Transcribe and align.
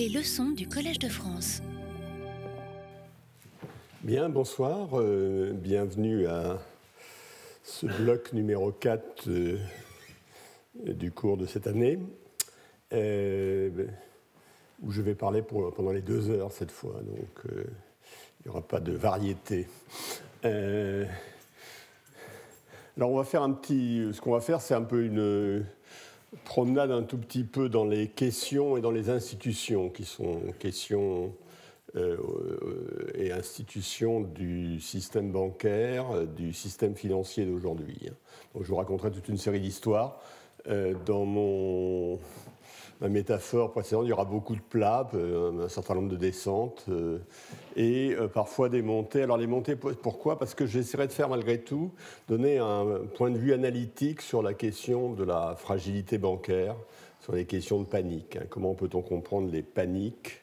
Les 0.00 0.08
leçons 0.08 0.48
du 0.52 0.66
Collège 0.66 0.98
de 0.98 1.10
France. 1.10 1.60
Bien, 4.00 4.30
bonsoir. 4.30 4.98
euh, 4.98 5.52
bienvenue 5.52 6.26
à 6.26 6.58
ce 7.64 7.84
bloc 7.84 8.32
numéro 8.32 8.72
4 8.72 9.28
euh, 9.28 9.58
du 10.86 11.12
cours 11.12 11.36
de 11.36 11.44
cette 11.44 11.66
année, 11.66 11.98
euh, 12.94 13.68
où 14.82 14.90
je 14.90 15.02
vais 15.02 15.14
parler 15.14 15.42
pendant 15.42 15.92
les 15.92 16.00
deux 16.00 16.30
heures 16.30 16.50
cette 16.50 16.72
fois. 16.72 16.94
Donc, 17.02 17.42
il 17.44 18.46
n'y 18.46 18.50
aura 18.50 18.62
pas 18.62 18.80
de 18.80 18.92
variété. 18.92 19.68
Alors, 20.42 21.10
on 23.10 23.18
va 23.18 23.24
faire 23.24 23.42
un 23.42 23.52
petit. 23.52 24.08
Ce 24.14 24.20
qu'on 24.22 24.32
va 24.32 24.40
faire, 24.40 24.62
c'est 24.62 24.72
un 24.72 24.80
peu 24.80 25.04
une 25.04 25.62
promenade 26.44 26.90
un 26.90 27.02
tout 27.02 27.18
petit 27.18 27.44
peu 27.44 27.68
dans 27.68 27.84
les 27.84 28.08
questions 28.08 28.76
et 28.76 28.80
dans 28.80 28.90
les 28.90 29.10
institutions, 29.10 29.88
qui 29.88 30.04
sont 30.04 30.40
questions 30.58 31.32
euh, 31.96 32.16
et 33.14 33.32
institutions 33.32 34.20
du 34.20 34.80
système 34.80 35.32
bancaire, 35.32 36.26
du 36.26 36.52
système 36.52 36.94
financier 36.94 37.44
d'aujourd'hui. 37.46 38.10
Je 38.58 38.66
vous 38.66 38.76
raconterai 38.76 39.10
toute 39.10 39.28
une 39.28 39.38
série 39.38 39.60
d'histoires. 39.60 40.20
Euh, 40.68 40.94
dans 41.06 41.24
mon, 41.24 42.18
ma 43.00 43.08
métaphore 43.08 43.72
précédente, 43.72 44.04
il 44.04 44.10
y 44.10 44.12
aura 44.12 44.24
beaucoup 44.24 44.54
de 44.54 44.60
plats, 44.60 45.08
euh, 45.14 45.64
un 45.64 45.68
certain 45.68 45.94
nombre 45.94 46.10
de 46.10 46.16
descentes 46.16 46.84
euh, 46.88 47.18
et 47.76 48.14
euh, 48.14 48.28
parfois 48.28 48.68
des 48.68 48.82
montées. 48.82 49.22
Alors 49.22 49.38
les 49.38 49.46
montées, 49.46 49.74
pourquoi? 49.74 50.38
Parce 50.38 50.54
que 50.54 50.66
j'essaierai 50.66 51.06
de 51.06 51.12
faire 51.12 51.28
malgré 51.28 51.58
tout, 51.58 51.92
donner 52.28 52.58
un 52.58 53.00
point 53.14 53.30
de 53.30 53.38
vue 53.38 53.52
analytique 53.52 54.20
sur 54.20 54.42
la 54.42 54.52
question 54.52 55.12
de 55.12 55.24
la 55.24 55.54
fragilité 55.56 56.18
bancaire, 56.18 56.76
sur 57.20 57.34
les 57.34 57.46
questions 57.46 57.80
de 57.80 57.86
panique. 57.86 58.36
hein. 58.36 58.44
Comment 58.50 58.74
peut-on 58.74 59.00
comprendre 59.00 59.50
les 59.50 59.62
paniques? 59.62 60.42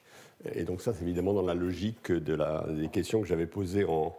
Et 0.54 0.64
donc 0.64 0.82
ça, 0.82 0.94
c'est 0.94 1.04
évidemment 1.04 1.34
dans 1.34 1.42
la 1.42 1.56
logique 1.56 2.12
des 2.12 2.90
questions 2.92 3.22
que 3.22 3.28
j'avais 3.28 3.48
posées 3.48 3.86
en 3.86 4.16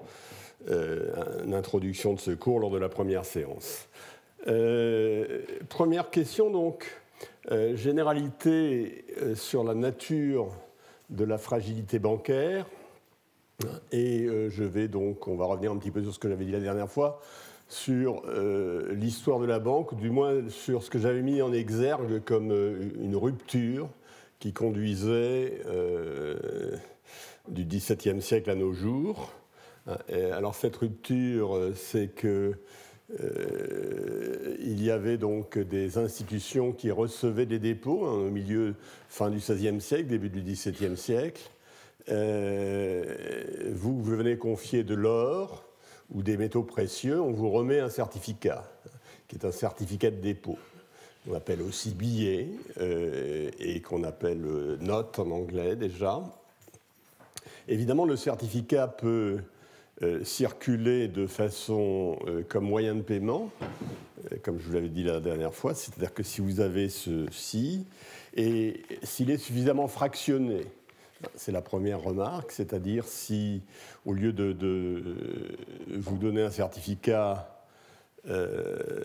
introduction 1.53 2.13
de 2.13 2.19
ce 2.19 2.33
cours 2.33 2.59
lors 2.59 2.71
de 2.71 2.79
la 2.79 2.89
première 2.89 3.25
séance. 3.25 3.89
Première 5.69 6.11
question 6.11 6.51
donc, 6.51 6.91
euh, 7.51 7.77
généralité 7.77 9.07
euh, 9.23 9.35
sur 9.35 9.65
la 9.65 9.75
nature 9.75 10.53
de 11.09 11.25
la 11.25 11.39
fragilité 11.39 11.99
bancaire. 11.99 12.67
Et 13.91 14.25
euh, 14.25 14.51
je 14.51 14.65
vais 14.65 14.87
donc, 14.87 15.27
on 15.29 15.37
va 15.37 15.47
revenir 15.47 15.73
un 15.73 15.79
petit 15.79 15.91
peu 15.91 16.03
sur 16.03 16.13
ce 16.13 16.19
que 16.19 16.29
j'avais 16.29 16.45
dit 16.45 16.53
la 16.53 16.61
dernière 16.61 16.91
fois, 16.91 17.21
sur 17.69 18.23
l'histoire 18.91 19.39
de 19.41 19.47
la 19.47 19.59
banque, 19.59 19.95
du 19.97 20.09
moins 20.09 20.49
sur 20.49 20.83
ce 20.83 20.91
que 20.91 20.99
j'avais 20.99 21.21
mis 21.21 21.43
en 21.43 21.53
exergue 21.53 22.23
comme 22.25 22.51
une 22.51 23.15
rupture 23.15 23.91
qui 24.39 24.55
conduisait 24.55 25.61
du 27.49 27.67
XVIIe 27.67 28.23
siècle 28.23 28.49
à 28.49 28.55
nos 28.55 28.73
jours. 28.73 29.35
Alors 30.11 30.55
cette 30.55 30.77
rupture, 30.77 31.73
c'est 31.75 32.09
que 32.09 32.55
euh, 33.21 34.57
il 34.61 34.83
y 34.85 34.91
avait 34.91 35.17
donc 35.17 35.59
des 35.59 35.97
institutions 35.97 36.73
qui 36.73 36.91
recevaient 36.91 37.47
des 37.47 37.59
dépôts 37.59 38.07
hein, 38.07 38.13
au 38.13 38.31
milieu 38.31 38.75
fin 39.09 39.31
du 39.31 39.39
XVIe 39.39 39.81
siècle, 39.81 40.07
début 40.07 40.29
du 40.29 40.43
XVIIe 40.43 40.97
siècle. 40.97 41.43
Euh, 42.11 43.73
vous, 43.75 43.97
vous 44.03 44.17
venez 44.17 44.37
confier 44.37 44.85
de 44.85 44.95
l'or 44.95 45.65
ou 46.11 46.23
des 46.23 46.37
métaux 46.37 46.63
précieux, 46.63 47.21
on 47.21 47.33
vous 47.33 47.51
remet 47.51 47.81
un 47.81 47.91
certificat, 47.91 48.65
qui 49.27 49.37
est 49.37 49.45
un 49.45 49.53
certificat 49.53 50.11
de 50.11 50.17
dépôt. 50.17 50.59
On 51.29 51.35
appelle 51.35 51.61
aussi 51.61 51.91
billet, 51.91 52.49
euh, 52.81 53.51
et 53.59 53.83
qu'on 53.83 54.05
appelle 54.05 54.41
note 54.81 55.19
en 55.19 55.31
anglais 55.31 55.77
déjà. 55.77 56.23
Évidemment, 57.67 58.07
le 58.07 58.17
certificat 58.17 58.89
peut 58.89 59.41
circuler 60.23 61.09
de 61.09 61.27
façon 61.27 62.19
euh, 62.27 62.43
comme 62.49 62.65
moyen 62.65 62.95
de 62.95 63.03
paiement, 63.03 63.51
euh, 64.33 64.37
comme 64.43 64.59
je 64.59 64.67
vous 64.67 64.73
l'avais 64.73 64.89
dit 64.89 65.03
la 65.03 65.21
dernière 65.21 65.55
fois, 65.55 65.75
c'est-à-dire 65.75 66.15
que 66.15 66.23
si 66.23 66.41
vous 66.41 66.61
avez 66.61 66.89
ceci, 66.89 67.87
et 68.37 68.83
s'il 69.03 69.31
est 69.31 69.39
suffisamment 69.39 69.89
fractionné, 69.89 70.67
c'est 71.35 71.53
la 71.53 71.63
première 71.63 72.01
remarque, 72.01 72.53
c'est-à-dire 72.53 73.05
si, 73.07 73.63
au 74.07 74.13
lieu 74.13 74.33
de, 74.33 74.57
euh, 74.63 75.17
vous 75.97 76.17
donner 76.17 76.43
un 76.43 76.51
certificat 76.51 77.59
euh, 78.29 79.05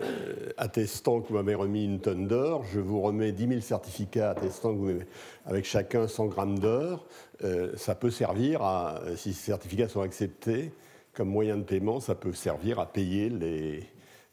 attestant 0.58 1.22
que 1.22 1.30
vous 1.30 1.36
m'avez 1.36 1.56
remis 1.56 1.86
une 1.86 2.00
tonne 2.00 2.28
d'or, 2.28 2.66
je 2.72 2.80
vous 2.80 3.02
remets 3.02 3.32
10 3.32 3.48
000 3.48 3.62
certificats 3.62 4.32
attestant 4.32 4.74
que 4.74 4.78
vous 4.78 5.00
avec 5.46 5.66
chacun 5.66 6.08
100 6.08 6.26
grammes 6.26 6.60
d'or, 6.60 7.06
euh, 7.44 7.72
ça 7.78 7.96
peut 7.96 8.12
servir 8.12 8.62
à, 8.62 9.02
si 9.16 9.34
ces 9.34 9.46
certificats 9.46 9.88
sont 9.88 10.02
acceptés 10.02 10.72
comme 11.14 11.30
moyen 11.30 11.58
de 11.58 11.64
paiement, 11.64 12.00
ça 12.00 12.16
peut 12.16 12.34
servir 12.34 12.80
à 12.80 12.86
payer 12.86 13.30
les 13.30 13.84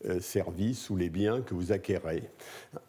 euh, 0.06 0.18
services 0.20 0.88
ou 0.88 0.96
les 0.96 1.10
biens 1.10 1.42
que 1.42 1.52
vous 1.52 1.72
acquérez. 1.72 2.22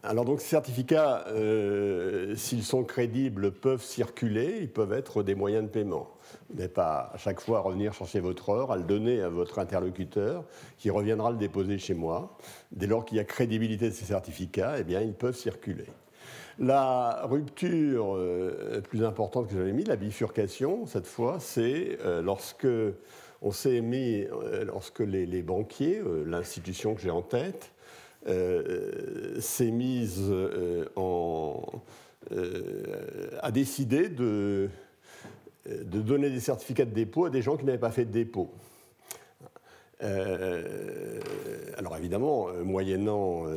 Alors 0.02 0.24
donc 0.24 0.40
ces 0.40 0.48
certificats, 0.48 1.26
euh, 1.28 2.36
s'ils 2.38 2.64
sont 2.64 2.86
crédibles, 2.86 3.52
peuvent 3.52 3.84
circuler, 3.84 4.60
ils 4.62 4.70
peuvent 4.70 4.94
être 4.94 5.22
des 5.22 5.36
moyens 5.36 5.66
de 5.66 5.70
paiement. 5.70 6.08
Vous 6.50 6.56
n'avez 6.56 6.70
pas 6.70 7.12
à 7.14 7.18
chaque 7.18 7.42
fois 7.42 7.58
à 7.58 7.62
revenir 7.62 7.94
chercher 7.94 8.22
votre 8.22 8.48
or, 8.48 8.72
à 8.72 8.78
le 8.78 8.84
donner 8.84 9.22
à 9.22 9.28
votre 9.28 9.60
interlocuteur, 9.60 10.46
qui 10.78 10.90
reviendra 10.90 11.32
le 11.32 11.38
déposer 11.38 11.78
chez 11.78 11.94
moi. 11.94 12.38
Dès 12.72 12.88
lors 12.88 13.04
qu'il 13.04 13.18
y 13.18 13.20
a 13.20 13.26
crédibilité 13.26 13.90
de 13.90 13.94
ces 13.94 14.06
certificats, 14.06 14.76
eh 14.80 14.86
bien, 14.86 15.02
ils 15.02 15.14
peuvent 15.14 15.36
circuler. 15.36 15.88
La 16.60 17.24
rupture 17.24 18.16
euh, 18.16 18.82
plus 18.82 19.04
importante 19.04 19.48
que 19.48 19.56
j'avais 19.56 19.74
mis, 19.74 19.84
la 19.84 19.96
bifurcation, 19.96 20.86
cette 20.86 21.08
fois, 21.08 21.40
c'est 21.40 21.98
euh, 22.06 22.22
lorsque 22.22 22.68
on 23.42 23.52
s'est 23.52 23.82
mis, 23.82 24.24
euh, 24.24 24.64
lorsque 24.66 25.00
les, 25.00 25.42
banquiers, 25.42 26.00
euh, 26.00 26.24
l'institution 26.26 26.94
que 26.96 27.02
j'ai 27.02 27.10
en 27.10 27.22
tête, 27.22 27.72
euh, 28.28 29.40
s'est 29.40 29.72
mise 29.72 30.32
en, 30.96 31.64
à 33.42 33.52
décider 33.52 34.10
de, 34.10 34.70
donner 35.66 36.30
des 36.30 36.40
certificats 36.40 36.86
de 36.86 36.94
dépôt 36.94 37.26
à 37.26 37.30
des 37.32 37.42
gens 37.42 37.58
qui 37.58 37.66
n'avaient 37.66 37.80
pas 37.80 37.90
fait 37.92 38.06
de 38.06 38.12
dépôt. 38.12 38.52
Alors 40.02 41.98
évidemment, 41.98 42.48
moyennant, 42.64 43.44
mo- 43.44 43.50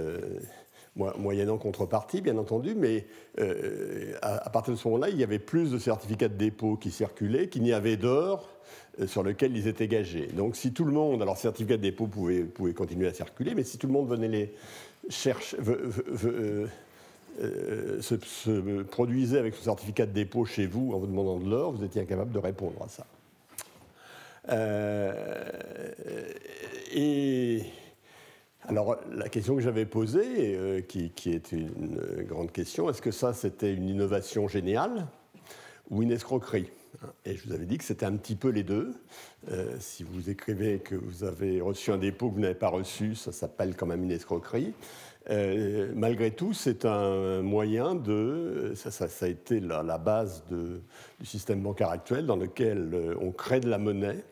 moyennant 0.96 1.58
contrepartie, 1.58 2.20
bien 2.20 2.38
entendu, 2.38 2.74
mais 2.76 3.06
euh, 3.40 4.14
à, 4.22 4.48
partir 4.50 4.74
de 4.74 4.78
ce 4.78 4.86
moment-là, 4.88 5.10
il 5.10 5.18
y 5.18 5.24
avait 5.24 5.38
plus 5.38 5.72
de 5.72 5.78
certificats 5.78 6.28
de 6.28 6.36
dépôt 6.36 6.76
qui 6.76 6.90
circulaient 6.90 7.48
qu'il 7.48 7.62
n'y 7.62 7.72
avait 7.72 7.96
d'or 7.96 8.48
euh, 9.00 9.06
sur 9.06 9.22
lequel 9.22 9.56
ils 9.56 9.66
étaient 9.66 9.88
gagés. 9.88 10.28
Donc 10.28 10.56
si 10.56 10.72
tout 10.72 10.84
le 10.84 10.92
monde, 10.92 11.20
alors 11.20 11.36
certificats 11.36 11.76
de 11.76 11.82
dépôt 11.82 12.06
pouvaient, 12.06 12.46
continuer 12.74 13.08
à 13.08 13.14
circuler, 13.14 13.54
mais 13.54 13.64
si 13.64 13.76
tout 13.76 13.88
le 13.88 13.92
monde 13.92 14.08
venait 14.08 14.28
les 14.28 14.54
chercher, 15.08 15.56
euh, 15.66 16.68
se, 18.00 18.16
se 18.20 18.82
produisait 18.82 19.38
avec 19.38 19.56
ce 19.56 19.64
certificat 19.64 20.06
de 20.06 20.12
dépôt 20.12 20.44
chez 20.44 20.66
vous 20.66 20.92
en 20.94 20.98
vous 20.98 21.08
demandant 21.08 21.40
de 21.40 21.50
l'or, 21.50 21.72
vous 21.72 21.82
étiez 21.82 22.02
incapable 22.02 22.30
de 22.30 22.38
répondre 22.38 22.80
à 22.80 22.88
ça. 22.88 23.04
Et 26.94 27.64
alors, 28.66 28.96
la 29.12 29.28
question 29.28 29.56
que 29.56 29.62
j'avais 29.62 29.84
posée, 29.84 30.56
euh, 30.56 30.80
qui, 30.80 31.12
est 31.26 31.52
une 31.52 32.24
grande 32.26 32.50
question, 32.50 32.88
est-ce 32.88 33.02
que 33.02 33.10
ça, 33.10 33.34
c'était 33.34 33.74
une 33.74 33.88
innovation 33.88 34.48
géniale 34.48 35.06
ou 35.90 36.02
une 36.02 36.10
escroquerie? 36.10 36.70
Et 37.26 37.36
je 37.36 37.46
vous 37.46 37.52
avais 37.52 37.66
dit 37.66 37.76
que 37.76 37.84
c'était 37.84 38.06
un 38.06 38.16
petit 38.16 38.36
peu 38.36 38.48
les 38.48 38.62
deux. 38.62 38.94
Euh, 39.50 39.76
si 39.80 40.02
vous 40.02 40.30
écrivez 40.30 40.78
que 40.78 40.94
vous 40.94 41.24
avez 41.24 41.60
reçu 41.60 41.92
un 41.92 41.98
dépôt 41.98 42.30
que 42.30 42.34
vous 42.34 42.40
n'avez 42.40 42.54
pas 42.54 42.68
reçu, 42.68 43.14
ça 43.14 43.32
s'appelle 43.32 43.76
quand 43.76 43.86
même 43.86 44.04
une 44.04 44.12
escroquerie. 44.12 44.72
Euh, 45.30 45.90
malgré 45.94 46.30
tout, 46.30 46.52
c'est 46.52 46.84
un 46.84 47.40
moyen 47.40 47.94
de. 47.94 48.72
Ça, 48.74 49.06
a 49.20 49.28
été 49.28 49.60
la, 49.60 49.98
base 49.98 50.44
du 50.50 51.26
système 51.26 51.62
bancaire 51.62 51.90
actuel 51.90 52.26
dans 52.26 52.36
lequel 52.36 52.90
euh, 52.92 53.14
on 53.20 53.30
crée 53.30 53.60
de 53.60 53.68
la 53.68 53.78
monnaie. 53.78 54.22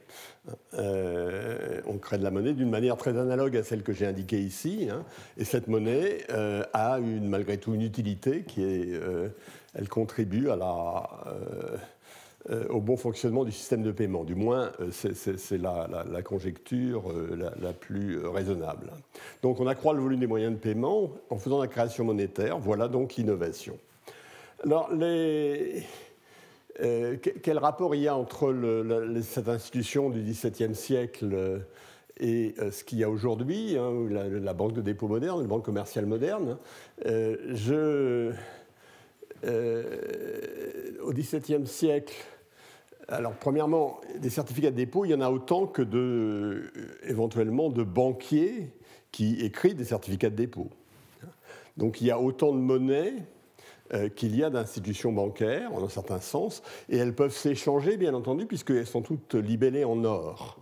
Euh, 0.74 1.80
on 1.86 1.98
crée 1.98 2.18
de 2.18 2.24
la 2.24 2.30
monnaie 2.32 2.52
d'une 2.52 2.70
manière 2.70 2.96
très 2.96 3.16
analogue 3.16 3.56
à 3.56 3.62
celle 3.62 3.82
que 3.82 3.92
j'ai 3.92 4.06
indiquée 4.06 4.40
ici. 4.40 4.88
hein. 4.90 5.04
et 5.38 5.44
cette 5.44 5.68
monnaie 5.68 6.18
euh, 6.30 6.64
a 6.72 6.98
une, 6.98 7.28
malgré 7.28 7.58
tout 7.58 7.74
une 7.74 7.82
utilité 7.82 8.42
qui 8.42 8.62
est. 8.64 8.92
euh, 8.92 9.28
elle 9.74 9.88
contribue 9.88 10.50
à 10.50 10.56
la. 10.56 11.08
au 12.70 12.80
bon 12.80 12.96
fonctionnement 12.96 13.44
du 13.44 13.52
système 13.52 13.84
de 13.84 13.92
paiement. 13.92 14.24
Du 14.24 14.34
moins, 14.34 14.72
c'est- 14.90 15.52
la, 15.58 15.88
la- 16.10 16.22
conjecture 16.22 17.04
la, 17.36 17.52
la 17.62 17.72
plus 17.72 18.18
raisonnable. 18.26 18.90
Donc 19.42 19.60
on 19.60 19.66
accroît 19.68 19.94
le 19.94 20.00
volume 20.00 20.18
des 20.18 20.26
moyens 20.26 20.52
de 20.52 20.58
paiement 20.58 21.12
en 21.30 21.38
faisant 21.38 21.60
la 21.60 21.68
création 21.68 22.04
monétaire. 22.04 22.58
Voilà 22.58 22.88
donc 22.88 23.14
l'innovation. 23.14 23.78
Alors, 24.64 24.92
les, 24.92 25.84
euh, 26.82 27.16
que- 27.16 27.30
quel 27.30 27.58
rapport 27.58 27.94
il 27.94 28.02
y 28.02 28.08
a 28.08 28.16
entre 28.16 28.54
cette 29.22 29.48
institution 29.48 30.10
du 30.10 30.20
XVIIe 30.22 30.74
siècle 30.74 31.30
euh, 31.32 31.58
et 32.18 32.54
euh, 32.58 32.70
ce 32.70 32.84
qu'il 32.84 32.98
y 32.98 33.04
a 33.04 33.10
aujourd'hui, 33.10 33.76
hein, 33.78 33.92
la, 34.10 34.52
banque 34.52 34.74
de 34.74 34.80
dépôt 34.80 35.08
moderne, 35.08 35.40
la 35.40 35.46
banque 35.46 35.64
commerciale 35.64 36.06
moderne 36.06 36.58
Euh, 37.06 37.36
je, 37.54 38.32
au 41.02 41.12
XVIIe 41.12 41.66
siècle, 41.66 42.14
alors 43.08 43.34
premièrement, 43.34 44.00
des 44.20 44.30
certificats 44.30 44.70
de 44.70 44.76
dépôt, 44.76 45.04
il 45.04 45.10
y 45.10 45.14
en 45.14 45.20
a 45.20 45.30
autant 45.30 45.66
que 45.66 46.70
éventuellement 47.02 47.70
de 47.70 47.82
banquiers 47.82 48.70
qui 49.10 49.40
écrivent 49.40 49.74
des 49.74 49.84
certificats 49.84 50.30
de 50.30 50.36
dépôt. 50.36 50.68
Donc 51.76 52.00
il 52.00 52.06
y 52.06 52.10
a 52.10 52.20
autant 52.20 52.52
de 52.52 52.58
monnaie 52.58 53.14
euh, 53.94 54.08
qu'il 54.08 54.36
y 54.36 54.42
a 54.42 54.50
d'institutions 54.50 55.12
bancaires, 55.12 55.72
en 55.74 55.84
un 55.84 55.88
certain 55.88 56.20
sens, 56.20 56.62
et 56.88 56.96
elles 56.96 57.14
peuvent 57.14 57.36
s'échanger, 57.36 57.96
bien 57.96 58.14
entendu, 58.14 58.46
puisqu'elles 58.46 58.86
sont 58.86 59.02
toutes 59.02 59.34
libellées 59.34 59.84
en 59.84 60.04
or. 60.04 60.58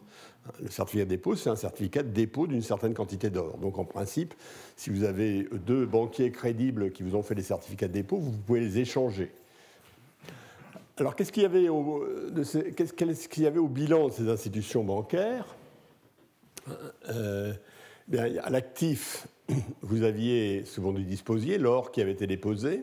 Le 0.60 0.70
certificat 0.70 1.04
de 1.04 1.10
dépôt, 1.10 1.36
c'est 1.36 1.50
un 1.50 1.56
certificat 1.56 2.02
de 2.02 2.08
dépôt 2.08 2.46
d'une 2.46 2.62
certaine 2.62 2.94
quantité 2.94 3.30
d'or. 3.30 3.58
Donc 3.58 3.78
en 3.78 3.84
principe, 3.84 4.34
si 4.76 4.90
vous 4.90 5.04
avez 5.04 5.48
deux 5.66 5.86
banquiers 5.86 6.32
crédibles 6.32 6.90
qui 6.90 7.02
vous 7.02 7.14
ont 7.14 7.22
fait 7.22 7.34
des 7.34 7.42
certificats 7.42 7.88
de 7.88 7.92
dépôt, 7.92 8.16
vous 8.16 8.32
pouvez 8.32 8.60
les 8.60 8.78
échanger. 8.78 9.30
Alors 10.96 11.14
qu'est-ce 11.14 11.32
qu'il 11.32 11.44
y 11.44 11.46
avait 11.46 11.68
au, 11.68 12.04
bilan 13.68 14.08
de 14.08 14.12
ces 14.12 14.28
institutions 14.28 14.82
bancaires? 14.82 15.54
Euh, 17.08 17.52
À 18.18 18.50
l'actif, 18.50 19.28
vous 19.82 20.02
aviez 20.02 20.64
dont 20.78 20.92
vous 20.92 20.98
disposiez, 20.98 21.58
l'or 21.58 21.92
qui 21.92 22.02
avait 22.02 22.12
été 22.12 22.26
déposé. 22.26 22.82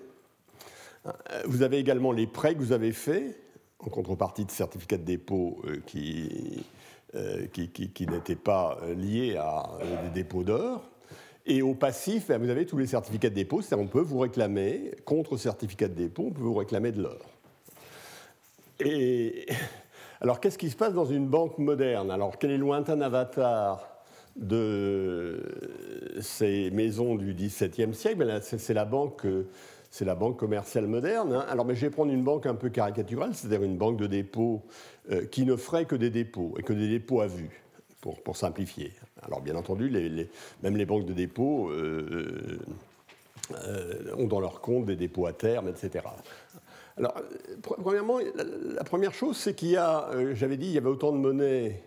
Euh, 1.07 1.41
vous 1.45 1.61
avez 1.61 1.77
également 1.77 2.11
les 2.11 2.27
prêts 2.27 2.53
que 2.53 2.59
vous 2.59 2.71
avez 2.71 2.91
faits 2.91 3.39
en 3.79 3.89
contrepartie 3.89 4.45
de 4.45 4.51
certificats 4.51 4.97
de 4.97 5.03
dépôt 5.03 5.61
euh, 5.65 5.77
qui, 5.85 6.65
euh, 7.15 7.45
qui, 7.47 8.07
n'étaient 8.07 8.35
pas 8.35 8.79
liés 8.95 9.37
à 9.37 9.63
des 10.03 10.21
dépôts 10.21 10.43
d'or. 10.43 10.83
Et 11.45 11.61
au 11.61 11.73
passif, 11.73 12.27
ben, 12.27 12.41
vous 12.41 12.49
avez 12.49 12.65
tous 12.65 12.77
les 12.77 12.87
certificats 12.87 13.29
de 13.29 13.35
dépôt, 13.35 13.61
c'est-à-dire 13.61 13.85
on 13.85 13.87
peut 13.87 14.01
vous 14.01 14.19
réclamer, 14.19 14.91
contre 15.05 15.37
certificat 15.37 15.87
de 15.87 15.93
dépôt, 15.93 16.25
on 16.27 16.31
peut 16.31 16.41
vous 16.41 16.55
réclamer 16.55 16.91
de 16.91 17.03
l'or. 17.03 17.25
Et 18.79 19.45
alors, 20.21 20.39
qu'est-ce 20.39 20.57
qui 20.57 20.69
se 20.69 20.75
passe 20.75 20.93
dans 20.93 21.05
une 21.05 21.27
banque 21.27 21.57
moderne? 21.57 22.11
Alors, 22.11 22.37
quel 22.37 22.51
est 22.51 22.57
le 22.57 22.61
lointain 22.61 22.99
avatar 22.99 23.87
de 24.35 25.41
ces 26.21 26.69
maisons 26.71 27.15
du 27.15 27.33
XVIIe 27.33 27.93
siècle? 27.93 28.17
Ben, 28.17 28.41
C'est 28.41 28.73
la 28.73 28.85
banque 28.85 29.25
c'est 29.89 30.05
la 30.05 30.15
banque 30.15 30.37
commerciale 30.37 30.87
moderne. 30.87 31.33
Hein. 31.33 31.45
Alors, 31.49 31.65
mais 31.65 31.75
je 31.75 31.81
vais 31.81 31.89
prendre 31.89 32.11
une 32.11 32.23
banque 32.23 32.45
un 32.45 32.55
peu 32.55 32.69
caricaturale, 32.69 33.33
c'est-à-dire 33.33 33.63
une 33.63 33.77
banque 33.77 33.97
de 33.97 34.07
dépôt 34.07 34.63
euh, 35.11 35.25
qui 35.25 35.45
ne 35.45 35.55
ferait 35.55 35.85
que 35.85 35.95
des 35.95 36.09
dépôts, 36.09 36.55
et 36.57 36.63
que 36.63 36.73
des 36.73 36.87
dépôts 36.87 37.21
à 37.21 37.27
vue, 37.27 37.63
pour, 38.01 38.37
simplifier. 38.37 38.93
Alors, 39.21 39.41
bien 39.41 39.55
entendu, 39.55 39.89
même 40.63 40.77
les 40.77 40.85
banques 40.85 41.05
de 41.05 41.13
dépôt 41.13 41.69
euh, 41.69 42.59
euh, 43.51 44.15
ont 44.17 44.27
dans 44.27 44.39
leur 44.39 44.61
compte 44.61 44.85
des 44.85 44.95
dépôts 44.95 45.25
à 45.25 45.33
terme, 45.33 45.67
etc. 45.67 46.05
Alors, 46.97 47.15
premièrement, 47.61 48.19
la, 48.75 48.83
première 48.83 49.13
chose, 49.13 49.37
c'est 49.37 49.53
qu'il 49.53 49.69
y 49.69 49.77
a, 49.77 50.09
j'avais 50.33 50.57
dit, 50.57 50.67
il 50.67 50.73
y 50.73 50.77
avait 50.77 50.89
autant 50.89 51.11
de 51.11 51.17
monnaie 51.17 51.83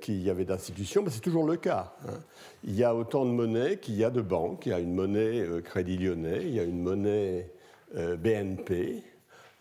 qu'il 0.00 0.22
y 0.22 0.30
avait 0.30 0.44
d'institutions, 0.44 1.04
c'est 1.08 1.20
toujours 1.20 1.44
le 1.44 1.56
cas. 1.56 1.94
Hein. 2.06 2.18
Il 2.64 2.74
y 2.74 2.84
a 2.84 2.94
autant 2.94 3.24
de 3.24 3.30
monnaies 3.30 3.78
qu'il 3.78 3.96
y 3.96 4.04
a 4.04 4.10
de 4.10 4.20
banques. 4.20 4.66
Il 4.66 4.70
y 4.70 4.72
a 4.72 4.78
une 4.78 4.94
monnaie 4.94 5.40
euh, 5.40 5.60
Crédit 5.60 5.98
Lyonnais, 5.98 6.42
il 6.42 6.54
y 6.54 6.60
a 6.60 6.62
une 6.62 6.80
monnaie 6.80 7.50
euh, 7.96 8.16
BNP. 8.16 9.02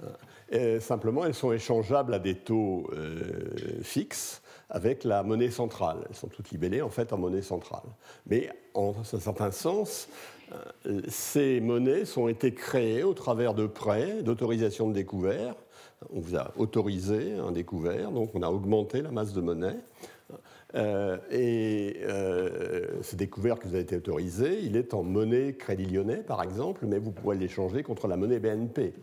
Hein. 0.04 0.80
simplement, 0.80 1.26
elles 1.26 1.34
sont 1.34 1.52
échangeables 1.52 2.14
à 2.14 2.20
des 2.20 2.36
taux 2.36 2.90
fixes 3.82 4.42
avec 4.70 5.04
la 5.04 5.24
monnaie 5.24 5.52
centrale. 5.52 6.06
Elles 6.10 6.16
sont 6.16 6.28
toutes 6.28 6.52
libellées 6.52 6.82
en 6.82 6.90
fait 6.90 7.14
en 7.14 7.18
monnaie 7.18 7.42
centrale. 7.42 7.90
Mais 8.28 8.50
en 8.74 8.94
un 9.00 9.20
certain 9.20 9.52
sens, 9.52 10.08
ces 11.08 11.60
monnaies 11.60 12.04
ont 12.18 12.28
été 12.28 12.54
créées 12.54 13.04
au 13.04 13.14
travers 13.14 13.54
de 13.54 13.66
prêts, 13.68 14.22
d'autorisations 14.22 14.88
de 14.88 14.94
découvert, 14.94 15.56
on 16.14 16.20
vous 16.20 16.36
a 16.36 16.52
autorisé 16.58 17.34
un 17.34 17.52
découvert, 17.52 18.12
donc 18.12 18.36
on 18.36 18.42
a 18.42 18.50
augmenté 18.50 19.02
la 19.02 19.12
masse 19.12 19.34
de 19.34 19.42
monnaie. 19.42 19.78
Euh, 20.76 21.18
et 21.32 22.02
euh, 22.04 23.02
ce 23.02 23.16
découvert 23.16 23.58
que 23.58 23.68
vous 23.68 23.76
avez 23.76 23.84
été 23.84 23.96
autorisé, 23.96 24.60
il 24.62 24.76
est 24.76 24.94
en 24.94 25.04
monnaie 25.04 25.54
Crédit 25.54 25.86
Lyonnais, 25.86 26.18
par 26.18 26.44
exemple, 26.44 26.86
mais 26.86 27.00
vous 27.00 27.12
pourrez 27.12 27.38
l'échanger 27.38 27.82
contre 27.82 28.08
la 28.08 28.18
monnaie 28.18 28.40
BNP. 28.40 28.94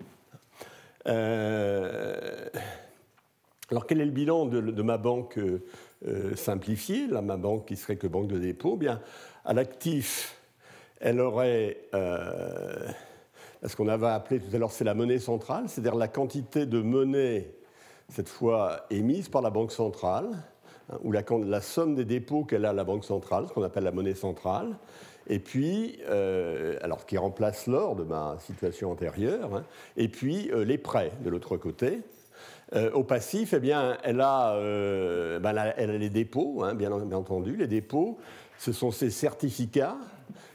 Euh, 1.09 2.49
alors, 3.71 3.87
quel 3.87 4.00
est 4.03 4.05
le 4.05 4.11
bilan 4.11 4.45
de, 4.47 4.83
ma 4.83 4.99
banque 4.99 5.38
simplifiée, 6.35 7.06
là, 7.06 7.23
ma 7.23 7.38
banque 7.38 7.67
qui 7.69 7.77
serait 7.77 7.97
que 7.97 8.06
banque 8.06 8.29
de 8.29 8.38
dépôt? 8.38 8.77
Bien, 8.77 9.00
à 9.47 9.55
l'actif, 9.55 10.37
elle 11.02 11.20
aurait 11.20 11.76
ce 13.69 13.76
qu'on 13.76 13.88
avait 13.88 14.08
appelé 14.08 14.40
tout 14.40 14.54
à 14.54 14.58
l'heure, 14.58 14.72
c'est 14.72 14.84
la 14.84 14.94
monnaie 14.94 15.19
centrale, 15.19 15.64
c'est-à-dire 15.69 15.94
la 15.94 16.08
quantité 16.08 16.66
de 16.66 16.81
monnaie, 16.81 17.54
cette 18.08 18.28
fois 18.28 18.87
émise 18.90 19.28
par 19.28 19.43
la 19.43 19.50
Banque 19.50 19.72
centrale, 19.72 20.31
hein, 20.90 20.99
ou 21.02 21.12
la, 21.12 21.60
somme 21.60 21.94
des 21.94 22.04
dépôts 22.04 22.44
qu'elle 22.44 22.64
a 22.64 22.72
la 22.72 22.84
Banque 22.84 23.04
centrale, 23.04 23.46
ce 23.49 23.52
qu'on 23.52 23.62
appelle 23.62 23.84
la 23.84 23.93
monnaie 23.93 24.14
centrale, 24.14 24.76
et 25.28 25.38
puis, 25.38 26.00
euh, 26.08 26.76
alors 26.82 27.06
qui 27.06 27.16
remplace 27.16 27.69
l'or 27.69 27.94
de 27.94 28.02
ma 28.02 28.37
situation 28.40 28.90
antérieure, 28.90 29.54
hein, 29.54 29.64
et 29.96 30.08
puis 30.08 30.50
euh, 30.50 30.64
les 30.64 30.78
prêts 30.78 31.12
de 31.25 31.31
l'autre 31.31 31.56
côté. 31.56 32.00
Euh, 32.75 32.90
au 32.93 33.04
passif, 33.04 33.52
eh 33.52 33.60
bien, 33.60 33.99
elle 34.02 34.20
a, 34.22 34.56
ben, 35.38 35.75
les 35.76 36.10
dépôts, 36.10 36.64
hein, 36.64 36.75
bien, 36.75 36.90
bien 37.04 37.19
entendu. 37.19 37.54
Les 37.54 37.66
dépôts, 37.66 38.19
ce 38.58 38.72
sont 38.72 38.90
ces 38.90 39.10
certificats 39.10 39.99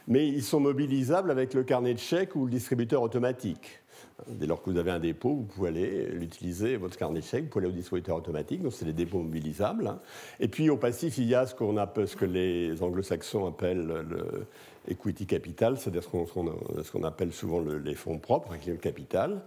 mais 0.07 0.27
ils 0.27 0.43
sont 0.43 0.59
mobilisables 0.59 1.31
avec 1.31 1.53
le 1.53 1.63
carnet 1.63 1.93
de 1.93 1.99
chèques 1.99 2.35
ou 2.35 2.45
le 2.45 2.51
distributeur 2.51 3.01
automatique. 3.01 3.81
Dès 4.27 4.47
lors 4.47 4.61
que 4.61 4.69
vous 4.69 4.77
avez 4.77 4.91
un 4.91 4.99
dépôt, 4.99 5.35
vous 5.35 5.43
pouvez 5.43 5.69
aller 5.69 6.05
l'utiliser, 6.07 6.77
votre 6.77 6.97
carnet 6.97 7.19
de 7.19 7.25
chèques, 7.25 7.45
vous 7.45 7.49
pouvez 7.49 7.65
aller 7.65 7.73
au 7.73 7.77
distributeur 7.77 8.17
automatique, 8.17 8.61
donc 8.61 8.73
c'est 8.73 8.85
les 8.85 8.93
dépôts 8.93 9.19
mobilisables. 9.19 9.95
Et 10.39 10.47
puis 10.47 10.69
au 10.69 10.77
passif, 10.77 11.17
il 11.17 11.25
y 11.25 11.35
a 11.35 11.45
ce, 11.45 11.53
qu'on 11.53 11.77
appelle, 11.77 12.07
ce 12.07 12.15
que 12.15 12.25
les 12.25 12.81
anglo-saxons 12.81 13.45
appellent 13.47 13.85
le 13.85 14.45
equity 14.87 15.25
capital, 15.25 15.77
c'est-à-dire 15.77 16.03
ce 16.03 16.91
qu'on, 16.91 17.03
appelle 17.03 17.33
souvent 17.33 17.59
les 17.59 17.95
fonds 17.95 18.17
propres, 18.17 18.53
le 18.65 18.75
capital. 18.75 19.41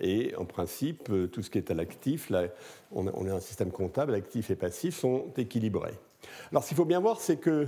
Et 0.00 0.34
en 0.36 0.44
principe, 0.44 1.10
tout 1.32 1.42
ce 1.42 1.50
qui 1.50 1.58
est 1.58 1.70
à 1.70 1.74
l'actif, 1.74 2.30
là, 2.30 2.44
on, 2.92 3.06
a, 3.06 3.32
un 3.32 3.40
système 3.40 3.70
comptable, 3.70 4.14
actif 4.14 4.50
et 4.50 4.56
passif 4.56 4.96
sont 4.96 5.26
équilibrés. 5.36 5.94
Alors 6.50 6.62
ce 6.62 6.68
qu'il 6.68 6.76
faut 6.76 6.84
bien 6.84 7.00
voir, 7.00 7.20
c'est 7.20 7.36
que 7.36 7.66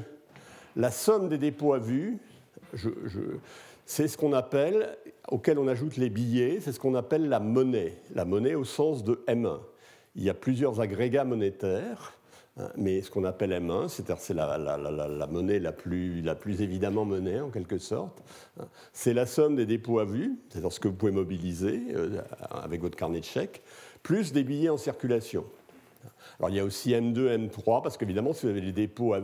la 0.76 0.90
somme 0.90 1.28
des 1.28 1.38
dépôts 1.38 1.72
à 1.72 1.78
vue, 1.78 2.18
c'est 3.86 4.08
ce 4.08 4.16
qu'on 4.16 4.32
appelle, 4.32 4.96
auquel 5.28 5.58
on 5.58 5.68
ajoute 5.68 5.96
les 5.96 6.10
billets, 6.10 6.58
c'est 6.60 6.72
ce 6.72 6.78
qu'on 6.78 6.94
appelle 6.94 7.28
la 7.28 7.40
monnaie. 7.40 7.94
La 8.14 8.24
monnaie 8.24 8.54
au 8.54 8.64
sens 8.64 9.02
de 9.02 9.22
M1. 9.26 9.58
Il 10.16 10.22
y 10.22 10.30
a 10.30 10.34
plusieurs 10.34 10.80
agrégats 10.80 11.24
monétaires, 11.24 12.14
hein, 12.58 12.68
mais 12.76 13.00
ce 13.00 13.10
qu'on 13.10 13.24
appelle 13.24 13.50
M1, 13.50 13.88
c'est 13.88 14.34
la, 14.34 15.26
monnaie 15.30 15.58
la 15.58 15.72
plus, 15.72 16.20
la 16.22 16.34
plus 16.34 16.62
évidemment 16.62 17.04
monnaie 17.04 17.40
en 17.40 17.50
quelque 17.50 17.78
sorte, 17.78 18.22
hein. 18.60 18.66
c'est 18.92 19.14
la 19.14 19.26
somme 19.26 19.56
des 19.56 19.66
dépôts 19.66 19.98
à 19.98 20.04
vue, 20.04 20.38
c'est-à-dire 20.48 20.72
ce 20.72 20.80
que 20.80 20.88
vous 20.88 20.94
pouvez 20.94 21.12
mobiliser 21.12 21.82
euh, 21.94 22.20
avec 22.50 22.80
votre 22.80 22.96
carnet 22.96 23.20
de 23.20 23.24
chèques, 23.24 23.62
plus 24.02 24.32
des 24.32 24.44
billets 24.44 24.70
en 24.70 24.78
circulation. 24.78 25.44
Alors 26.38 26.50
il 26.50 26.56
y 26.56 26.60
a 26.60 26.64
aussi 26.64 26.90
M2, 26.90 27.48
M3, 27.48 27.82
parce 27.82 27.96
qu'évidemment, 27.96 28.32
si 28.32 28.46
vous 28.46 28.52
avez 28.52 28.60
des 28.60 28.72
dépôts, 28.72 29.14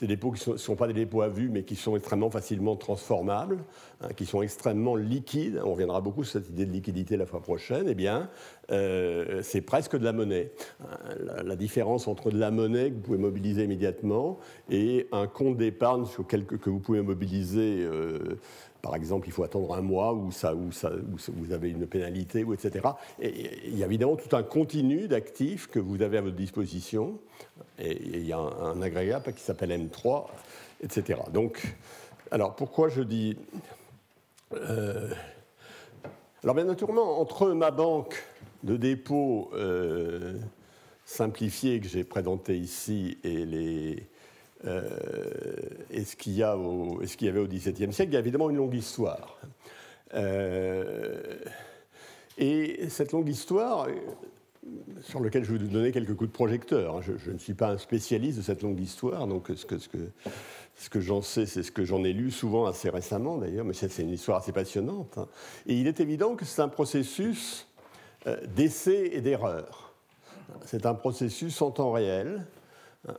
des 0.00 0.06
dépôts 0.06 0.32
qui 0.32 0.50
ne 0.50 0.56
sont, 0.56 0.76
pas 0.76 0.86
des 0.86 0.92
dépôts 0.92 1.22
à 1.22 1.28
vue, 1.28 1.48
mais 1.48 1.62
qui 1.62 1.76
sont 1.76 1.96
extrêmement 1.96 2.30
facilement 2.30 2.76
transformables, 2.76 3.58
hein, 4.00 4.08
qui 4.16 4.26
sont 4.26 4.42
extrêmement 4.42 4.96
liquides, 4.96 5.60
on 5.64 5.72
reviendra 5.72 6.00
beaucoup 6.00 6.24
sur 6.24 6.40
cette 6.40 6.50
idée 6.50 6.66
de 6.66 6.72
liquidité 6.72 7.16
la 7.16 7.26
fois 7.26 7.40
prochaine, 7.40 7.86
eh 7.88 7.94
bien, 7.94 8.28
euh, 8.70 9.40
c'est 9.42 9.60
presque 9.60 9.96
de 9.96 10.04
la 10.04 10.12
monnaie. 10.12 10.50
Euh, 10.82 11.42
la, 11.44 11.56
différence 11.56 12.08
entre 12.08 12.30
de 12.30 12.38
la 12.38 12.50
monnaie 12.50 12.90
que 12.90 12.96
vous 12.96 13.00
pouvez 13.00 13.18
mobiliser 13.18 13.64
immédiatement 13.64 14.38
et 14.70 15.08
un 15.12 15.26
compte 15.26 15.56
d'épargne 15.56 16.04
que 16.28 16.70
vous 16.70 16.80
pouvez 16.80 17.00
mobiliser 17.00 17.78
euh, 17.80 18.38
par 18.86 18.94
exemple, 18.94 19.26
il 19.26 19.32
faut 19.32 19.42
attendre 19.42 19.74
un 19.74 19.80
mois 19.80 20.14
où, 20.14 20.30
ça, 20.30 20.54
ça, 20.70 20.92
vous 21.34 21.52
avez 21.52 21.70
une 21.70 21.88
pénalité, 21.88 22.44
ou 22.44 22.54
etc. 22.54 22.86
Et 23.20 23.66
il 23.66 23.76
y 23.76 23.82
a 23.82 23.86
évidemment 23.86 24.14
tout 24.14 24.36
un 24.36 24.44
continu 24.44 25.08
d'actifs 25.08 25.66
que 25.66 25.80
vous 25.80 26.02
avez 26.02 26.18
à 26.18 26.20
votre 26.20 26.36
disposition. 26.36 27.18
Et, 27.80 28.00
il 28.00 28.24
y 28.24 28.32
a 28.32 28.38
un, 28.38 28.80
agrégat 28.80 29.20
qui 29.34 29.42
s'appelle 29.42 29.70
M3, 29.70 30.26
etc. 30.84 31.18
Donc, 31.32 31.76
alors 32.30 32.54
pourquoi 32.54 32.88
je 32.88 33.02
dis. 33.02 33.36
Euh, 34.54 35.10
alors, 36.44 36.54
bien 36.54 36.64
naturellement, 36.64 37.20
entre 37.20 37.48
ma 37.48 37.72
banque 37.72 38.22
de 38.62 38.76
dépôt 38.76 39.50
euh, 39.54 40.38
simplifiée 41.04 41.80
que 41.80 41.88
j'ai 41.88 42.04
présentée 42.04 42.56
ici 42.56 43.18
et 43.24 43.44
les 43.44 44.06
et 44.64 46.04
ce 46.04 46.16
qu'il 46.16 46.32
y, 46.32 46.38
ce 46.38 47.24
y 47.24 47.28
avait 47.28 47.40
au 47.40 47.46
XVIIe 47.46 47.92
siècle, 47.92 48.10
il 48.10 48.14
y 48.14 48.16
a 48.16 48.20
évidemment 48.20 48.50
une 48.50 48.56
longue 48.56 48.74
histoire. 48.74 49.38
Euh, 50.14 51.38
et 52.38 52.88
cette 52.88 53.12
longue 53.12 53.28
histoire, 53.28 53.88
sur 55.02 55.20
laquelle 55.20 55.44
je 55.44 55.52
vais 55.52 55.58
vous 55.58 55.68
donner 55.68 55.92
quelques 55.92 56.14
coups 56.14 56.30
de 56.30 56.34
projecteur. 56.34 56.96
Hein, 56.96 57.00
je, 57.02 57.30
ne 57.30 57.38
suis 57.38 57.54
pas 57.54 57.70
un 57.70 57.78
spécialiste 57.78 58.38
de 58.38 58.42
cette 58.42 58.62
longue 58.62 58.80
histoire, 58.80 59.26
donc 59.26 59.50
ce 59.54 59.64
que, 59.64 59.78
ce 59.78 59.88
que, 59.88 59.98
ce 60.76 60.90
que 60.90 61.00
j'en 61.00 61.22
sais, 61.22 61.46
c'est 61.46 61.62
ce 61.62 61.72
que 61.72 61.84
j'en 61.84 62.04
ai 62.04 62.12
lu 62.12 62.30
souvent 62.30 62.66
assez 62.66 62.90
récemment 62.90 63.38
d'ailleurs, 63.38 63.64
mais 63.64 63.74
c'est 63.74 64.02
une 64.02 64.10
histoire 64.10 64.38
assez 64.38 64.52
passionnante. 64.52 65.18
Hein. 65.18 65.28
Et 65.66 65.74
il 65.74 65.86
est 65.86 66.00
évident 66.00 66.34
que 66.34 66.44
c'est 66.44 66.62
un 66.62 66.68
processus 66.68 67.68
d'essais 68.56 69.10
et 69.12 69.20
d'erreurs. 69.20 69.94
C'est 70.64 70.84
un 70.84 70.94
processus 70.94 71.62
en 71.62 71.70
temps 71.70 71.92
réel 71.92 72.44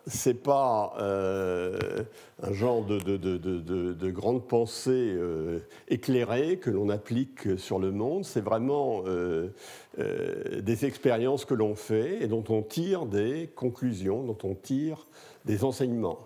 c'est 0.06 0.34
pas 0.34 0.94
euh, 1.00 2.04
un 2.44 2.54
genre 2.54 2.84
de, 2.84 3.00
de, 3.00 4.12
grande 4.12 4.48
pensée 4.48 5.14
euh, 5.16 5.60
éclairée 5.88 6.58
que 6.58 6.70
l'on 6.70 6.90
applique 6.90 7.58
sur 7.58 7.80
le 7.80 7.92
monde, 7.92 8.26
c'est 8.26 8.42
vraiment 8.42 9.04
euh, 9.06 9.50
des 9.98 10.86
expériences 10.86 11.46
que 11.46 11.54
l'on 11.54 11.76
fait 11.76 12.22
et 12.24 12.28
dont 12.28 12.44
on 12.50 12.62
tire 12.62 13.06
des 13.06 13.50
conclusions, 13.56 14.24
dont 14.24 14.38
on 14.44 14.56
tire 14.56 15.08
des 15.46 15.64
enseignements. 15.64 16.20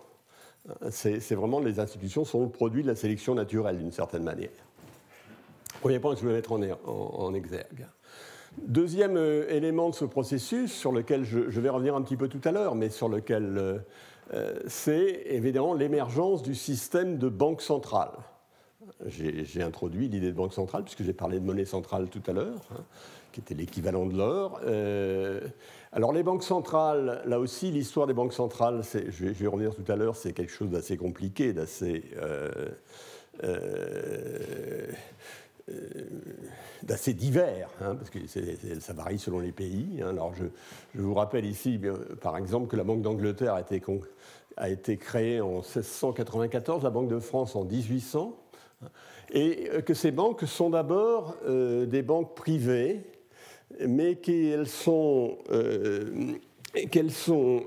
C'est 0.92 1.34
vraiment 1.34 1.60
les 1.60 1.80
institutions 1.80 2.24
sont 2.24 2.44
le 2.44 2.50
produit 2.50 2.84
de 2.84 2.88
la 2.88 2.96
sélection 2.96 3.34
naturelle 3.34 3.80
d'une 3.80 3.92
certaine 3.92 4.24
manière. 4.24 4.50
Premier 5.82 6.00
point 6.00 6.14
que 6.14 6.20
je 6.20 6.24
voulais 6.24 6.36
mettre 6.36 6.52
en 6.52 7.34
exergue. 7.34 7.88
Deuxième 8.58 9.16
euh, 9.16 9.50
élément 9.50 9.90
de 9.90 9.96
ce 9.96 10.06
processus, 10.06 10.74
sur 10.74 10.92
lequel 10.92 11.24
je, 11.24 11.40
vais 11.40 11.70
revenir 11.70 11.96
un 11.96 12.02
petit 12.02 12.18
peu 12.18 12.28
tout 12.28 12.42
à 12.44 12.52
l'heure, 12.52 12.76
mais 12.76 12.90
sur 12.90 13.08
lequel 13.08 13.58
euh, 13.58 13.78
euh, 14.34 14.60
c'est 14.68 15.24
évidemment 15.28 15.74
l'émergence 15.74 16.44
du 16.44 16.54
système 16.54 17.18
de 17.18 17.30
banque 17.30 17.62
centrale. 17.62 18.12
J'ai 19.06 19.62
introduit 19.62 20.10
l'idée 20.10 20.32
de 20.32 20.36
banque 20.36 20.54
centrale, 20.54 20.84
puisque 20.84 21.04
j'ai 21.04 21.14
parlé 21.14 21.40
de 21.40 21.46
monnaie 21.46 21.66
centrale 21.66 22.10
tout 22.10 22.22
à 22.28 22.34
l'heure, 22.34 22.62
hein, 22.74 22.84
qui 23.32 23.40
était 23.40 23.54
l'équivalent 23.54 24.06
de 24.06 24.18
l'or. 24.18 24.60
alors 25.92 26.12
les 26.12 26.24
banques 26.24 26.44
centrales, 26.44 27.22
là 27.26 27.40
aussi, 27.40 27.72
l'histoire 27.72 28.06
des 28.06 28.14
banques 28.14 28.34
centrales, 28.34 28.82
je 28.84 29.26
vais, 29.26 29.48
revenir 29.48 29.74
tout 29.74 29.90
à 29.90 29.96
l'heure, 29.96 30.16
c'est 30.16 30.34
quelque 30.34 30.52
chose 30.52 30.72
d'assez 30.72 30.98
compliqué, 30.98 31.54
d'assez 31.54 32.04
d'assez 36.84 37.14
divers, 37.14 37.70
hein, 37.82 37.96
parce 37.96 38.10
que 38.10 38.20
ça 38.80 38.94
varie 38.94 39.20
selon 39.20 39.40
les 39.40 39.52
pays. 39.52 40.02
Hein. 40.02 40.10
Alors 40.10 40.34
je, 40.36 40.46
vous 41.00 41.14
rappelle 41.14 41.46
ici, 41.46 41.80
par 42.22 42.38
exemple, 42.38 42.68
que 42.68 42.76
la 42.76 42.84
Banque 42.84 43.02
d'Angleterre 43.02 43.54
a 43.54 44.70
été, 44.70 44.98
créée 44.98 45.42
en 45.42 45.62
1694, 45.62 46.84
la 46.84 46.90
Banque 46.90 47.10
de 47.10 47.20
France 47.20 47.56
en 47.56 47.64
1800, 47.64 48.36
hein, 48.84 48.88
et 49.32 49.70
que 49.86 49.94
ces 49.94 50.12
banques 50.12 50.44
sont 50.46 50.72
d'abord 50.72 51.38
euh, 51.48 51.86
des 51.86 52.02
banques 52.02 52.36
privées, 52.36 53.02
mais 53.88 54.18
euh, 54.28 54.66
qu'elles 56.90 57.12
sont 57.12 57.64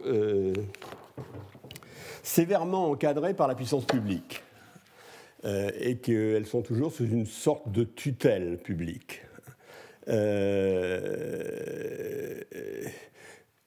sévèrement 2.22 2.90
encadrées 2.90 3.34
par 3.34 3.48
la 3.48 3.54
puissance 3.54 3.84
publique. 3.84 4.43
Euh, 5.44 5.70
et 5.78 5.98
qu'elles 5.98 6.46
sont 6.46 6.62
toujours 6.62 6.90
sous 6.90 7.04
une 7.04 7.26
sorte 7.26 7.70
de 7.70 7.84
tutelle 7.84 8.56
publique. 8.56 9.20
Euh, 10.08 12.40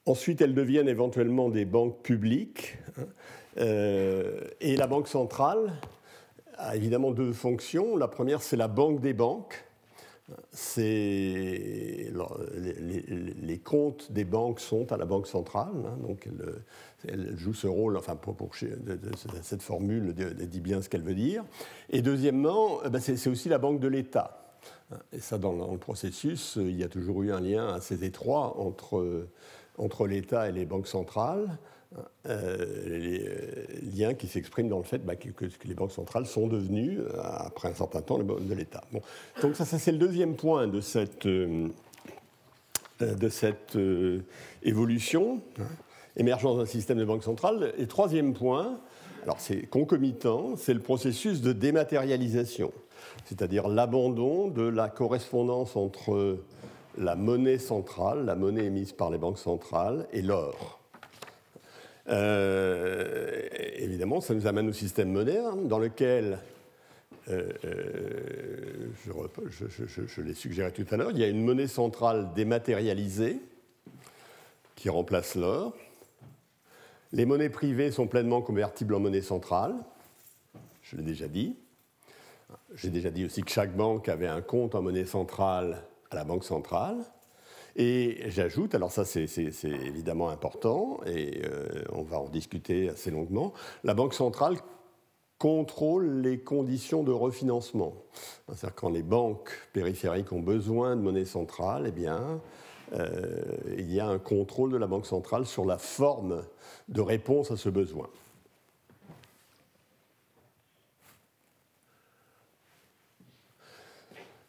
ensuite, 0.04 0.40
elles 0.40 0.54
deviennent 0.54 0.88
éventuellement 0.88 1.50
des 1.50 1.64
banques 1.64 2.02
publiques. 2.02 2.78
Euh, 3.58 4.40
et 4.60 4.74
la 4.74 4.88
Banque 4.88 5.06
centrale 5.06 5.72
a 6.56 6.74
évidemment 6.74 7.12
deux 7.12 7.32
fonctions. 7.32 7.96
La 7.96 8.08
première, 8.08 8.42
c'est 8.42 8.56
la 8.56 8.66
banque 8.66 9.00
des 9.00 9.12
banques. 9.12 9.64
Les, 10.76 12.10
comptes 13.64 14.10
des 14.10 14.24
banques 14.24 14.60
sont 14.60 14.90
à 14.92 14.96
la 14.96 15.06
Banque 15.06 15.28
centrale, 15.28 15.86
hein, 15.86 15.96
donc 16.06 16.26
elle, 16.26 16.44
elle 17.06 17.36
joue 17.36 17.54
ce 17.54 17.66
rôle, 17.66 17.96
enfin 17.96 18.16
pour, 18.16 18.36
cette 19.42 19.62
formule 19.62 20.14
dit 20.14 20.60
bien 20.60 20.82
ce 20.82 20.88
qu'elle 20.88 21.02
veut 21.02 21.14
dire. 21.14 21.44
Et 21.90 22.02
deuxièmement, 22.02 22.80
eh 22.84 22.90
ben, 22.90 23.00
c'est 23.00 23.28
aussi 23.28 23.48
la 23.48 23.58
banque 23.58 23.80
de 23.80 23.88
l'État. 23.88 24.58
Et 25.12 25.20
ça, 25.20 25.38
dans, 25.38 25.70
le 25.70 25.78
processus, 25.78 26.56
il 26.56 26.76
y 26.76 26.82
a 26.82 26.88
toujours 26.88 27.22
eu 27.22 27.32
un 27.32 27.40
lien 27.40 27.68
assez 27.68 28.04
étroit 28.04 28.58
entre, 28.58 29.28
entre 29.76 30.06
l'État 30.06 30.48
et 30.48 30.52
les 30.52 30.64
banques 30.64 30.88
centrales. 30.88 31.58
Euh, 32.26 32.86
les 32.86 33.26
euh, 33.26 33.66
liens 33.96 34.12
qui 34.12 34.26
s'expriment 34.26 34.68
dans 34.68 34.76
le 34.76 34.84
fait 34.84 34.98
bah, 34.98 35.16
que, 35.16 35.28
les 35.64 35.74
banques 35.74 35.92
centrales 35.92 36.26
sont 36.26 36.46
devenues, 36.46 36.98
euh, 37.00 37.22
après 37.22 37.68
un 37.68 37.74
certain 37.74 38.02
temps, 38.02 38.18
les 38.18 38.24
banques 38.24 38.46
de 38.46 38.54
l'État. 38.54 38.84
Donc 39.40 39.56
ça, 39.56 39.64
ça 39.64 39.78
c'est 39.78 39.92
le 39.92 39.98
deuxième 39.98 40.36
point 40.36 40.66
de 40.66 40.82
cette, 40.82 41.26
de 41.26 41.70
cette 43.30 43.78
évolution 44.62 45.40
émergence 46.18 46.58
d'un 46.58 46.66
système 46.66 46.98
de 46.98 47.04
banque 47.04 47.24
centrale. 47.24 47.72
Et 47.78 47.86
troisième 47.86 48.34
point, 48.34 48.78
alors 49.22 49.40
c'est 49.40 49.62
concomitant, 49.62 50.56
c'est 50.56 50.74
le 50.74 50.80
processus 50.80 51.40
de 51.40 51.52
dématérialisation, 51.52 52.72
c'est-à-dire 53.24 53.68
l'abandon 53.68 54.48
de 54.48 54.62
la 54.62 54.88
correspondance 54.88 55.76
entre 55.76 56.38
la 56.96 57.14
monnaie 57.14 57.58
centrale, 57.58 58.24
la 58.24 58.34
monnaie 58.34 58.64
émise 58.64 58.92
par 58.92 59.10
les 59.10 59.18
banques 59.18 59.38
centrales, 59.38 60.06
et 60.12 60.22
l'or. 60.22 60.80
Euh, 62.08 63.42
évidemment, 63.76 64.20
ça 64.20 64.34
nous 64.34 64.46
amène 64.46 64.68
au 64.68 64.72
système 64.72 65.12
moderne 65.12 65.68
dans 65.68 65.78
lequel, 65.78 66.38
euh, 67.28 67.52
euh, 67.64 68.88
je, 69.50 70.06
je 70.06 70.20
l'ai 70.22 70.34
suggéré 70.34 70.72
tout 70.72 70.86
à 70.90 70.96
l'heure, 70.96 71.10
il 71.10 71.18
y 71.18 71.24
a 71.24 71.28
une 71.28 71.44
monnaie 71.44 71.68
centrale 71.68 72.30
dématérialisée 72.34 73.40
qui 74.74 74.88
remplace 74.88 75.34
l'or. 75.34 75.74
Les 77.12 77.24
monnaies 77.24 77.48
privées 77.48 77.90
sont 77.90 78.06
pleinement 78.06 78.42
convertibles 78.42 78.94
en 78.94 79.00
monnaie 79.00 79.22
centrale, 79.22 79.74
je 80.82 80.96
l'ai 80.96 81.02
déjà 81.02 81.26
dit. 81.26 81.56
J'ai 82.74 82.90
déjà 82.90 83.10
dit 83.10 83.24
aussi 83.24 83.42
que 83.42 83.50
chaque 83.50 83.74
banque 83.76 84.08
avait 84.08 84.26
un 84.26 84.42
compte 84.42 84.74
en 84.74 84.82
monnaie 84.82 85.06
centrale 85.06 85.82
à 86.10 86.16
la 86.16 86.24
banque 86.24 86.44
centrale. 86.44 86.98
Et 87.76 88.28
j'ajoute, 88.28 88.74
alors 88.74 88.90
ça 88.90 89.04
c'est 89.04 89.26
évidemment 89.64 90.30
important, 90.30 90.98
et 91.06 91.42
euh, 91.44 91.84
on 91.92 92.02
va 92.02 92.18
en 92.18 92.28
discuter 92.28 92.90
assez 92.90 93.10
longuement, 93.10 93.52
la 93.84 93.94
banque 93.94 94.14
centrale 94.14 94.56
contrôle 95.38 96.20
les 96.20 96.40
conditions 96.40 97.04
de 97.04 97.12
refinancement. 97.12 97.94
C'est-à-dire 98.48 98.74
quand 98.74 98.90
les 98.90 99.04
banques 99.04 99.50
périphériques 99.72 100.32
ont 100.32 100.40
besoin 100.40 100.96
de 100.96 101.00
monnaie 101.00 101.24
centrale, 101.24 101.84
eh 101.86 101.92
bien, 101.92 102.40
il 102.92 103.92
y 103.92 104.00
a 104.00 104.06
un 104.06 104.18
contrôle 104.18 104.72
de 104.72 104.76
la 104.76 104.86
Banque 104.86 105.06
centrale 105.06 105.46
sur 105.46 105.64
la 105.64 105.78
forme 105.78 106.42
de 106.88 107.00
réponse 107.00 107.50
à 107.50 107.56
ce 107.56 107.68
besoin. 107.68 108.08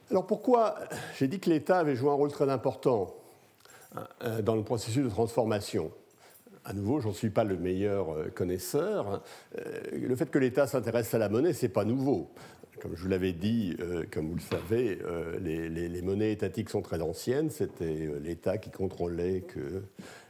Alors 0.09 0.25
pourquoi 0.25 0.75
j'ai 1.17 1.27
dit 1.27 1.39
que 1.39 1.49
l'État 1.49 1.79
avait 1.79 1.95
joué 1.95 2.09
un 2.09 2.13
rôle 2.13 2.31
très 2.31 2.49
important 2.49 3.13
hein, 3.95 4.41
dans 4.41 4.55
le 4.55 4.63
processus 4.63 5.03
de 5.03 5.09
transformation 5.09 5.91
à 6.65 6.73
nouveau, 6.73 6.99
j'en 6.99 7.13
suis 7.13 7.29
pas 7.29 7.43
le 7.43 7.57
meilleur 7.57 8.13
euh, 8.13 8.31
connaisseur. 8.33 9.21
Euh, 9.57 9.81
le 9.91 10.15
fait 10.15 10.29
que 10.29 10.37
l'État 10.37 10.67
s'intéresse 10.67 11.13
à 11.13 11.17
la 11.17 11.29
monnaie, 11.29 11.53
c'est 11.53 11.69
pas 11.69 11.85
nouveau. 11.85 12.29
Comme 12.81 12.95
je 12.95 13.03
vous 13.03 13.09
l'avais 13.09 13.33
dit, 13.33 13.75
euh, 13.79 14.05
comme 14.11 14.29
vous 14.29 14.35
le 14.35 14.41
savez, 14.41 14.99
euh, 15.03 15.37
les, 15.39 16.01
monnaies 16.01 16.31
étatiques 16.31 16.69
sont 16.69 16.81
très 16.81 17.01
anciennes. 17.01 17.49
C'était 17.49 18.07
euh, 18.07 18.19
l'État 18.19 18.57
qui 18.57 18.69
contrôlait 18.69 19.41
que 19.41 19.83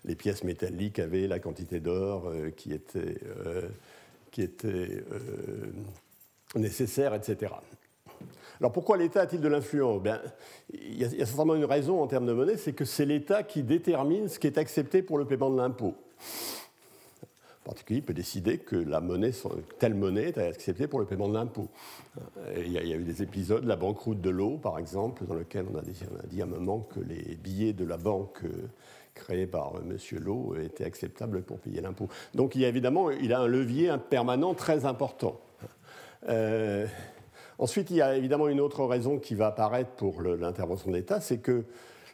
les 0.06 0.16
pièces 0.16 0.44
métalliques 0.44 1.00
avaient 1.00 1.28
la 1.28 1.40
quantité 1.40 1.80
d'or 1.80 2.32
qui 2.56 2.74
était, 2.74 3.20
qui 4.32 4.42
était 4.42 5.04
nécessaire, 6.56 7.14
etc. 7.14 7.54
Alors 8.60 8.72
pourquoi 8.72 8.98
l'État 8.98 9.22
a-t-il 9.22 9.42
de 9.42 9.48
l'influence? 9.48 10.02
Ben, 10.02 10.22
Il 10.74 10.98
y 10.98 11.04
a 11.04 11.26
certainement 11.26 11.56
une 11.56 11.66
raison 11.66 12.02
en 12.02 12.08
termes 12.08 12.26
de 12.26 12.34
monnaie, 12.34 12.58
c'est 12.58 12.74
que 12.74 12.86
c'est 12.86 13.06
l'État 13.06 13.44
qui 13.44 13.62
détermine 13.62 14.30
ce 14.30 14.40
qui 14.40 14.48
est 14.48 14.58
accepté 14.58 15.02
pour 15.02 15.18
le 15.18 15.26
paiement 15.26 15.52
de 15.52 15.58
l'impôt 15.58 15.96
particulier 17.70 18.02
peut 18.02 18.16
décider 18.16 18.58
que 18.58 18.84
telle 19.78 19.94
monnaie 19.94 20.30
est 20.30 20.38
acceptée 20.40 20.88
pour 20.88 21.00
le 21.00 21.06
paiement 21.06 21.30
de 21.30 21.36
l'impôt. 21.36 21.68
Euh, 22.18 22.64
il, 22.66 22.72
y, 22.72 22.78
a 22.78 22.96
eu 22.96 23.04
des 23.04 23.22
épisodes, 23.22 23.64
la 23.64 23.76
banqueroute 23.76 24.22
de 24.22 24.32
l'eau, 24.32 24.58
par 24.58 24.80
exemple, 24.80 25.24
dans 25.26 25.36
lequel 25.36 25.68
on 25.72 25.78
a, 25.78 25.82
dit, 25.84 26.42
à 26.42 26.46
un 26.46 26.48
moment 26.48 26.80
que 26.80 27.00
les 27.00 27.36
billets 27.36 27.74
de 27.74 27.86
la 27.86 27.98
banque 27.98 28.40
euh, 28.44 28.70
créés 29.14 29.46
par 29.46 29.76
euh, 29.76 29.82
M. 29.88 30.20
Lowe 30.20 30.56
étaient 30.60 30.84
acceptables 30.84 31.44
pour 31.44 31.60
payer 31.60 31.80
l'impôt. 31.80 32.10
Donc 32.34 32.56
il 32.56 32.62
y 32.62 32.66
a 32.66 32.70
évidemment 32.70 33.12
il 33.12 33.34
a 33.34 33.42
un 33.42 33.48
levier 33.48 33.96
permanent 34.10 34.56
très 34.56 34.86
important. 34.86 35.40
ensuite, 37.60 37.92
il 37.92 37.98
y 37.98 38.02
a 38.02 38.16
évidemment 38.16 38.48
une 38.48 38.62
autre 38.62 38.84
raison 38.84 39.20
qui 39.20 39.36
va 39.36 39.48
apparaître 39.48 39.92
pour 39.92 40.24
l'intervention 40.24 40.90
de 40.90 40.96
l'État, 40.96 41.22
c'est 41.22 41.38
que 41.38 41.66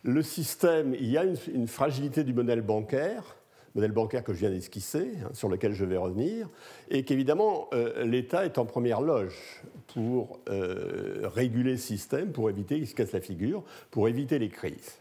le 0.04 0.22
système, 0.22 0.94
il 0.96 1.10
y 1.10 1.18
a 1.18 1.24
une 1.24 1.68
fragilité 1.68 2.26
du 2.26 2.34
modèle 2.34 2.62
bancaire 2.62 3.38
modèle 3.76 3.92
bancaire 3.92 4.24
que 4.24 4.34
je 4.34 4.40
viens 4.40 4.50
d'esquisser, 4.50 5.12
hein, 5.22 5.30
sur 5.34 5.50
lequel 5.50 5.74
je 5.74 5.84
vais 5.84 5.98
revenir, 5.98 6.50
et 6.90 7.04
qu'évidemment, 7.04 7.68
euh, 7.74 8.06
l'État 8.06 8.46
est 8.46 8.58
en 8.58 8.66
première 8.66 9.02
loge 9.02 9.62
pour 9.88 10.40
euh, 10.50 11.22
réguler 11.24 11.78
ce 11.78 11.88
système, 11.88 12.32
pour 12.32 12.50
éviter 12.50 12.78
qu'il 12.78 12.88
se 12.88 12.96
casse 12.96 13.12
la 13.12 13.22
figure, 13.22 13.64
pour 13.92 14.08
éviter 14.08 14.40
les 14.40 14.50
crises. 14.50 15.00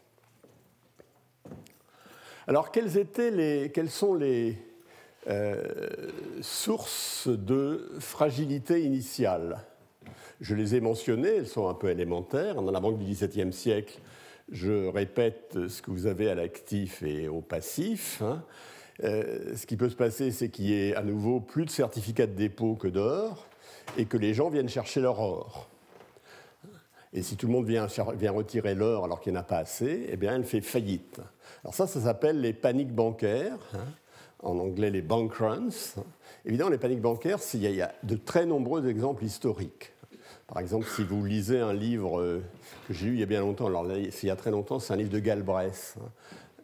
Alors, 2.46 2.72
quelles, 2.72 2.98
étaient 2.98 3.30
les, 3.30 3.70
quelles 3.72 3.90
sont 3.90 4.14
les 4.14 4.58
euh, 5.28 5.62
sources 6.42 7.28
de 7.28 7.92
fragilité 8.00 8.82
initiale? 8.82 9.64
Je 10.40 10.54
les 10.54 10.74
ai 10.74 10.80
mentionnées, 10.80 11.36
elles 11.36 11.48
sont 11.48 11.68
un 11.68 11.74
peu 11.74 11.88
élémentaires. 11.88 12.56
Dans 12.56 12.70
la 12.70 12.80
banque 12.80 12.98
du 12.98 13.04
XVIIe 13.04 13.52
siècle, 13.52 14.00
je 14.50 14.88
répète 14.88 15.56
ce 15.68 15.82
que 15.82 15.90
vous 15.90 16.06
avez 16.06 16.28
à 16.28 16.34
l'actif 16.34 17.02
et 17.02 17.28
au 17.28 17.40
passif. 17.40 18.22
Hein. 18.22 18.42
Euh, 19.02 19.56
ce 19.56 19.66
qui 19.66 19.76
peut 19.76 19.88
se 19.88 19.96
passer, 19.96 20.30
c'est 20.30 20.48
qu'il 20.50 20.66
y 20.66 20.74
ait 20.74 20.94
à 20.94 21.02
nouveau 21.02 21.40
plus 21.40 21.64
de 21.64 21.70
certificats 21.70 22.26
de 22.26 22.34
dépôt 22.34 22.74
que 22.74 22.88
d'or 22.88 23.46
et 23.96 24.04
que 24.04 24.16
les 24.16 24.34
gens 24.34 24.50
viennent 24.50 24.68
chercher 24.68 25.00
leur 25.00 25.18
or. 25.20 25.68
Et 27.12 27.22
si 27.22 27.36
tout 27.36 27.46
le 27.46 27.52
monde 27.52 27.66
vient, 27.66 27.86
retirer 27.86 28.74
l'or 28.74 29.04
alors 29.04 29.20
qu'il 29.20 29.32
n'y 29.32 29.38
en 29.38 29.42
a 29.42 29.44
pas 29.44 29.58
assez, 29.58 30.06
eh 30.08 30.16
bien, 30.16 30.34
elle 30.34 30.44
fait 30.44 30.60
faillite. 30.60 31.20
Alors 31.62 31.74
ça, 31.74 31.86
ça 31.86 32.00
s'appelle 32.00 32.40
les 32.40 32.52
paniques 32.52 32.92
bancaires, 32.92 33.58
hein. 33.74 33.86
en 34.42 34.58
anglais 34.58 34.90
les 34.90 35.02
bank 35.02 35.32
runs. 35.34 35.68
Évidemment, 36.44 36.70
les 36.70 36.78
paniques 36.78 37.00
bancaires, 37.00 37.38
il 37.54 37.62
y, 37.62 37.82
a 37.82 37.94
de 38.02 38.16
très 38.16 38.46
nombreux 38.46 38.88
exemples 38.88 39.24
historiques. 39.24 39.93
Par 40.54 40.62
exemple, 40.62 40.86
si 40.86 41.02
vous 41.02 41.24
lisez 41.24 41.58
un 41.58 41.72
livre 41.72 42.20
euh, 42.20 42.40
que 42.86 42.94
j'ai 42.94 43.06
lu 43.06 43.14
il 43.14 43.18
y 43.18 43.24
a 43.24 43.26
bien 43.26 43.40
longtemps, 43.40 43.66
alors 43.66 43.84
il 43.90 44.08
y 44.22 44.30
a 44.30 44.36
très 44.36 44.52
longtemps, 44.52 44.78
c'est 44.78 44.92
un 44.92 44.96
livre 44.96 45.10
de 45.10 45.18
Galbraith, 45.18 45.96
hein. 45.98 46.08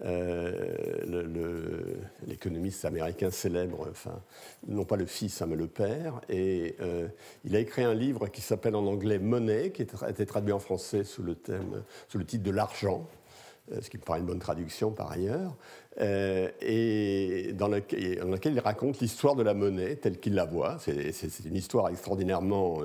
euh, 0.04 1.96
l'économiste 2.24 2.84
américain 2.84 3.32
célèbre, 3.32 3.88
enfin, 3.90 4.22
non 4.68 4.84
pas 4.84 4.94
le 4.94 5.06
fils, 5.06 5.42
hein, 5.42 5.46
mais 5.48 5.56
le 5.56 5.66
père, 5.66 6.20
et 6.28 6.76
euh, 6.80 7.08
il 7.44 7.56
a 7.56 7.58
écrit 7.58 7.82
un 7.82 7.94
livre 7.94 8.28
qui 8.28 8.42
s'appelle 8.42 8.76
en 8.76 8.86
anglais 8.86 9.18
Money, 9.18 9.72
qui 9.72 9.84
a 10.02 10.08
été 10.08 10.24
traduit 10.24 10.52
en 10.52 10.60
français 10.60 11.02
sous 11.02 11.24
le, 11.24 11.34
thème, 11.34 11.82
sous 12.06 12.18
le 12.18 12.24
titre 12.24 12.44
de 12.44 12.52
l'argent, 12.52 13.08
ce 13.80 13.90
qui 13.90 13.98
me 13.98 14.02
paraît 14.02 14.20
une 14.20 14.26
bonne 14.26 14.38
traduction 14.38 14.92
par 14.92 15.10
ailleurs, 15.10 15.56
et 16.00 17.52
dans, 17.54 17.66
lequel, 17.66 18.52
il 18.52 18.60
raconte 18.60 19.00
l'histoire 19.00 19.34
de 19.34 19.42
la 19.42 19.54
monnaie 19.54 19.96
telle 19.96 20.20
qu'il 20.20 20.34
la 20.34 20.44
voit. 20.44 20.78
C'est 20.78 21.44
une 21.44 21.56
histoire 21.56 21.88
extraordinairement 21.88 22.82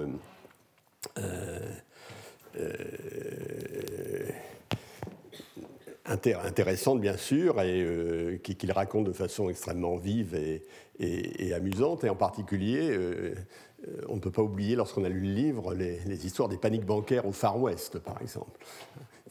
intéressante 6.06 7.02
bien 7.02 7.18
sûr 7.18 7.62
et 7.62 7.82
euh, 7.84 8.38
qu'il 8.38 8.72
raconte 8.72 9.06
de 9.06 9.12
façon 9.12 9.50
extrêmement 9.50 9.98
vive 9.98 10.36
et, 10.36 11.54
amusante. 11.54 12.04
Et 12.04 12.10
en 12.10 12.16
particulier 12.16 12.98
on 14.08 14.16
ne 14.16 14.20
peut 14.20 14.32
pas 14.32 14.42
oublier 14.42 14.76
lorsqu'on 14.76 15.04
a 15.04 15.10
lu 15.10 15.20
le 15.22 15.34
livre 15.34 15.74
les, 15.74 16.26
histoires 16.26 16.50
des 16.50 16.58
paniques 16.58 16.86
bancaires 16.86 17.26
au 17.26 17.32
Far 17.32 17.60
West 17.60 18.00
par 18.00 18.22
exemple. 18.22 18.60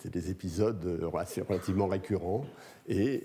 C'est 0.00 0.12
des 0.12 0.30
épisodes 0.30 1.00
relativement 1.02 1.86
récurrents 1.86 2.44
et 2.88 3.24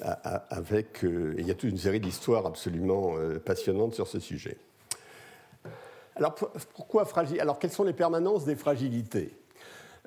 avec 0.00 1.02
il 1.02 1.46
y 1.46 1.50
a 1.50 1.54
toute 1.54 1.70
une 1.70 1.78
série 1.78 2.00
d'histoires 2.00 2.46
absolument 2.46 3.14
passionnantes 3.44 3.94
sur 3.94 4.06
ce 4.06 4.20
sujet 4.20 4.56
alors 6.18 6.34
pourquoi 6.74 7.04
fragile 7.04 7.40
Alors 7.40 7.58
quelles 7.58 7.70
sont 7.70 7.84
les 7.84 7.92
permanences 7.92 8.44
des 8.44 8.56
fragilités? 8.56 9.32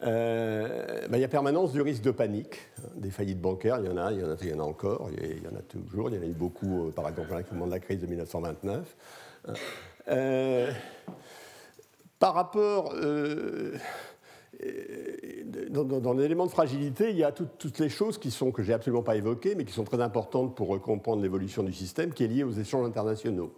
Euh, 0.04 1.08
ben, 1.10 1.18
il 1.18 1.22
y 1.22 1.24
a 1.24 1.28
permanence 1.28 1.72
du 1.72 1.82
risque 1.82 2.02
de 2.02 2.12
panique, 2.12 2.60
hein, 2.80 2.90
des 2.96 3.12
faillites 3.12 3.40
bancaires, 3.40 3.78
il 3.80 3.86
y 3.86 3.90
en 3.90 3.98
a, 3.98 4.12
il 4.12 4.20
y 4.20 4.54
en 4.54 4.60
a, 4.60 4.64
encore, 4.64 5.10
il 5.16 5.44
y 5.44 5.48
en 5.48 5.56
a 5.56 5.62
toujours, 5.62 6.10
il 6.10 6.16
y 6.16 6.20
en 6.20 6.24
a 6.24 6.26
eu 6.26 6.34
beaucoup, 6.34 6.88
euh, 6.88 6.92
par 6.92 7.08
exemple, 7.08 7.32
au 7.34 7.54
moment 7.54 7.68
de 7.68 7.72
la 7.72 7.80
crise 7.80 8.02
de 8.02 8.08
1929. 8.08 8.96
Hein. 9.48 9.54
Euh, 10.08 10.72
par 12.18 12.34
rapport, 12.34 12.96
dans, 15.70 16.14
l'élément 16.14 16.46
de 16.48 16.52
fragilité, 16.52 17.12
il 17.12 17.18
y 17.18 17.24
a 17.24 17.32
toutes 17.32 17.80
les 17.80 17.90
choses 17.90 18.18
qui 18.18 18.32
sont, 18.32 18.52
que 18.52 18.64
j'ai 18.64 18.74
absolument 18.74 19.04
pas 19.04 19.16
évoquées, 19.16 19.54
mais 19.56 19.66
qui 19.66 19.74
sont 19.74 19.84
très 19.84 20.02
importantes 20.02 20.56
pour 20.56 20.80
comprendre 20.82 21.22
l'évolution 21.22 21.62
du 21.64 21.74
système, 21.74 22.12
qui 22.12 22.24
est 22.24 22.28
liée 22.28 22.44
aux 22.44 22.52
échanges 22.52 22.88
internationaux 22.88 23.54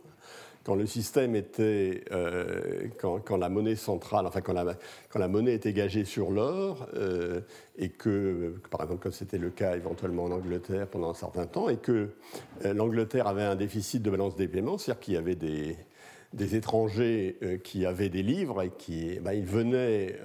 quand 0.64 0.76
le 0.76 0.86
système 0.86 1.36
était, 1.36 2.04
euh, 2.12 2.88
quand, 3.00 3.38
la 3.38 3.50
monnaie 3.50 3.76
centrale, 3.76 4.26
enfin 4.26 4.42
quand 4.42 4.54
la, 4.54 5.28
monnaie 5.28 5.54
était 5.54 5.74
gagée 5.74 6.06
sur 6.06 6.32
l'or, 6.32 6.88
euh, 6.96 7.42
et 7.78 7.90
que, 7.90 8.56
par 8.72 8.82
exemple, 8.84 9.04
comme 9.04 9.12
c'était 9.12 9.38
le 9.38 9.50
cas 9.50 9.76
éventuellement 9.76 10.26
en 10.26 10.32
Angleterre 10.32 10.88
pendant 10.88 11.10
un 11.10 11.16
certain 11.16 11.46
temps, 11.48 11.68
et 11.68 11.78
que 11.78 12.10
euh, 12.64 12.74
l'Angleterre 12.74 13.28
avait 13.28 13.44
un 13.44 13.56
déficit 13.56 14.02
de 14.02 14.10
balance 14.10 14.36
des 14.36 14.48
paiements, 14.48 14.78
c'est-à-dire 14.78 15.02
qu'il 15.02 15.14
y 15.16 15.18
avait 15.18 15.36
des, 15.36 15.76
des 16.32 16.56
étrangers 16.56 17.38
qui 17.64 17.86
avaient 17.86 18.10
des 18.10 18.24
livres 18.24 18.62
et 18.62 18.72
qui, 18.78 19.20
ben, 19.20 19.34
ils 19.34 19.46
venaient 19.46 20.16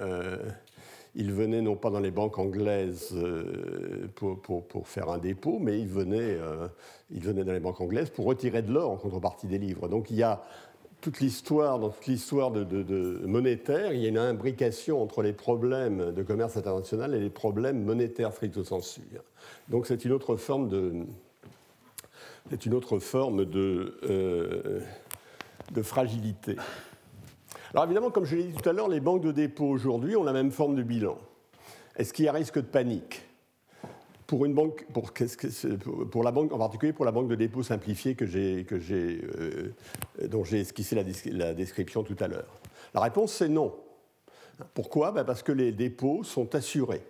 il 1.18 1.32
venait 1.32 1.60
non 1.60 1.74
pas 1.74 1.90
dans 1.90 1.98
les 1.98 2.12
banques 2.12 2.38
anglaises 2.38 3.10
euh, 3.12 4.06
pour, 4.14 4.88
faire 4.88 5.10
un 5.10 5.18
dépôt, 5.18 5.58
mais 5.60 5.80
il 5.80 5.88
venait, 5.88 6.16
euh, 6.20 6.68
il 7.10 7.22
venait 7.22 7.42
dans 7.42 7.52
les 7.52 7.60
banques 7.60 7.80
anglaises 7.80 8.08
pour 8.08 8.24
retirer 8.24 8.62
de 8.62 8.72
l'or 8.72 8.92
en 8.92 8.96
contrepartie 8.96 9.48
des 9.48 9.58
livres. 9.58 9.88
Donc 9.88 10.10
il 10.10 10.16
y 10.16 10.22
a 10.22 10.42
toute 11.00 11.18
l'histoire, 11.18 11.80
dans 11.80 11.90
toute 11.90 12.06
l'histoire 12.06 12.52
monétaire, 12.52 13.92
il 13.92 14.00
y 14.00 14.06
a 14.06 14.08
une 14.08 14.18
imbrication 14.18 15.02
entre 15.02 15.22
les 15.22 15.32
problèmes 15.32 16.12
de 16.12 16.22
commerce 16.22 16.56
international 16.56 17.14
et 17.14 17.20
les 17.20 17.30
problèmes 17.30 17.84
monétaires 17.84 18.32
stricto 18.32 18.62
sensu. 18.62 19.02
Donc 19.68 19.86
c'est 19.86 20.04
une 20.04 20.12
autre 20.12 20.36
forme 20.36 20.68
de, 20.68 21.04
c'est 22.50 22.64
une 22.64 22.74
autre 22.74 23.00
forme 23.00 23.44
de, 23.44 23.98
euh, 24.08 24.80
de 25.72 25.82
fragilité. 25.82 26.56
Alors 27.72 27.84
évidemment, 27.84 28.10
comme 28.10 28.24
je 28.24 28.36
l'ai 28.36 28.44
dit 28.44 28.54
tout 28.54 28.68
à 28.68 28.72
l'heure, 28.72 28.88
les 28.88 29.00
banques 29.00 29.22
de 29.22 29.32
dépôt 29.32 29.66
aujourd'hui 29.66 30.16
ont 30.16 30.24
la 30.24 30.32
même 30.32 30.50
forme 30.50 30.74
de 30.74 30.82
bilan. 30.82 31.18
Est-ce 31.96 32.12
qu'il 32.12 32.24
y 32.24 32.28
a 32.28 32.32
risque 32.32 32.56
de 32.56 32.62
panique? 32.62 33.22
Pour 34.26 34.44
une 34.44 34.54
banque, 34.54 34.86
pour, 34.92 36.22
la 36.22 36.32
banque, 36.32 36.52
en 36.52 36.58
particulier 36.58 36.92
pour 36.92 37.06
la 37.06 37.12
banque 37.12 37.28
de 37.28 37.34
dépôt 37.34 37.62
simplifiée 37.62 38.14
que 38.14 38.26
que 38.26 38.78
euh, 38.94 39.72
dont 40.28 40.44
j'ai 40.44 40.60
esquissé 40.60 40.94
la, 41.30 41.54
description 41.54 42.02
tout 42.02 42.16
à 42.20 42.28
l'heure 42.28 42.60
La 42.92 43.00
réponse 43.00 43.32
c'est 43.32 43.48
non. 43.48 43.74
Pourquoi? 44.74 45.12
Ben, 45.12 45.24
Parce 45.24 45.42
que 45.42 45.52
les 45.52 45.72
dépôts 45.72 46.24
sont 46.24 46.54
assurés. 46.54 47.02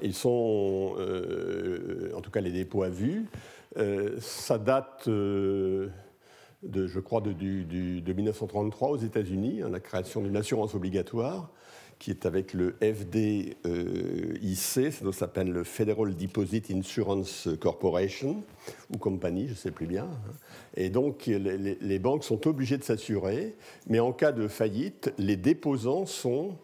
Ils 0.00 0.14
sont, 0.14 0.94
euh, 0.98 2.10
en 2.16 2.22
tout 2.22 2.30
cas 2.30 2.40
les 2.40 2.52
dépôts 2.52 2.84
à 2.84 2.88
vue, 2.88 3.26
euh, 3.76 4.16
ça 4.20 4.56
date 4.56 5.08
de, 6.62 6.86
je 6.86 7.00
crois, 7.00 7.20
de, 7.20 7.32
1933 7.32 8.90
aux 8.90 8.96
États-Unis, 8.96 9.62
hein, 9.62 9.68
la 9.70 9.80
création 9.80 10.20
d'une 10.20 10.36
assurance 10.36 10.74
obligatoire 10.74 11.50
qui 11.98 12.10
est 12.10 12.26
avec 12.26 12.52
le 12.52 12.76
FDIC, 12.82 13.56
ça 14.92 15.12
s'appelle 15.12 15.50
le 15.50 15.64
Federal 15.64 16.14
Deposit 16.14 16.70
Insurance 16.70 17.48
Corporation, 17.60 18.42
ou 18.94 18.98
compagnie, 18.98 19.46
je 19.46 19.52
ne 19.52 19.56
sais 19.56 19.70
plus 19.70 19.86
bien. 19.86 20.04
Hein. 20.04 20.32
Et 20.76 20.90
donc 20.90 21.26
les, 21.26 21.98
banques 21.98 22.24
sont 22.24 22.46
obligées 22.46 22.76
de 22.76 22.84
s'assurer, 22.84 23.54
mais 23.86 23.98
en 23.98 24.12
cas 24.12 24.32
de 24.32 24.46
faillite, 24.46 25.12
les 25.16 25.36
déposants 25.36 26.04
sont 26.04 26.58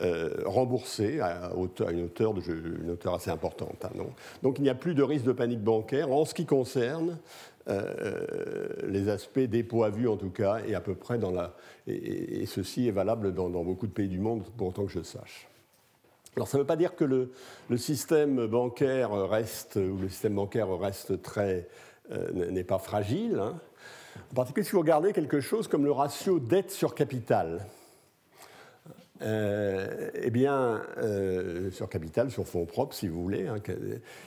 euh, 0.00 0.42
remboursés 0.44 1.20
à, 1.20 1.50
une, 1.90 2.04
hauteur 2.04 2.34
de, 2.34 2.42
une, 2.82 2.90
hauteur 2.90 3.14
assez 3.14 3.30
importante. 3.30 3.84
Hein, 3.84 4.04
donc 4.42 4.58
il 4.58 4.62
n'y 4.62 4.70
a 4.70 4.74
plus 4.74 4.94
de 4.94 5.02
risque 5.02 5.24
de 5.24 5.32
panique 5.32 5.62
bancaire 5.62 6.12
en 6.12 6.24
ce 6.24 6.34
qui 6.34 6.46
concerne 6.46 7.18
euh, 7.68 8.66
les 8.86 9.08
aspects 9.08 9.40
dépôt 9.40 9.84
à 9.84 9.90
vue 9.90 10.08
en 10.08 10.16
tout 10.16 10.30
cas, 10.30 10.60
et 10.66 10.74
à 10.74 10.80
peu 10.80 10.94
près 10.94 11.18
dans 11.18 11.30
la. 11.30 11.54
Et, 11.86 12.46
ceci 12.46 12.86
est 12.86 12.92
valable 12.92 13.34
dans, 13.34 13.48
beaucoup 13.48 13.86
de 13.86 13.92
pays 13.92 14.08
du 14.08 14.20
monde, 14.20 14.44
pour 14.56 14.68
autant 14.68 14.86
que 14.86 14.92
je 14.92 15.02
sache. 15.02 15.48
Alors 16.36 16.48
ça 16.48 16.58
ne 16.58 16.62
veut 16.62 16.66
pas 16.66 16.76
dire 16.76 16.94
que 16.94 17.04
le, 17.04 17.30
système 17.76 18.46
bancaire 18.46 19.10
reste, 19.10 19.76
ou 19.76 19.98
le 20.00 20.08
système 20.08 20.34
bancaire 20.34 20.68
reste 20.78 21.22
très. 21.22 21.68
Euh, 22.12 22.50
n'est 22.52 22.62
pas 22.62 22.78
fragile. 22.78 23.40
Hein. 23.40 23.58
En 24.30 24.34
particulier 24.34 24.64
si 24.64 24.72
vous 24.72 24.80
regardez 24.80 25.12
quelque 25.12 25.40
chose 25.40 25.66
comme 25.66 25.84
le 25.84 25.90
ratio 25.90 26.38
dette 26.38 26.70
sur 26.70 26.94
capital. 26.94 27.66
Euh, 29.22 30.10
eh 30.14 30.30
bien, 30.30 30.82
euh, 30.98 31.70
sur 31.70 31.88
capital, 31.88 32.30
sur 32.30 32.46
fonds 32.46 32.66
propres, 32.66 32.94
si 32.94 33.08
vous 33.08 33.22
voulez. 33.22 33.46
Hein, 33.46 33.56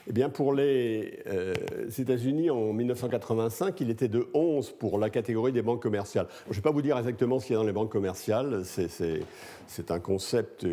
eh 0.08 0.12
bien, 0.12 0.30
pour 0.30 0.54
les 0.54 1.20
euh, 1.28 1.54
États-Unis, 1.98 2.50
en 2.50 2.74
1985, 2.74 3.80
il 3.82 3.90
était 3.90 4.08
de 4.08 4.28
11 4.34 4.72
pour 4.72 4.98
la 4.98 5.10
catégorie 5.10 5.52
des 5.52 5.62
banques 5.62 5.82
commerciales. 5.82 6.28
je 6.46 6.50
ne 6.50 6.56
vais 6.56 6.62
pas 6.62 6.72
vous 6.72 6.82
dire 6.82 6.98
exactement 6.98 7.40
ce 7.40 7.46
qu'il 7.46 7.54
y 7.54 7.58
a 7.58 7.60
dans 7.60 7.68
les 7.68 7.74
banques 7.74 7.92
commerciales. 7.92 8.64
C'est 8.66 9.92
un 9.92 10.00
concept 10.00 10.66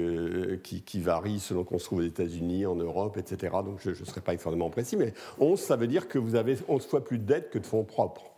qui, 0.62 1.00
varie 1.00 1.38
selon 1.38 1.64
qu'on 1.64 1.78
se 1.78 1.84
trouve 1.84 1.98
aux 1.98 2.02
États-Unis, 2.02 2.64
en 2.64 2.76
Europe, 2.76 3.18
etc. 3.18 3.56
Donc, 3.64 3.80
je 3.80 3.90
ne 3.90 4.06
serai 4.06 4.22
pas 4.22 4.32
extrêmement 4.32 4.70
précis. 4.70 4.96
Mais 4.96 5.12
11, 5.38 5.60
ça 5.60 5.76
veut 5.76 5.86
dire 5.86 6.08
que 6.08 6.18
vous 6.18 6.36
avez 6.36 6.56
11 6.68 6.86
fois 6.86 7.04
plus 7.04 7.18
de 7.18 7.24
dettes 7.24 7.50
que 7.50 7.58
de 7.58 7.66
fonds 7.66 7.84
propres 7.84 8.30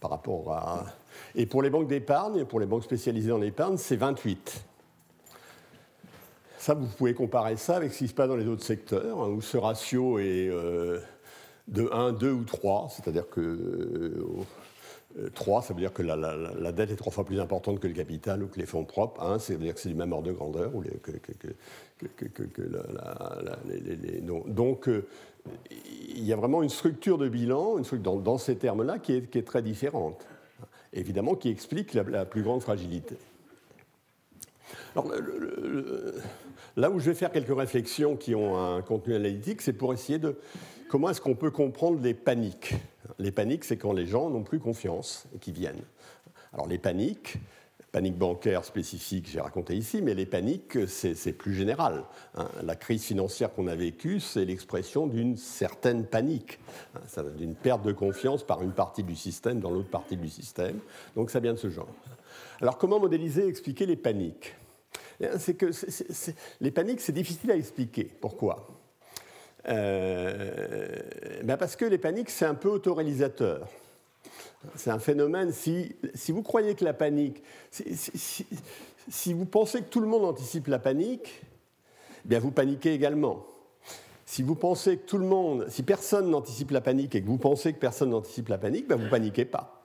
par 0.00 0.10
rapport 0.10 0.52
à. 0.52 0.86
Et 1.34 1.46
pour 1.46 1.62
les 1.62 1.70
banques 1.70 1.88
d'épargne, 1.88 2.44
pour 2.46 2.60
les 2.60 2.66
banques 2.66 2.84
spécialisées 2.84 3.32
en 3.32 3.42
épargne, 3.42 3.76
c'est 3.76 3.96
28. 3.96 4.64
Ça, 6.62 6.74
vous 6.74 6.86
pouvez 6.86 7.12
comparer 7.12 7.56
ça 7.56 7.74
avec 7.74 7.92
ce 7.92 7.98
qui 7.98 8.06
se 8.06 8.14
passe 8.14 8.28
dans 8.28 8.36
les 8.36 8.46
autres 8.46 8.62
secteurs, 8.62 9.20
hein, 9.20 9.30
où 9.30 9.40
ce 9.40 9.56
ratio 9.56 10.20
est 10.20 10.48
euh, 10.48 11.00
de 11.66 11.88
1, 11.90 12.12
2 12.12 12.30
ou 12.30 12.44
3, 12.44 12.88
c'est-à-dire 12.88 13.28
que 13.28 14.24
3, 15.34 15.58
euh, 15.58 15.62
ça 15.62 15.74
veut 15.74 15.80
dire 15.80 15.92
que 15.92 16.04
la, 16.04 16.70
dette 16.70 16.92
est 16.92 16.96
trois 16.96 17.10
fois 17.10 17.24
plus 17.24 17.40
importante 17.40 17.80
que 17.80 17.88
le 17.88 17.94
capital 17.94 18.44
ou 18.44 18.46
que 18.46 18.60
les 18.60 18.66
fonds 18.66 18.84
propres. 18.84 19.20
1, 19.20 19.40
c'est-à-dire 19.40 19.74
que 19.74 19.80
c'est 19.80 19.88
du 19.88 19.96
même 19.96 20.12
ordre 20.12 20.28
de 20.28 20.32
grandeur. 20.32 20.70
donc, 24.46 24.88
il 26.14 26.24
y 26.24 26.32
a 26.32 26.36
vraiment 26.36 26.62
une 26.62 26.70
structure 26.70 27.18
de 27.18 27.28
bilan 27.28 27.78
une 27.78 27.84
structure, 27.84 28.18
dans, 28.18 28.38
ces 28.38 28.54
termes-là 28.54 29.00
qui 29.00 29.14
est, 29.14 29.28
qui 29.28 29.38
est, 29.38 29.42
très 29.42 29.62
différente. 29.62 30.24
Évidemment, 30.92 31.34
qui 31.34 31.48
explique 31.48 31.92
la 31.92 32.24
plus 32.24 32.44
grande 32.44 32.62
fragilité. 32.62 33.16
Là 36.76 36.90
où 36.90 36.98
je 36.98 37.10
vais 37.10 37.14
faire 37.14 37.32
quelques 37.32 37.56
réflexions 37.56 38.16
qui 38.16 38.34
ont 38.34 38.56
un 38.56 38.82
contenu 38.82 39.14
analytique, 39.14 39.62
c'est 39.62 39.72
pour 39.72 39.92
essayer 39.92 40.18
de 40.18 40.38
comment 40.88 41.10
est-ce 41.10 41.20
qu'on 41.20 41.34
peut 41.34 41.50
comprendre 41.50 42.00
les 42.02 42.14
paniques. 42.14 42.74
Les 43.18 43.32
paniques, 43.32 43.64
c'est 43.64 43.76
quand 43.76 43.92
les 43.92 44.06
gens 44.06 44.30
n'ont 44.30 44.42
plus 44.42 44.58
confiance 44.58 45.26
et 45.34 45.38
qui 45.38 45.52
viennent. 45.52 45.82
Alors 46.52 46.66
les 46.66 46.78
paniques, 46.78 47.38
panique 47.92 48.16
bancaire 48.16 48.64
spécifique, 48.64 49.28
j'ai 49.30 49.40
raconté 49.40 49.76
ici, 49.76 50.00
mais 50.00 50.14
les 50.14 50.24
paniques, 50.24 50.78
c'est 50.86 51.32
plus 51.32 51.54
général. 51.54 52.04
Hein. 52.36 52.48
La 52.62 52.74
crise 52.74 53.04
financière 53.04 53.52
qu'on 53.52 53.66
a 53.66 53.74
vécue, 53.74 54.18
c'est 54.18 54.46
l'expression 54.46 55.06
d'une 55.06 55.36
certaine 55.36 56.06
panique, 56.06 56.58
hein. 56.94 57.24
d'une 57.36 57.54
perte 57.54 57.82
de 57.82 57.92
confiance 57.92 58.42
par 58.42 58.62
une 58.62 58.72
partie 58.72 59.02
du 59.02 59.14
système 59.14 59.60
dans 59.60 59.70
l'autre 59.70 59.90
partie 59.90 60.16
du 60.16 60.28
système. 60.28 60.78
Donc 61.16 61.30
ça 61.30 61.40
vient 61.40 61.52
de 61.52 61.58
ce 61.58 61.68
genre. 61.68 61.88
Alors 62.62 62.78
comment 62.78 62.98
modéliser 62.98 63.44
et 63.44 63.48
expliquer 63.48 63.84
les 63.84 63.96
paniques? 63.96 64.54
C'est 65.38 65.54
que 65.54 65.70
les 66.60 66.70
paniques, 66.70 67.00
c'est 67.00 67.12
difficile 67.12 67.50
à 67.50 67.56
expliquer. 67.56 68.04
Pourquoi? 68.04 68.68
Euh, 69.68 70.98
ben 71.44 71.56
Parce 71.56 71.76
que 71.76 71.84
les 71.84 71.98
paniques, 71.98 72.30
c'est 72.30 72.44
un 72.44 72.54
peu 72.54 72.68
autoréalisateur. 72.68 73.68
C'est 74.76 74.90
un 74.90 74.98
phénomène, 74.98 75.52
si, 75.52 75.96
vous 76.28 76.42
croyez 76.42 76.74
que 76.74 76.84
la 76.84 76.94
panique, 76.94 77.42
si, 77.70 78.46
si, 79.08 79.32
vous 79.32 79.44
pensez 79.44 79.80
que 79.80 79.88
tout 79.88 80.00
le 80.00 80.06
monde 80.06 80.24
anticipe 80.24 80.68
la 80.68 80.78
panique, 80.78 81.42
eh 82.24 82.28
bien 82.28 82.38
vous 82.38 82.52
paniquez 82.52 82.94
également. 82.94 83.44
Si 84.24 84.42
vous 84.42 84.54
pensez 84.54 84.98
que 84.98 85.04
tout 85.04 85.18
le 85.18 85.26
monde, 85.26 85.66
si 85.68 85.82
personne 85.82 86.30
n'anticipe 86.30 86.70
la 86.70 86.80
panique 86.80 87.14
et 87.16 87.22
que 87.22 87.26
vous 87.26 87.38
pensez 87.38 87.72
que 87.72 87.78
personne 87.78 88.10
n'anticipe 88.10 88.48
la 88.48 88.58
panique, 88.58 88.86
ben 88.86 88.96
vous 88.96 89.10
paniquez 89.10 89.44
pas. 89.44 89.82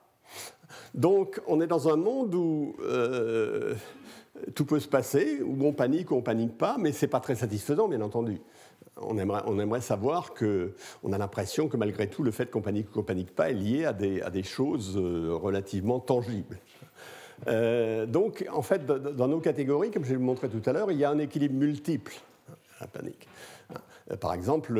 Donc 0.93 1.41
on 1.47 1.59
est 1.59 1.67
dans 1.67 1.89
un 1.89 1.95
monde 1.95 2.33
où 2.35 2.75
euh, 2.81 3.73
tout 4.55 4.65
peut 4.65 4.79
se 4.79 4.87
passer, 4.87 5.41
où 5.43 5.65
on 5.65 5.73
panique 5.73 6.11
ou 6.11 6.15
on 6.15 6.21
panique 6.21 6.57
pas, 6.57 6.77
mais 6.79 6.91
ce 6.91 7.05
n'est 7.05 7.09
pas 7.09 7.19
très 7.19 7.35
satisfaisant, 7.35 7.87
bien 7.87 8.01
entendu 8.01 8.41
on 9.01 9.17
aimerait, 9.59 9.81
savoir 9.81 10.33
que, 10.33 10.73
on 11.03 11.13
a 11.13 11.17
l'impression 11.17 11.67
que 11.67 11.77
malgré 11.77 12.09
tout, 12.09 12.23
le 12.23 12.31
fait 12.31 12.49
qu'on 12.49 12.61
panique 12.61 12.89
ou 12.89 12.93
qu'on 12.93 13.03
panique 13.03 13.33
pas 13.33 13.49
est 13.49 13.53
lié 13.53 13.85
à 13.85 13.93
des, 13.93 14.43
choses 14.43 14.97
euh, 14.97 15.33
relativement 15.33 15.99
tangibles. 15.99 16.59
Euh, 17.47 18.05
donc, 18.05 18.45
en 18.51 18.61
fait, 18.61 18.85
dans 18.85 19.27
nos 19.27 19.39
catégories, 19.39 19.91
comme 19.91 20.05
je 20.05 20.13
l'ai 20.13 20.17
montré 20.17 20.49
tout 20.49 20.67
à 20.67 20.73
l'heure, 20.73 20.91
il 20.91 20.97
y 20.97 21.03
a 21.03 21.09
un 21.09 21.19
équilibre 21.19 21.55
multiple 21.55 22.13
à 22.79 22.81
la 22.81 22.87
panique. 22.87 23.27
Euh, 24.11 24.15
par 24.17 24.33
exemple, 24.33 24.79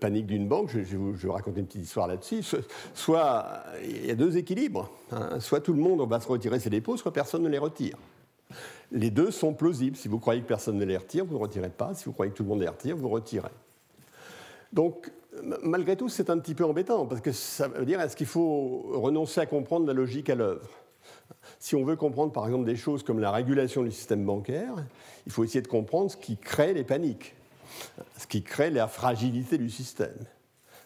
panique 0.00 0.26
d'une 0.26 0.48
banque, 0.48 0.70
je, 0.70 0.78
vais 0.78 0.96
vous 0.96 1.32
raconter 1.32 1.60
une 1.60 1.66
petite 1.66 1.84
histoire 1.84 2.08
là-dessus. 2.08 2.42
Soit 2.94 3.64
il 3.84 4.06
y 4.06 4.10
a 4.10 4.14
deux 4.14 4.36
équilibres. 4.36 4.90
Hein. 5.12 5.40
soit 5.40 5.60
tout 5.60 5.72
le 5.72 5.80
monde 5.80 6.08
va 6.08 6.20
se 6.20 6.28
retirer 6.28 6.58
ses 6.58 6.70
dépôts, 6.70 6.96
soit 6.96 7.12
personne 7.12 7.42
ne 7.42 7.48
les 7.48 7.58
retire. 7.58 7.96
Les 8.92 9.10
deux 9.10 9.30
sont 9.30 9.54
plausibles. 9.54 9.96
Si 9.96 10.08
vous 10.08 10.18
croyez 10.18 10.42
que 10.42 10.46
personne 10.46 10.76
ne 10.76 10.84
les 10.84 10.96
retire, 10.96 11.24
vous 11.24 11.34
ne 11.34 11.40
retirez 11.40 11.70
pas. 11.70 11.94
Si 11.94 12.04
vous 12.04 12.12
croyez 12.12 12.32
que 12.32 12.36
tout 12.36 12.42
le 12.42 12.48
monde 12.48 12.60
les 12.60 12.68
retire, 12.68 12.96
vous 12.96 13.08
retirez. 13.08 13.50
Donc, 14.72 15.10
malgré 15.62 15.96
tout, 15.96 16.08
c'est 16.08 16.30
un 16.30 16.38
petit 16.38 16.54
peu 16.54 16.64
embêtant, 16.64 17.06
parce 17.06 17.20
que 17.20 17.32
ça 17.32 17.68
veut 17.68 17.84
dire 17.84 18.00
est-ce 18.00 18.16
qu'il 18.16 18.26
faut 18.26 18.90
renoncer 18.94 19.40
à 19.40 19.46
comprendre 19.46 19.86
la 19.86 19.92
logique 19.92 20.30
à 20.30 20.34
l'œuvre? 20.34 20.68
Si 21.58 21.74
on 21.74 21.84
veut 21.84 21.96
comprendre, 21.96 22.32
par 22.32 22.46
exemple, 22.46 22.64
des 22.64 22.76
choses 22.76 23.02
comme 23.02 23.18
la 23.18 23.30
régulation 23.30 23.82
du 23.82 23.90
système 23.90 24.24
bancaire, 24.24 24.74
il 25.26 25.32
faut 25.32 25.44
essayer 25.44 25.62
de 25.62 25.68
comprendre 25.68 26.10
ce 26.10 26.16
qui 26.16 26.36
crée 26.36 26.72
les 26.72 26.84
paniques, 26.84 27.34
ce 28.16 28.26
qui 28.26 28.42
crée 28.42 28.70
la 28.70 28.88
fragilité 28.88 29.58
du 29.58 29.70
système. 29.70 30.18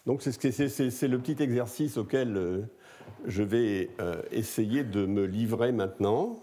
Donc, 0.06 0.22
c'est 0.22 1.08
le 1.08 1.18
petit 1.18 1.42
exercice 1.42 1.96
auquel 1.96 2.36
euh, 2.36 2.62
je 3.26 3.42
vais 3.42 3.90
euh, 4.00 4.20
essayer 4.30 4.84
de 4.84 5.06
me 5.06 5.24
livrer 5.24 5.72
maintenant. 5.72 6.38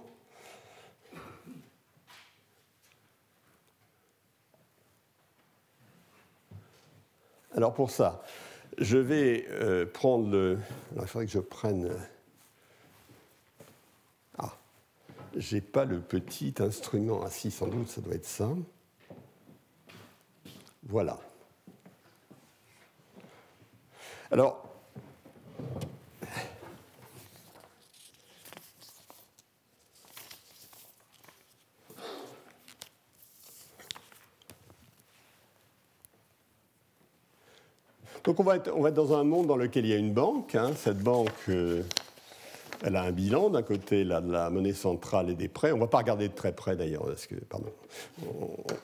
Alors 7.53 7.73
pour 7.73 7.91
ça, 7.91 8.23
je 8.77 8.97
vais 8.97 9.45
euh, 9.49 9.85
prendre 9.85 10.29
le. 10.29 10.59
il 10.95 11.07
faudrait 11.07 11.25
que 11.25 11.31
je 11.31 11.39
prenne. 11.39 11.91
Ah, 14.37 14.53
j'ai 15.35 15.59
pas 15.59 15.83
le 15.83 15.99
petit 15.99 16.53
instrument. 16.59 17.21
Ah, 17.25 17.29
si, 17.29 17.51
sans 17.51 17.67
doute, 17.67 17.89
ça 17.89 17.99
doit 18.01 18.15
être 18.15 18.25
ça. 18.25 18.49
Voilà. 20.83 21.19
Alors, 24.31 24.65
Donc 38.23 38.39
on 38.39 38.43
va, 38.43 38.57
être, 38.57 38.91
dans 38.91 39.13
un 39.13 39.23
monde 39.23 39.47
dans 39.47 39.57
lequel 39.57 39.85
il 39.85 39.89
y 39.89 39.93
a 39.93 39.97
une 39.97 40.13
banque. 40.13 40.53
Hein. 40.53 40.71
Cette 40.75 40.99
banque, 40.99 41.31
euh, 41.49 41.81
elle 42.83 42.95
a 42.95 43.03
un 43.03 43.11
bilan. 43.11 43.49
D'un 43.49 43.63
côté, 43.63 44.03
la, 44.03 44.21
la 44.21 44.49
monnaie 44.51 44.73
centrale 44.73 45.31
et 45.31 45.35
des 45.35 45.47
prêts. 45.47 45.71
On 45.71 45.77
ne 45.77 45.81
va 45.81 45.87
pas 45.87 45.97
regarder 45.97 46.27
de 46.27 46.33
très 46.33 46.53
près 46.53 46.75
d'ailleurs, 46.75 47.05
parce 47.05 47.25
que, 47.25 47.35
pardon, 47.35 47.71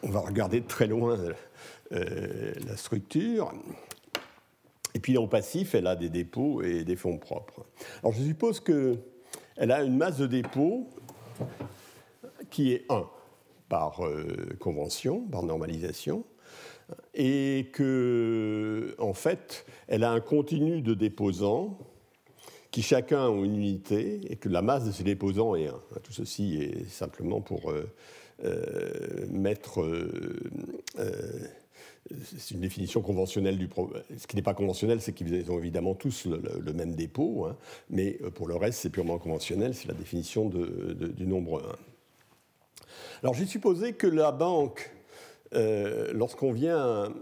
on, 0.04 0.10
va 0.10 0.22
regarder 0.22 0.62
de 0.62 0.68
très 0.68 0.88
loin 0.88 1.18
euh, 1.92 2.54
la 2.66 2.78
structure. 2.78 3.54
Et 4.96 5.00
puis 5.00 5.16
en 5.20 5.28
passif, 5.28 5.76
elle 5.76 5.86
a 5.86 5.96
des 5.96 6.10
dépôts 6.10 6.64
et 6.64 6.84
des 6.84 6.96
fonds 6.96 7.20
propres. 7.20 7.66
Alors 8.02 8.14
je 8.14 8.24
suppose 8.24 8.60
qu'elle 8.60 9.72
a 9.72 9.84
une 9.84 9.98
masse 9.98 10.18
de 10.18 10.26
dépôts 10.26 10.90
qui 12.50 12.74
est 12.74 12.86
1 12.90 13.08
par 13.70 14.04
euh, 14.04 14.58
convention, 14.60 15.22
par 15.28 15.44
normalisation 15.44 16.24
et 17.14 17.70
que, 17.74 18.96
en 19.00 19.14
fait, 19.14 19.66
elle 19.88 20.04
a 20.04 20.12
un 20.12 20.20
continu 20.20 20.82
de 20.82 20.94
déposants 20.94 21.78
qui 22.72 22.82
chacun 22.82 23.28
ont 23.28 23.44
une 23.44 23.56
unité 23.56 24.22
et 24.30 24.36
que 24.36 24.50
la 24.50 24.62
masse 24.62 24.86
de 24.86 24.92
ces 24.92 25.04
déposants 25.04 25.56
est 25.56 25.68
1. 25.68 25.74
Tout 26.04 26.12
ceci 26.12 26.58
est 26.62 26.90
simplement 26.90 27.42
pour 27.42 27.72
euh, 27.72 27.90
euh, 28.44 29.26
mettre. 29.30 29.82
Euh, 29.82 30.30
c'est 32.38 32.54
une 32.54 32.62
définition 32.62 33.02
conventionnelle 33.02 33.58
du 33.58 33.68
problème. 33.68 34.02
Ce 34.18 34.28
qui 34.28 34.38
n'est 34.38 34.42
pas 34.42 34.54
conventionnel, 34.54 35.02
c'est 35.02 35.12
qu'ils 35.12 35.52
ont 35.52 35.60
évidemment 35.60 35.94
tous 35.94 36.26
le, 36.26 36.72
même 36.72 36.96
dépôt, 36.96 37.46
hein, 37.46 37.58
mais 37.90 38.14
pour 38.36 38.48
le 38.48 38.56
reste, 38.56 38.80
c'est 38.80 38.90
purement 38.90 39.18
conventionnel, 39.18 39.74
c'est 39.74 39.90
la 39.90 39.94
définition 39.94 40.50
du 40.50 41.28
nombre 41.28 41.62
1. 41.62 41.76
Alors 43.24 43.34
j'ai 43.34 43.46
supposé 43.46 43.94
que 43.94 44.08
la 44.08 44.32
banque 44.32 44.90
euh, 45.54 46.12
lorsqu'on 46.14 46.52
vient, 46.52 47.14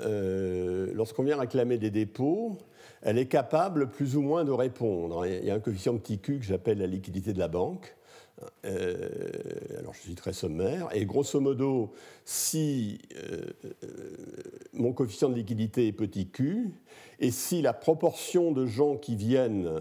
euh, 0.00 0.90
lorsqu'on 0.94 1.22
vient 1.22 1.38
réclamer 1.38 1.78
des 1.78 1.90
dépôts, 1.90 2.58
elle 3.02 3.18
est 3.18 3.26
capable 3.26 3.88
plus 3.88 4.16
ou 4.16 4.22
moins 4.22 4.44
de 4.44 4.52
répondre. 4.52 5.26
Il 5.26 5.44
y 5.44 5.50
a 5.50 5.54
un 5.54 5.60
coefficient 5.60 5.96
petit 5.96 6.18
q 6.18 6.38
que 6.38 6.44
j'appelle 6.44 6.78
la 6.78 6.86
liquidité 6.86 7.32
de 7.32 7.38
la 7.38 7.48
banque. 7.48 7.96
Euh, 8.64 9.08
alors 9.78 9.94
je 9.94 10.00
suis 10.00 10.14
très 10.14 10.32
sommaire. 10.32 10.88
Et 10.92 11.06
grosso 11.06 11.40
modo, 11.40 11.92
si 12.24 12.98
mon 14.74 14.92
coefficient 14.92 15.30
de 15.30 15.34
liquidité 15.34 15.86
est 15.86 15.92
petit 15.92 16.28
q, 16.28 16.70
et 17.18 17.30
si 17.30 17.62
la 17.62 17.72
proportion 17.72 18.52
de 18.52 18.66
gens 18.66 18.96
qui 18.96 19.16
viennent 19.16 19.80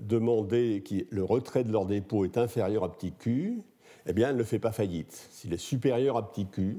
demander 0.00 0.82
le 1.10 1.22
retrait 1.22 1.64
de 1.64 1.72
leur 1.72 1.86
dépôt 1.86 2.24
est 2.24 2.38
inférieure 2.38 2.84
à 2.84 2.92
petit 2.92 3.12
q, 3.12 3.62
eh 4.06 4.12
bien, 4.12 4.30
elle 4.30 4.36
ne 4.36 4.44
fait 4.44 4.58
pas 4.58 4.72
faillite. 4.72 5.28
S'il 5.30 5.52
est 5.52 5.58
supérieur 5.58 6.16
à 6.16 6.30
petit 6.30 6.46
q, 6.46 6.78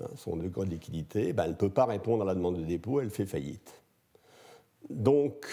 hein, 0.00 0.06
son 0.16 0.36
degré 0.36 0.66
de 0.66 0.70
liquidité, 0.70 1.32
ben, 1.32 1.44
elle 1.44 1.50
ne 1.50 1.56
peut 1.56 1.70
pas 1.70 1.84
répondre 1.84 2.22
à 2.22 2.26
la 2.26 2.34
demande 2.34 2.58
de 2.58 2.64
dépôt, 2.64 3.00
elle 3.00 3.10
fait 3.10 3.26
faillite. 3.26 3.82
Donc, 4.90 5.46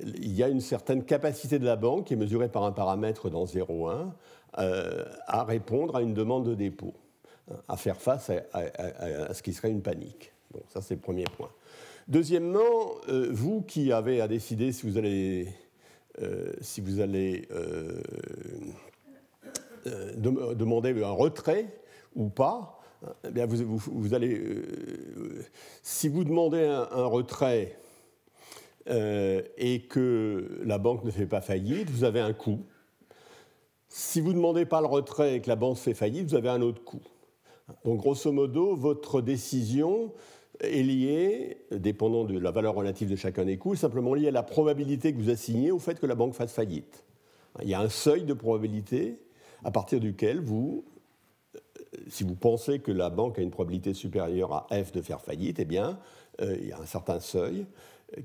il 0.00 0.32
y 0.32 0.42
a 0.42 0.48
une 0.48 0.60
certaine 0.60 1.04
capacité 1.04 1.58
de 1.58 1.66
la 1.66 1.76
banque, 1.76 2.06
qui 2.06 2.14
est 2.14 2.16
mesurée 2.16 2.48
par 2.48 2.64
un 2.64 2.72
paramètre 2.72 3.28
dans 3.28 3.44
0,1, 3.44 4.10
euh, 4.58 5.04
à 5.26 5.44
répondre 5.44 5.96
à 5.96 6.02
une 6.02 6.14
demande 6.14 6.46
de 6.46 6.54
dépôt, 6.54 6.94
hein, 7.50 7.56
à 7.68 7.76
faire 7.76 8.00
face 8.00 8.30
à, 8.52 9.34
ce 9.34 9.42
qui 9.42 9.52
serait 9.52 9.70
une 9.70 9.82
panique. 9.82 10.32
Ça, 10.68 10.80
c'est 10.80 10.94
le 10.94 11.00
premier 11.00 11.24
point. 11.24 11.50
Deuxièmement, 12.08 12.94
euh, 13.08 13.28
vous 13.30 13.62
qui 13.62 13.92
avez 13.92 14.20
à 14.20 14.26
décider 14.26 14.72
si 14.72 14.88
vous 14.88 14.98
allez, 14.98 15.48
euh, 16.20 16.52
si 16.60 16.80
vous 16.80 17.00
allez 17.00 17.46
euh, 19.86 20.12
euh, 20.26 20.54
demander 20.54 21.02
un 21.02 21.10
retrait 21.10 21.66
ou 22.14 22.28
pas, 22.28 22.80
eh 23.26 23.30
bien 23.30 23.46
vous, 23.46 24.14
allez, 24.14 24.38
euh, 24.38 25.42
si 25.82 26.08
vous 26.08 26.24
demandez 26.24 26.64
un, 26.64 27.04
retrait 27.06 27.78
et 28.86 29.86
que 29.88 30.60
la 30.64 30.78
banque 30.78 31.04
ne 31.04 31.10
fait 31.10 31.26
pas 31.26 31.40
faillite, 31.40 31.88
vous 31.90 32.04
avez 32.04 32.20
un 32.20 32.32
coût. 32.32 32.60
Si 33.88 34.20
vous 34.20 34.30
ne 34.30 34.34
demandez 34.34 34.66
pas 34.66 34.80
le 34.80 34.86
retrait 34.86 35.36
et 35.36 35.40
que 35.40 35.48
la 35.48 35.56
banque 35.56 35.76
fait 35.76 35.94
faillite, 35.94 36.28
vous 36.28 36.34
avez 36.34 36.48
un 36.48 36.60
autre 36.60 36.82
coût. 36.82 37.02
Donc 37.84 38.00
grosso 38.00 38.32
modo, 38.32 38.74
votre 38.74 39.20
décision 39.20 40.12
est 40.58 40.82
liée, 40.82 41.58
dépendant 41.70 42.24
de 42.24 42.38
la 42.38 42.50
valeur 42.50 42.74
relative 42.74 43.08
de 43.08 43.16
chacun 43.16 43.44
des 43.44 43.56
coûts, 43.58 43.76
simplement 43.76 44.14
liée 44.14 44.28
à 44.28 44.32
la 44.32 44.42
probabilité 44.42 45.12
que 45.12 45.18
vous 45.18 45.30
assignez 45.30 45.70
au 45.70 45.78
fait 45.78 46.00
que 46.00 46.06
la 46.06 46.16
banque 46.16 46.34
fasse 46.34 46.52
faillite. 46.52 47.04
Il 47.62 47.68
y 47.68 47.74
a 47.74 47.80
un 47.80 47.88
seuil 47.88 48.24
de 48.24 48.34
probabilité 48.34 49.20
à 49.64 49.70
partir 49.70 50.00
duquel 50.00 50.40
vous, 50.40 50.84
si 52.08 52.24
vous 52.24 52.34
pensez 52.34 52.78
que 52.78 52.92
la 52.92 53.10
banque 53.10 53.38
a 53.38 53.42
une 53.42 53.50
probabilité 53.50 53.94
supérieure 53.94 54.66
à 54.70 54.84
f 54.84 54.92
de 54.92 55.02
faire 55.02 55.20
faillite, 55.20 55.58
eh 55.58 55.64
bien, 55.64 55.98
il 56.40 56.66
y 56.66 56.72
a 56.72 56.78
un 56.78 56.86
certain 56.86 57.20
seuil 57.20 57.66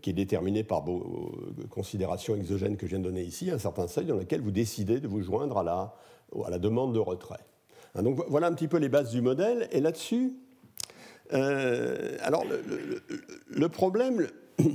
qui 0.01 0.11
est 0.11 0.13
déterminé 0.13 0.63
par 0.63 0.83
vos 0.83 1.31
considérations 1.69 2.35
exogènes 2.35 2.77
que 2.77 2.85
je 2.85 2.91
viens 2.91 2.99
de 2.99 3.03
donner 3.03 3.23
ici, 3.23 3.51
un 3.51 3.59
certain 3.59 3.87
seuil 3.87 4.05
dans 4.05 4.15
lequel 4.15 4.41
vous 4.41 4.51
décidez 4.51 4.99
de 4.99 5.07
vous 5.07 5.21
joindre 5.21 5.57
à 5.57 5.63
la, 5.63 5.95
à 6.45 6.49
la 6.49 6.59
demande 6.59 6.93
de 6.93 6.99
retrait. 6.99 7.45
Hein, 7.95 8.03
donc 8.03 8.23
voilà 8.27 8.47
un 8.47 8.53
petit 8.53 8.67
peu 8.67 8.77
les 8.77 8.89
bases 8.89 9.11
du 9.11 9.21
modèle. 9.21 9.67
Et 9.71 9.79
là-dessus, 9.79 10.33
euh, 11.33 12.17
alors 12.21 12.43
le, 13.47 13.69
problème, 13.69 14.27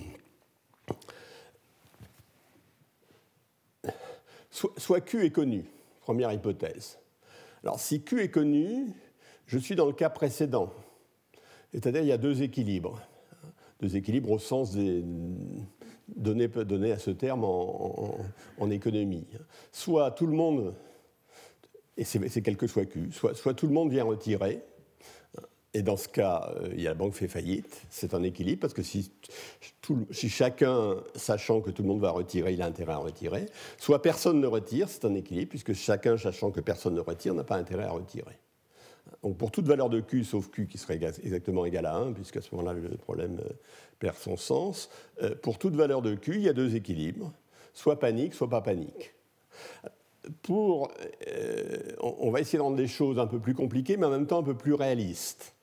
soit, 4.50 5.00
Q 5.00 5.24
est 5.24 5.30
connu, 5.30 5.64
première 6.10 6.32
hypothèse. 6.32 6.98
Alors 7.62 7.78
si 7.78 8.02
Q 8.02 8.20
est 8.20 8.30
connu, 8.30 8.86
je 9.46 9.58
suis 9.58 9.76
dans 9.76 9.86
le 9.86 9.92
cas 9.92 10.10
précédent. 10.10 10.72
C'est-à-dire 11.72 12.02
il 12.02 12.08
y 12.08 12.12
a 12.12 12.18
deux 12.18 12.42
équilibres. 12.42 13.00
Deux 13.78 13.94
équilibres 13.94 14.32
au 14.32 14.40
sens 14.40 14.72
des 14.72 15.04
données 16.08 16.90
à 16.90 16.98
ce 16.98 17.12
terme 17.12 17.44
en, 17.44 18.16
en 18.58 18.70
économie. 18.70 19.24
Soit 19.70 20.10
tout 20.10 20.26
le 20.26 20.32
monde 20.32 20.74
et 21.96 22.02
c'est 22.02 22.42
quel 22.42 22.56
que 22.56 22.66
soit 22.66 22.86
Q. 22.86 23.12
Soit, 23.12 23.54
tout 23.54 23.68
le 23.68 23.72
monde 23.72 23.92
vient 23.92 24.04
retirer, 24.04 24.64
et 25.72 25.82
dans 25.82 25.96
ce 25.96 26.08
cas, 26.08 26.52
euh, 26.56 26.70
il 26.72 26.80
y 26.80 26.86
a 26.86 26.90
la 26.90 26.94
banque 26.94 27.14
fait 27.14 27.28
faillite, 27.28 27.82
c'est 27.90 28.14
un 28.14 28.22
équilibre, 28.24 28.60
parce 28.60 28.74
que 28.74 28.82
si, 28.82 29.12
chacun, 30.12 30.96
sachant 31.14 31.60
que 31.60 31.70
tout 31.70 31.82
le 31.82 31.88
monde 31.88 32.00
va 32.00 32.10
retirer, 32.10 32.54
il 32.54 32.62
a 32.62 32.66
intérêt 32.66 32.92
à 32.92 32.98
retirer, 32.98 33.46
soit 33.78 34.02
personne 34.02 34.40
ne 34.40 34.46
retire, 34.46 34.88
c'est 34.88 35.04
un 35.04 35.14
équilibre, 35.14 35.50
puisque 35.50 35.72
chacun, 35.72 36.18
sachant 36.18 36.50
que 36.50 36.60
personne 36.60 36.94
ne 36.94 37.00
retire, 37.00 37.34
n'a 37.34 37.44
pas 37.44 37.56
intérêt 37.56 37.84
à 37.84 37.92
retirer. 37.92 38.36
Donc 39.22 39.36
pour 39.36 39.50
toute 39.52 39.66
valeur 39.66 39.90
de 39.90 40.00
Q, 40.00 40.24
sauf 40.24 40.50
Q 40.50 40.66
qui 40.66 40.78
serait 40.78 41.00
exactement 41.22 41.64
égal 41.64 41.86
à 41.86 41.96
1, 41.96 42.12
puisqu'à 42.14 42.40
ce 42.40 42.54
moment-là, 42.54 42.74
le 42.74 42.96
problème 42.96 43.40
euh, 43.44 43.52
perd 44.00 44.16
son 44.16 44.36
sens, 44.36 44.90
euh, 45.22 45.36
pour 45.40 45.58
toute 45.58 45.76
valeur 45.76 46.02
de 46.02 46.16
Q, 46.16 46.34
il 46.34 46.42
y 46.42 46.48
a 46.48 46.52
deux 46.52 46.74
équilibres, 46.74 47.32
soit 47.74 47.98
panique, 47.98 48.34
soit 48.34 48.48
pas 48.48 48.60
panique 48.60 49.14
pour, 50.42 50.90
on 52.00 52.30
va 52.30 52.40
essayer 52.40 52.58
de 52.58 52.62
rendre 52.62 52.76
les 52.76 52.88
choses 52.88 53.18
un 53.18 53.26
peu 53.26 53.38
plus 53.38 53.54
compliquées, 53.54 53.96
mais 53.96 54.04
en 54.06 54.10
même 54.10 54.26
temps 54.26 54.40
un 54.40 54.44
peu 54.44 54.54
plus 54.54 54.74
réalistes. 54.74 55.54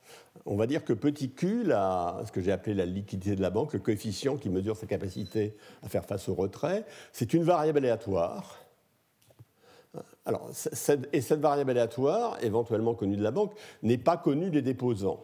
On 0.46 0.56
va 0.56 0.68
dire 0.68 0.86
que 0.86 0.94
petit 0.94 1.32
q, 1.32 1.66
ce 1.66 2.32
que 2.32 2.42
j'ai 2.42 2.52
appelé 2.52 2.74
la 2.74 2.86
liquidité 2.86 3.36
de 3.36 3.42
la 3.42 3.50
banque, 3.50 3.74
le 3.74 3.80
coefficient 3.80 4.38
qui 4.38 4.50
mesure 4.50 4.76
sa 4.76 4.86
capacité 4.86 5.56
à 5.84 5.90
faire 5.90 6.06
face 6.06 6.30
au 6.30 6.36
retrait, 6.36 6.86
c'est 7.12 7.34
une 7.34 7.44
variable 7.44 7.80
aléatoire. 7.80 8.60
Alors, 10.26 10.50
et 11.14 11.22
cette 11.22 11.40
variable 11.40 11.72
aléatoire, 11.72 12.38
éventuellement 12.44 12.94
connue 12.94 13.18
de 13.18 13.24
la 13.24 13.32
banque, 13.32 13.54
n'est 13.82 13.98
pas 13.98 14.18
connue 14.18 14.50
des 14.50 14.62
déposants. 14.62 15.24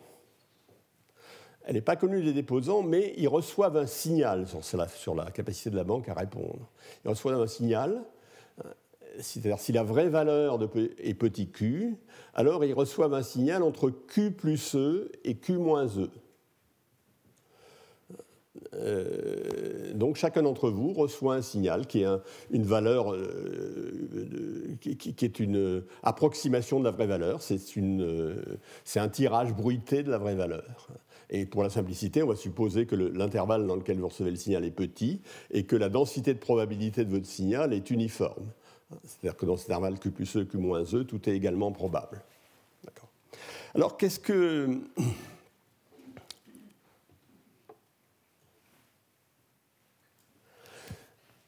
Elle 1.66 1.76
n'est 1.76 1.82
pas 1.82 1.96
connue 1.96 2.22
des 2.22 2.34
déposants, 2.34 2.82
mais 2.82 3.14
ils 3.18 3.28
reçoivent 3.28 3.78
un 3.78 3.86
signal 3.86 4.46
sur 4.62 4.78
la, 4.78 4.88
sur 4.88 5.16
la 5.16 5.32
capacité 5.32 5.70
de 5.70 5.78
la 5.78 5.84
banque 5.84 6.10
à 6.10 6.14
répondre. 6.14 6.70
Ils 7.06 7.10
reçoivent 7.10 7.40
un 7.40 7.48
signal 7.48 8.04
c'est-à-dire 9.20 9.60
si 9.60 9.72
la 9.72 9.84
vraie 9.84 10.10
valeur 10.10 10.60
est 11.00 11.14
petit 11.14 11.48
q, 11.48 11.96
alors 12.34 12.66
ils 12.66 12.74
reçoivent 12.74 13.14
un 13.14 13.24
signal 13.24 13.64
entre 13.64 13.90
q 13.90 14.32
plus 14.32 14.76
e 14.76 15.12
et 15.24 15.36
q 15.36 15.54
moins 15.54 15.88
e. 15.98 16.10
Euh, 18.76 19.94
donc 19.94 20.16
chacun 20.16 20.44
d'entre 20.44 20.70
vous 20.70 20.94
reçoit 20.94 21.36
un 21.36 21.42
signal 21.42 21.86
qui 21.86 22.04
est 22.04 22.08
une 22.52 22.64
valeur, 22.64 23.14
euh, 23.14 24.76
qui, 24.82 25.16
est 25.22 25.40
une 25.40 25.84
approximation 26.02 26.80
de 26.80 26.86
la 26.86 26.92
vraie 26.92 27.08
valeur, 27.08 27.42
c'est 27.42 29.00
un 29.00 29.10
tirage 29.10 29.54
bruité 29.54 30.04
de 30.04 30.12
la 30.12 30.18
vraie 30.18 30.36
valeur. 30.36 30.88
Et 31.30 31.46
pour 31.46 31.64
la 31.64 31.70
simplicité, 31.70 32.22
on 32.22 32.28
va 32.28 32.36
supposer 32.36 32.86
que 32.86 32.96
l'intervalle 32.96 33.66
dans 33.66 33.76
lequel 33.76 33.98
vous 33.98 34.08
recevez 34.08 34.30
le 34.30 34.38
signal 34.38 34.66
est 34.66 34.72
petit 34.72 35.22
et 35.52 35.64
que 35.64 35.76
la 35.76 35.90
densité 35.90 36.34
de 36.34 36.40
probabilité 36.40 37.06
de 37.06 37.12
votre 37.12 37.26
signal 37.26 37.74
est 37.74 37.90
uniforme. 37.90 38.46
C'est-à-dire 39.04 39.38
que 39.38 39.46
dans 39.46 39.58
cet 39.58 39.68
intervalle 39.68 40.00
Q 40.00 40.12
plus 40.12 40.38
E, 40.38 40.46
Q 40.46 40.58
moins 40.58 40.84
E, 40.84 41.04
tout 41.04 41.30
est 41.30 41.36
également 41.36 41.72
probable. 41.72 42.24
Alors, 43.76 43.98
qu'est-ce 43.98 44.20
que. 44.20 44.82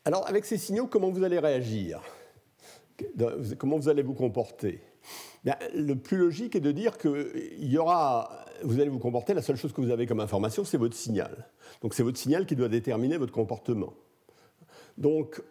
Alors, 0.05 0.27
avec 0.27 0.45
ces 0.45 0.58
signaux, 0.58 0.88
comment 0.88 1.12
vous 1.12 1.23
allez 1.23 1.38
réagir? 1.39 2.01
Comment 3.58 3.77
vous 3.77 3.89
allez 3.89 4.03
vous 4.03 4.13
comporter? 4.13 4.81
Le 5.73 5.93
plus 5.93 6.17
logique 6.17 6.55
est 6.55 6.62
de 6.62 6.71
dire 6.71 6.97
que 6.97 7.34
y 7.60 7.77
aura, 7.77 8.45
vous 8.63 8.79
allez 8.79 8.89
vous 8.89 8.97
comporter, 8.99 9.36
la 9.36 9.43
seule 9.43 9.58
chose 9.58 9.73
que 9.73 9.81
vous 9.81 9.91
avez 9.91 10.08
comme 10.08 10.19
information, 10.19 10.63
c'est 10.63 10.77
votre 10.77 10.95
signal. 10.95 11.49
Donc, 11.81 11.93
c'est 11.93 12.03
votre 12.03 12.17
signal 12.17 12.45
qui 12.45 12.55
doit 12.55 12.69
déterminer 12.69 13.17
votre 13.17 13.34
comportement. 13.34 13.93
Donc, 14.97 15.41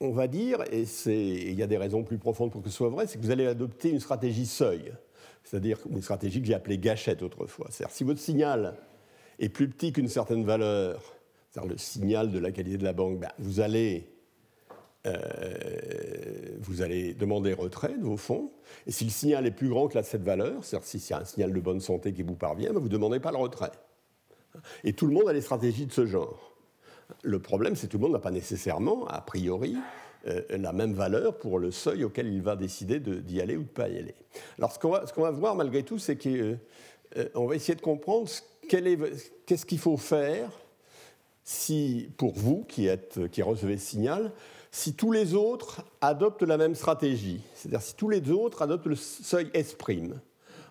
on 0.00 0.10
va 0.10 0.26
dire, 0.26 0.62
et 0.70 0.84
il 1.16 1.54
y 1.54 1.62
a 1.62 1.66
des 1.66 1.76
raisons 1.76 2.02
plus 2.02 2.18
profondes 2.18 2.50
pour 2.50 2.62
que 2.62 2.68
ce 2.68 2.74
soit 2.74 2.88
vrai, 2.88 3.06
c'est 3.06 3.18
que 3.18 3.22
vous 3.22 3.30
allez 3.30 3.46
adopter 3.46 3.90
une 3.90 4.00
stratégie 4.00 4.46
seuil, 4.46 4.92
c'est-à-dire 5.44 5.78
une 5.90 6.02
stratégie 6.02 6.40
que 6.40 6.46
j'ai 6.46 6.54
appelée 6.54 6.78
gâchette 6.78 7.22
autrefois. 7.22 7.68
C'est-à-dire 7.70 7.94
si 7.94 8.04
votre 8.04 8.20
signal 8.20 8.76
est 9.38 9.48
plus 9.48 9.68
petit 9.68 9.92
qu'une 9.92 10.08
certaine 10.08 10.44
valeur, 10.44 11.14
c'est-à-dire 11.50 11.70
le 11.70 11.78
signal 11.78 12.30
de 12.30 12.38
la 12.38 12.50
qualité 12.50 12.76
de 12.76 12.84
la 12.84 12.92
banque, 12.92 13.20
ben, 13.20 13.30
vous, 13.38 13.60
allez, 13.60 14.08
euh, 15.06 16.56
vous 16.60 16.82
allez 16.82 17.14
demander 17.14 17.52
retrait 17.52 17.96
de 17.96 18.04
vos 18.04 18.16
fonds. 18.16 18.52
Et 18.86 18.92
si 18.92 19.04
le 19.04 19.10
signal 19.10 19.46
est 19.46 19.52
plus 19.52 19.68
grand 19.68 19.88
que 19.88 20.00
cette 20.02 20.24
valeur, 20.24 20.64
c'est-à-dire 20.64 20.86
si 20.86 20.98
c'est 20.98 21.14
un 21.14 21.24
signal 21.24 21.52
de 21.52 21.60
bonne 21.60 21.80
santé 21.80 22.12
qui 22.12 22.22
vous 22.22 22.34
parvient, 22.34 22.72
ben, 22.72 22.80
vous 22.80 22.86
ne 22.86 22.92
demandez 22.92 23.20
pas 23.20 23.30
le 23.30 23.38
retrait. 23.38 23.72
Et 24.82 24.92
tout 24.92 25.06
le 25.06 25.12
monde 25.12 25.28
a 25.28 25.32
des 25.32 25.40
stratégies 25.40 25.86
de 25.86 25.92
ce 25.92 26.06
genre. 26.06 26.53
Le 27.22 27.38
problème, 27.38 27.76
c'est 27.76 27.86
que 27.86 27.92
tout 27.92 27.98
le 27.98 28.02
monde 28.02 28.12
n'a 28.12 28.18
pas 28.18 28.30
nécessairement, 28.30 29.06
a 29.06 29.20
priori, 29.20 29.76
euh, 30.26 30.40
la 30.50 30.72
même 30.72 30.94
valeur 30.94 31.36
pour 31.36 31.58
le 31.58 31.70
seuil 31.70 32.02
auquel 32.04 32.28
il 32.28 32.40
va 32.40 32.56
décider 32.56 32.98
d'y 32.98 33.40
aller 33.42 33.56
ou 33.56 33.62
de 33.62 33.68
ne 33.68 33.68
pas 33.68 33.88
y 33.88 33.98
aller. 33.98 34.14
Alors, 34.58 34.72
ce 34.72 34.78
qu'on 34.78 34.90
va, 34.90 35.30
voir 35.30 35.54
malgré 35.54 35.82
tout, 35.82 35.98
c'est 35.98 36.16
qu'on 36.16 36.30
euh, 36.30 36.56
euh, 37.18 37.46
va 37.46 37.54
essayer 37.54 37.74
de 37.74 37.82
comprendre 37.82 38.30
qu'est-ce 38.66 39.66
qu'il 39.66 39.78
faut 39.78 39.98
faire 39.98 40.50
si, 41.42 42.08
pour 42.16 42.32
vous 42.32 42.64
qui, 42.66 42.86
êtes, 42.86 43.28
qui 43.30 43.42
recevez 43.42 43.76
ce 43.76 43.86
signal, 43.86 44.32
si 44.70 44.94
tous 44.94 45.12
les 45.12 45.34
autres 45.34 45.84
adoptent 46.00 46.42
la 46.42 46.56
même 46.56 46.74
stratégie. 46.74 47.42
C'est-à-dire 47.54 47.82
si 47.82 47.94
tous 47.94 48.08
les 48.08 48.30
autres 48.30 48.62
adoptent 48.62 48.86
le 48.86 48.96
seuil 48.96 49.50
S'. 49.52 49.76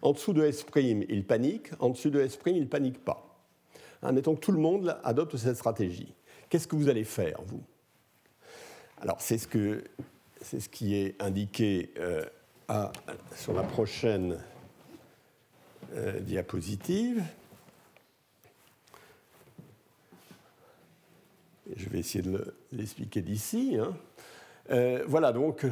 En 0.02 0.14
dessous 0.14 0.34
de 0.34 0.44
S', 0.44 0.66
ils 0.76 1.26
paniquent, 1.28 1.70
en 1.80 1.90
dessous 1.90 2.10
de 2.10 2.20
S', 2.20 2.40
ils 2.48 2.62
ne 2.62 2.66
paniquent 2.66 3.06
pas. 3.06 3.34
Admettons 4.02 4.36
que 4.36 4.42
tout 4.42 4.52
le 4.52 4.60
monde 4.60 4.98
adopte 5.04 5.38
cette 5.38 5.56
stratégie. 5.56 6.14
Qu'est-ce 6.54 6.68
que 6.68 6.76
vous 6.76 6.88
allez 6.88 7.04
faire, 7.04 7.42
vous? 7.48 7.64
Alors, 9.02 9.20
c'est 9.22 9.40
ce, 9.40 9.48
qui 10.70 10.94
est 10.94 11.20
indiqué 11.20 11.92
euh, 11.98 12.24
sur 13.36 13.54
la 13.54 13.64
prochaine 13.64 14.38
euh, 15.96 16.20
diapositive. 16.20 17.24
je 21.76 21.90
vais 21.90 21.98
essayer 21.98 22.24
de 22.24 22.54
l'expliquer 22.72 23.24
d'ici. 23.24 23.78
Hein. 23.80 23.98
Euh, 24.70 25.04
voilà, 25.08 25.32
donc, 25.32 25.66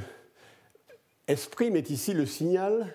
S' 1.28 1.48
est 1.60 1.90
ici 1.92 2.16
le 2.16 2.26
signal 2.26 2.92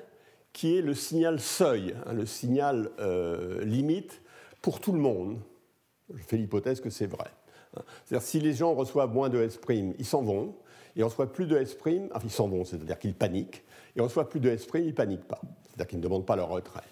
qui 0.52 0.76
est 0.76 0.82
le 0.82 0.94
signal 0.94 1.38
seuil, 1.38 1.94
hein, 2.04 2.14
le 2.14 2.26
signal 2.26 2.90
limite 3.62 4.22
pour 4.60 4.80
tout 4.80 4.90
le 4.90 4.98
monde. 4.98 5.38
Je 6.12 6.24
fais 6.24 6.36
l'hypothèse 6.36 6.80
que 6.80 6.90
c'est 6.90 7.06
vrai. 7.06 7.30
C'est-à-dire 8.04 8.26
si 8.26 8.40
les 8.40 8.52
gens 8.52 8.74
reçoivent 8.74 9.12
moins 9.12 9.28
de 9.28 9.42
S', 9.42 9.58
ils 9.98 10.04
s'en 10.04 10.22
vont. 10.22 10.54
Ils 10.96 11.04
reçoivent 11.04 11.32
plus 11.32 11.46
de 11.46 11.56
S', 11.56 11.76
enfin 11.76 12.20
ils 12.24 12.30
s'en 12.30 12.48
vont, 12.48 12.64
c'est-à-dire 12.64 12.98
qu'ils 12.98 13.14
paniquent. 13.14 13.62
Ils 13.96 14.02
reçoivent 14.02 14.28
plus 14.28 14.40
de 14.40 14.50
S', 14.50 14.66
ils 14.74 14.86
ne 14.86 14.92
paniquent 14.92 15.28
pas. 15.28 15.40
C'est-à-dire 15.66 15.86
qu'ils 15.88 15.98
ne 15.98 16.04
demandent 16.04 16.26
pas 16.26 16.36
leur 16.36 16.48
retrait. 16.48 16.84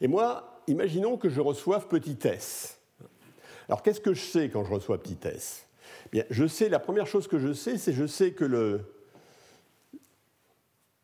Et 0.00 0.08
moi, 0.08 0.60
imaginons 0.66 1.16
que 1.16 1.28
je 1.28 1.40
reçoive 1.40 1.88
petit 1.88 2.18
s. 2.24 2.78
Alors 3.68 3.82
qu'est-ce 3.82 4.00
que 4.00 4.14
je 4.14 4.20
sais 4.20 4.48
quand 4.50 4.64
je 4.64 4.72
reçois 4.72 5.00
petit 5.02 5.18
s? 5.24 5.66
Bien, 6.12 6.24
je 6.30 6.46
sais, 6.46 6.68
la 6.68 6.78
première 6.78 7.06
chose 7.06 7.26
que 7.26 7.38
je 7.38 7.52
sais, 7.52 7.78
c'est 7.78 7.92
je 7.92 8.06
sais 8.06 8.32
que 8.32 8.44
le, 8.44 8.82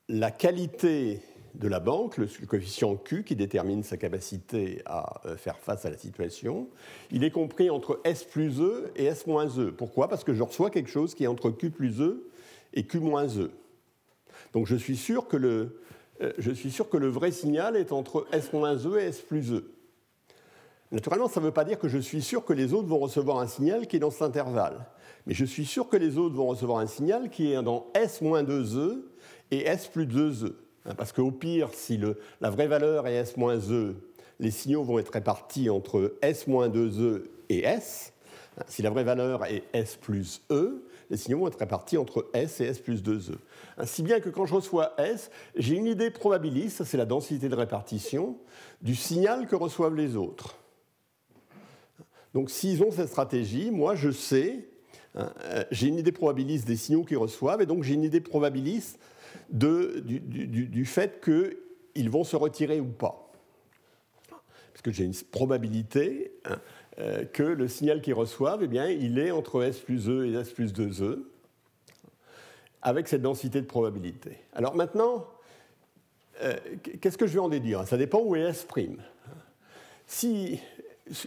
la 0.08 0.30
qualité 0.30 1.22
de 1.54 1.68
la 1.68 1.80
banque, 1.80 2.16
le, 2.16 2.26
coefficient 2.46 2.96
Q 2.96 3.24
qui 3.24 3.36
détermine 3.36 3.82
sa 3.82 3.96
capacité 3.96 4.82
à 4.86 5.20
euh, 5.26 5.36
faire 5.36 5.58
face 5.58 5.84
à 5.84 5.90
la 5.90 5.98
situation, 5.98 6.68
il 7.10 7.24
est 7.24 7.30
compris 7.30 7.70
entre 7.70 8.00
S 8.04 8.24
plus 8.24 8.60
E 8.60 8.90
et 8.96 9.04
S 9.04 9.26
moins 9.26 9.48
E. 9.58 9.70
Pourquoi? 9.70 10.08
Parce 10.08 10.24
que 10.24 10.32
je 10.32 10.42
reçois 10.42 10.70
quelque 10.70 10.90
chose 10.90 11.14
qui 11.14 11.24
est 11.24 11.28
entre 11.28 11.50
Q 11.50 11.70
plus 11.70 12.00
E 12.00 12.30
et 12.72 12.86
Q 12.86 13.00
moins 13.00 13.26
E. 13.38 13.50
Donc 14.52 14.66
je 14.66 14.76
suis 14.76 14.96
sûr 14.96 15.28
que 15.28 15.36
le, 15.36 15.80
euh, 16.22 16.32
je 16.38 16.52
suis 16.52 16.70
sûr 16.70 16.88
que 16.88 16.96
le 16.96 17.08
vrai 17.08 17.32
signal 17.32 17.76
est 17.76 17.92
entre 17.92 18.26
S 18.32 18.52
moins 18.52 18.76
E 18.76 18.98
et 18.98 19.04
S 19.04 19.20
plus 19.20 19.52
E. 19.52 19.70
Naturellement, 20.90 21.28
ça 21.28 21.40
ne 21.40 21.46
veut 21.46 21.52
pas 21.52 21.64
dire 21.64 21.78
que 21.78 21.88
je 21.88 21.98
suis 21.98 22.20
sûr 22.20 22.44
que 22.44 22.52
les 22.52 22.74
autres 22.74 22.88
vont 22.88 22.98
recevoir 22.98 23.38
un 23.38 23.46
signal 23.46 23.86
qui 23.86 23.96
est 23.96 24.00
dans 24.00 24.10
cet 24.10 24.22
intervalle. 24.22 24.86
Mais 25.26 25.34
je 25.34 25.44
suis 25.44 25.64
sûr 25.64 25.88
que 25.88 25.96
les 25.96 26.18
autres 26.18 26.34
vont 26.34 26.46
recevoir 26.46 26.78
un 26.78 26.86
signal 26.86 27.30
qui 27.30 27.52
est 27.52 27.62
dans 27.62 27.86
S 27.94 28.20
moins 28.20 28.42
2E 28.42 29.00
et 29.50 29.66
S 29.66 29.86
plus 29.86 30.06
2E. 30.06 30.52
Hein, 30.86 30.94
parce 30.96 31.12
qu'au 31.12 31.30
pire, 31.30 31.70
si 31.72 32.00
la 32.40 32.50
vraie 32.50 32.66
valeur 32.66 33.06
est 33.06 33.14
S 33.14 33.36
moins 33.36 33.58
E, 33.70 33.94
les 34.40 34.50
signaux 34.50 34.82
vont 34.82 34.98
être 34.98 35.12
répartis 35.12 35.70
entre 35.70 36.16
S 36.22 36.46
moins 36.46 36.68
2E 36.68 37.22
et 37.48 37.64
S. 37.64 38.12
Hein, 38.58 38.64
si 38.66 38.82
la 38.82 38.90
vraie 38.90 39.04
valeur 39.04 39.44
est 39.46 39.64
S 39.72 39.96
plus 39.96 40.42
E, 40.50 40.82
les 41.10 41.16
signaux 41.16 41.40
vont 41.40 41.48
être 41.48 41.58
répartis 41.58 41.98
entre 41.98 42.28
S 42.32 42.60
et 42.60 42.64
S 42.64 42.78
plus 42.78 43.02
2E. 43.02 43.34
Ainsi 43.76 44.02
bien 44.02 44.20
que 44.20 44.30
quand 44.30 44.46
je 44.46 44.54
reçois 44.54 44.94
S, 44.98 45.30
j'ai 45.56 45.74
une 45.74 45.86
idée 45.86 46.10
probabiliste, 46.10 46.84
c'est 46.84 46.96
la 46.96 47.04
densité 47.04 47.48
de 47.48 47.54
répartition, 47.54 48.36
du 48.80 48.94
signal 48.94 49.46
que 49.46 49.54
reçoivent 49.56 49.94
les 49.94 50.16
autres. 50.16 50.56
Donc 52.34 52.50
s'ils 52.50 52.82
ont 52.82 52.90
cette 52.90 53.08
stratégie, 53.08 53.70
moi 53.70 53.94
je 53.94 54.10
sais, 54.10 54.68
hein, 55.14 55.30
euh, 55.44 55.64
j'ai 55.70 55.88
une 55.88 55.98
idée 55.98 56.12
probabiliste 56.12 56.66
des 56.66 56.76
signaux 56.76 57.04
qu'ils 57.04 57.18
reçoivent, 57.18 57.60
et 57.60 57.66
donc 57.66 57.82
j'ai 57.82 57.94
une 57.94 58.04
idée 58.04 58.20
probabiliste 58.20 58.98
du, 59.50 60.84
fait 60.84 61.22
qu'ils 61.22 62.10
vont 62.10 62.24
se 62.24 62.36
retirer 62.36 62.80
ou 62.80 62.88
pas. 62.88 63.32
Parce 64.28 64.82
que 64.82 64.90
j'ai 64.90 65.04
une 65.04 65.14
probabilité 65.30 66.32
hein, 66.44 66.58
euh, 66.98 67.24
que 67.24 67.42
le 67.42 67.68
signal 67.68 68.00
qu'ils 68.00 68.14
reçoivent, 68.14 68.62
eh 68.62 68.68
bien, 68.68 68.88
il 68.88 69.18
est 69.18 69.30
entre 69.30 69.62
S 69.62 69.78
plus 69.78 70.08
E 70.08 70.26
et 70.26 70.32
S 70.32 70.50
plus 70.52 70.72
2E, 70.72 71.18
avec 72.80 73.08
cette 73.08 73.22
densité 73.22 73.60
de 73.60 73.66
probabilité. 73.66 74.38
Alors 74.54 74.74
maintenant, 74.74 75.26
euh, 76.42 76.56
qu'est-ce 77.00 77.18
que 77.18 77.26
je 77.26 77.34
vais 77.34 77.40
en 77.40 77.48
déduire? 77.48 77.86
Ça 77.86 77.96
dépend 77.96 78.20
où 78.20 78.34
est 78.34 78.40
S'. 78.40 78.66
Si, 80.06 80.60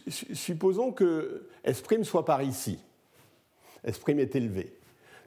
supposons 0.10 0.92
que 0.92 1.48
S' 1.64 1.84
soit 2.04 2.26
par 2.26 2.42
ici. 2.42 2.80
S' 3.84 4.00
est 4.08 4.36
élevé. 4.36 4.74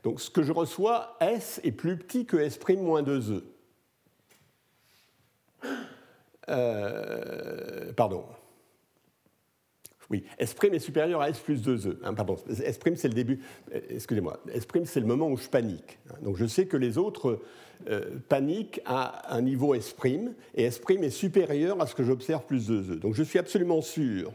Donc 0.03 0.21
ce 0.21 0.31
que 0.31 0.43
je 0.43 0.53
reçois, 0.53 1.17
S 1.21 1.61
est 1.65 1.73
plus 1.73 1.97
petit 1.97 2.27
que 2.27 2.37
S' 2.37 2.59
moins 2.77 3.03
2E. 3.03 3.43
Euh, 6.49 7.93
pardon. 7.93 8.25
Oui, 10.11 10.25
S' 10.39 10.55
est 10.73 10.79
supérieur 10.79 11.21
à 11.21 11.29
S 11.29 11.39
plus 11.39 11.63
2E. 11.63 11.97
Hein, 12.03 12.15
pardon, 12.15 12.37
S' 12.49 12.79
c'est 12.97 13.09
le 13.09 13.15
début. 13.15 13.41
Excusez-moi. 13.91 14.41
S' 14.55 14.67
c'est 14.85 15.01
le 15.01 15.07
moment 15.07 15.29
où 15.29 15.37
je 15.37 15.49
panique. 15.49 15.99
Donc 16.23 16.37
je 16.37 16.47
sais 16.47 16.67
que 16.67 16.77
les 16.77 16.97
autres 16.97 17.41
euh, 17.91 18.19
paniquent 18.29 18.81
à 18.87 19.35
un 19.35 19.43
niveau 19.43 19.75
S' 19.75 19.95
et 20.55 20.65
S' 20.65 20.81
est 20.89 21.11
supérieur 21.11 21.81
à 21.81 21.87
ce 21.87 21.95
que 21.95 22.05
j'observe 22.05 22.45
plus 22.47 22.71
2E. 22.71 23.01
Donc 23.01 23.15
je 23.15 23.23
suis 23.23 23.39
absolument 23.39 23.83
sûr 23.83 24.33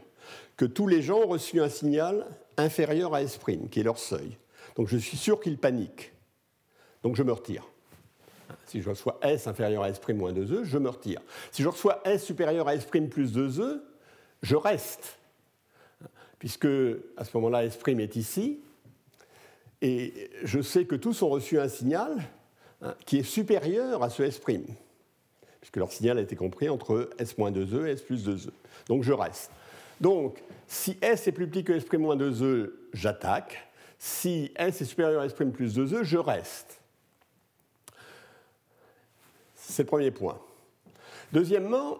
que 0.56 0.64
tous 0.64 0.86
les 0.86 1.02
gens 1.02 1.18
ont 1.18 1.26
reçu 1.26 1.60
un 1.60 1.68
signal 1.68 2.26
inférieur 2.56 3.12
à 3.14 3.22
S', 3.22 3.40
qui 3.70 3.80
est 3.80 3.82
leur 3.82 3.98
seuil. 3.98 4.36
Donc 4.76 4.88
je 4.88 4.96
suis 4.96 5.16
sûr 5.16 5.40
qu'ils 5.40 5.58
paniquent. 5.58 6.12
Donc 7.02 7.16
je 7.16 7.22
me 7.22 7.32
retire. 7.32 7.66
Si 8.66 8.80
je 8.80 8.90
reçois 8.90 9.18
S 9.22 9.46
inférieur 9.46 9.82
à 9.82 9.90
S' 9.90 10.00
moins 10.08 10.32
2E, 10.32 10.64
je 10.64 10.78
me 10.78 10.88
retire. 10.88 11.20
Si 11.52 11.62
je 11.62 11.68
reçois 11.68 12.00
S 12.04 12.24
supérieur 12.24 12.68
à 12.68 12.74
S' 12.74 12.86
plus 12.86 13.36
2E, 13.36 13.80
je 14.42 14.56
reste. 14.56 15.18
Puisque 16.38 16.68
à 17.16 17.24
ce 17.24 17.36
moment-là, 17.36 17.64
S' 17.64 17.78
est 17.86 18.16
ici. 18.16 18.60
Et 19.80 20.30
je 20.42 20.60
sais 20.60 20.84
que 20.86 20.96
tous 20.96 21.22
ont 21.22 21.28
reçu 21.28 21.58
un 21.58 21.68
signal 21.68 22.22
hein, 22.80 22.94
qui 23.06 23.18
est 23.18 23.22
supérieur 23.22 24.02
à 24.02 24.10
ce 24.10 24.22
S'. 24.22 24.40
Puisque 24.40 25.76
leur 25.76 25.92
signal 25.92 26.18
a 26.18 26.20
été 26.22 26.36
compris 26.36 26.68
entre 26.68 27.10
S-2E 27.18 27.86
et 27.86 27.92
S 27.92 28.02
plus 28.02 28.26
2E. 28.26 28.50
Donc 28.88 29.02
je 29.02 29.12
reste. 29.12 29.50
Donc, 30.00 30.42
si 30.66 30.96
S 31.00 31.28
est 31.28 31.32
plus 31.32 31.46
petit 31.46 31.64
que 31.64 31.72
S' 31.72 31.90
moins 31.92 32.16
2E, 32.16 32.70
j'attaque. 32.92 33.68
Si 33.98 34.52
S 34.56 34.80
est 34.80 34.84
supérieur 34.84 35.22
à 35.22 35.26
S' 35.26 35.34
plus 35.34 35.78
2E, 35.78 36.02
je 36.02 36.18
reste. 36.18 36.80
C'est 39.54 39.82
le 39.84 39.88
premier 39.88 40.10
point. 40.10 40.38
Deuxièmement, 41.32 41.98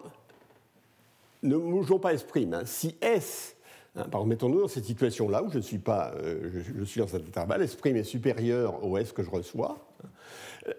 ne 1.43 1.57
bougeons 1.57 1.99
pas 1.99 2.13
S'. 2.13 2.25
Hein. 2.35 2.61
Si 2.65 2.95
S, 3.01 3.55
hein, 3.95 4.07
mettons-nous 4.25 4.61
dans 4.61 4.67
cette 4.67 4.85
situation-là 4.85 5.43
où 5.43 5.49
je 5.49 5.59
suis, 5.59 5.77
pas, 5.77 6.13
euh, 6.15 6.63
je, 6.77 6.83
suis 6.83 7.01
dans 7.01 7.07
cet 7.07 7.27
intervalle, 7.27 7.63
S' 7.63 7.77
est 7.83 8.03
supérieur 8.03 8.83
au 8.83 8.97
S 8.97 9.11
que 9.11 9.23
je 9.23 9.29
reçois. 9.29 9.77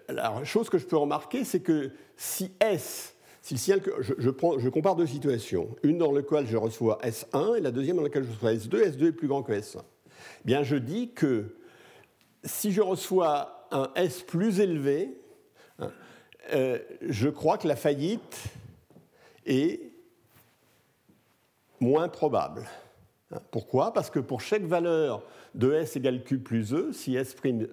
La 0.09 0.43
chose 0.43 0.69
que 0.69 0.77
je 0.77 0.85
peux 0.85 0.97
remarquer, 0.97 1.43
c'est 1.43 1.61
que 1.61 1.91
si 2.15 2.51
S, 2.59 3.15
si 3.41 3.71
le 3.71 3.79
que 3.79 4.01
je, 4.01 4.13
je 4.17 4.69
compare 4.69 4.95
deux 4.95 5.07
situations, 5.07 5.69
une 5.83 5.97
dans 5.97 6.11
laquelle 6.11 6.47
je 6.47 6.57
reçois 6.57 6.99
S1 7.03 7.57
et 7.57 7.61
la 7.61 7.71
deuxième 7.71 7.95
dans 7.97 8.03
laquelle 8.03 8.25
je 8.25 8.31
reçois 8.31 8.53
S2, 8.53 8.91
S2 8.91 9.07
est 9.07 9.11
plus 9.13 9.27
grand 9.27 9.43
que 9.43 9.53
S1. 9.53 9.81
Eh 10.41 10.45
bien 10.45 10.63
je 10.63 10.75
dis 10.75 11.11
que 11.11 11.55
si 12.43 12.71
je 12.71 12.81
reçois 12.81 13.67
un 13.71 13.89
S 13.95 14.21
plus 14.23 14.59
élevé, 14.59 15.17
hein, 15.79 15.91
euh, 16.53 16.79
je 17.01 17.29
crois 17.29 17.57
que 17.57 17.67
la 17.67 17.75
faillite 17.75 18.43
est 19.45 19.91
moins 21.79 22.07
probable. 22.07 22.65
Hein, 23.31 23.39
pourquoi? 23.51 23.93
Parce 23.93 24.09
que 24.09 24.19
pour 24.19 24.41
chaque 24.41 24.63
valeur 24.63 25.23
de 25.55 25.73
S 25.73 25.95
égale 25.95 26.23
Q 26.23 26.39
plus 26.39 26.73
E, 26.73 26.91
si 26.93 27.15
S, 27.15 27.33
prime, 27.33 27.67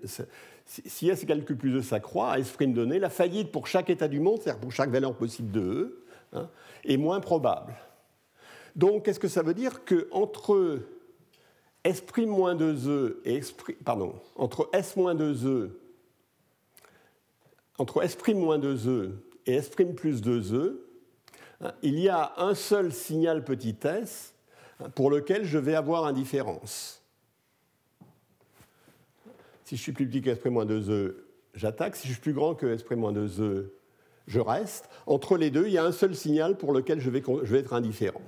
égale 1.23 1.45
Q 1.45 1.57
plus 1.57 1.77
E 1.77 1.83
s'accroît, 1.83 2.33
à 2.33 2.39
S 2.39 2.51
prime 2.51 2.73
donné, 2.73 2.99
la 2.99 3.11
faillite 3.11 3.53
pour 3.53 3.67
chaque 3.67 3.91
état 3.91 4.09
du 4.09 4.21
monde, 4.21 4.41
c'est-à-dire 4.43 4.61
pour 4.61 4.73
chaque 4.73 4.91
valeur 4.91 5.15
possible 5.15 5.53
de 5.53 5.61
E, 5.61 6.05
hein, 6.33 6.51
est 6.85 6.97
moins 6.97 7.21
probable. 7.21 7.75
Donc, 8.75 9.05
qu'est-ce 9.05 9.21
que 9.21 9.29
ça 9.29 9.43
veut 9.43 9.55
dire? 9.55 9.85
Qu'entre 9.85 10.81
S'-2e 11.85 13.15
et 13.25 13.35
esprit, 13.37 13.75
pardon, 13.85 14.15
entre 14.37 14.69
S-2e 14.73 15.71
entre 17.79 18.03
S'-2e 18.03 19.13
et 19.47 19.55
S' 19.55 19.69
plus 19.69 20.23
2e, 20.23 20.75
hein, 21.61 21.73
il 21.83 21.99
y 21.99 22.09
a 22.09 22.33
un 22.39 22.55
seul 22.55 22.93
signal 22.93 23.45
petit 23.45 23.77
s 23.83 24.35
hein, 24.81 24.91
pour 24.91 25.11
lequel 25.11 25.45
je 25.45 25.59
vais 25.59 25.75
avoir 25.75 26.05
indifférence. 26.05 27.03
Si 29.65 29.77
je 29.77 29.83
suis 29.83 29.93
plus 29.93 30.07
petit 30.07 30.23
que 30.23 30.31
S'-2e, 30.31 31.15
j'attaque. 31.55 31.97
Si 31.97 32.07
je 32.07 32.13
suis 32.13 32.21
plus 32.21 32.35
grand 32.35 32.55
que 32.55 32.67
S'-2e, 32.67 33.69
je 34.27 34.41
reste. 34.41 34.89
Entre 35.07 35.37
les 35.37 35.51
deux, 35.51 35.67
il 35.67 35.73
y 35.73 35.79
a 35.79 35.85
un 35.85 35.93
seul 35.93 36.15
signal 36.15 36.57
pour 36.57 36.73
lequel 36.73 37.01
je 37.01 37.11
vais 37.11 37.59
être 37.59 37.73
indifférent. 37.73 38.23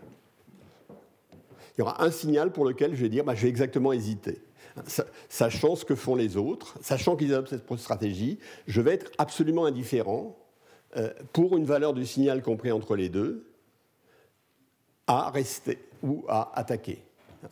Il 1.77 1.81
y 1.81 1.83
aura 1.83 2.03
un 2.03 2.11
signal 2.11 2.53
pour 2.53 2.65
lequel 2.65 2.95
je 2.95 3.03
vais 3.03 3.09
dire 3.09 3.25
bah, 3.25 3.35
je 3.35 3.43
vais 3.43 3.49
exactement 3.49 3.93
hésiter 3.93 4.43
sachant 5.29 5.77
ce 5.77 5.85
que 5.85 5.95
font 5.95 6.15
les 6.15 6.37
autres, 6.37 6.77
sachant 6.83 7.17
qu'ils 7.17 7.33
adoptent 7.33 7.51
cette 7.51 7.79
stratégie, 7.79 8.39
je 8.67 8.81
vais 8.81 8.95
être 8.95 9.11
absolument 9.19 9.65
indifférent 9.65 10.37
euh, 10.97 11.13
pour 11.33 11.57
une 11.57 11.65
valeur 11.65 11.95
du 11.95 12.07
signal 12.07 12.43
compris 12.43 12.73
entre 12.73 12.97
les 12.97 13.09
deux 13.09 13.47
à 15.07 15.31
rester 15.31 15.79
ou 16.03 16.25
à 16.29 16.59
attaquer. 16.59 17.03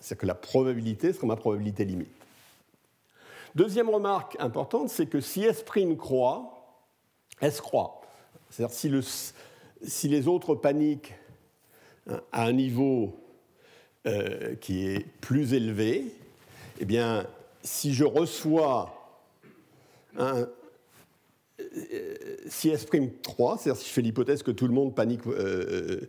C'est 0.00 0.18
que 0.18 0.26
la 0.26 0.34
probabilité 0.34 1.12
sera 1.12 1.26
ma 1.26 1.36
probabilité 1.36 1.84
limite. 1.84 2.08
Deuxième 3.54 3.88
remarque 3.88 4.36
importante, 4.40 4.88
c'est 4.88 5.06
que 5.06 5.20
si 5.20 5.44
S' 5.44 5.64
croît, 5.96 6.80
S 7.40 7.60
croît. 7.60 8.00
C'est-à-dire 8.50 8.74
si, 9.82 10.08
les 10.08 10.26
autres 10.26 10.56
paniquent 10.56 11.14
hein, 12.08 12.20
à 12.32 12.44
un 12.44 12.52
niveau 12.52 13.16
euh, 14.06 14.54
qui 14.56 14.86
est 14.86 15.06
plus 15.20 15.54
élevé, 15.54 16.12
eh 16.80 16.84
bien, 16.84 17.26
si 17.62 17.94
je 17.94 18.04
reçois 18.04 19.20
un, 20.18 20.46
si 22.46 22.70
S' 22.70 22.86
3, 23.22 23.58
c'est-à-dire 23.58 23.80
si 23.80 23.88
je 23.88 23.94
fais 23.94 24.02
l'hypothèse 24.02 24.42
que 24.42 24.50
tout 24.50 24.66
le 24.66 24.74
monde 24.74 24.94
panique, 24.94 25.26
euh, 25.26 26.00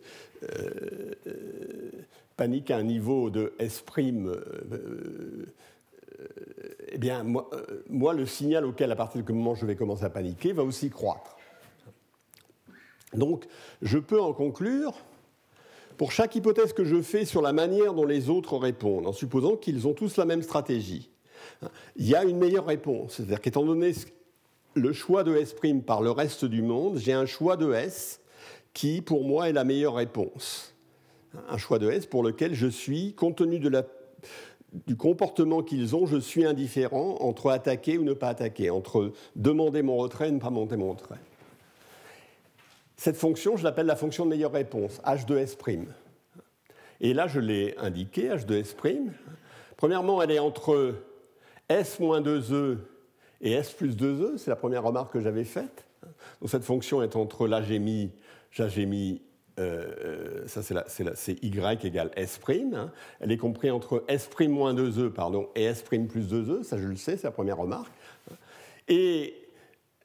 euh, 0.44 1.12
à 2.38 2.44
un 2.44 2.84
niveau 2.84 3.30
de 3.30 3.54
S', 3.60 3.84
euh, 3.98 5.46
eh 6.90 6.98
bien, 6.98 7.24
moi, 7.24 8.14
le 8.14 8.26
signal 8.26 8.66
auquel, 8.66 8.92
à 8.92 8.96
partir 8.96 9.24
du 9.24 9.34
moment 9.34 9.56
je 9.56 9.66
vais 9.66 9.76
commencer 9.76 10.04
à 10.04 10.10
paniquer, 10.10 10.52
va 10.54 10.64
aussi 10.64 10.90
croître. 10.90 11.36
Donc, 13.14 13.46
je 13.82 13.98
peux 13.98 14.20
en 14.22 14.34
conclure 14.34 14.94
pour 15.98 16.12
chaque 16.12 16.36
hypothèse 16.36 16.74
que 16.74 16.84
je 16.84 17.02
fais 17.02 17.26
sur 17.26 17.42
la 17.42 17.54
manière 17.54 17.94
dont 17.94 18.06
les 18.06 18.30
autres 18.30 18.58
répondent, 18.58 19.08
en 19.08 19.14
supposant 19.14 19.56
qu'ils 19.56 19.88
ont 19.88 19.94
tous 19.94 20.18
la 20.18 20.26
même 20.26 20.42
stratégie, 20.42 21.10
il 21.96 22.08
y 22.08 22.16
a 22.16 22.24
une 22.24 22.38
meilleure 22.38 22.66
réponse. 22.66 23.14
C'est-à-dire 23.16 23.42
qu'étant 23.42 23.66
donné 23.66 23.94
le 24.74 24.94
choix 24.94 25.24
de 25.24 25.36
S' 25.36 25.56
par 25.86 26.02
le 26.02 26.12
reste 26.12 26.46
du 26.46 26.62
monde, 26.62 26.98
j'ai 26.98 27.14
un 27.14 27.26
choix 27.26 27.58
de 27.58 27.74
S 27.74 28.20
qui, 28.74 29.02
pour 29.02 29.24
moi, 29.24 29.50
est 29.50 29.54
la 29.54 29.64
meilleure 29.64 29.96
réponse. 29.96 30.76
Un 31.50 31.58
choix 31.58 31.80
de 31.80 31.90
S 31.90 32.06
pour 32.06 32.24
lequel 32.24 32.54
je 32.54 32.68
suis, 32.68 33.14
compte 33.14 33.38
tenu 33.38 33.60
du 34.86 34.96
comportement 34.98 35.64
qu'ils 35.64 35.96
ont, 35.96 36.06
je 36.06 36.18
suis 36.18 36.46
indifférent 36.46 37.18
entre 37.22 37.50
attaquer 37.50 37.98
ou 37.98 38.04
ne 38.04 38.14
pas 38.14 38.30
attaquer, 38.30 38.70
entre 38.70 39.14
demander 39.36 39.82
mon 39.82 39.98
retrait 39.98 40.30
et 40.30 40.32
ne 40.32 40.40
pas 40.40 40.50
monter 40.50 40.76
mon 40.76 40.92
retrait. 40.92 41.20
Cette 42.98 43.18
fonction, 43.18 43.58
je 43.58 43.64
l'appelle 43.64 43.86
la 43.86 43.96
fonction 43.96 44.26
de 44.26 44.30
meilleure 44.30 44.54
réponse, 44.54 45.02
h 45.06 45.26
de 45.26 45.38
S'. 45.38 45.58
Et 47.02 47.14
là, 47.14 47.28
je 47.28 47.40
l'ai 47.40 47.76
indiqué, 47.78 48.30
h 48.30 48.46
de 48.46 48.56
S'. 48.56 48.76
Premièrement, 49.78 50.22
elle 50.22 50.32
est 50.32 50.40
entre 50.40 50.96
S 51.70 52.00
moins 52.00 52.22
2E 52.22 52.78
et 53.42 53.52
S 53.52 53.72
plus 53.72 53.96
2E, 53.96 54.38
c'est 54.38 54.50
la 54.50 54.56
première 54.56 54.84
remarque 54.84 55.14
que 55.14 55.20
j'avais 55.20 55.44
faite. 55.44 55.86
Donc 56.40 56.50
cette 56.50 56.64
fonction 56.64 57.02
est 57.02 57.16
entre 57.16 57.48
là 57.48 57.62
j'ai 57.62 57.80
mis, 57.80 58.12
j'ai 58.58 58.86
mis 58.86 59.22
ça 59.58 60.62
c'est 60.62 61.44
y 61.44 61.88
égale 61.88 62.12
s', 62.16 62.40
hein. 62.74 62.92
elle 63.20 63.32
est 63.32 63.38
comprise 63.38 63.72
entre 63.72 64.04
s' 64.08 64.30
moins 64.48 64.74
2e 64.74 65.10
pardon, 65.10 65.50
et 65.56 65.64
s' 65.64 65.84
plus 65.84 66.28
2e, 66.32 66.64
ça 66.64 66.78
je 66.78 66.88
le 66.88 66.96
sais, 66.96 67.18
c'est 67.18 67.28
la 67.28 67.32
première 67.32 67.58
remarque. 67.58 67.92
Et 68.88 69.45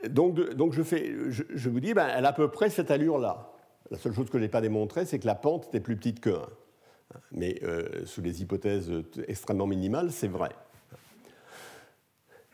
donc, 0.08 0.38
je, 0.72 1.68
vous 1.68 1.80
dis, 1.80 1.94
ben, 1.94 2.08
elle 2.08 2.24
a 2.24 2.30
à 2.30 2.32
peu 2.32 2.48
près 2.48 2.70
cette 2.70 2.90
allure-là. 2.90 3.52
La 3.90 3.98
seule 3.98 4.14
chose 4.14 4.30
que 4.30 4.38
je 4.38 4.44
n'ai 4.44 4.48
pas 4.48 4.60
démontrée, 4.60 5.04
c'est 5.04 5.18
que 5.18 5.26
la 5.26 5.34
pente 5.34 5.66
était 5.66 5.80
plus 5.80 5.96
petite 5.96 6.20
que 6.20 6.30
1. 6.30 6.48
Mais 7.32 7.58
euh, 7.64 8.06
sous 8.06 8.22
les 8.22 8.40
hypothèses 8.40 8.90
extrêmement 9.26 9.66
minimales, 9.66 10.12
c'est 10.12 10.28
vrai. 10.28 10.50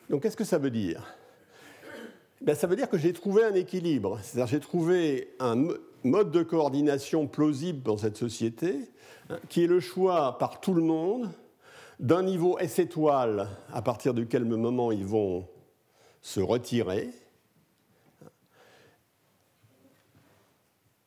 Donc 0.08 0.22
qu'est-ce 0.22 0.36
que 0.36 0.44
ça 0.44 0.58
veut 0.58 0.70
dire? 0.70 1.16
Ben, 2.40 2.54
Ça 2.54 2.66
veut 2.66 2.76
dire 2.76 2.88
que 2.88 2.98
j'ai 2.98 3.12
trouvé 3.12 3.44
un 3.44 3.54
équilibre. 3.54 4.18
C'est-à-dire 4.22 4.46
j'ai 4.46 4.60
trouvé 4.60 5.34
un 5.40 5.68
mode 6.04 6.30
de 6.30 6.42
coordination 6.42 7.26
plausible 7.26 7.82
dans 7.82 7.96
cette 7.96 8.16
société, 8.16 8.90
hein, 9.28 9.38
qui 9.48 9.64
est 9.64 9.66
le 9.66 9.80
choix 9.80 10.38
par 10.38 10.60
tout 10.60 10.74
le 10.74 10.82
monde 10.82 11.30
d'un 11.98 12.22
niveau 12.22 12.58
S 12.58 12.78
étoile 12.78 13.48
à 13.72 13.82
partir 13.82 14.14
de 14.14 14.24
quel 14.24 14.44
moment 14.44 14.92
ils 14.92 15.06
vont 15.06 15.46
se 16.20 16.40
retirer, 16.40 17.10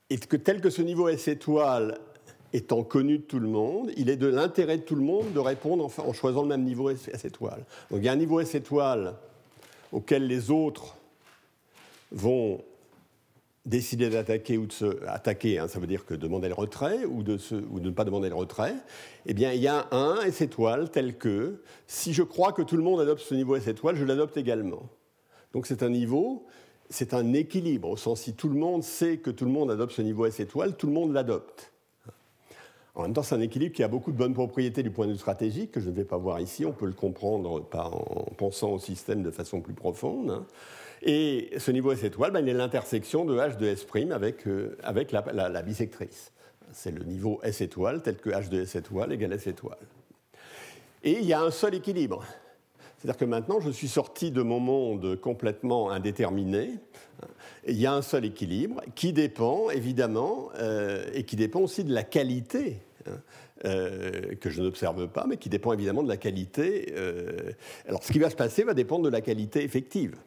et 0.09 0.17
que 0.17 0.35
tel 0.35 0.61
que 0.61 0.69
ce 0.69 0.81
niveau 0.81 1.07
S 1.07 1.27
étoile 1.27 1.99
étant 2.53 2.83
connu 2.83 3.19
de 3.19 3.23
tout 3.23 3.39
le 3.39 3.47
monde, 3.47 3.91
il 3.95 4.09
est 4.09 4.15
de 4.15 4.27
l'intérêt 4.27 4.77
de 4.77 4.83
tout 4.83 4.95
le 4.95 5.03
monde 5.03 5.33
de 5.33 5.39
répondre 5.39 5.85
en, 5.85 6.13
choisissant 6.13 6.41
le 6.41 6.47
même 6.47 6.63
niveau 6.63 6.89
S, 6.89 7.07
étoile. 7.23 7.63
Donc 7.91 7.99
il 7.99 8.05
y 8.05 8.09
a 8.09 8.11
un 8.11 8.17
niveau 8.17 8.39
S 8.39 8.55
étoile 8.55 9.15
auquel 9.91 10.25
les 10.27 10.49
autres 10.49 10.95
vont 12.11 12.63
décider 13.65 14.09
d'attaquer 14.09 14.57
ou 14.57 14.65
de 14.65 14.71
se 14.71 15.05
attaquer, 15.05 15.59
hein, 15.59 15.67
ça 15.67 15.79
veut 15.79 15.85
dire 15.85 16.05
que 16.05 16.15
demander 16.15 16.47
le 16.47 16.55
retrait 16.55 17.05
ou 17.05 17.21
de 17.21 17.37
ne 17.79 17.91
pas 17.91 18.03
demander 18.03 18.29
le 18.29 18.35
retrait, 18.35 18.73
eh 19.27 19.33
bien 19.35 19.51
il 19.53 19.61
y 19.61 19.67
a 19.67 19.87
un 19.91 20.19
S 20.21 20.41
étoile 20.41 20.89
tel 20.89 21.17
que 21.17 21.61
si 21.85 22.13
je 22.13 22.23
crois 22.23 22.51
que 22.51 22.63
tout 22.63 22.77
le 22.77 22.83
monde 22.83 22.99
adopte 22.99 23.21
ce 23.21 23.35
niveau 23.35 23.55
S 23.55 23.67
étoile, 23.67 23.95
je 23.95 24.05
l'adopte 24.05 24.37
également. 24.37 24.89
Donc 25.53 25.67
c'est 25.67 25.83
un 25.83 25.89
niveau 25.89 26.47
c'est 26.89 27.13
un 27.13 27.33
équilibre, 27.33 27.89
au 27.89 27.97
sens 27.97 28.21
si 28.21 28.33
tout 28.33 28.49
le 28.49 28.55
monde 28.55 28.83
sait 28.83 29.17
que 29.17 29.29
tout 29.29 29.45
le 29.45 29.51
monde 29.51 29.71
adopte 29.71 29.93
ce 29.93 30.01
niveau 30.01 30.25
S 30.25 30.39
étoile, 30.39 30.75
tout 30.75 30.87
le 30.87 30.93
monde 30.93 31.13
l'adopte. 31.13 31.71
En 32.95 33.03
même 33.03 33.13
temps, 33.13 33.23
c'est 33.23 33.35
un 33.35 33.41
équilibre 33.41 33.73
qui 33.73 33.83
a 33.83 33.87
beaucoup 33.87 34.11
de 34.11 34.17
bonnes 34.17 34.33
propriétés 34.33 34.83
du 34.83 34.91
point 34.91 35.05
de 35.07 35.13
vue 35.13 35.17
stratégique, 35.17 35.71
que 35.71 35.79
je 35.79 35.89
ne 35.89 35.95
vais 35.95 36.03
pas 36.03 36.17
voir 36.17 36.41
ici, 36.41 36.65
on 36.65 36.73
peut 36.73 36.87
le 36.87 36.93
comprendre 36.93 37.63
en 37.73 38.33
pensant 38.35 38.71
au 38.71 38.79
système 38.79 39.23
de 39.23 39.31
façon 39.31 39.61
plus 39.61 39.73
profonde. 39.73 40.43
Et 41.01 41.51
ce 41.57 41.71
niveau 41.71 41.93
S 41.93 42.03
étoile, 42.03 42.31
ben, 42.31 42.41
il 42.41 42.49
est 42.49 42.53
l'intersection 42.53 43.23
de 43.23 43.37
H 43.37 43.57
de 43.57 43.67
S' 43.67 43.85
avec, 44.11 44.47
euh, 44.47 44.75
avec 44.83 45.13
la, 45.13 45.21
la 45.31 45.61
bisectrice. 45.61 46.33
C'est 46.73 46.91
le 46.91 47.05
niveau 47.05 47.39
S 47.41 47.61
étoile 47.61 48.01
tel 48.01 48.17
que 48.17 48.31
H 48.31 48.49
de 48.49 48.61
S 48.61 48.75
étoile 48.75 49.13
égale 49.13 49.33
S 49.33 49.47
étoile. 49.47 49.77
Et 51.03 51.19
il 51.19 51.25
y 51.25 51.31
a 51.31 51.41
un 51.41 51.51
seul 51.51 51.75
équilibre. 51.75 52.25
C'est-à-dire 52.99 53.17
que 53.17 53.25
maintenant, 53.25 53.61
je 53.61 53.69
suis 53.69 53.87
sorti 53.87 54.29
de 54.29 54.41
mon 54.41 54.59
monde 54.59 55.15
complètement 55.21 55.89
indéterminé. 55.89 56.71
il 57.65 57.79
y 57.79 57.85
a 57.85 57.93
un 57.93 58.01
seul 58.01 58.25
équilibre 58.25 58.81
qui 58.93 59.13
dépend, 59.13 59.69
évidemment, 59.69 60.49
euh, 60.57 61.05
et 61.13 61.23
qui 61.23 61.37
dépend 61.37 61.61
aussi 61.61 61.85
de 61.85 61.93
la 61.93 62.03
qualité, 62.03 62.81
hein, 63.07 63.21
euh, 63.63 64.35
que 64.41 64.49
je 64.49 64.61
n'observe 64.61 65.07
pas, 65.07 65.25
mais 65.29 65.37
qui 65.37 65.47
dépend 65.47 65.71
évidemment 65.71 66.03
de 66.03 66.09
la 66.09 66.17
qualité. 66.17 66.93
Euh, 66.97 67.53
alors, 67.87 68.03
ce 68.03 68.11
qui 68.11 68.19
va 68.19 68.29
se 68.29 68.35
passer 68.35 68.63
va 68.63 68.73
dépendre 68.73 69.05
de 69.05 69.09
la 69.09 69.21
qualité 69.21 69.63
effective. 69.63 70.17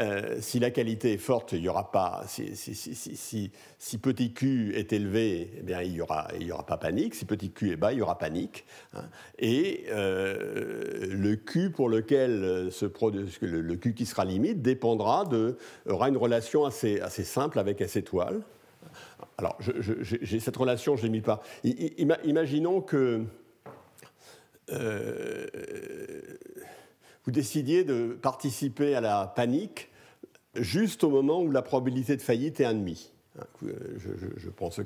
Euh, 0.00 0.36
si 0.40 0.58
la 0.58 0.70
qualité 0.70 1.12
est 1.12 1.18
forte, 1.18 1.52
il 1.52 1.60
y 1.60 1.68
aura 1.68 1.92
pas. 1.92 2.24
Si, 2.26 3.98
petit 3.98 4.32
q 4.32 4.72
est 4.74 4.92
élevé, 4.92 5.52
eh 5.58 5.62
bien, 5.62 5.82
il 5.82 5.92
n'y 5.92 6.00
aura, 6.00 6.28
aura 6.52 6.66
pas 6.66 6.76
panique. 6.76 7.14
Si 7.14 7.24
petit 7.24 7.50
q 7.50 7.72
est 7.72 7.76
bas, 7.76 7.92
il 7.92 7.98
y 7.98 8.02
aura 8.02 8.18
panique. 8.18 8.64
Hein. 8.94 9.04
Et 9.38 9.84
euh, 9.90 11.06
le 11.10 11.36
q 11.36 11.70
pour 11.70 11.88
lequel 11.88 12.72
se 12.72 12.86
produit, 12.86 13.26
le, 13.40 13.76
q 13.76 13.94
qui 13.94 14.06
sera 14.06 14.24
limite 14.24 14.62
dépendra 14.62 15.24
de, 15.24 15.58
aura 15.88 16.08
une 16.08 16.16
relation 16.16 16.64
assez, 16.64 17.00
assez 17.00 17.24
simple 17.24 17.58
avec 17.58 17.80
S 17.80 17.96
étoile. 17.96 18.42
Alors, 19.38 19.58
j'ai 19.60 20.40
cette 20.40 20.56
relation, 20.56 20.96
je 20.96 21.02
ne 21.02 21.06
l'ai 21.06 21.12
mis 21.12 21.20
pas. 21.20 21.42
imaginons 22.24 22.80
que 22.80 23.24
euh, 24.70 25.46
vous 27.24 27.30
décidiez 27.30 27.84
de 27.84 28.18
participer 28.20 28.94
à 28.94 29.00
la 29.00 29.26
panique 29.26 29.90
juste 30.54 31.04
au 31.04 31.10
moment 31.10 31.42
où 31.42 31.50
la 31.50 31.62
probabilité 31.62 32.16
de 32.16 32.22
faillite 32.22 32.60
est 32.60 32.64
1,5. 32.64 33.10
Je, 33.62 33.68
je, 33.96 34.26
je, 34.36 34.48
prends 34.48 34.70
ce. 34.70 34.82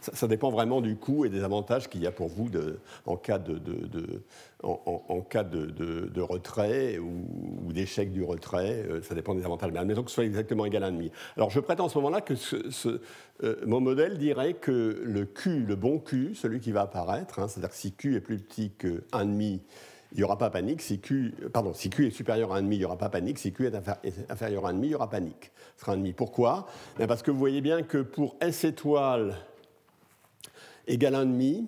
Ça, 0.00 0.28
dépend 0.28 0.50
vraiment 0.50 0.82
du 0.82 0.96
coût 0.96 1.24
et 1.24 1.30
des 1.30 1.42
avantages 1.42 1.88
qu'il 1.88 2.02
y 2.02 2.06
a 2.06 2.12
pour 2.12 2.28
vous 2.28 2.50
en 3.06 3.16
cas 3.16 3.38
de, 3.38 3.58
en, 4.62 5.20
cas 5.22 5.42
de, 5.42 6.20
retrait 6.20 6.98
ou, 6.98 7.72
d'échec 7.72 8.12
du 8.12 8.22
retrait. 8.22 8.84
Euh, 8.90 9.00
ça 9.00 9.14
dépend 9.14 9.34
des 9.34 9.46
avantages. 9.46 9.72
Mais 9.72 9.78
admettons 9.78 10.02
que 10.02 10.10
ce 10.10 10.16
soit 10.16 10.24
exactement 10.24 10.66
égal 10.66 10.84
à 10.84 10.90
1,5. 10.90 11.10
Alors 11.36 11.48
je 11.48 11.60
prétends 11.60 11.86
en 11.86 11.88
ce 11.88 11.96
moment-là 11.98 12.20
que 12.20 12.34
euh, 13.42 13.56
mon 13.64 13.80
modèle 13.80 14.18
dirait 14.18 14.52
que 14.52 15.00
le 15.02 15.24
Q, 15.24 15.60
le 15.60 15.76
bon 15.76 15.98
Q, 15.98 16.34
celui 16.34 16.60
qui 16.60 16.72
va 16.72 16.82
apparaître, 16.82 17.38
hein, 17.38 17.48
c'est-à-dire 17.48 17.70
que 17.70 17.76
si 17.76 17.92
Q 17.92 18.16
est 18.16 18.20
plus 18.20 18.38
petit 18.38 18.72
que 18.76 19.02
1,5 19.12 19.60
il 20.12 20.18
n'y 20.18 20.24
aura 20.24 20.36
pas 20.36 20.50
panique. 20.50 20.82
Si 20.82 21.00
Q, 21.00 21.34
est 21.98 22.10
supérieur 22.10 22.52
à 22.52 22.60
1,5, 22.60 22.72
il 22.72 22.78
n'y 22.78 22.84
aura 22.84 22.98
pas 22.98 23.08
panique. 23.08 23.38
Si 23.38 23.52
Q 23.52 23.66
est 23.66 23.74
inférieur 24.28 24.66
à 24.66 24.72
1,5, 24.72 24.84
il 24.84 24.90
y 24.90 24.94
aura 24.94 25.08
panique. 25.08 25.50
Ce 25.76 25.84
sera 25.84 25.96
1,5. 25.96 26.14
Pourquoi? 26.14 26.66
Ben, 26.98 27.06
Parce 27.06 27.22
que 27.22 27.30
vous 27.30 27.38
voyez 27.38 27.62
bien 27.62 27.82
que 27.82 27.98
pour 27.98 28.36
S 28.40 28.64
étoile 28.64 29.36
égale 30.86 31.14
1,5, 31.14 31.64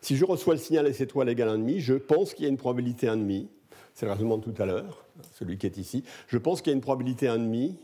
si 0.00 0.16
je 0.16 0.24
reçois 0.24 0.54
le 0.54 0.60
signal 0.60 0.86
S 0.86 1.00
étoile 1.00 1.28
égale 1.28 1.48
1,5, 1.60 1.78
je 1.80 1.94
pense 1.94 2.34
qu'il 2.34 2.44
y 2.44 2.46
a 2.46 2.50
une 2.50 2.56
probabilité 2.56 3.08
1,5. 3.08 3.48
C'est 3.92 4.06
le 4.06 4.12
raisonnement 4.12 4.38
de 4.38 4.44
tout 4.44 4.62
à 4.62 4.66
l'heure, 4.66 5.04
celui 5.34 5.58
qui 5.58 5.66
est 5.66 5.76
ici. 5.76 6.04
Je 6.28 6.38
pense 6.38 6.62
qu'il 6.62 6.70
y 6.70 6.74
a 6.74 6.76
une 6.76 6.80
probabilité 6.80 7.26
1,5 7.26 7.74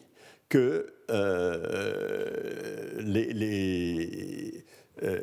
que 0.48 0.94
euh, 1.10 3.00
les, 3.00 3.32
les 3.32 4.64
euh, 5.02 5.20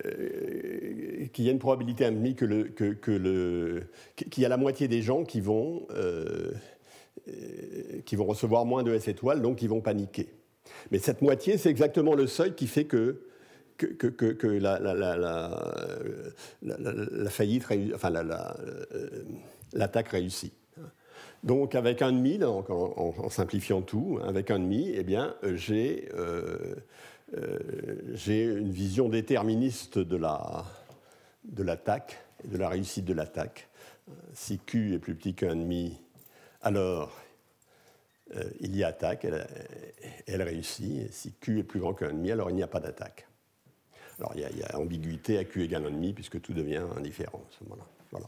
qu'il 1.34 1.46
y 1.46 1.50
a 1.50 1.52
une 1.52 1.60
probabilité 1.60 2.06
amie 2.06 2.36
que 2.36 2.46
le, 2.46 2.64
que, 2.66 3.12
le, 3.12 3.84
qu'il 4.16 4.44
y 4.44 4.46
a 4.46 4.50
la 4.50 4.58
moitié 4.58 4.88
des 4.88 5.02
gens 5.02 5.24
qui 5.24 5.42
vont, 5.42 5.88
euh, 5.92 6.52
qui 8.06 8.16
vont 8.16 8.26
recevoir 8.26 8.66
moins 8.66 8.84
de 8.84 8.94
S 8.94 9.08
étoiles, 9.08 9.42
donc 9.42 9.58
qui 9.58 9.68
vont 9.68 9.82
paniquer. 9.82 10.30
Mais 10.92 11.00
cette 11.00 11.22
moitié, 11.22 11.58
c'est 11.58 11.70
exactement 11.70 12.14
le 12.16 12.28
seuil 12.28 12.54
qui 12.54 12.68
fait 12.68 12.86
que, 12.86 13.28
que, 13.78 13.94
que, 14.08 14.48
la, 14.48 14.80
la, 14.80 14.94
la, 16.62 17.30
faillite, 17.30 17.66
enfin 17.94 18.12
l'attaque 19.74 20.10
réussit. 20.10 20.54
Donc 21.44 21.76
avec 21.76 22.02
un 22.02 22.14
demi, 22.14 22.42
en, 22.44 22.64
en, 22.70 23.30
simplifiant 23.30 23.82
tout, 23.82 24.20
avec 24.24 24.50
un 24.52 24.60
demi, 24.60 24.92
eh 24.94 25.04
bien, 25.04 25.36
j'ai 25.56 26.08
euh, 26.16 26.76
euh, 27.38 28.60
une 28.60 28.72
vision 28.72 29.10
déterministe 29.10 30.00
de 30.00 30.16
l'attaque 31.64 32.20
et 32.44 32.48
de 32.48 32.58
la 32.58 32.70
réussite 32.70 33.06
de 33.06 33.14
l'attaque. 33.14 33.70
Si 34.34 34.60
Q 34.60 34.94
est 34.94 35.00
plus 35.00 35.16
petit 35.16 35.34
qu'un 35.34 35.56
demi, 35.56 36.00
alors 36.62 37.12
euh, 38.36 38.44
il 38.60 38.76
y 38.76 38.84
a 38.84 38.88
attaque, 38.88 39.26
elle, 40.28 40.42
réussit. 40.42 41.12
Si 41.12 41.34
Q 41.34 41.60
est 41.60 41.64
plus 41.64 41.80
grand 41.80 41.94
qu'un 41.94 42.14
demi, 42.14 42.32
alors 42.32 42.50
il 42.50 42.56
n'y 42.56 42.64
a 42.64 42.68
pas 42.68 42.80
d'attaque. 42.80 43.28
Alors 44.20 44.34
il 44.36 44.42
y, 44.42 44.64
a, 44.64 44.78
ambiguïté 44.78 45.38
à 45.38 45.44
Q 45.44 45.64
égale 45.64 45.84
1,5 45.86 46.14
puisque 46.14 46.42
tout 46.42 46.54
devient 46.54 46.84
indifférent 46.96 47.42
Voilà. 48.12 48.28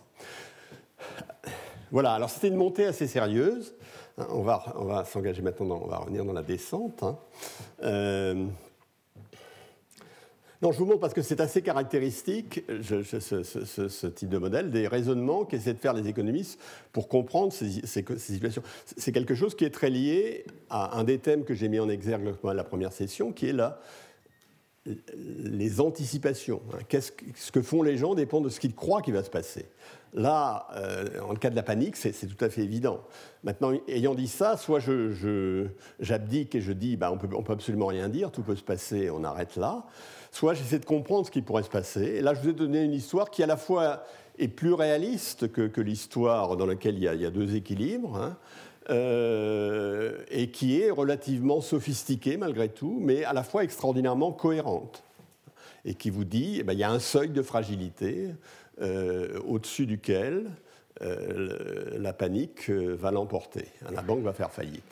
voilà. 1.91 2.13
alors 2.13 2.29
c'était 2.29 2.47
une 2.47 2.55
montée 2.55 2.85
assez 2.85 3.07
sérieuse. 3.07 3.75
On 4.17 4.41
va, 4.41 4.63
on 4.77 4.85
va 4.85 5.03
s'engager 5.03 5.41
maintenant, 5.41 5.81
on 5.83 5.87
va 5.87 5.97
revenir 5.97 6.23
dans 6.23 6.33
la 6.33 6.41
descente. 6.41 7.03
Hein. 7.03 7.17
Euh, 7.83 8.45
je 10.71 10.79
vous 10.79 10.85
montre 10.85 10.99
parce 10.99 11.13
que 11.13 11.21
c'est 11.21 11.41
assez 11.41 11.61
caractéristique, 11.61 12.63
ce, 12.81 14.07
type 14.07 14.29
de 14.29 14.37
modèle, 14.37 14.71
des 14.71 14.87
raisonnements 14.87 15.45
qu'essaient 15.45 15.73
de 15.73 15.79
faire 15.79 15.93
les 15.93 16.07
économistes 16.07 16.59
pour 16.91 17.07
comprendre 17.07 17.51
ces, 17.51 17.81
situations. 18.17 18.63
C'est 18.97 19.11
quelque 19.11 19.35
chose 19.35 19.55
qui 19.55 19.65
est 19.65 19.69
très 19.69 19.89
lié 19.89 20.45
à 20.69 20.97
un 20.97 21.03
des 21.03 21.19
thèmes 21.19 21.43
que 21.43 21.53
j'ai 21.53 21.67
mis 21.67 21.79
en 21.79 21.89
exergue 21.89 22.33
à 22.43 22.53
la 22.53 22.63
première 22.63 22.93
session, 22.93 23.31
qui 23.31 23.47
est 23.47 23.53
là 23.53 23.79
les 25.07 25.81
anticipations. 25.81 26.61
Hein. 26.73 26.99
ce 27.35 27.51
que 27.51 27.61
font 27.61 27.81
les 27.81 27.97
gens 27.97 28.13
dépend 28.13 28.39
de 28.39 28.49
ce 28.49 28.59
qu'ils 28.59 28.75
croient 28.75 29.01
qu'il 29.01 29.15
va 29.15 29.23
se 29.23 29.31
passer. 29.31 29.65
Là, 30.13 30.67
euh, 30.75 31.19
en 31.27 31.33
cas 31.35 31.49
de 31.49 31.55
la 31.55 31.63
panique, 31.63 31.95
c'est 31.97 32.13
tout 32.13 32.45
à 32.45 32.49
fait 32.49 32.61
évident. 32.61 33.01
Maintenant, 33.43 33.73
ayant 33.87 34.15
dit 34.15 34.27
ça, 34.27 34.57
soit 34.57 34.79
j'abdique 35.99 36.55
et 36.55 36.61
je 36.61 36.71
dis 36.71 36.97
bah, 36.97 37.11
on 37.11 37.15
ne 37.15 37.43
peut 37.43 37.51
absolument 37.51 37.87
rien 37.87 38.09
dire, 38.09 38.31
tout 38.31 38.43
peut 38.43 38.55
se 38.55 38.63
passer, 38.63 39.09
on 39.09 39.23
arrête 39.23 39.55
là 39.57 39.85
soit 40.35 40.53
j'essaie 40.53 40.79
de 40.79 40.85
comprendre 40.85 41.25
ce 41.25 41.31
qui 41.31 41.41
pourrait 41.41 41.63
se 41.63 41.69
passer. 41.69 42.03
Et 42.03 42.21
là, 42.21 42.33
je 42.33 42.41
vous 42.41 42.49
ai 42.49 42.53
donné 42.53 42.83
une 42.83 42.93
histoire 42.93 43.31
qui, 43.31 43.41
à 43.41 43.45
la 43.45 43.55
fois, 43.55 44.03
est 44.37 44.49
plus 44.49 44.73
réaliste 44.73 45.49
que, 45.49 45.79
l'histoire 45.79 46.57
dans 46.57 46.65
laquelle 46.65 46.95
il 46.95 47.03
y, 47.03 47.25
a, 47.25 47.29
deux 47.31 47.55
équilibres. 47.55 48.17
Hein. 48.17 48.37
et 50.29 50.51
qui 50.51 50.79
est 50.79 50.91
relativement 50.91 51.61
sophistiquée 51.61 52.37
malgré 52.37 52.69
tout, 52.69 52.99
mais 53.01 53.23
à 53.23 53.33
la 53.33 53.43
fois 53.43 53.63
extraordinairement 53.63 54.31
cohérente, 54.31 55.03
et 55.85 55.93
qui 55.95 56.09
vous 56.09 56.25
dit, 56.25 56.57
eh 56.59 56.63
ben, 56.63 56.73
y 56.73 56.83
a 56.83 56.91
un 56.91 56.99
seuil 56.99 57.29
de 57.29 57.41
fragilité 57.41 58.29
au-dessus 59.47 59.85
duquel 59.85 60.51
la 60.99 62.13
panique 62.13 62.69
va 62.69 63.11
l'emporter. 63.11 63.69
La 63.89 64.01
banque 64.01 64.21
va 64.21 64.33
faire 64.33 64.51
faillite. 64.51 64.83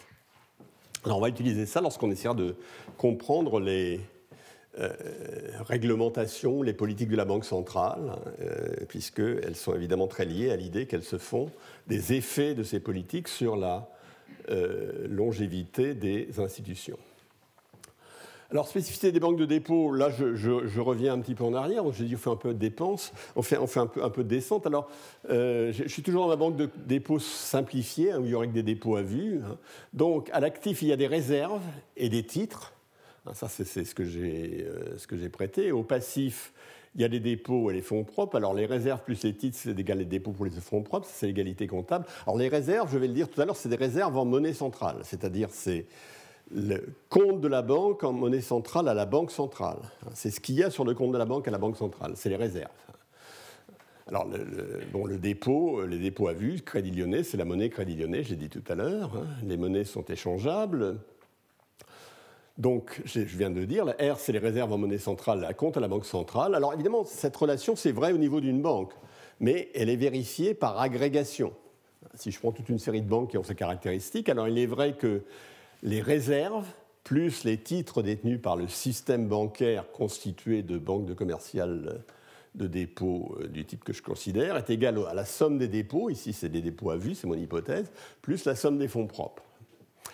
Alors 1.03 1.17
on 1.17 1.21
va 1.21 1.27
utiliser 1.27 1.65
ça 1.65 1.81
lorsqu'on 1.81 2.09
essaiera 2.11 2.33
de 2.33 2.55
comprendre 2.97 3.59
les 3.59 3.99
euh, 4.79 4.89
réglementations, 5.61 6.61
les 6.61 6.73
politiques 6.73 7.09
de 7.09 7.15
la 7.15 7.25
Banque 7.25 7.45
centrale, 7.45 8.15
euh, 8.41 8.85
puisqu'elles 8.87 9.55
sont 9.55 9.75
évidemment 9.75 10.07
très 10.07 10.25
liées 10.25 10.51
à 10.51 10.55
l'idée 10.55 10.87
qu'elles 10.87 11.03
se 11.03 11.17
font 11.17 11.51
des 11.87 12.13
effets 12.13 12.55
de 12.55 12.63
ces 12.63 12.79
politiques 12.79 13.27
sur 13.27 13.55
la 13.55 13.89
euh, 14.49 15.07
longévité 15.07 15.93
des 15.93 16.39
institutions. 16.39 16.97
Alors, 18.51 18.67
spécificité 18.67 19.11
des 19.11 19.19
banques 19.19 19.37
de 19.37 19.45
dépôt, 19.45 19.91
là, 19.93 20.09
je, 20.11 20.79
reviens 20.79 21.13
un 21.13 21.19
petit 21.19 21.33
peu 21.33 21.43
en 21.43 21.53
arrière. 21.53 21.83
J'ai 21.91 22.03
dit, 22.03 22.15
on 22.15 22.19
fait 22.19 22.29
un 22.29 22.35
peu 22.35 22.53
de 22.53 22.59
dépenses, 22.59 23.13
on 23.35 23.41
fait, 23.41 23.57
on 23.57 23.65
fait 23.65 23.79
un, 23.79 23.87
peu, 23.87 24.03
un, 24.03 24.09
peu, 24.09 24.23
de 24.23 24.29
descente. 24.29 24.67
Alors, 24.67 24.89
euh, 25.29 25.71
je, 25.71 25.87
suis 25.87 26.03
toujours 26.03 26.23
dans 26.23 26.29
la 26.29 26.35
banque 26.35 26.55
de 26.55 26.69
dépôt 26.85 27.17
simplifiée, 27.19 28.11
hein, 28.11 28.19
où 28.19 28.25
il 28.25 28.31
y 28.31 28.35
aurait 28.35 28.47
que 28.47 28.53
des 28.53 28.61
dépôts 28.61 28.95
à 28.95 29.01
vue. 29.01 29.41
Hein. 29.43 29.57
Donc, 29.93 30.29
à 30.33 30.39
l'actif, 30.39 30.83
il 30.83 30.89
y 30.89 30.91
a 30.91 30.97
des 30.97 31.07
réserves 31.07 31.63
et 31.97 32.09
des 32.09 32.23
titres. 32.23 32.73
Hein, 33.25 33.33
ça, 33.33 33.47
c'est 33.47 33.65
ce 33.65 33.95
que 33.95 34.03
j'ai 34.03 34.65
euh, 34.67 35.29
prêté. 35.29 35.71
Au 35.71 35.83
passif, 35.83 36.53
il 36.95 37.01
y 37.01 37.03
a 37.03 37.07
les 37.07 37.19
dépôts 37.19 37.71
et 37.71 37.73
les 37.73 37.81
fonds 37.81 38.03
propres. 38.03 38.35
Alors, 38.35 38.53
les 38.53 38.65
réserves 38.65 39.03
plus 39.03 39.23
les 39.23 39.33
titres, 39.33 39.57
c'est 39.59 39.77
égal 39.77 39.99
les 39.99 40.05
dépôts 40.05 40.31
pour 40.31 40.45
les 40.45 40.51
fonds 40.51 40.83
propres. 40.83 41.07
C'est 41.11 41.27
l'égalité 41.27 41.67
comptable. 41.67 42.05
Alors, 42.25 42.37
les 42.37 42.49
réserves, 42.49 42.91
je 42.91 42.97
vais 42.97 43.07
le 43.07 43.13
dire 43.13 43.29
tout 43.29 43.41
à 43.41 43.45
l'heure, 43.45 43.55
c'est 43.55 43.69
des 43.69 43.75
réserves 43.75 44.17
en 44.17 44.25
monnaie 44.25 44.53
centrale. 44.53 44.97
C'est-à-dire, 45.03 45.49
c'est 45.51 45.85
le 46.53 46.83
compte 47.09 47.41
de 47.41 47.47
la 47.47 47.61
banque 47.61 48.03
en 48.03 48.11
monnaie 48.11 48.41
centrale 48.41 48.87
à 48.87 48.93
la 48.93 49.05
banque 49.05 49.31
centrale. 49.31 49.79
C'est 50.13 50.29
ce 50.29 50.39
qu'il 50.39 50.55
y 50.55 50.63
a 50.63 50.69
sur 50.69 50.83
le 50.83 50.93
compte 50.93 51.13
de 51.13 51.17
la 51.17 51.25
banque 51.25 51.47
à 51.47 51.51
la 51.51 51.57
banque 51.57 51.77
centrale, 51.77 52.13
c'est 52.15 52.29
les 52.29 52.35
réserves. 52.35 52.69
Alors, 54.07 54.27
le, 54.27 54.81
bon, 54.91 55.05
le 55.05 55.17
dépôt, 55.17 55.85
les 55.85 55.97
dépôts 55.97 56.27
à 56.27 56.33
vue, 56.33 56.61
Crédit 56.61 56.91
Lyonnais, 56.91 57.23
c'est 57.23 57.37
la 57.37 57.45
monnaie 57.45 57.69
Crédit 57.69 57.95
Lyonnais, 57.95 58.23
j'ai 58.23 58.35
dit 58.35 58.49
tout 58.49 58.63
à 58.67 58.75
l'heure. 58.75 59.15
Hein. 59.15 59.25
Les 59.45 59.55
monnaies 59.55 59.85
sont 59.85 60.03
échangeables. 60.03 60.97
Donc, 62.57 63.01
je 63.05 63.21
viens 63.21 63.49
de 63.49 63.65
dire, 63.65 63.83
la 63.83 63.93
R, 63.93 64.19
c'est 64.19 64.31
les 64.31 64.39
réserves 64.39 64.71
en 64.71 64.77
monnaie 64.77 64.99
centrale, 64.99 65.39
la 65.39 65.53
compte 65.53 65.75
à 65.77 65.79
la 65.79 65.87
banque 65.87 66.05
centrale. 66.05 66.53
Alors, 66.53 66.73
évidemment, 66.73 67.03
cette 67.03 67.35
relation, 67.35 67.75
c'est 67.75 67.91
vrai 67.91 68.13
au 68.13 68.17
niveau 68.17 68.41
d'une 68.41 68.61
banque, 68.61 68.93
mais 69.39 69.69
elle 69.73 69.89
est 69.89 69.95
vérifiée 69.95 70.53
par 70.53 70.79
agrégation. 70.79 71.53
Si 72.13 72.31
je 72.31 72.39
prends 72.39 72.51
toute 72.51 72.69
une 72.69 72.79
série 72.79 73.01
de 73.01 73.09
banques 73.09 73.31
qui 73.31 73.37
ont 73.37 73.43
ces 73.43 73.55
caractéristiques, 73.55 74.29
alors 74.29 74.47
il 74.47 74.59
est 74.59 74.67
vrai 74.67 74.93
que 74.93 75.23
les 75.81 76.01
réserves 76.01 76.67
plus 77.03 77.43
les 77.43 77.57
titres 77.57 78.01
détenus 78.01 78.39
par 78.41 78.55
le 78.55 78.67
système 78.67 79.27
bancaire 79.27 79.91
constitué 79.91 80.61
de 80.61 80.77
banques 80.77 81.05
de 81.05 81.13
commerciales 81.13 82.03
de 82.55 82.67
dépôt 82.67 83.35
euh, 83.39 83.47
du 83.47 83.65
type 83.65 83.83
que 83.83 83.93
je 83.93 84.01
considère 84.01 84.57
est 84.57 84.69
égal 84.69 84.99
à 85.09 85.13
la 85.13 85.25
somme 85.25 85.57
des 85.57 85.67
dépôts, 85.67 86.09
ici 86.09 86.33
c'est 86.33 86.49
des 86.49 86.61
dépôts 86.61 86.91
à 86.91 86.97
vue, 86.97 87.15
c'est 87.15 87.27
mon 87.27 87.33
hypothèse, 87.33 87.91
plus 88.21 88.45
la 88.45 88.55
somme 88.55 88.77
des 88.77 88.87
fonds 88.87 89.07
propres. 89.07 89.43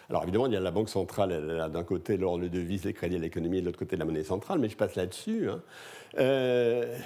Alors 0.10 0.24
évidemment, 0.24 0.48
il 0.48 0.54
y 0.54 0.58
a 0.58 0.60
la 0.60 0.72
Banque 0.72 0.90
centrale, 0.90 1.70
d'un 1.72 1.84
côté 1.84 2.18
l'ordre 2.18 2.44
de 2.44 2.48
devise, 2.48 2.84
les 2.84 2.94
crédits 2.94 3.20
l'économie, 3.20 3.60
et 3.60 3.62
de 3.62 3.66
l'autre 3.68 3.80
côté 3.80 3.96
la 3.96 4.06
monnaie 4.06 4.24
centrale, 4.24 4.60
mais 4.60 4.70
je 4.70 4.76
passe 4.76 4.96
là-dessus. 4.96 5.50
Hein. 5.50 5.62
Euh, 6.18 6.98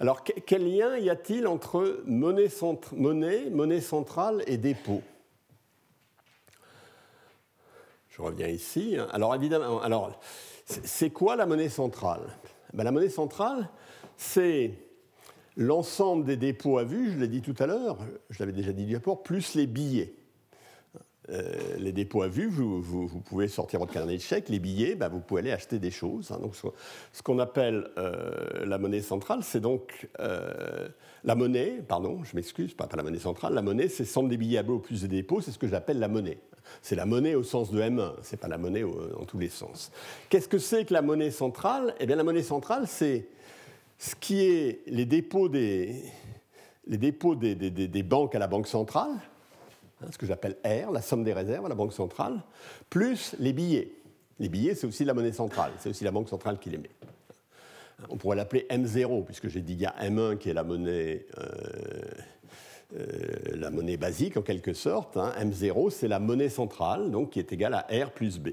alors 0.00 0.24
quel 0.24 0.68
lien 0.68 0.96
y 0.96 1.10
a-t-il 1.10 1.46
entre 1.46 2.02
monnaie, 2.06 2.48
monnaie, 2.92 3.80
centrale 3.80 4.42
et 4.46 4.56
dépôt? 4.56 5.02
Je 8.08 8.22
reviens 8.22 8.48
ici. 8.48 8.96
Hein. 8.98 9.06
Alors 9.12 9.34
évidemment, 9.34 9.80
c'est 10.66 11.10
quoi 11.10 11.36
la 11.36 11.46
monnaie 11.46 11.68
centrale? 11.68 12.22
Ben, 12.72 12.82
La 12.82 12.90
monnaie 12.90 13.08
centrale, 13.08 13.68
c'est 14.16 14.72
l'ensemble 15.56 16.24
des 16.24 16.36
dépôts 16.36 16.78
à 16.78 16.84
vue, 16.84 17.12
je 17.12 17.18
l'ai 17.18 17.28
dit 17.28 17.42
tout 17.42 17.54
à 17.60 17.66
l'heure, 17.66 17.98
je 18.30 18.40
l'avais 18.40 18.52
déjà 18.52 18.72
dit 18.72 18.86
du 18.86 18.96
rapport, 18.96 19.22
plus 19.22 19.54
les 19.54 19.68
billets. 19.68 20.14
Euh, 21.30 21.76
les 21.78 21.92
dépôts 21.92 22.22
à 22.22 22.28
vue, 22.28 22.46
vous, 22.46 23.08
pouvez 23.24 23.48
sortir 23.48 23.80
votre 23.80 23.92
carnet 23.92 24.16
de 24.16 24.22
chèques, 24.22 24.48
les 24.50 24.58
billets, 24.58 24.94
ben, 24.94 25.08
vous 25.08 25.20
pouvez 25.20 25.40
aller 25.40 25.52
acheter 25.52 25.78
des 25.78 25.90
choses. 25.90 26.30
Hein. 26.30 26.38
Donc, 26.40 26.54
ce 27.12 27.22
qu'on 27.22 27.38
appelle 27.38 27.88
euh, 27.96 28.66
la 28.66 28.76
monnaie 28.78 29.00
centrale, 29.00 29.40
c'est 29.42 29.60
donc 29.60 30.08
euh, 30.20 30.88
la 31.24 31.34
monnaie, 31.34 31.82
pardon, 31.86 32.22
je 32.24 32.36
m'excuse, 32.36 32.74
pas, 32.74 32.88
la 32.94 33.02
monnaie 33.02 33.18
centrale, 33.18 33.54
la 33.54 33.62
monnaie, 33.62 33.88
c'est 33.88 34.04
somme 34.04 34.28
des 34.28 34.36
billets 34.36 34.58
à 34.58 34.64
au 34.68 34.78
plus 34.78 35.02
des 35.02 35.08
dépôts, 35.08 35.40
c'est 35.40 35.50
ce 35.50 35.58
que 35.58 35.68
j'appelle 35.68 35.98
la 35.98 36.08
monnaie. 36.08 36.38
C'est 36.82 36.96
la 36.96 37.06
monnaie 37.06 37.34
au 37.34 37.42
sens 37.42 37.70
de 37.70 37.80
M1, 37.80 38.14
c'est 38.22 38.38
pas 38.38 38.48
la 38.48 38.58
monnaie 38.58 38.84
en 38.84 39.24
tous 39.24 39.38
les 39.38 39.50
sens. 39.50 39.92
Qu'est-ce 40.28 40.48
que 40.48 40.58
c'est 40.58 40.84
que 40.84 40.94
la 40.94 41.02
monnaie 41.02 41.30
centrale? 41.30 41.94
Eh 42.00 42.06
bien, 42.06 42.16
la 42.16 42.24
monnaie 42.24 42.42
centrale, 42.42 42.86
c'est 42.86 43.28
ce 43.98 44.14
qui 44.14 44.42
est 44.44 44.82
les 44.86 45.04
dépôts 45.04 45.48
des, 45.48 46.02
les 46.86 46.98
dépôts 46.98 47.34
des, 47.34 47.54
des, 47.54 48.02
banques 48.02 48.34
à 48.34 48.38
la 48.38 48.46
banque 48.46 48.66
centrale, 48.66 49.12
ce 50.10 50.18
que 50.18 50.26
j'appelle 50.26 50.56
R, 50.64 50.90
la 50.90 51.02
somme 51.02 51.24
des 51.24 51.32
réserves 51.32 51.66
à 51.66 51.68
la 51.68 51.74
banque 51.74 51.92
centrale, 51.92 52.42
plus 52.90 53.34
les 53.38 53.52
billets. 53.52 53.92
Les 54.38 54.48
billets, 54.48 54.74
c'est 54.74 54.86
aussi 54.86 55.04
la 55.04 55.14
monnaie 55.14 55.32
centrale, 55.32 55.72
c'est 55.78 55.88
aussi 55.88 56.04
la 56.04 56.10
banque 56.10 56.28
centrale 56.28 56.58
qui 56.58 56.70
les 56.70 56.78
met. 56.78 56.90
On 58.10 58.16
pourrait 58.16 58.36
l'appeler 58.36 58.66
M0, 58.70 59.24
puisque 59.24 59.48
j'ai 59.48 59.60
dit 59.60 59.74
qu'il 59.74 59.82
y 59.82 59.86
a 59.86 59.94
M1 60.02 60.38
qui 60.38 60.50
est 60.50 60.54
la 60.54 60.64
monnaie 60.64 61.26
euh, 61.38 61.44
euh, 62.96 63.06
la 63.54 63.70
monnaie 63.70 63.96
basique 63.96 64.36
en 64.36 64.42
quelque 64.42 64.72
sorte. 64.72 65.16
Hein. 65.16 65.32
M0, 65.40 65.90
c'est 65.90 66.08
la 66.08 66.20
monnaie 66.20 66.48
centrale, 66.48 67.10
donc 67.10 67.30
qui 67.30 67.38
est 67.38 67.52
égale 67.52 67.74
à 67.74 67.86
R 67.90 68.10
plus 68.10 68.38
B. 68.38 68.50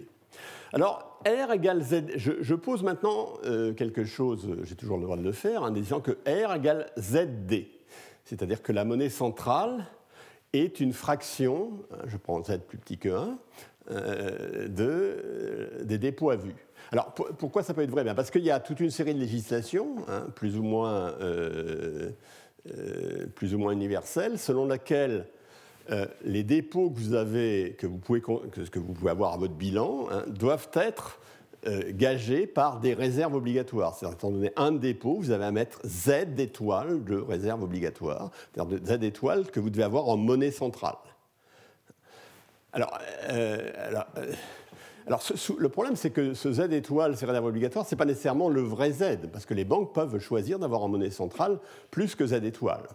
Alors, 0.74 1.20
R 1.26 1.52
égale 1.52 1.82
Z. 1.84 2.04
Je, 2.16 2.56
pose 2.56 2.82
maintenant 2.82 3.34
euh, 3.43 3.74
quelque 3.74 4.06
chose, 4.06 4.47
j'ai 4.64 4.76
toujours 4.76 4.97
le 4.97 5.04
droit 5.04 5.18
de 5.18 5.24
le 5.24 5.34
faire, 5.34 5.64
en 5.64 5.70
disant 5.70 5.99
que 5.99 6.12
R 6.26 6.56
égale 6.56 6.88
ZD. 6.97 7.68
C'est-à-dire 8.24 8.64
que 8.64 8.72
la 8.72 8.86
monnaie 8.86 9.10
centrale 9.10 9.86
est 10.54 10.80
une 10.80 10.93
fraction, 10.93 11.72
hein, 11.91 12.04
je 12.08 12.18
prends 12.18 12.43
Z 12.43 12.60
plus 12.68 12.78
petit 12.78 12.97
que 12.97 13.10
1, 13.10 13.38
euh, 13.91 14.68
de, 14.68 15.84
des 15.84 15.97
dépôts 15.97 16.30
à 16.30 16.36
vue. 16.36 16.56
Alors 16.91 17.14
pourquoi 17.14 17.64
ça 17.64 17.74
peut 17.74 17.82
être 17.82 17.91
vrai? 17.91 18.04
Parce 18.16 18.32
qu'il 18.32 18.43
y 18.43 18.52
a 18.52 18.60
toute 18.60 18.80
une 18.80 18.89
série 18.89 19.14
de 19.14 19.20
législations, 19.20 19.95
hein, 20.10 20.28
plus 20.36 20.58
ou 20.58 20.64
moins 20.64 21.14
euh, 21.22 22.12
plus 23.36 23.56
ou 23.56 23.58
moins 23.58 23.72
universelle, 23.72 24.38
selon 24.38 24.68
laquelle 24.68 25.26
euh, 25.89 26.06
les 26.24 26.43
dépôts 26.43 26.91
que 26.91 26.99
vous, 26.99 27.14
avez, 27.16 27.76
que 27.78 27.88
vous, 27.88 27.97
pouvez, 27.97 28.22
que, 28.22 28.80
vous 28.80 28.93
pouvez 28.93 29.10
avoir 29.10 29.34
à 29.34 29.38
votre 29.38 29.56
bilan 29.56 30.08
hein, 30.12 30.24
doivent 30.28 30.70
être 30.76 31.20
euh, 31.68 31.91
gagés 31.91 32.47
par 32.47 32.80
des 32.80 32.93
réserves 32.93 33.36
obligatoires. 33.36 33.95
C'est-à-dire, 33.95 34.18
étant 34.18 34.32
donné 34.32 34.51
un 34.55 34.72
dépôt, 34.72 35.18
vous 35.20 35.32
avez 35.32 35.45
à 35.45 35.51
mettre 35.51 35.82
Z 35.86 36.34
d'étoiles 36.36 37.03
de 37.03 37.18
réserve 37.18 37.64
obligatoire, 37.64 38.32
c'est-à-dire 38.53 38.80
Z 38.86 38.99
d'étoiles 38.99 39.51
que 39.51 39.59
vous 39.59 39.70
devez 39.70 39.84
avoir 39.84 40.07
en 40.09 40.18
monnaie 40.18 40.51
centrale. 40.51 40.95
Alors, 42.74 42.97
alors 43.28 44.05
alors, 45.07 45.24
le 45.57 45.70
problème, 45.70 45.95
c'est 45.95 46.12
que 46.12 46.34
ce 46.34 46.53
Z 46.53 46.72
étoile, 46.72 47.18
ces 47.18 47.26
réserves 47.26 47.45
obligatoires, 47.45 47.86
ce 47.86 47.95
n'est 47.95 47.97
pas 47.97 48.05
nécessairement 48.05 48.49
le 48.49 48.62
vrai 48.62 48.91
Z, 48.91 49.30
parce 49.32 49.45
que 49.45 49.53
les 49.53 49.66
banques 49.66 49.93
peuvent 49.93 50.20
choisir 50.20 50.59
d'avoir 50.59 50.84
en 50.84 50.89
monnaie 50.89 51.09
centrale 51.09 51.59
plus 51.89 52.16
que 52.16 52.26
Z 52.26 52.43
étoile. 52.43 52.88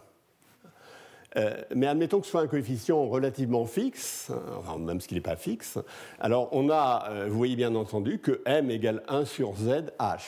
Euh, 1.35 1.61
mais 1.75 1.87
admettons 1.87 2.19
que 2.19 2.25
ce 2.25 2.31
soit 2.31 2.41
un 2.41 2.47
coefficient 2.47 3.05
relativement 3.05 3.65
fixe, 3.65 4.31
hein, 4.31 4.77
même 4.79 5.01
s'il 5.01 5.15
n'est 5.15 5.21
pas 5.21 5.35
fixe, 5.35 5.77
alors 6.19 6.49
on 6.53 6.69
a, 6.69 7.09
euh, 7.09 7.27
vous 7.29 7.37
voyez 7.37 7.55
bien 7.55 7.75
entendu, 7.75 8.19
que 8.19 8.41
m 8.45 8.71
égale 8.71 9.03
1 9.07 9.25
sur 9.25 9.55
z 9.55 9.91
h. 9.99 10.19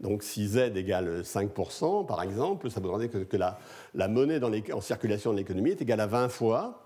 Donc 0.00 0.22
si 0.22 0.48
z 0.48 0.76
égale 0.76 1.22
5%, 1.22 2.04
par 2.04 2.22
exemple, 2.22 2.68
ça 2.70 2.80
voudrait 2.80 3.08
dire 3.08 3.28
que, 3.28 3.36
la, 3.36 4.08
monnaie 4.08 4.40
en 4.72 4.80
circulation 4.80 5.32
de 5.32 5.38
l'économie 5.38 5.70
est 5.70 5.80
égale 5.80 6.00
à 6.00 6.06
20 6.06 6.28
fois 6.28 6.80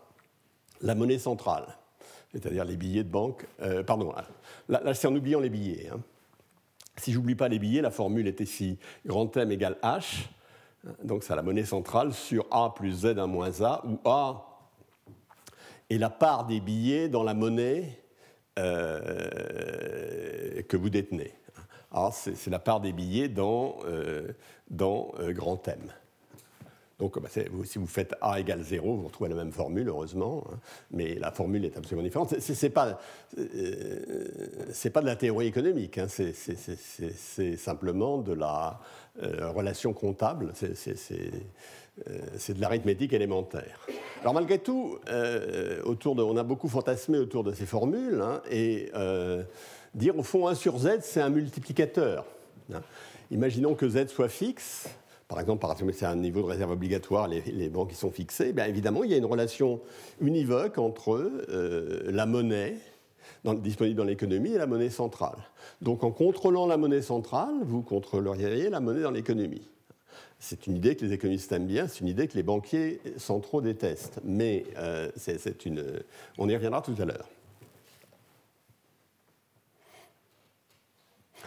la 0.83 0.95
monnaie 0.95 1.19
centrale 1.19 1.79
c'est-à-dire 2.33 2.65
les 2.65 2.77
billets 2.77 3.05
de 3.05 3.09
banque. 3.09 3.47
Euh, 3.63 3.83
pardon, 3.83 4.15
là, 4.69 4.95
c'est 4.95 5.09
en 5.09 5.15
oubliant 5.15 5.41
les 5.41 5.51
billets. 5.51 5.89
Hein. 5.93 6.01
Si 6.97 7.13
j'oublie 7.13 7.35
pas 7.35 7.49
les 7.49 7.59
billets, 7.59 7.81
la 7.81 7.91
formule 7.91 8.27
est 8.27 8.41
ici 8.41 8.79
grand 9.07 9.35
M 9.37 9.51
égale 9.53 9.77
H, 9.83 10.27
donc 11.03 11.25
c'est 11.25 11.33
la 11.37 11.43
monnaie 11.43 11.65
centrale 11.65 12.13
sur 12.13 12.47
A 12.51 12.73
plus 12.75 13.01
Z 13.01 13.19
1 13.19 13.27
moins 13.27 13.61
A, 13.63 13.83
où 13.85 13.99
A 14.09 14.45
est 15.91 15.99
la 15.99 16.11
part 16.11 16.47
des 16.47 16.61
billets 16.61 17.09
dans 17.09 17.23
la 17.23 17.35
monnaie 17.35 18.03
euh, 18.59 20.63
que 20.63 20.77
vous 20.77 20.91
détenez. 20.91 21.33
A, 21.91 22.11
c'est 22.13 22.49
la 22.49 22.59
part 22.59 22.81
des 22.81 22.93
billets 22.93 23.29
dans, 23.29 23.79
euh, 23.87 24.33
dans 24.71 25.13
grand 25.31 25.67
M. 25.69 25.79
Donc 26.99 27.21
bah, 27.21 27.29
si 27.65 27.79
vous 27.79 27.87
faites 27.87 28.15
A 28.21 28.41
égale 28.41 28.63
0, 28.63 28.97
vous 28.97 29.07
retrouvez 29.07 29.31
la 29.31 29.37
même 29.37 29.53
formule, 29.53 29.89
heureusement, 29.89 30.45
hein. 30.51 30.57
mais 30.91 31.15
la 31.15 31.31
formule 31.31 31.65
est 31.65 31.77
absolument 31.77 32.03
différente. 32.03 32.39
Ce 32.41 32.67
n'est 32.67 32.71
pas, 32.71 32.99
euh, 33.39 34.91
pas 34.93 35.01
de 35.01 35.07
la 35.07 35.15
théorie 35.15 35.47
économique, 35.47 35.99
hein. 35.99 36.09
c'est 36.09 37.57
simplement 37.57 38.19
de 38.19 38.33
la 38.33 38.81
euh, 39.23 39.51
relation 39.51 39.93
comptable, 39.93 40.53
c'est 40.55 40.97
euh, 42.09 42.55
de 42.55 42.61
l'arithmétique 42.61 43.13
élémentaire. 43.13 43.87
Alors 44.23 44.35
malgré 44.35 44.59
tout, 44.59 44.99
autour 45.85 46.17
de, 46.17 46.23
on 46.23 46.37
a 46.37 46.43
beaucoup 46.43 46.69
fantasmé 46.69 47.19
autour 47.19 47.45
de 47.45 47.53
ces 47.53 47.67
formules, 47.67 48.21
hein, 48.21 48.43
et 48.51 48.91
dire 49.95 50.19
au 50.19 50.25
fond 50.25 50.49
1 50.49 50.57
sur 50.57 50.79
z, 50.79 50.99
c'est 51.03 51.21
un 51.21 51.31
multiplicateur. 51.31 52.25
Imaginons 53.31 53.75
que 53.77 53.89
z 53.89 54.09
soit 54.09 54.29
fixe, 54.29 54.89
par 55.29 55.41
exemple, 55.41 55.67
c'est 55.93 56.07
un 56.07 56.17
niveau 56.17 56.41
de 56.41 56.47
réserve 56.47 56.71
obligatoire, 56.71 57.29
les, 57.29 57.69
banques 57.69 57.91
qui 57.91 57.97
sont 57.97 58.11
fixées, 58.11 58.55
bien 58.55 58.65
évidemment, 58.65 59.05
il 59.05 59.11
y 59.11 59.15
a 59.15 59.19
une 59.19 59.27
relation 59.27 59.81
univoque 60.21 60.79
entre 60.79 61.31
euh, 61.51 62.11
la 62.11 62.25
monnaie 62.25 62.77
disponible 63.45 63.97
dans 63.97 64.05
l'économie 64.05 64.53
et 64.53 64.59
la 64.59 64.67
monnaie 64.67 64.91
centrale. 64.91 65.37
Donc 65.83 66.03
en 66.03 66.11
contrôlant 66.11 66.67
la 66.67 66.77
monnaie 66.77 67.03
centrale, 67.03 67.55
vous 67.63 67.83
contrôleriez 67.83 68.71
la 68.71 68.81
monnaie 68.81 69.03
dans 69.03 69.11
l'économie. 69.11 69.69
C'est 70.41 70.67
une 70.67 70.77
idée 70.77 70.97
que 70.97 71.05
les 71.05 71.13
économistes 71.13 71.53
aiment 71.53 71.67
bien, 71.67 71.89
c'est 71.89 72.01
une 72.01 72.09
idée 72.09 72.27
que 72.27 72.35
les 72.35 72.43
banquiers 72.43 73.01
centraux 73.17 73.61
détestent. 73.61 74.21
Mais 74.25 74.65
euh, 74.79 75.11
on 76.39 76.49
y 76.49 76.55
reviendra 76.55 76.81
tout 76.81 76.95
à 76.99 77.05
l'heure. 77.05 77.29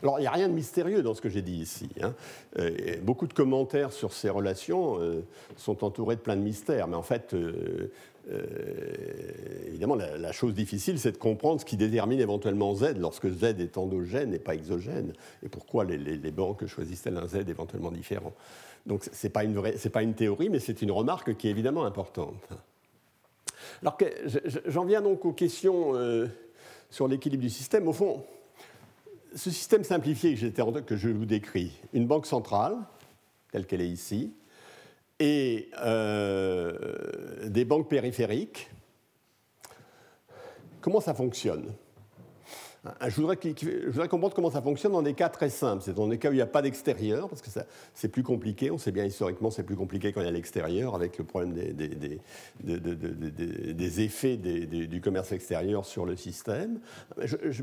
Alors, 0.04 0.20
il 0.20 0.22
n'y 0.24 0.28
a 0.28 0.32
rien 0.32 0.48
de 0.48 0.54
mystérieux 0.54 1.04
dans 1.04 1.14
ce 1.14 1.22
que 1.22 1.30
j'ai 1.30 1.42
dit 1.42 1.58
ici. 1.58 1.90
Hein. 2.02 2.14
Euh, 2.58 2.96
beaucoup 3.04 3.28
de 3.28 3.34
commentaires 3.34 3.92
sur 3.92 4.14
ces 4.14 4.30
relations 4.30 5.00
euh, 5.00 5.24
sont 5.58 5.84
entourés 5.84 6.16
de 6.16 6.22
plein 6.22 6.36
de 6.36 6.42
mystères, 6.42 6.88
mais 6.88 6.96
en 6.96 7.04
fait, 7.04 7.34
euh, 7.34 7.92
évidemment, 9.68 9.96
la, 9.96 10.32
chose 10.32 10.54
difficile, 10.54 11.00
c'est 11.00 11.12
de 11.12 11.18
comprendre 11.18 11.62
ce 11.62 11.66
qui 11.66 11.78
détermine 11.78 12.20
éventuellement 12.20 12.74
Z 12.74 12.98
lorsque 12.98 13.30
Z 13.30 13.60
est 13.60 13.78
endogène 13.78 14.34
et 14.34 14.40
pas 14.40 14.56
exogène, 14.56 15.14
et 15.44 15.50
pourquoi 15.50 15.84
les, 15.86 16.32
banques 16.32 16.66
choisissent-elles 16.66 17.18
un 17.18 17.28
Z 17.28 17.48
éventuellement 17.48 17.92
différent. 17.92 18.34
Donc, 18.88 19.04
ce 19.04 19.28
n'est 19.28 19.32
pas, 19.32 19.44
pas, 19.92 20.02
une 20.02 20.14
théorie, 20.16 20.50
mais 20.50 20.60
c'est 20.60 20.82
une 20.82 20.92
remarque 20.92 21.36
qui 21.38 21.48
est 21.48 21.52
évidemment 21.52 21.86
importante. 21.86 22.48
Alors, 23.82 23.98
j'en 24.66 24.86
viens 24.86 25.02
donc 25.02 25.24
aux 25.26 25.34
questions 25.34 25.94
sur 26.90 27.08
l'équilibre 27.08 27.44
du 27.44 27.50
système. 27.50 27.88
Au 27.88 27.94
fond, 27.94 28.24
ce 29.36 29.50
système 29.50 29.84
simplifié 29.84 30.36
que 30.36 30.96
je 30.96 31.10
vous 31.10 31.26
décris, 31.26 31.72
une 31.94 32.08
banque 32.08 32.26
centrale, 32.26 32.78
telle 33.52 33.66
qu'elle 33.66 33.82
est 33.82 33.90
ici, 33.90 34.34
et 35.20 35.70
euh, 35.80 37.48
des 37.48 37.66
banques 37.66 37.90
périphériques, 37.90 38.70
comment 40.82 41.00
ça 41.00 41.14
fonctionne? 41.14 41.74
Euh, 42.86 42.90
je 43.10 43.22
voudrais, 43.22 43.38
comprendre 44.08 44.34
comment 44.34 44.50
ça 44.50 44.62
fonctionne 44.62 44.94
dans 44.94 45.04
des 45.04 45.14
cas 45.14 45.30
très 45.30 45.50
simples. 45.50 45.84
C'est 45.86 45.94
dans 45.94 46.08
des 46.08 46.18
cas 46.18 46.30
où 46.30 46.32
il 46.32 46.38
n'y 46.38 46.42
a 46.42 46.48
pas 46.48 46.64
d'extérieur, 46.64 47.30
parce 47.30 47.42
que 47.42 47.50
c'est 47.94 48.08
plus 48.08 48.24
compliqué. 48.24 48.72
On 48.72 48.80
sait 48.80 48.92
bien 48.92 49.06
historiquement, 49.06 49.52
c'est 49.52 49.64
plus 49.64 49.76
compliqué 49.76 50.12
quand 50.12 50.22
il 50.22 50.26
y 50.26 50.28
a 50.28 50.32
l'extérieur, 50.32 50.96
avec 50.96 51.18
le 51.20 51.24
problème 51.24 51.54
des, 51.54 52.20
effets 54.02 54.38
du 54.38 55.02
commerce 55.02 55.32
extérieur 55.32 55.86
sur 55.86 56.06
le 56.06 56.16
système. 56.16 56.80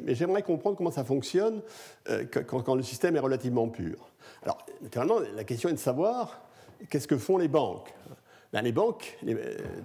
Mais 0.05 0.15
j'aimerais 0.15 0.43
comprendre 0.43 0.77
comment 0.77 0.93
ça 0.93 1.05
fonctionne 1.05 1.63
euh, 2.11 2.25
quand, 2.25 2.75
le 2.77 2.83
système 2.83 3.17
est 3.17 3.21
relativement 3.21 3.69
pur. 3.69 4.11
Alors, 4.45 4.59
naturellement, 4.83 5.19
la 5.35 5.45
question 5.45 5.69
est 5.69 5.75
de 5.75 5.79
savoir 5.79 6.43
qu'est-ce 6.91 7.09
que 7.09 7.19
font 7.19 7.39
les 7.39 7.49
banques? 7.49 7.93
Les 8.53 8.73
banques, 8.73 9.19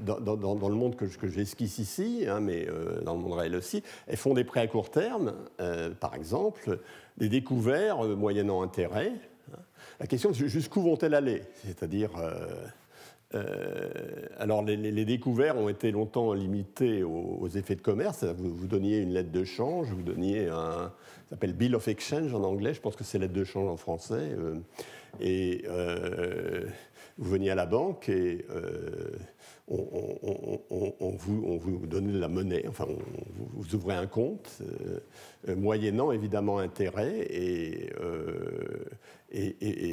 dans, 0.06 0.70
le 0.70 0.76
monde 0.76 0.96
que, 0.96 1.08
j'esquisse 1.28 1.80
ici, 1.80 2.26
hein, 2.28 2.40
mais 2.40 2.68
euh, 2.68 3.02
dans 3.02 3.14
le 3.14 3.20
monde 3.20 3.34
réel 3.34 3.56
aussi, 3.56 3.84
elles 4.08 4.18
font 4.18 4.34
des 4.34 4.44
prêts 4.44 4.62
à 4.62 4.68
court 4.68 4.90
terme, 4.90 5.34
euh, 5.60 5.92
par 5.92 6.16
exemple, 6.16 6.80
des 7.18 7.30
découverts 7.30 8.06
euh, 8.06 8.16
moyennant 8.16 8.62
intérêt. 8.62 9.12
Hein. 9.52 9.60
La 10.00 10.08
question 10.08 10.32
est 10.32 10.48
jusqu'où 10.48 10.82
vont-elles 10.82 11.14
aller? 11.14 11.44
C'est-à-dire, 11.66 12.12
alors 14.38 14.64
les, 14.64 15.06
découverts 15.06 15.58
ont 15.58 15.70
été 15.70 15.92
longtemps 15.92 16.34
limités 16.34 17.04
aux, 17.04 17.48
effets 17.50 17.76
de 17.76 17.82
commerce. 17.82 18.24
Vous, 18.24 18.54
vous, 18.54 18.68
donniez 18.68 19.00
une 19.00 19.14
lettre 19.14 19.32
de 19.32 19.44
change, 19.44 19.88
vous 19.88 20.04
donniez 20.04 20.50
un, 20.50 20.92
ça 21.26 21.30
s'appelle 21.32 21.54
Bill 21.54 21.76
of 21.76 21.88
Exchange 21.88 22.34
en 22.34 22.44
anglais, 22.44 22.74
je 22.74 22.82
pense 22.82 22.96
que 22.96 23.04
c'est 23.04 23.18
lettre 23.18 23.34
de 23.34 23.44
change 23.44 23.70
en 23.70 23.78
français. 23.78 24.36
et 25.20 25.66
vous 27.18 27.30
veniez 27.30 27.52
à 27.52 27.56
la 27.56 27.66
banque 27.66 28.10
et 28.10 28.46
euh, 28.50 29.18
on, 29.68 31.16
vous, 31.18 31.86
donnait 31.88 32.14
de 32.14 32.20
la 32.20 32.28
monnaie, 32.28 32.66
enfin, 32.68 32.88
vous, 33.54 33.76
ouvrez 33.76 33.96
un 33.96 34.08
compte, 34.08 34.62
euh, 34.62 35.00
euh, 35.50 35.56
moyennant 35.56 36.12
évidemment 36.12 36.58
intérêt, 36.60 37.28
et, 37.30 37.90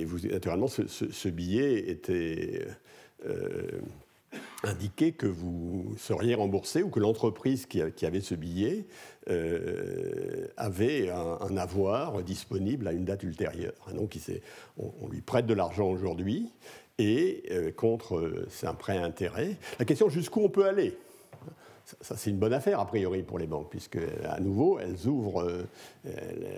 vous, 0.04 0.18
naturellement, 0.28 0.66
ce, 0.68 1.28
billet 1.28 1.90
était 1.90 2.66
indiqué 4.62 5.12
que 5.12 5.26
vous 5.26 5.94
seriez 5.96 6.34
remboursé 6.34 6.82
ou 6.82 6.90
que 6.90 7.00
l'entreprise 7.00 7.66
qui, 7.66 7.80
avait 7.80 8.20
ce 8.20 8.34
billet 8.34 8.86
avait 10.56 11.10
un, 11.10 11.56
avoir 11.56 12.22
disponible 12.22 12.88
à 12.88 12.92
une 12.92 13.04
date 13.04 13.22
ultérieure. 13.22 13.88
Donc 13.94 14.18
on, 14.78 14.92
on 15.00 15.08
lui 15.08 15.22
prête 15.22 15.46
de 15.46 15.54
l'argent 15.54 15.88
aujourd'hui 15.88 16.50
et 17.00 17.42
euh, 17.50 17.72
contre, 17.72 18.16
euh, 18.16 18.48
un 18.62 18.74
prêt 18.74 18.98
intérêt. 18.98 19.56
La 19.78 19.84
question 19.84 20.08
jusqu'où 20.08 20.42
on 20.42 20.48
peut 20.48 20.66
aller? 20.66 20.96
Ça, 22.02 22.16
c'est 22.16 22.30
une 22.30 22.38
bonne 22.38 22.52
affaire, 22.52 22.78
a 22.78 22.86
priori, 22.86 23.22
pour 23.22 23.38
les 23.38 23.48
banques, 23.48 23.68
puisque, 23.70 23.98
à 24.24 24.38
nouveau, 24.38 24.78
elles 24.78 25.08
ouvrent. 25.08 25.66
Euh, 26.06 26.52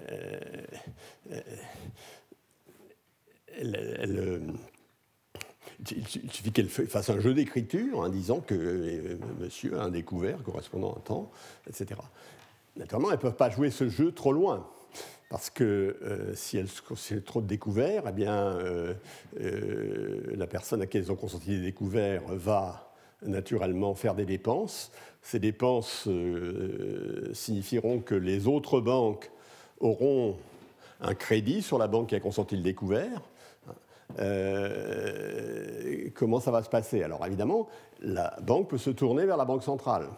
il 5.91 6.07
suffit 6.07 6.53
qu'elles 6.53 6.69
fassent 6.69 7.11
un 7.11 7.21
jeu 7.21 7.33
d'écriture 7.33 8.01
en 8.01 8.09
disant 8.09 8.41
que 8.41 9.19
monsieur 9.41 9.79
a 9.79 9.85
un 9.85 9.91
découvert 9.91 10.43
correspondant 10.43 10.93
à 10.93 10.99
un 10.99 11.01
temps, 11.01 11.31
etc. 11.67 12.01
Naturellement, 12.77 13.11
elles 13.11 13.17
ne 13.17 13.23
peuvent 13.23 13.37
pas 13.37 13.51
jouer 13.51 13.71
ce 13.71 13.89
jeu 13.89 14.13
trop 14.13 14.33
loin. 14.33 14.67
Parce 15.33 15.49
que 15.49 15.97
euh, 16.03 16.35
si 16.35 16.59
elles 16.59 16.69
si 16.95 17.23
trop 17.23 17.41
de 17.41 17.47
découverts, 17.47 18.03
eh 18.07 18.25
euh, 18.29 18.93
euh, 19.41 20.21
la 20.37 20.47
personne 20.47 20.83
à 20.83 20.87
qui 20.87 20.99
elles 20.99 21.11
ont 21.11 21.17
consenti 21.17 21.57
des 21.57 21.63
découverts 21.63 22.21
va 22.29 22.93
naturellement 23.23 23.95
faire 23.95 24.15
des 24.15 24.27
dépenses. 24.27 24.93
Ces 25.23 25.39
dépenses 25.39 26.07
signifieront 27.33 28.01
que 28.01 28.15
les 28.15 28.47
autres 28.47 28.83
banques 28.83 29.31
auront 29.81 30.37
un 31.01 31.15
crédit 31.15 31.63
sur 31.63 31.79
la 31.79 31.87
banque 31.87 32.11
qui 32.11 32.15
a 32.15 32.21
consenti 32.21 32.55
le 32.55 32.63
découvert. 32.63 33.23
comment 36.15 36.41
ça 36.41 36.51
va 36.51 36.63
se 36.63 36.69
passer? 36.69 37.03
Alors 37.03 37.25
évidemment, 37.25 37.69
la 38.03 38.37
banque 38.43 38.69
peut 38.69 38.77
se 38.77 38.91
tourner 38.91 39.25
vers 39.25 39.39
la 39.39 39.47
banque 39.47 39.63
centrale. 39.63 40.09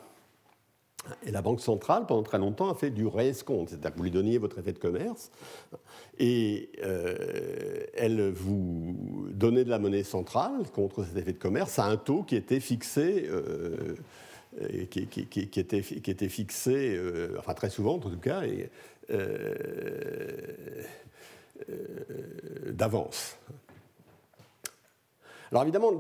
Et 1.27 1.31
la 1.31 1.43
Banque 1.43 1.61
centrale, 1.61 2.07
pendant 2.07 2.23
très 2.23 2.39
longtemps, 2.39 2.71
a 2.71 2.75
fait 2.75 2.91
du 2.91 3.07
réescompte, 3.07 3.71
c'est-à-dire 3.71 3.93
que 3.93 3.97
vous 3.99 4.05
lui 4.05 4.11
donniez 4.11 4.39
votre 4.39 4.59
effet 4.59 4.73
de 4.73 4.79
commerce, 4.79 5.31
et 6.19 6.71
euh, 6.83 7.85
elle 7.95 8.31
vous 8.31 9.29
donnait 9.31 9.65
de 9.65 9.71
la 9.71 9.79
monnaie 9.79 10.03
centrale 10.03 10.71
contre 10.73 11.05
cet 11.05 11.17
effet 11.17 11.33
de 11.33 11.39
commerce 11.39 11.79
à 11.79 11.87
un 11.87 11.97
taux 11.97 12.23
qui 12.23 12.37
était 12.37 12.61
fixé, 12.61 13.29
euh, 13.29 13.97
qui, 14.91 15.01
était, 15.01 15.27
qui, 15.27 16.11
était, 16.11 16.29
fixé, 16.29 16.95
euh, 16.97 17.37
enfin 17.39 17.55
très 17.55 17.71
souvent 17.71 17.95
en 17.95 17.99
tout 17.99 18.17
cas, 18.19 18.43
d'avance. 22.71 23.37
Alors 25.55 25.63
évidemment, 25.63 25.93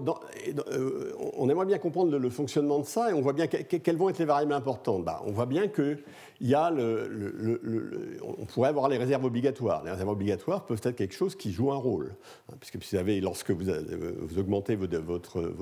euh, 0.72 1.12
on 1.36 1.48
aimerait 1.48 1.64
bien 1.64 1.78
comprendre 1.78 2.18
le, 2.18 2.28
fonctionnement 2.30 2.80
de 2.80 2.86
ça 2.86 3.12
et 3.12 3.14
on 3.14 3.20
voit 3.20 3.34
bien 3.34 3.46
quelles 3.46 3.96
vont 3.96 4.08
être 4.08 4.18
les 4.18 4.24
variables 4.24 4.52
importantes. 4.52 5.04
Bah, 5.04 5.22
on 5.26 5.30
voit 5.30 5.46
bien 5.46 5.68
qu'il 5.68 5.96
y 6.40 6.56
a 6.56 6.72
on 6.72 8.46
pourrait 8.46 8.70
avoir 8.70 8.88
les 8.88 8.98
réserves 8.98 9.24
obligatoires. 9.24 9.84
Les 9.84 9.92
réserves 9.92 10.08
obligatoires 10.08 10.66
peuvent 10.66 10.80
être 10.82 10.96
quelque 10.96 11.14
chose 11.14 11.36
qui 11.36 11.52
joue 11.52 11.70
un 11.70 11.76
rôle, 11.76 12.16
hein, 12.50 12.56
puisque 12.58 12.78
vous 12.78 12.82
savez, 12.82 13.20
lorsque 13.20 13.52
vous, 13.52 13.70
vous 14.22 14.38
augmentez 14.40 14.74
votre, 14.74 15.54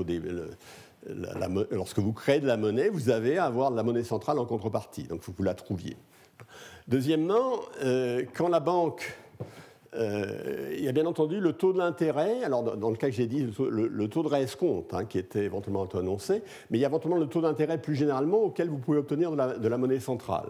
lorsque 1.70 1.99
vous 1.99 2.14
créez 2.14 2.40
de 2.40 2.47
la 2.47 2.57
monnaie, 2.57 2.88
vous 2.88 3.11
avez 3.11 3.36
à 3.36 3.45
avoir 3.45 3.72
de 3.72 3.76
la 3.76 3.82
monnaie 3.82 4.05
centrale 4.05 4.38
en 4.38 4.47
contrepartie. 4.47 5.03
Donc 5.03 5.20
que 5.20 5.30
vous 5.36 5.43
la 5.43 5.53
trouviez. 5.53 5.99
Deuxièmement, 6.88 7.61
euh, 7.84 8.24
quand 8.34 8.49
la 8.49 8.61
banque 8.61 9.18
euh, 9.95 10.74
il 10.76 10.84
y 10.84 10.88
a 10.88 10.93
bien 10.93 11.05
entendu 11.07 11.38
le 11.38 11.53
taux 11.53 11.72
de 11.72 11.78
l'intérêt, 11.78 12.43
alors 12.45 12.62
dans, 12.62 12.90
le 12.90 12.97
cas 12.97 13.09
que 13.09 13.14
j'ai 13.14 13.26
dit, 13.26 13.47
le, 13.59 14.09
taux 14.09 14.22
de 14.22 14.28
réescompte, 14.28 14.95
hein, 14.95 15.05
qui 15.05 15.18
était 15.18 15.45
éventuellement 15.45 15.86
annoncé, 15.95 16.43
mais 16.70 16.78
il 16.78 16.80
y 16.80 16.84
a 16.84 16.88
éventuellement 16.88 17.18
le 17.18 17.26
taux 17.26 17.43
d'intérêt 17.43 17.80
plus 17.80 17.95
généralement 17.95 18.38
auquel 18.38 18.68
vous 18.68 18.78
pouvez 18.78 18.99
obtenir 18.99 19.32
de 19.32 19.68
la, 19.68 19.78
monnaie 19.78 20.01
centrale. 20.01 20.49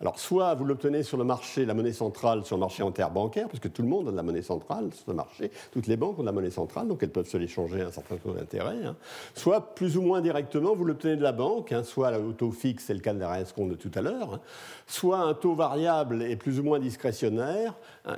Alors, 0.00 0.18
soit 0.18 0.54
vous 0.54 0.64
l'obtenez 0.64 1.02
sur 1.02 1.16
le 1.16 1.24
marché, 1.24 1.64
la 1.64 1.74
monnaie 1.74 1.92
centrale, 1.92 2.44
sur 2.44 2.56
le 2.56 2.60
marché 2.60 2.82
interbancaire, 2.82 3.48
puisque 3.48 3.72
tout 3.72 3.82
le 3.82 3.88
monde 3.88 4.08
a 4.08 4.10
de 4.10 4.16
la 4.16 4.22
monnaie 4.22 4.42
centrale 4.42 4.90
sur 4.92 5.04
le 5.08 5.14
marché, 5.14 5.50
toutes 5.72 5.86
les 5.86 5.96
banques 5.96 6.18
ont 6.18 6.22
de 6.22 6.26
la 6.26 6.32
monnaie 6.32 6.50
centrale, 6.50 6.88
donc 6.88 7.02
elles 7.02 7.10
peuvent 7.10 7.28
se 7.28 7.36
l'échanger 7.36 7.82
à 7.82 7.86
un 7.86 7.90
certain 7.90 8.16
taux 8.16 8.32
d'intérêt. 8.32 8.84
Hein. 8.84 8.96
Soit, 9.34 9.74
plus 9.74 9.96
ou 9.96 10.02
moins 10.02 10.20
directement, 10.20 10.74
vous 10.74 10.84
l'obtenez 10.84 11.16
de 11.16 11.22
la 11.22 11.32
banque, 11.32 11.72
hein, 11.72 11.82
soit 11.84 12.18
au 12.18 12.32
taux 12.32 12.50
fixe, 12.50 12.84
c'est 12.86 12.94
le 12.94 13.00
cas 13.00 13.12
de 13.12 13.20
la 13.20 13.28
RS 13.28 13.54
de 13.58 13.74
tout 13.74 13.90
à 13.94 14.00
l'heure, 14.00 14.34
hein. 14.34 14.40
soit 14.86 15.18
un 15.18 15.34
taux 15.34 15.54
variable 15.54 16.22
et 16.22 16.36
plus 16.36 16.58
ou 16.58 16.62
moins 16.62 16.78
discrétionnaire, 16.78 17.74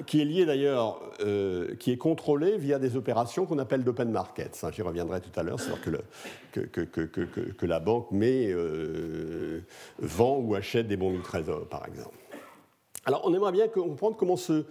qui 0.07 0.21
est 0.21 0.25
lié 0.25 0.47
d'ailleurs, 0.47 1.01
euh, 1.21 1.75
qui 1.77 1.91
est 1.91 1.97
contrôlé 1.97 2.57
via 2.57 2.79
des 2.79 2.97
opérations 2.97 3.47
qu'on 3.47 3.59
appelle 3.59 3.85
d'open 3.85 4.11
markets. 4.11 4.65
J'y 4.73 4.83
reviendrai 4.83 5.21
tout 5.21 5.39
à 5.39 5.43
l'heure, 5.43 5.59
c'est-à-dire 5.59 6.01
que, 6.53 6.61
que, 6.61 7.67
la 7.67 7.81
banque 7.81 8.11
met, 8.11 8.49
euh, 8.51 9.61
vend 9.99 10.39
ou 10.39 10.55
achète 10.55 10.87
des 10.87 10.97
bons 10.97 11.11
du 11.11 11.21
trésor 11.21 11.52
par 11.71 11.87
exemple. 11.87 12.17
Alors, 13.05 13.23
on 13.25 13.35
aimerait 13.35 13.53
bien 13.53 13.69
comprendre 13.69 14.17
comment 14.17 14.37
ce. 14.37 14.65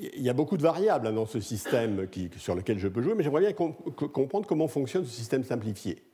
Il 0.00 0.22
y 0.22 0.28
a 0.28 0.32
beaucoup 0.32 0.56
de 0.56 0.62
variables 0.62 1.12
dans 1.12 1.26
ce 1.26 1.40
système 1.40 2.06
sur 2.36 2.54
lequel 2.54 2.78
je 2.78 2.86
peux 2.86 3.02
jouer, 3.02 3.14
mais 3.16 3.24
j'aimerais 3.24 3.40
bien 3.40 3.52
comprendre 3.52 4.46
comment 4.46 4.68
fonctionne 4.68 5.04
ce 5.04 5.10
système 5.10 5.42
simplifié. 5.42 6.04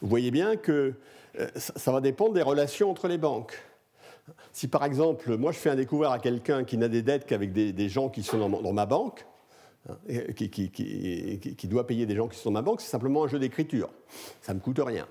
Vous 0.00 0.08
voyez 0.08 0.30
bien 0.30 0.56
que 0.56 0.94
euh, 1.38 1.48
ça 1.54 1.90
va 1.90 2.00
dépendre 2.00 2.34
des 2.34 2.42
relations 2.42 2.90
entre 2.90 3.08
les 3.08 3.18
banques. 3.18 3.60
Si 4.52 4.68
par 4.68 4.84
exemple, 4.84 5.36
moi 5.36 5.52
je 5.52 5.58
fais 5.58 5.70
un 5.70 5.76
découvert 5.76 6.10
à 6.10 6.18
quelqu'un 6.18 6.64
qui 6.64 6.78
n'a 6.78 6.88
des 6.88 7.02
dettes 7.02 7.26
qu'avec 7.26 7.52
des, 7.52 7.88
gens 7.88 8.08
qui 8.08 8.22
sont 8.22 8.48
dans, 8.48 8.72
ma 8.72 8.86
banque, 8.86 9.26
hein, 9.88 9.96
qui, 10.34 10.50
qui, 10.50 11.68
doit 11.68 11.86
payer 11.86 12.06
des 12.06 12.16
gens 12.16 12.28
qui 12.28 12.38
sont 12.38 12.50
dans 12.50 12.54
ma 12.54 12.62
banque, 12.62 12.80
c'est 12.80 12.90
simplement 12.90 13.24
un 13.24 13.28
jeu 13.28 13.38
d'écriture. 13.38 13.90
Ça 14.40 14.52
ne 14.52 14.58
me 14.58 14.62
coûte 14.62 14.80
rien. 14.84 15.06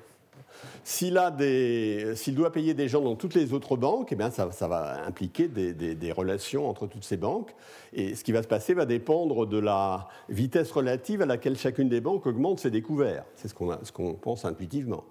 S'il, 0.83 1.13
doit 1.13 2.51
payer 2.51 2.73
des 2.73 2.87
gens 2.87 3.01
dans 3.01 3.15
toutes 3.15 3.33
les 3.33 3.53
autres 3.53 3.77
banques, 3.77 4.09
eh 4.11 4.15
bien, 4.15 4.31
ça, 4.31 4.67
va 4.67 5.05
impliquer 5.05 5.47
des, 5.47 6.11
relations 6.11 6.69
entre 6.69 6.87
toutes 6.87 7.03
ces 7.03 7.17
banques. 7.17 7.55
Et 7.93 8.15
ce 8.15 8.23
qui 8.23 8.31
va 8.31 8.43
se 8.43 8.47
passer 8.47 8.73
va 8.73 8.85
dépendre 8.85 9.45
de 9.45 9.57
la 9.57 10.07
vitesse 10.29 10.71
relative 10.71 11.21
à 11.21 11.25
laquelle 11.25 11.57
chacune 11.57 11.89
des 11.89 12.01
banques 12.01 12.25
augmente 12.25 12.59
ses 12.59 12.71
découverts. 12.71 13.25
C'est 13.35 13.47
ce 13.47 13.53
qu'on, 13.53 14.13
pense 14.13 14.45
intuitivement. 14.45 15.03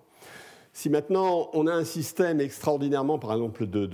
Si 0.72 0.90
maintenant 0.90 1.50
on 1.52 1.66
a 1.66 1.72
un 1.72 1.84
système 1.84 2.40
extraordinairement, 2.40 3.18
par 3.18 3.32
exemple, 3.32 3.66
de 3.66 3.86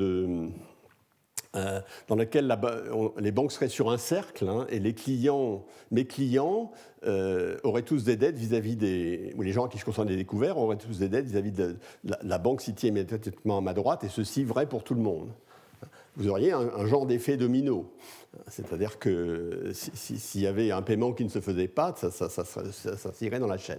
euh, 1.56 1.80
dans 2.06 2.14
laquelle 2.14 2.56
les 3.18 3.32
banques 3.32 3.50
seraient 3.50 3.68
sur 3.68 3.90
un 3.90 3.98
cercle 3.98 4.48
hein, 4.48 4.66
et 4.68 4.78
les 4.78 4.94
clients, 4.94 5.64
mes 5.90 6.04
clients 6.04 6.70
euh, 7.04 7.58
auraient 7.64 7.82
tous 7.82 8.04
des 8.04 8.16
dettes 8.16 8.36
vis-à-vis 8.36 8.76
des. 8.76 9.32
ou 9.36 9.42
les 9.42 9.50
gens 9.50 9.66
à 9.66 9.68
qui 9.68 9.76
je 9.76 9.84
concerne 9.84 10.06
des 10.06 10.16
découverts 10.16 10.58
auraient 10.58 10.76
tous 10.76 10.98
des 10.98 11.08
dettes 11.08 11.26
vis-à-vis 11.26 11.50
de 11.50 11.76
la, 12.04 12.38
banque 12.38 12.60
située 12.60 12.88
immédiatement 12.88 13.58
à 13.58 13.60
ma 13.60 13.74
droite 13.74 14.04
et 14.04 14.08
ceci 14.08 14.44
vrai 14.44 14.66
pour 14.66 14.84
tout 14.84 14.94
le 14.94 15.00
monde. 15.00 15.32
Vous 16.16 16.28
auriez 16.28 16.52
un, 16.52 16.86
genre 16.86 17.06
d'effet 17.06 17.36
domino. 17.36 17.96
C'est-à-dire 18.46 18.98
que 18.98 19.72
s'il 19.72 20.40
y 20.40 20.46
avait 20.46 20.70
un 20.70 20.82
paiement 20.82 21.12
qui 21.12 21.24
ne 21.24 21.30
se 21.30 21.40
faisait 21.40 21.68
pas, 21.68 21.94
ça, 21.96 22.10
ça, 22.10 22.28
ça, 22.28 23.38
dans 23.38 23.46
la 23.46 23.58
chaîne. 23.58 23.78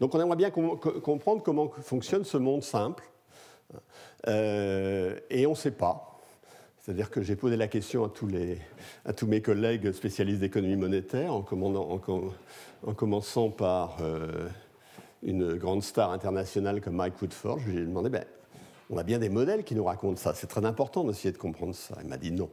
Donc 0.00 0.14
on 0.14 0.20
aimerait 0.20 0.36
bien 0.36 0.50
comprendre 0.50 1.42
comment 1.42 1.70
fonctionne 1.82 2.24
ce 2.24 2.36
monde 2.36 2.62
simple. 2.62 3.04
Euh, 4.28 5.18
et 5.30 5.46
on 5.46 5.50
ne 5.50 5.56
sait 5.56 5.70
pas. 5.70 6.09
C'est-à-dire 6.90 7.10
que 7.10 7.22
j'ai 7.22 7.36
posé 7.36 7.56
la 7.56 7.68
question 7.68 8.04
à 8.04 8.08
tous, 8.08 8.26
les, 8.26 8.58
à 9.04 9.12
tous 9.12 9.28
mes 9.28 9.40
collègues 9.40 9.92
spécialistes 9.92 10.40
d'économie 10.40 10.74
monétaire, 10.74 11.32
en, 11.32 11.44
en, 11.44 12.94
commençant 12.94 13.48
par 13.48 13.98
euh, 14.00 14.48
une 15.22 15.54
grande 15.54 15.84
star 15.84 16.10
internationale 16.10 16.80
comme 16.80 16.96
Mike 16.96 17.22
Woodford. 17.22 17.60
Je 17.60 17.70
lui 17.70 17.78
ai 17.78 17.86
demandé, 17.86 18.10
ben, 18.10 18.24
on 18.90 18.98
a 18.98 19.04
bien 19.04 19.20
des 19.20 19.28
modèles 19.28 19.62
qui 19.62 19.76
nous 19.76 19.84
racontent 19.84 20.16
ça, 20.16 20.34
c'est 20.34 20.48
très 20.48 20.64
important 20.64 21.04
d'essayer 21.04 21.30
de 21.30 21.38
comprendre 21.38 21.76
ça. 21.76 21.96
Il 22.02 22.08
m'a 22.08 22.16
dit 22.16 22.32
non. 22.32 22.50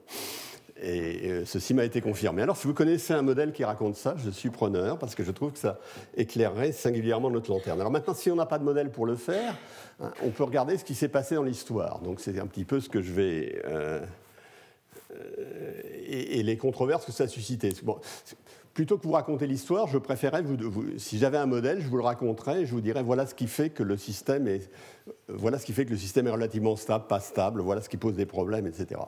Et 0.80 1.32
euh, 1.32 1.46
ceci 1.46 1.74
m'a 1.74 1.84
été 1.84 2.02
confirmé. 2.02 2.44
Alors, 2.44 2.58
si 2.58 2.68
vous 2.68 2.76
connaissez 2.76 3.14
un 3.14 3.24
modèle 3.24 3.52
qui 3.52 3.64
raconte 3.64 3.96
ça, 3.96 4.14
je 4.24 4.30
suis 4.30 4.52
preneur 4.52 5.00
parce 5.00 5.16
que 5.16 5.24
je 5.24 5.32
trouve 5.32 5.52
que 5.54 5.58
ça 5.58 5.80
éclairerait 6.16 6.74
singulièrement 6.74 7.32
notre 7.32 7.50
lanterne. 7.50 7.80
Alors 7.80 7.92
maintenant, 7.92 8.14
si 8.14 8.30
on 8.30 8.36
n'a 8.36 8.46
pas 8.46 8.60
de 8.60 8.64
modèle 8.64 8.92
pour 8.92 9.08
le 9.08 9.16
faire, 9.16 9.56
hein, 10.00 10.12
on 10.24 10.30
peut 10.30 10.44
regarder 10.44 10.78
ce 10.78 10.84
qui 10.84 10.94
s'est 10.94 11.08
passé 11.08 11.34
dans 11.34 11.42
l'histoire. 11.42 12.02
Donc, 12.02 12.20
c'est 12.20 12.40
un 12.40 12.46
petit 12.46 12.66
peu 12.66 12.80
ce 12.80 12.90
que 12.90 13.02
je 13.02 13.12
vais. 13.12 13.64
Euh, 13.66 14.06
euh, 15.12 15.82
et, 16.06 16.44
les 16.44 16.58
controverses 16.58 17.06
que 17.06 17.12
ça 17.12 17.26
a 17.26 17.28
suscité. 17.28 17.74
Plutôt 18.74 18.98
que 18.98 19.04
vous 19.04 19.14
raconter 19.14 19.48
l'histoire, 19.48 19.88
je 19.88 19.98
préférais, 19.98 20.42
vous, 20.42 20.58
si 20.98 21.18
j'avais 21.18 21.38
un 21.38 21.46
modèle, 21.46 21.82
je 21.82 21.88
vous 21.88 21.98
le 21.98 22.04
raconterais 22.04 22.62
et 22.62 22.66
je 22.66 22.72
vous 22.72 22.82
dirais 22.82 23.02
voilà 23.02 23.26
ce 23.26 23.34
qui 23.34 23.48
fait 23.48 23.70
que 23.70 23.82
le 23.82 23.98
système 23.98 24.48
est, 24.48 24.70
voilà 25.28 25.58
ce 25.58 25.66
qui 25.66 25.74
fait 25.74 25.86
que 25.86 25.90
le 25.90 25.98
système 25.98 26.28
est 26.28 26.32
relativement 26.32 26.76
stable, 26.76 27.08
pas 27.08 27.20
stable, 27.20 27.62
voilà 27.62 27.82
ce 27.82 27.90
qui 27.90 27.98
pose 27.98 28.16
des 28.16 28.28
problèmes, 28.28 28.68
etc. 28.68 29.02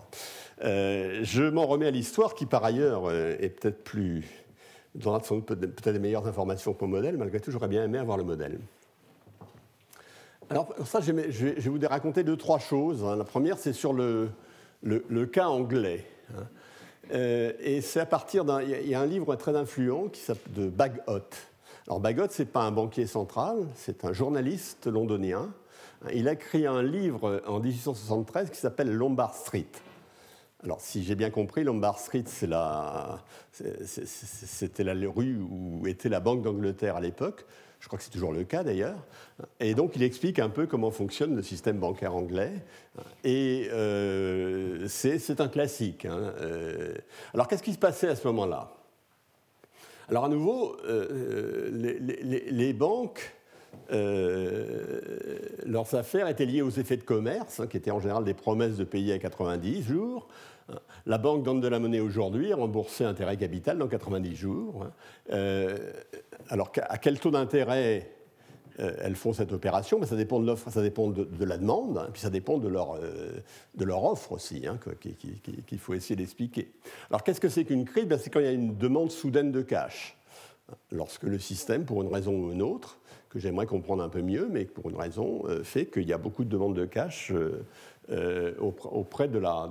Euh, 0.64 1.20
je 1.22 1.44
m'en 1.44 1.68
remets 1.68 1.88
à 1.88 1.92
l'histoire 1.92 2.34
qui, 2.34 2.46
par 2.46 2.64
ailleurs, 2.64 3.04
euh, 3.06 3.36
est 3.40 3.50
peut-être 3.50 3.84
plus 3.84 4.26
donnera 4.96 5.20
peut-être 5.20 5.92
des 5.92 6.00
meilleures 6.00 6.28
informations 6.28 6.74
que 6.74 6.84
mon 6.84 6.92
modèle. 6.92 7.18
Malgré 7.18 7.40
tout, 7.40 7.52
j'aurais 7.52 7.68
bien 7.68 7.84
aimé 7.84 8.00
avoir 8.00 8.18
le 8.18 8.24
modèle. 8.24 8.60
Alors, 10.50 10.74
ça, 10.86 11.00
je 11.00 11.12
vais 11.12 11.70
vous 11.70 11.80
raconter 11.88 12.24
deux, 12.24 12.38
trois 12.38 12.58
choses. 12.58 13.04
Hein. 13.04 13.16
La 13.16 13.24
première, 13.24 13.58
c'est 13.60 13.74
sur 13.74 13.94
le, 13.94 14.30
le, 14.82 15.26
cas 15.26 15.48
anglais. 15.48 16.06
Hein. 16.36 16.48
Euh, 17.12 17.54
et 17.60 17.82
c'est 17.82 18.00
à 18.00 18.06
partir 18.06 18.46
d'un. 18.46 18.62
Il 18.62 18.88
y 18.88 18.96
a 18.96 19.02
un 19.02 19.06
livre 19.06 19.36
très 19.36 19.56
influent 19.56 20.08
qui 20.10 20.22
s'appelle 20.22 20.54
de 20.54 20.70
Bagot. 20.70 21.02
Alors 21.88 22.00
Bagot, 22.00 22.30
ce 22.30 22.44
n'est 22.44 22.48
pas 22.48 22.62
un 22.62 22.72
banquier 22.72 23.08
central, 23.08 23.68
c'est 23.76 24.06
un 24.06 24.14
journaliste 24.14 24.88
londonien. 24.88 25.52
Il 26.14 26.28
a 26.28 26.34
écrit 26.34 26.66
un 26.66 26.84
livre 26.84 27.42
en 27.48 27.60
1873 27.60 28.52
qui 28.52 28.58
s'appelle 28.58 28.92
Lombard 28.92 29.36
Street. 29.36 29.68
Alors, 30.64 30.82
si 30.82 31.04
j'ai 31.04 31.16
bien 31.16 31.30
compris, 31.30 31.64
Lombard 31.64 32.00
Street, 32.00 32.26
c'était 32.26 32.54
la 34.84 34.94
rue 35.16 35.40
où 35.40 35.88
était 35.88 36.10
la 36.10 36.20
Banque 36.20 36.42
d'Angleterre 36.42 36.98
à 36.98 37.02
l'époque. 37.02 37.46
Je 37.80 37.88
crois 37.88 37.98
que 37.98 38.04
c'est 38.04 38.12
toujours 38.12 38.34
le 38.34 38.44
cas 38.44 38.64
d'ailleurs. 38.64 38.98
Et 39.60 39.74
donc 39.74 39.96
il 39.96 40.04
explique 40.04 40.40
un 40.40 40.50
peu 40.50 40.68
comment 40.68 40.92
fonctionne 40.92 41.36
le 41.36 41.42
système 41.42 41.78
bancaire 41.78 42.14
anglais. 42.14 42.52
Et 43.24 43.70
euh, 43.72 44.86
c'est 44.88 45.40
un 45.40 45.48
classique. 45.48 46.06
Hein. 46.06 46.34
Euh, 46.42 46.94
alors 47.34 47.48
qu'est-ce 47.48 47.64
qui 47.64 47.74
se 47.74 47.80
passait 47.80 48.10
à 48.10 48.16
ce 48.16 48.28
moment-là? 48.28 48.74
Alors 50.10 50.26
à 50.26 50.30
nouveau, 50.30 50.76
euh, 50.86 51.70
les, 52.52 52.74
banques, 52.74 53.34
leurs 53.90 55.96
affaires 55.96 56.28
étaient 56.28 56.46
liées 56.46 56.64
aux 56.64 56.72
effets 56.72 56.98
de 56.98 57.04
commerce, 57.04 57.62
hein, 57.62 57.68
qui 57.68 57.78
étaient 57.78 57.92
en 57.92 58.00
général 58.00 58.26
des 58.26 58.34
promesses 58.34 58.76
de 58.76 58.84
payer 58.84 59.14
à 59.14 59.20
90 59.20 59.84
jours. 59.84 60.28
La 61.06 61.18
banque 61.18 61.44
donne 61.44 61.62
de 61.62 61.68
la 61.68 61.80
monnaie 61.80 62.00
aujourd'hui, 62.00 62.54
rembourser 62.54 63.04
intérêt 63.04 63.38
capital 63.38 63.78
dans 63.78 63.88
90 63.88 64.36
jours. 64.36 64.88
Hein 65.32 65.76
alors, 66.48 66.72
à 66.90 66.98
quel 66.98 67.20
taux 67.20 67.32
d'intérêt 67.32 68.10
euh, 68.80 68.94
elles 69.02 69.16
font 69.16 69.34
cette 69.34 69.52
opération, 69.52 70.00
mais 70.00 70.06
ça 70.06 70.16
dépend 70.16 70.40
de 70.40 70.46
l'offre, 70.46 70.70
ça 70.70 70.82
dépend 70.82 71.10
de, 71.10 71.44
la 71.44 71.58
demande, 71.58 71.98
hein, 71.98 72.08
puis 72.14 72.22
ça 72.22 72.30
dépend 72.30 72.58
de 72.58 72.68
leur, 72.68 72.96
euh, 72.96 73.32
de 73.76 73.84
leur 73.84 74.06
offre 74.06 74.32
aussi, 74.32 74.66
hein, 74.66 74.80
qu'il 75.02 75.80
faut 75.80 75.94
essayer 75.94 76.16
d'expliquer. 76.16 76.72
Alors 77.10 77.24
qu'est-ce 77.24 77.42
que 77.42 77.50
c'est 77.50 77.66
qu'une 77.66 77.84
crise? 77.84 78.06
Ben, 78.06 78.18
C'est 78.18 78.30
quand 78.30 78.40
il 78.40 78.46
y 78.46 78.50
a 78.50 78.54
une 78.54 78.78
demande 78.78 79.12
soudaine 79.12 79.52
de 79.52 79.62
cash. 79.62 80.18
Lorsque 80.92 81.24
le 81.24 81.40
système, 81.40 81.84
pour 81.84 82.02
une 82.04 82.14
raison 82.14 82.32
ou 82.32 82.52
une 82.52 82.62
autre, 82.62 83.00
que 83.30 83.40
j'aimerais 83.40 83.66
comprendre 83.66 84.02
un 84.02 84.10
peu 84.10 84.22
mieux, 84.22 84.48
mais 84.50 84.66
pour 84.66 84.90
une 84.90 84.96
raison, 84.96 85.44
euh, 85.48 85.64
fait 85.64 85.88
qu'il 85.88 86.08
y 86.08 86.14
a 86.14 86.18
beaucoup 86.18 86.46
de 86.46 86.50
demandes 86.50 86.76
de 86.76 86.86
cash 86.86 87.34
auprès 88.60 89.28
de 89.28 89.38
la, 89.38 89.70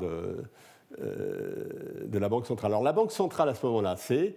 de 1.01 2.19
la 2.19 2.29
Banque 2.29 2.47
centrale. 2.47 2.73
Alors 2.73 2.83
la 2.83 2.93
Banque 2.93 3.11
centrale, 3.11 3.49
à 3.49 3.55
ce 3.55 3.65
moment-là, 3.67 3.97
c'est 3.97 4.37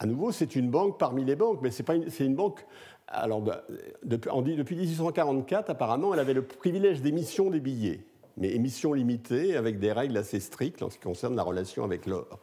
à 0.00 0.06
nouveau, 0.06 0.30
c'est 0.30 0.54
une 0.54 0.70
banque 0.70 0.98
parmi 0.98 1.24
les 1.24 1.34
banques, 1.34 1.60
mais 1.62 1.70
c'est 1.70 1.88
une, 1.90 2.08
une 2.20 2.34
banque. 2.36 2.64
Alors, 3.08 3.40
bah, 3.40 3.64
depuis, 4.04 4.30
depuis 4.56 4.76
1844, 4.76 5.70
apparemment, 5.70 6.14
elle 6.14 6.20
avait 6.20 6.34
le 6.34 6.42
privilège 6.42 7.02
d'émission 7.02 7.50
des 7.50 7.60
billets, 7.60 8.00
mais 8.36 8.54
émission 8.54 8.92
limitée 8.92 9.56
avec 9.56 9.78
des 9.80 9.92
règles 9.92 10.16
assez 10.16 10.40
strictes 10.40 10.82
en 10.82 10.90
ce 10.90 10.98
qui 10.98 11.04
concerne 11.04 11.34
la 11.34 11.42
relation 11.42 11.84
avec 11.84 12.06
l'or. 12.06 12.38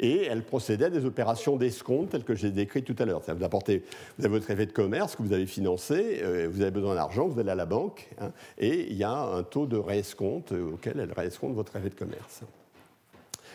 Et 0.00 0.26
elle 0.26 0.44
procédait 0.44 0.84
à 0.86 0.90
des 0.90 1.04
opérations 1.06 1.56
d'escompte 1.56 2.10
telles 2.10 2.22
que 2.22 2.34
j'ai 2.34 2.50
décrites 2.50 2.84
tout 2.84 2.94
à 3.00 3.04
l'heure. 3.04 3.20
Vous, 3.20 3.30
avez 3.32 3.82
votre 4.18 4.50
effet 4.50 4.66
de 4.66 4.72
commerce 4.72 5.16
que 5.16 5.22
vous 5.22 5.32
avez 5.32 5.46
financé, 5.46 6.20
euh, 6.22 6.48
vous 6.50 6.60
avez 6.60 6.70
besoin 6.70 6.94
d'argent, 6.94 7.26
vous 7.26 7.40
allez 7.40 7.50
à 7.50 7.56
la 7.56 7.66
banque, 7.66 8.08
hein, 8.20 8.30
et 8.58 8.86
il 8.90 8.96
y 8.96 9.02
a 9.02 9.12
un 9.12 9.42
taux 9.42 9.66
de 9.66 9.76
réescompte 9.76 10.52
auquel 10.52 11.00
elle 11.00 11.12
réescompte 11.12 11.54
votre 11.54 11.74
effet 11.76 11.88
de 11.88 11.96
commerce. 11.96 12.42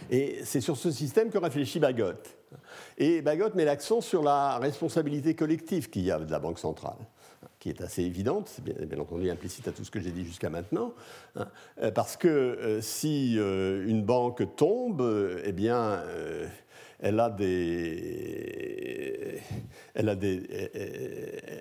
Et 0.09 0.39
c'est 0.43 0.61
sur 0.61 0.75
ce 0.75 0.91
système 0.91 1.29
que 1.29 1.37
réfléchit 1.37 1.79
Bagot. 1.79 2.11
Et 2.97 3.21
Bagot 3.21 3.53
met 3.55 3.65
l'accent 3.65 4.01
sur 4.01 4.23
la 4.23 4.57
responsabilité 4.57 5.35
collective 5.35 5.89
qu'il 5.89 6.03
y 6.03 6.11
a 6.11 6.19
de 6.19 6.31
la 6.31 6.39
Banque 6.39 6.59
centrale 6.59 6.97
qui 7.63 7.69
est 7.69 7.81
assez 7.81 8.01
évidente, 8.01 8.51
c'est 8.53 8.61
bien, 8.61 8.75
entendu 8.99 9.29
implicite 9.29 9.69
à 9.69 9.71
tout 9.71 9.85
ce 9.85 9.91
que 9.91 10.01
j'ai 10.01 10.11
dit 10.11 10.25
jusqu'à 10.25 10.49
maintenant, 10.49 10.93
hein, 11.37 11.47
euh, 11.81 11.91
parce 11.91 12.17
que 12.17 12.27
euh, 12.27 12.81
si 12.81 13.39
euh, 13.39 13.87
une 13.87 14.03
banque 14.03 14.43
tombe, 14.57 15.01
eh 15.45 15.53
bien, 15.53 16.03
elle 16.99 17.21
a 17.21 17.29
des, 17.29 19.39
elle, 19.93 20.09
a 20.09 20.15
des, 20.17 20.43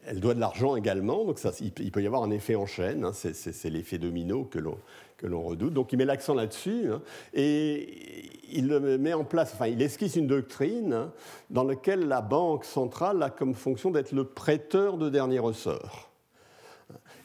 elle, 0.05 0.19
doit 0.19 0.35
de 0.35 0.41
l'argent 0.41 0.75
également, 0.75 1.25
donc 1.25 1.39
ça, 1.39 1.53
il, 1.61 1.93
peut 1.93 2.03
y 2.03 2.07
avoir 2.09 2.25
un 2.25 2.33
effet 2.33 2.57
en 2.57 2.67
chaîne, 2.67 3.05
hein. 3.05 3.13
c'est 3.13 3.71
l'effet 3.71 3.99
domino 3.99 4.45
que 4.45 4.59
l'on 4.59 4.79
que 5.23 5.29
l'on 5.29 5.43
redoute. 5.43 5.73
Donc 5.73 5.93
il 5.93 5.99
met 5.99 6.05
l'accent 6.05 6.35
là-dessus 6.35 6.91
hein. 6.93 7.01
et 7.33 8.29
il 8.51 8.67
met 8.67 9.15
en 9.15 9.25
place, 9.25 9.53
enfin 9.55 9.69
il 9.69 9.81
esquisse 9.81 10.17
une 10.17 10.27
doctrine 10.27 10.93
hein, 10.93 11.13
dans 11.49 11.65
laquelle 11.65 12.09
la 12.09 12.21
banque 12.21 12.65
centrale 12.65 13.23
a 13.23 13.31
comme 13.31 13.55
fonction 13.55 13.91
d'être 13.91 14.13
le 14.13 14.25
prêteur 14.25 14.99
de 14.99 15.09
dernier 15.09 15.39
ressort. 15.39 16.11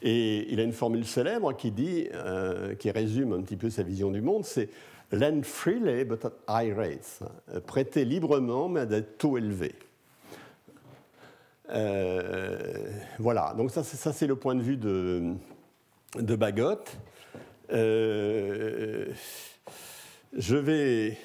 Et 0.04 0.54
il 0.54 0.60
a 0.60 0.64
une 0.64 0.74
formule 0.74 1.06
célèbre 1.06 1.54
qui 1.54 1.72
dit, 1.72 2.08
euh, 2.14 2.76
qui 2.76 2.92
résume 2.92 3.34
un 3.34 3.42
petit 3.42 3.58
peu 3.58 3.72
sa 3.72 3.82
vision 3.82 4.12
du 4.12 4.22
monde, 4.22 4.46
c'est 4.46 4.70
lend 5.12 5.42
freely 5.44 6.06
but 6.06 6.24
at 6.24 6.34
high 6.48 6.76
rates, 6.78 7.24
prêter 7.66 8.06
librement 8.06 8.70
mais 8.70 8.82
à 8.82 8.86
des 8.86 9.02
taux 9.02 9.38
élevés. 9.38 9.76
Euh, 11.70 12.92
voilà, 13.18 13.54
donc 13.58 13.72
ça, 13.72 13.84
c'est 13.84 14.28
le 14.28 14.36
point 14.36 14.56
de 14.56 14.62
vue 14.62 14.78
de, 14.78 15.34
de 16.16 16.36
Bagot. 16.36 16.84
Euh, 17.72 19.08
je 20.38 20.56
vais. 20.56 21.18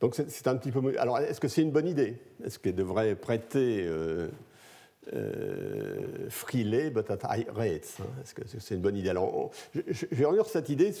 Donc 0.00 0.14
c'est 0.14 0.46
un 0.46 0.56
petit 0.56 0.70
peu. 0.70 0.80
Alors 0.98 1.18
est-ce 1.18 1.40
que 1.40 1.48
c'est 1.48 1.62
une 1.62 1.70
bonne 1.70 1.88
idée? 1.88 2.16
Est-ce 2.44 2.58
qu'elle 2.58 2.74
devrait 2.74 3.14
prêter 3.14 3.84
euh, 3.86 4.28
euh, 5.12 6.28
freely 6.28 6.90
but 6.90 7.08
at 7.10 7.18
high 7.36 7.46
rates? 7.54 7.98
Est-ce 8.22 8.34
que 8.34 8.42
c'est 8.46 8.74
une 8.74 8.80
bonne 8.80 8.96
idée? 8.96 9.10
Alors 9.10 9.50
je, 9.74 10.06
vais 10.10 10.24
revenir 10.24 10.44
sur 10.44 10.52
cette 10.52 10.68
idée 10.68 10.92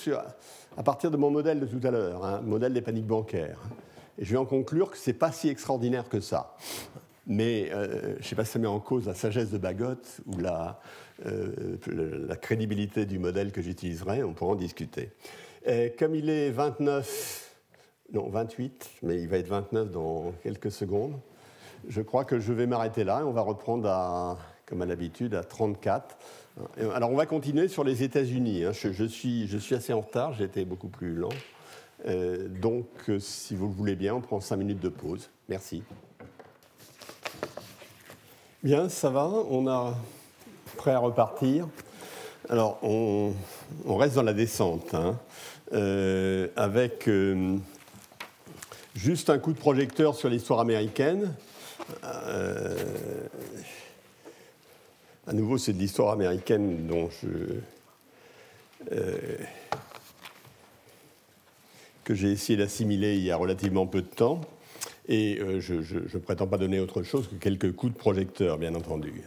à 0.76 0.82
partir 0.82 1.10
de 1.10 1.16
mon 1.16 1.30
modèle 1.30 1.60
de 1.60 1.66
tout 1.66 1.84
à 1.86 1.90
l'heure, 1.90 2.24
hein, 2.24 2.40
modèle 2.42 2.72
des 2.72 2.82
paniques 2.82 3.06
bancaires. 3.06 3.60
Et 4.18 4.24
je 4.24 4.32
vais 4.32 4.38
en 4.38 4.44
conclure 4.44 4.90
que 4.90 4.98
ce 4.98 5.10
n'est 5.10 5.16
pas 5.16 5.32
si 5.32 5.48
extraordinaire 5.48 6.08
que 6.08 6.20
ça. 6.20 6.54
Mais 7.26 7.70
euh, 7.72 8.14
je 8.14 8.18
ne 8.18 8.22
sais 8.22 8.36
pas 8.36 8.44
si 8.44 8.52
ça 8.52 8.58
met 8.58 8.66
en 8.66 8.80
cause 8.80 9.06
la 9.06 9.14
sagesse 9.14 9.50
de 9.50 9.58
Bagot 9.58 9.94
ou 10.26 10.38
la, 10.38 10.80
euh, 11.26 11.76
la 12.26 12.36
crédibilité 12.36 13.06
du 13.06 13.18
modèle 13.18 13.52
que 13.52 13.62
j'utiliserai, 13.62 14.22
on 14.22 14.32
pourra 14.32 14.52
en 14.52 14.56
discuter. 14.56 15.10
comme 15.98 16.14
il 16.14 16.30
est 16.30 16.50
29, 16.50 17.56
non 18.12 18.28
28, 18.28 18.90
mais 19.02 19.20
il 19.20 19.28
va 19.28 19.38
être 19.38 19.48
29 19.48 19.90
dans 19.90 20.32
quelques 20.42 20.72
secondes, 20.72 21.18
je 21.88 22.00
crois 22.00 22.24
que 22.24 22.38
je 22.38 22.52
vais 22.52 22.66
m'arrêter 22.66 23.04
là 23.04 23.20
et 23.20 23.24
on 23.24 23.32
va 23.32 23.40
reprendre 23.40 23.88
à, 23.88 24.38
comme 24.66 24.82
à 24.82 24.86
l'habitude 24.86 25.34
à 25.34 25.44
34. 25.44 26.16
Alors 26.94 27.10
on 27.10 27.16
va 27.16 27.26
continuer 27.26 27.68
sur 27.68 27.84
les 27.84 28.02
États-Unis. 28.02 28.64
Hein. 28.64 28.72
Je, 28.72 29.04
suis, 29.04 29.48
je 29.48 29.58
suis 29.58 29.74
assez 29.74 29.92
en 29.92 30.00
retard, 30.00 30.32
j'ai 30.34 30.44
été 30.44 30.64
beaucoup 30.64 30.88
plus 30.88 31.14
lent. 31.14 31.30
Euh, 32.06 32.48
donc 32.48 32.86
si 33.18 33.54
vous 33.54 33.68
le 33.68 33.74
voulez 33.74 33.96
bien, 33.96 34.14
on 34.14 34.20
prend 34.20 34.40
5 34.40 34.56
minutes 34.56 34.80
de 34.80 34.88
pause. 34.88 35.30
Merci. 35.48 35.82
Bien, 38.62 38.88
ça 38.88 39.10
va. 39.10 39.26
On 39.26 39.66
a 39.66 39.96
prêt 40.76 40.92
à 40.92 40.98
repartir. 40.98 41.66
Alors, 42.48 42.78
on, 42.82 43.32
reste 43.86 44.16
dans 44.16 44.22
la 44.22 44.32
descente, 44.32 44.94
hein. 44.94 45.18
euh, 45.72 46.48
avec 46.56 47.08
euh, 47.08 47.56
juste 48.94 49.30
un 49.30 49.38
coup 49.38 49.52
de 49.52 49.58
projecteur 49.58 50.16
sur 50.16 50.28
l'histoire 50.28 50.60
américaine. 50.60 51.34
Euh, 52.04 52.76
à 55.26 55.32
nouveau, 55.32 55.56
c'est 55.56 55.72
de 55.72 55.78
l'histoire 55.78 56.12
américaine 56.12 56.86
dont 56.88 57.08
je, 57.22 57.28
que 62.04 62.14
j'ai 62.14 62.32
essayé 62.32 62.58
d'assimiler 62.58 63.16
il 63.16 63.22
y 63.22 63.30
a 63.30 63.36
relativement 63.36 63.86
peu 63.86 64.02
de 64.02 64.08
temps. 64.08 64.40
Et 65.08 65.40
je 65.60 65.74
ne 65.74 66.18
prétends 66.18 66.48
pas 66.48 66.58
donner 66.58 66.80
autre 66.80 67.02
chose 67.02 67.28
que 67.28 67.36
quelques 67.36 67.72
coups 67.74 67.92
de 67.92 67.98
projecteur, 67.98 68.58
bien 68.58 68.74
entendu. 68.74 69.22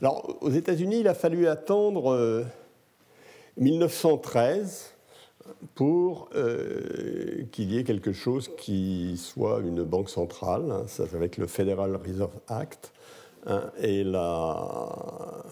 Alors, 0.00 0.36
aux 0.40 0.50
États-Unis, 0.50 1.00
il 1.00 1.08
a 1.08 1.14
fallu 1.14 1.46
attendre 1.46 2.44
1913 3.56 4.86
euh, 5.46 5.52
pour 5.74 6.28
euh, 6.34 7.44
qu'il 7.50 7.72
y 7.72 7.78
ait 7.78 7.84
quelque 7.84 8.12
chose 8.12 8.50
qui 8.56 9.16
soit 9.16 9.60
une 9.60 9.82
banque 9.82 10.10
centrale, 10.10 10.70
hein, 10.70 10.86
avec 11.14 11.36
le 11.36 11.46
Federal 11.46 11.96
Reserve 11.96 12.38
Act 12.48 12.92
hein, 13.46 13.70
et 13.80 14.04
la, 14.04 15.44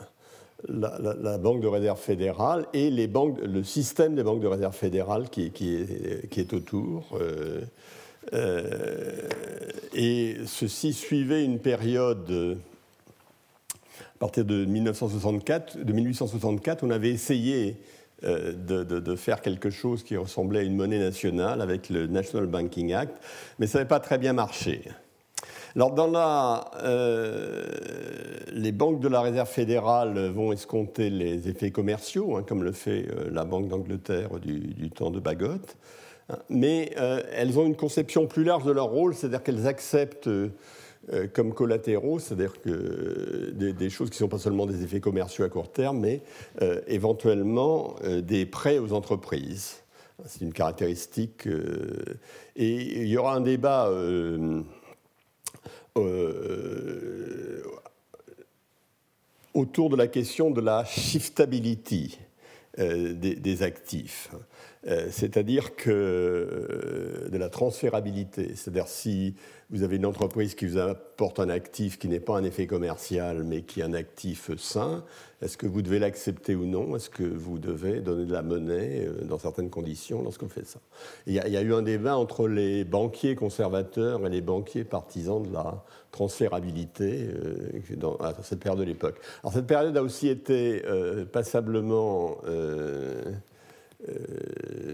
Banque 1.40 1.60
de 1.60 1.68
réserve 1.68 2.00
fédérale 2.00 2.66
et 2.72 2.90
le 2.90 3.62
système 3.62 4.16
des 4.16 4.24
banques 4.24 4.40
de 4.40 4.48
réserve 4.48 4.74
fédérale 4.74 5.30
qui, 5.30 5.52
qui, 5.52 5.76
est, 5.76 6.28
qui 6.28 6.40
est, 6.40 6.52
autour. 6.52 7.16
Euh, 8.34 9.28
et 9.94 10.36
ceci 10.46 10.92
suivait 10.92 11.44
une 11.44 11.58
période 11.58 12.58
à 14.18 14.26
partir 14.26 14.44
de, 14.44 14.64
1964, 14.64 15.78
de 15.78 15.92
1864, 15.92 16.82
on 16.82 16.90
avait 16.90 17.10
essayé 17.10 17.76
euh, 18.24 18.52
de, 18.52 19.14
faire 19.14 19.40
quelque 19.40 19.70
chose 19.70 20.02
qui 20.02 20.16
ressemblait 20.16 20.58
à 20.58 20.62
une 20.64 20.74
monnaie 20.74 20.98
nationale 20.98 21.60
avec 21.60 21.88
le 21.88 22.08
National 22.08 22.48
Banking 22.48 22.92
Act, 22.94 23.16
mais 23.60 23.68
ça 23.68 23.78
n'avait 23.78 23.86
pas 23.86 24.00
très 24.00 24.18
bien 24.18 24.32
marché. 24.32 24.82
Alors, 25.76 25.92
dans 25.92 26.08
la, 26.08 26.68
euh, 26.82 27.64
les 28.50 28.72
banques 28.72 28.98
de 28.98 29.06
la 29.06 29.20
Réserve 29.20 29.48
fédérale 29.48 30.18
vont 30.30 30.50
escompter 30.50 31.10
les 31.10 31.48
effets 31.48 31.70
commerciaux, 31.70 32.36
hein, 32.36 32.42
comme 32.42 32.64
le 32.64 32.72
fait 32.72 33.06
euh, 33.08 33.30
la 33.30 33.44
Banque 33.44 33.68
d'Angleterre 33.68 34.30
du, 34.40 34.90
temps 34.90 35.12
de 35.12 35.20
Bagot, 35.20 35.60
hein, 36.28 36.38
mais 36.48 36.90
elles 37.32 37.56
ont 37.56 37.66
une 37.66 37.76
conception 37.76 38.26
plus 38.26 38.42
large 38.42 38.64
de 38.64 38.72
leur 38.72 38.86
rôle, 38.86 39.14
c'est-à-dire 39.14 39.44
qu'elles 39.44 39.68
acceptent 39.68 40.28
comme 41.32 41.54
collatéraux, 41.54 42.18
c'est-à-dire 42.18 42.60
que 42.60 43.50
des, 43.52 43.90
choses 43.90 44.10
qui 44.10 44.16
ne 44.16 44.20
sont 44.20 44.28
pas 44.28 44.38
seulement 44.38 44.66
des 44.66 44.82
effets 44.82 45.00
commerciaux 45.00 45.44
à 45.44 45.48
court 45.48 45.72
terme, 45.72 46.00
mais 46.00 46.22
euh, 46.62 46.80
éventuellement 46.86 47.96
euh, 48.04 48.20
des 48.20 48.46
prêts 48.46 48.78
aux 48.78 48.92
entreprises. 48.92 49.82
C'est 50.26 50.40
une 50.40 50.52
caractéristique. 50.52 51.46
et 52.56 53.02
il 53.02 53.06
y 53.06 53.16
aura 53.16 53.36
un 53.36 53.40
débat 53.40 53.88
autour 59.54 59.90
de 59.90 59.96
la 59.96 60.08
question 60.08 60.50
de 60.50 60.60
la 60.60 60.84
shiftability 60.84 62.18
des, 62.76 63.62
actifs. 63.62 64.30
c'est-à-dire 64.84 65.76
que 65.76 67.28
de 67.30 67.38
la 67.38 67.48
transférabilité, 67.48 68.56
c'est-à-dire 68.56 68.88
si 68.88 69.36
vous 69.70 69.82
avez 69.82 69.96
une 69.96 70.06
entreprise 70.06 70.54
qui 70.54 70.66
vous 70.66 70.78
apporte 70.78 71.38
un 71.40 71.50
actif 71.50 71.98
qui 71.98 72.08
n'est 72.08 72.20
pas 72.20 72.38
un 72.38 72.44
effet 72.44 72.66
commercial, 72.66 73.44
mais 73.44 73.62
qui 73.62 73.80
est 73.80 73.82
un 73.82 73.92
actif 73.92 74.50
sain. 74.56 75.04
Est-ce 75.42 75.58
que 75.58 75.66
vous 75.66 75.82
devez 75.82 75.98
l'accepter 75.98 76.54
ou 76.54 76.64
non? 76.64 76.96
Est-ce 76.96 77.10
que 77.10 77.22
vous 77.22 77.58
devez 77.58 78.00
donner 78.00 78.24
de 78.24 78.32
la 78.32 78.42
monnaie 78.42 79.06
euh, 79.06 79.24
dans 79.24 79.38
certaines 79.38 79.68
conditions 79.68 80.22
lorsque 80.22 80.42
vous 80.42 80.48
faites 80.48 80.66
ça? 80.66 80.80
Il 81.26 81.34
y, 81.34 81.38
a, 81.38 81.62
eu 81.62 81.74
un 81.74 81.82
débat 81.82 82.16
entre 82.16 82.48
les 82.48 82.84
banquiers 82.84 83.34
conservateurs 83.34 84.26
et 84.26 84.30
les 84.30 84.40
banquiers 84.40 84.84
partisans 84.84 85.42
de 85.42 85.52
la 85.52 85.84
transférabilité 86.12 87.28
euh, 87.28 88.16
à 88.20 88.34
cette 88.42 88.60
période 88.60 88.80
de 88.80 88.86
l'époque. 88.86 89.20
Alors 89.42 89.52
cette 89.52 89.66
période 89.66 89.96
a 89.98 90.02
aussi 90.02 90.28
été 90.28 90.82
euh, 90.86 91.26
passablement 91.26 92.38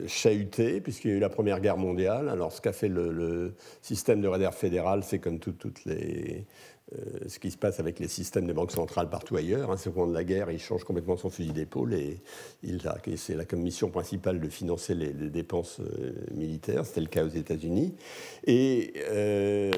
chahuté, 0.07 0.80
puisqu'il 0.80 1.11
y 1.11 1.14
a 1.14 1.16
eu 1.16 1.20
la 1.20 1.28
Première 1.28 1.61
Guerre 1.61 1.76
mondiale. 1.76 2.28
Alors, 2.28 2.52
ce 2.52 2.61
qu'a 2.61 2.72
fait 2.72 2.88
le, 2.88 3.55
système 3.82 4.20
de 4.20 4.28
réserve 4.28 4.55
fédérale, 4.55 5.02
c'est 5.05 5.18
comme 5.18 5.38
toutes 5.38 5.84
les, 5.84 6.46
euh, 6.92 7.20
ce 7.28 7.38
qui 7.38 7.50
se 7.50 7.57
passe 7.57 7.80
avec 7.80 7.98
les 7.98 8.09
systèmes 8.09 8.46
de 8.46 8.52
banques 8.52 8.70
centrales 8.70 9.09
partout 9.09 9.36
ailleurs. 9.36 9.70
Hein, 9.70 9.76
c'est 9.78 9.88
au 9.88 9.94
moment 9.94 10.09
de 10.09 10.14
la 10.14 10.22
guerre, 10.22 10.50
il 10.50 10.59
change 10.59 10.84
complètement 10.84 11.16
son 11.16 11.30
fusil 11.30 11.52
d'épaule 11.52 11.94
et 11.94 12.20
c'est 13.16 13.34
la 13.34 13.46
commission 13.46 13.88
principale 13.88 14.38
de 14.38 14.48
financer 14.50 14.94
les, 14.94 15.12
dépenses 15.12 15.80
euh, 15.80 16.12
militaires. 16.32 16.84
C'était 16.84 17.00
le 17.00 17.07
cas 17.07 17.24
aux 17.24 17.28
États-Unis. 17.28 17.94
Et 18.46 18.92
le, 19.09 19.70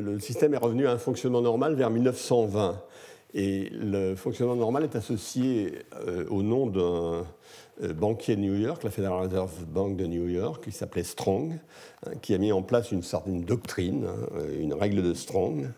le, 0.00 0.20
système 0.20 0.54
est 0.54 0.58
revenu 0.58 0.88
à 0.88 0.92
un 0.92 0.98
fonctionnement 0.98 1.40
normal 1.40 1.74
vers 1.76 1.90
1920. 1.90 2.82
Et 3.34 3.68
le 3.70 4.16
fonctionnement 4.16 4.56
normal 4.56 4.84
est 4.84 4.96
associé 4.96 5.80
au 6.30 6.42
nom 6.42 6.66
d'un 6.66 6.80
euh, 6.80 7.22
banquier 7.80 8.36
de 8.36 8.40
New 8.40 8.54
York, 8.54 8.82
la 8.84 8.90
Federal 8.90 9.26
Reserve 9.26 9.64
Bank 9.66 9.96
de 9.96 10.06
New 10.06 10.28
York, 10.28 10.64
qui 10.64 10.72
s'appelait 10.72 11.02
Strong, 11.02 11.58
hein, 12.06 12.12
qui 12.22 12.34
a 12.34 12.38
mis 12.38 12.52
en 12.52 12.62
place 12.62 12.92
une 12.92 13.02
certaine 13.02 13.42
doctrine, 13.42 14.06
hein, 14.06 14.38
une 14.58 14.74
règle 14.74 15.02
de 15.02 15.14
Strong. 15.14 15.68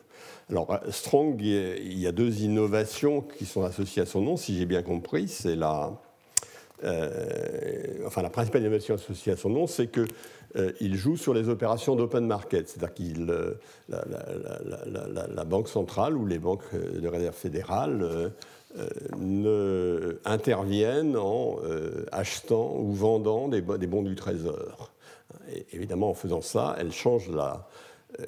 Alors, 0.51 0.73
euh, 0.73 0.79
Strong, 0.91 1.41
il 1.41 1.99
y 1.99 2.07
a 2.07 2.13
deux 2.13 2.43
innovations 2.43 3.21
qui 3.21 3.47
sont 3.47 3.65
associées 3.65 4.03
à 4.03 4.07
son 4.07 4.23
nom, 4.23 4.37
si 4.37 4.57
j'ai 4.57 4.67
bien 4.67 4.83
compris. 4.83 5.27
C'est 5.29 5.57
la, 5.57 5.93
euh, 6.85 8.07
enfin, 8.07 8.23
la 8.23 8.31
principale 8.31 8.61
innovation 8.61 8.95
associée 8.95 9.33
à 9.33 9.37
son 9.37 9.51
nom, 9.51 9.67
c'est 9.67 9.89
qu'il 9.89 10.07
il 10.81 10.95
joue 10.95 11.17
sur 11.17 11.35
les 11.35 11.51
opérations 11.51 11.97
d'open 11.97 12.27
market, 12.27 12.69
c'est-à-dire 12.69 12.95
qu'il 12.95 13.27
la, 13.89 15.45
banque 15.45 15.69
centrale 15.69 16.17
ou 16.17 16.25
les 16.25 16.39
banques 16.39 16.63
de 16.73 17.09
réserve 17.09 17.35
fédérale 17.35 18.01
euh, 18.03 18.31
ne 19.19 20.21
interviennent 20.25 21.17
en 21.17 21.57
euh, 21.65 22.05
achetant 22.13 22.77
ou 22.79 22.93
vendant 22.93 23.49
des, 23.49 23.61
bons 23.61 24.03
du 24.03 24.15
trésor. 24.15 24.93
Et 25.53 25.67
évidemment, 25.73 26.11
en 26.11 26.15
faisant 26.15 26.41
ça, 26.41 26.77
elles 26.79 26.93
changent 26.93 27.31
la, 27.31 27.69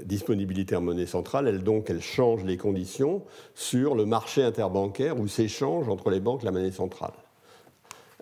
disponibilité 0.04 0.76
en 0.76 0.80
monnaie 0.80 1.06
centrale, 1.06 1.48
elle, 1.48 1.62
donc, 1.62 1.88
elle 1.88 2.02
change 2.02 2.44
les 2.44 2.56
conditions 2.56 3.22
sur 3.54 3.94
le 3.94 4.04
marché 4.04 4.42
interbancaire 4.42 5.18
où 5.18 5.28
s'échange 5.28 5.88
entre 5.88 6.10
les 6.10 6.20
banques 6.20 6.42
la 6.42 6.50
monnaie 6.50 6.72
centrale. 6.72 7.12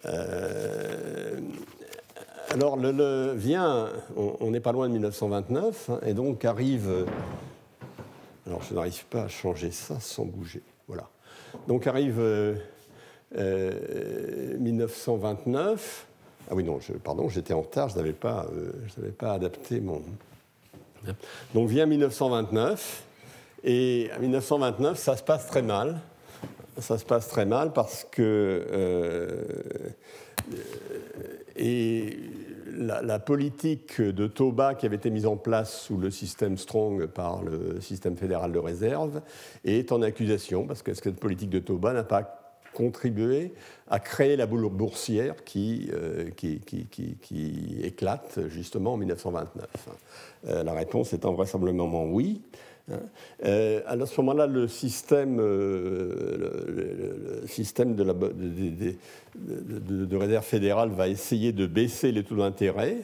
Euh, 0.05 1.41
alors, 2.51 2.77
le, 2.77 3.33
vient, 3.33 3.89
on 4.17 4.51
n'est 4.51 4.61
pas 4.61 4.73
loin 4.73 4.87
de 4.87 4.93
1929, 4.93 5.91
hein, 5.91 6.01
et 6.07 6.15
donc 6.15 6.45
arrive. 6.45 7.07
Alors, 8.47 8.63
je 8.63 8.75
n'arrive 8.75 9.05
pas 9.07 9.23
à 9.23 9.29
changer 9.29 9.73
ça 9.73 9.99
sans 9.99 10.25
bouger. 10.25 10.63
Voilà. 10.87 11.09
Donc 11.69 11.87
arrive 11.87 12.21
1929. 13.35 16.07
Ah 16.49 16.55
oui, 16.55 16.63
non, 16.63 16.79
je, 16.81 16.93
pardon, 16.93 17.29
j'étais 17.29 17.55
en 17.55 17.63
retard, 17.63 17.89
je 17.89 17.97
n'avais 17.97 18.13
pas, 18.13 18.47
pas 19.19 19.33
adapté 19.33 19.81
mon, 19.81 20.01
donc 21.55 21.69
vient 21.69 21.87
1929, 21.87 23.03
et 23.65 24.11
à 24.15 24.19
1929, 24.19 24.99
ça 24.99 25.17
se 25.17 25.23
passe 25.23 25.47
très 25.47 25.63
mal. 25.63 26.01
Ça 26.79 26.99
se 26.99 27.07
passe 27.07 27.29
très 27.29 27.47
mal 27.47 27.73
parce 27.73 28.07
que 28.11 28.67
euh, 28.71 29.43
et 31.57 32.19
la, 32.77 33.19
politique 33.19 34.01
de 34.01 34.27
Toba 34.27 34.75
qui 34.75 34.87
avait 34.87 34.97
été 34.97 35.11
mise 35.11 35.27
en 35.27 35.37
place 35.37 35.81
sous 35.83 35.97
le 35.97 36.11
système 36.11 36.57
Strong 36.57 37.07
par 37.07 37.43
le 37.43 37.81
système 37.81 38.17
fédéral 38.17 38.53
de 38.53 38.59
réserve 38.59 39.23
est 39.65 39.93
en 39.93 40.03
accusation 40.03 40.67
parce 40.67 40.83
que 40.83 40.95
cette 40.95 41.21
politique 41.21 41.51
de 41.51 41.59
Toba 41.59 41.93
n'a 41.93 42.05
pas 42.05 42.43
contribué 42.75 43.55
à 43.89 43.99
créer 43.99 44.37
la 44.37 44.47
boule 44.47 44.69
boursière 44.69 45.45
qui, 45.45 45.91
euh, 45.95 46.31
éclate 47.83 48.39
justement 48.49 48.95
en 48.95 48.97
1929 48.99 49.67
euh, 50.49 50.63
La 50.63 50.75
réponse 50.75 51.13
est 51.15 51.25
vraisemblablement 51.25 52.05
oui. 52.05 52.43
Hein. 52.91 53.01
Euh, 53.45 53.83
à 53.87 54.07
ce 54.07 54.21
moment-là, 54.21 54.47
le 54.47 54.69
système, 54.69 55.39
le, 55.39 57.43
système 57.47 57.97
de, 57.97 58.05
la, 58.05 58.15
de, 58.15 60.17
réserve 60.17 60.45
fédérale 60.45 60.91
va 60.91 61.09
essayer 61.09 61.53
de 61.53 61.67
baisser 61.67 62.13
les 62.13 62.23
taux 62.23 62.37
d'intérêt 62.37 62.99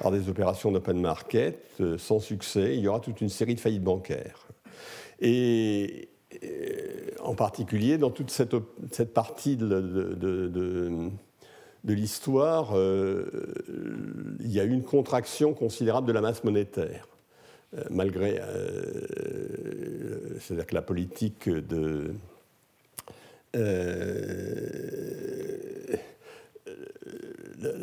par 0.00 0.10
des 0.10 0.28
opérations 0.28 0.72
d'open 0.72 1.00
market 1.00 1.60
sans 1.98 2.20
succès. 2.20 2.76
Il 2.76 2.80
y 2.80 2.88
aura 2.88 3.00
toute 3.00 3.20
une 3.20 3.28
série 3.28 3.54
de 3.54 3.60
faillites 3.60 3.84
bancaires. 3.84 4.48
Et, 5.20 6.08
en 7.22 7.34
particulier 7.34 7.98
dans 7.98 8.10
toute 8.10 8.30
cette, 8.30 8.54
partie 9.14 9.56
de, 9.56 11.10
l'histoire, 11.84 12.72
euh, 12.74 13.26
il 14.40 14.52
y 14.52 14.60
a 14.60 14.64
eu 14.64 14.70
une 14.70 14.82
contraction 14.82 15.54
considérable 15.54 16.06
de 16.06 16.12
la 16.12 16.20
masse 16.20 16.44
monétaire, 16.44 17.08
euh, 17.08 17.13
malgré. 17.90 18.40
Euh, 18.40 19.06
c'est-à-dire 20.40 20.66
que 20.66 20.74
la 20.74 20.82
politique 20.82 21.48
de. 21.48 22.14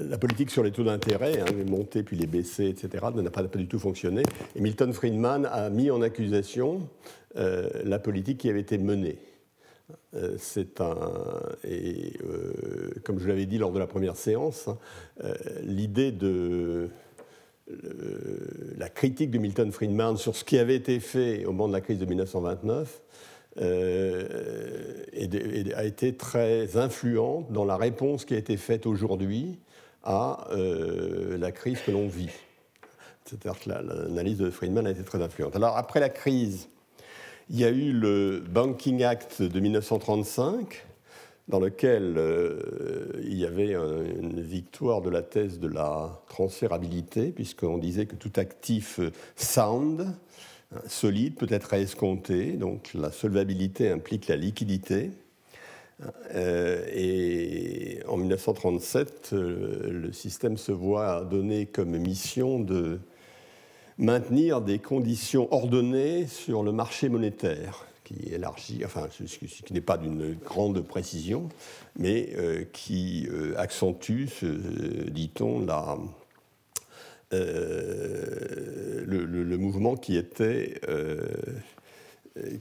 la 0.09 0.17
politique 0.17 0.51
sur 0.51 0.63
les 0.63 0.71
taux 0.71 0.83
d'intérêt, 0.83 1.39
hein, 1.39 1.45
les 1.55 1.63
montées 1.63 2.03
puis 2.03 2.17
les 2.17 2.27
baissées, 2.27 2.67
etc., 2.67 3.05
n'a 3.15 3.31
pas, 3.31 3.43
du 3.43 3.67
tout 3.67 3.79
fonctionné. 3.79 4.23
Et 4.55 4.61
Milton 4.61 4.93
Friedman 4.93 5.45
a 5.45 5.69
mis 5.69 5.89
en 5.89 6.01
accusation 6.01 6.87
euh, 7.37 7.69
la 7.85 7.99
politique 7.99 8.39
qui 8.39 8.49
avait 8.49 8.59
été 8.59 8.77
menée. 8.77 9.17
Euh, 10.13 10.35
c'est 10.37 10.81
un. 10.81 10.95
Et 11.63 12.13
euh, 12.25 12.91
comme 13.03 13.19
je 13.19 13.27
l'avais 13.27 13.45
dit 13.45 13.57
lors 13.57 13.71
de 13.71 13.79
la 13.79 13.87
première 13.87 14.17
séance, 14.17 14.67
hein, 14.67 14.77
l'idée 15.63 16.11
de. 16.11 16.89
La 18.78 18.89
critique 18.89 19.32
de 19.32 19.38
Milton 19.38 19.72
Friedman 19.72 20.17
sur 20.17 20.36
ce 20.36 20.43
qui 20.43 20.57
avait 20.57 20.76
été 20.76 20.99
fait 20.99 21.45
au 21.45 21.51
moment 21.51 21.67
de 21.67 21.74
la 21.74 21.82
crise 21.82 21.99
de 21.99 22.05
1929 22.05 23.01
a 25.76 25.84
été 25.84 26.15
très 26.15 26.78
influente 26.78 27.51
dans 27.51 27.65
la 27.65 27.78
réponse 27.78 28.26
qui 28.26 28.34
a 28.34 28.38
été 28.38 28.57
faite 28.57 28.86
aujourd'hui 28.86 29.59
à 30.03 30.47
la 30.51 31.51
crise 31.51 31.82
que 31.82 31.91
l'on 31.91 32.07
vit. 32.07 32.32
C'est-à-dire 33.26 33.59
que 33.59 33.69
l'analyse 33.69 34.38
de 34.38 34.49
Friedman 34.49 34.88
a 34.88 34.91
été 34.91 35.03
très 35.03 35.22
influente. 35.22 35.55
Alors 35.55 35.78
après 35.78 35.99
la 35.99 36.09
crise 36.09 36.69
il 37.49 37.59
y 37.59 37.65
a 37.65 37.69
eu 37.69 37.91
le 37.91 38.41
Banking 38.49 39.03
Act 39.03 39.41
de 39.41 39.59
1935, 39.59 40.86
dans 41.47 41.59
lequel 41.59 42.15
euh, 42.17 43.11
il 43.23 43.37
y 43.37 43.45
avait 43.45 43.73
une 43.73 44.41
victoire 44.41 45.01
de 45.01 45.09
la 45.09 45.21
thèse 45.21 45.59
de 45.59 45.67
la 45.67 46.21
transférabilité, 46.27 47.31
puisqu'on 47.31 47.77
disait 47.77 48.05
que 48.05 48.15
tout 48.15 48.33
actif 48.37 48.99
sound, 49.35 50.01
hein, 50.73 50.81
solide, 50.87 51.35
peut 51.35 51.47
être 51.49 51.73
à 51.73 51.79
escompter, 51.79 52.53
donc 52.53 52.93
la 52.93 53.11
solvabilité 53.11 53.89
implique 53.89 54.27
la 54.27 54.35
liquidité. 54.37 55.11
Euh, 56.33 56.85
et 56.93 57.99
en 58.07 58.17
1937, 58.17 59.31
euh, 59.33 59.91
le 59.91 60.11
système 60.11 60.57
se 60.57 60.71
voit 60.71 61.23
donner 61.23 61.65
comme 61.65 61.97
mission 61.97 62.59
de 62.59 62.99
maintenir 63.97 64.61
des 64.61 64.79
conditions 64.79 65.47
ordonnées 65.53 66.25
sur 66.25 66.63
le 66.63 66.71
marché 66.71 67.09
monétaire, 67.09 67.85
qui 68.55 68.84
enfin, 68.86 69.07
ce 69.12 69.38
qui 69.45 69.74
n'est 69.74 69.82
pas 69.82 69.97
d'une 69.97 70.36
grande 70.36 70.82
précision, 70.82 71.49
mais 71.97 72.30
euh, 72.38 72.64
qui 72.72 73.28
euh, 73.32 73.53
accentue, 73.57 74.26
dit-on, 75.12 75.66
la, 75.66 75.97
euh, 77.34 79.03
le, 79.05 79.57
mouvement 79.57 79.95
qui 79.95 80.18
était 80.18 80.80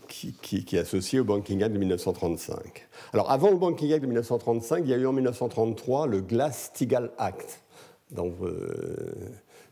qui, 0.09 0.33
qui, 0.33 0.79
associé 0.79 1.21
au 1.21 1.25
Banking 1.25 1.63
Act 1.63 1.73
de 1.73 1.79
1935. 1.79 2.89
Alors, 3.13 3.31
avant 3.31 3.51
le 3.51 3.57
Banking 3.57 3.93
Act 3.93 4.03
de 4.03 4.07
1935, 4.07 4.83
il 4.85 4.91
y 4.91 4.95
a 4.95 4.97
eu 4.97 5.07
en 5.07 5.13
1933 5.13 6.07
le 6.07 6.21
Glass-Steagall 6.21 7.13
Act. 7.19 7.63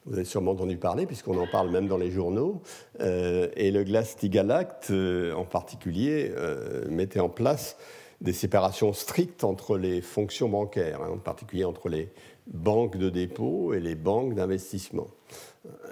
Vous 0.09 0.15
avez 0.15 0.25
sûrement 0.25 0.53
entendu 0.53 0.79
parler, 0.79 1.07
puisqu'on 1.07 1.39
en 1.39 1.47
parle 1.47 1.71
même 1.71 1.87
dans 1.87 1.99
les 1.99 2.11
journaux. 2.11 2.63
Euh, 3.01 3.49
et 3.57 3.71
le 3.71 3.85
Glass-Steagall 3.85 4.51
Act, 4.51 4.91
euh, 4.91 5.35
en 5.35 5.45
particulier, 5.45 6.33
euh, 6.35 6.89
mettait 6.89 7.21
en 7.21 7.29
place 7.29 7.77
des 8.21 8.33
séparations 8.33 8.93
strictes 8.93 9.45
entre 9.45 9.77
les 9.77 10.01
fonctions 10.01 10.49
bancaires, 10.49 11.03
hein, 11.03 11.11
en 11.13 11.19
particulier 11.19 11.65
entre 11.65 11.89
les 11.89 12.09
banques 12.47 12.97
de 12.97 13.11
dépôt 13.11 13.75
et 13.75 13.81
les 13.81 13.95
banques 13.95 14.35
d'investissement. 14.35 15.09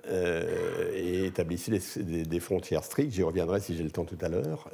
et 0.08 1.26
établissait 1.26 1.78
des, 1.98 2.40
frontières 2.40 2.84
strictes. 2.84 3.12
J'y 3.12 3.22
reviendrai 3.22 3.60
si 3.60 3.76
j'ai 3.76 3.82
le 3.82 3.90
temps 3.90 4.06
tout 4.06 4.18
à 4.22 4.28
l'heure. 4.28 4.70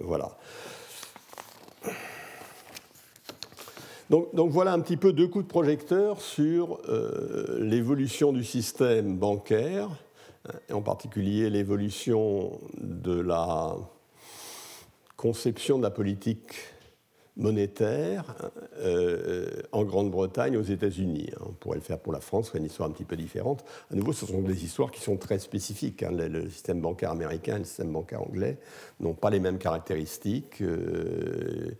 voilà. 0.00 0.38
Donc, 4.10 4.50
voilà 4.50 4.72
un 4.72 4.80
petit 4.80 4.96
peu 4.96 5.12
deux 5.12 5.28
coups 5.28 5.44
de 5.44 5.48
projecteur 5.48 6.20
sur 6.20 6.80
euh, 6.88 7.60
l'évolution 7.60 8.32
du 8.32 8.42
système 8.42 9.16
bancaire, 9.16 9.88
en 10.72 10.82
particulier 10.82 11.48
l'évolution 11.48 12.58
de 12.76 13.20
la 13.20 13.76
conception 15.16 15.78
de 15.78 15.84
la 15.84 15.90
politique 15.90 16.54
monétaire 17.36 18.34
euh, 18.80 19.48
en 19.70 19.84
Grande-Bretagne, 19.84 20.56
aux 20.56 20.62
États-Unis. 20.62 21.30
On 21.40 21.52
pourrait 21.52 21.78
le 21.78 21.82
faire 21.82 21.98
pour 21.98 22.12
la 22.12 22.20
France, 22.20 22.50
c'est 22.52 22.58
une 22.58 22.64
histoire 22.64 22.88
un 22.88 22.92
petit 22.92 23.04
peu 23.04 23.16
différente. 23.16 23.64
À 23.92 23.94
nouveau, 23.94 24.12
ce 24.12 24.26
sont 24.26 24.42
des 24.42 24.64
histoires 24.64 24.90
qui 24.90 25.00
sont 25.00 25.16
très 25.16 25.38
spécifiques. 25.38 26.02
Hein. 26.02 26.10
Le, 26.12 26.50
système 26.50 26.80
bancaire 26.80 27.10
américain 27.12 27.56
et 27.56 27.60
le 27.60 27.64
système 27.64 27.92
bancaire 27.92 28.22
anglais 28.22 28.58
n'ont 28.98 29.14
pas 29.14 29.30
les 29.30 29.40
mêmes 29.40 29.58
caractéristiques. 29.58 30.62
Euh, 30.62 31.76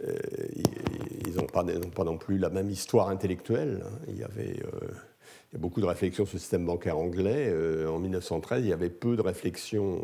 ils 0.00 1.36
n'ont 1.36 1.46
pas, 1.46 2.04
non 2.04 2.18
plus 2.18 2.38
la 2.38 2.50
même 2.50 2.70
histoire 2.70 3.08
intellectuelle. 3.08 3.82
Hein. 3.84 3.98
Il 4.08 4.18
y 4.18 4.24
avait 4.24 4.60
euh, 4.60 4.88
a 5.54 5.58
beaucoup 5.58 5.80
de 5.80 5.86
réflexions 5.86 6.26
sur 6.26 6.34
le 6.34 6.40
système 6.40 6.66
bancaire 6.66 6.98
anglais. 6.98 7.48
Euh, 7.48 7.88
en 7.88 7.98
1913, 7.98 8.64
il 8.64 8.68
y 8.68 8.72
avait 8.72 8.90
peu 8.90 9.16
de 9.16 9.22
réflexions 9.22 10.02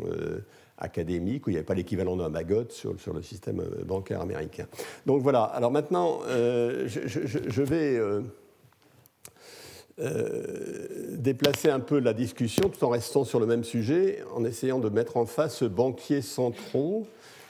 académiques, 0.77 1.45
où 1.45 1.49
il 1.49 1.53
n'y 1.53 1.57
avait 1.57 1.65
pas 1.65 1.75
l'équivalent 1.75 2.15
d'un 2.15 2.29
bagot 2.29 2.69
sur, 2.69 2.99
sur, 2.99 3.13
le 3.13 3.21
système 3.21 3.63
bancaire 3.85 4.21
américain. 4.21 4.65
Donc 5.05 5.21
voilà, 5.21 5.43
alors 5.43 5.71
maintenant, 5.71 6.21
je, 6.25 7.61
vais 7.61 7.99
déplacer 11.17 11.69
un 11.69 11.81
peu 11.81 11.99
la 11.99 12.13
discussion 12.13 12.69
tout 12.69 12.83
en 12.83 12.89
restant 12.89 13.25
sur 13.25 13.39
le 13.39 13.45
même 13.45 13.63
sujet, 13.63 14.23
en 14.33 14.43
essayant 14.43 14.79
de 14.79 14.89
mettre 14.89 15.17
en 15.17 15.27
face 15.27 15.61
banquiers 15.61 16.23
centraux 16.23 17.05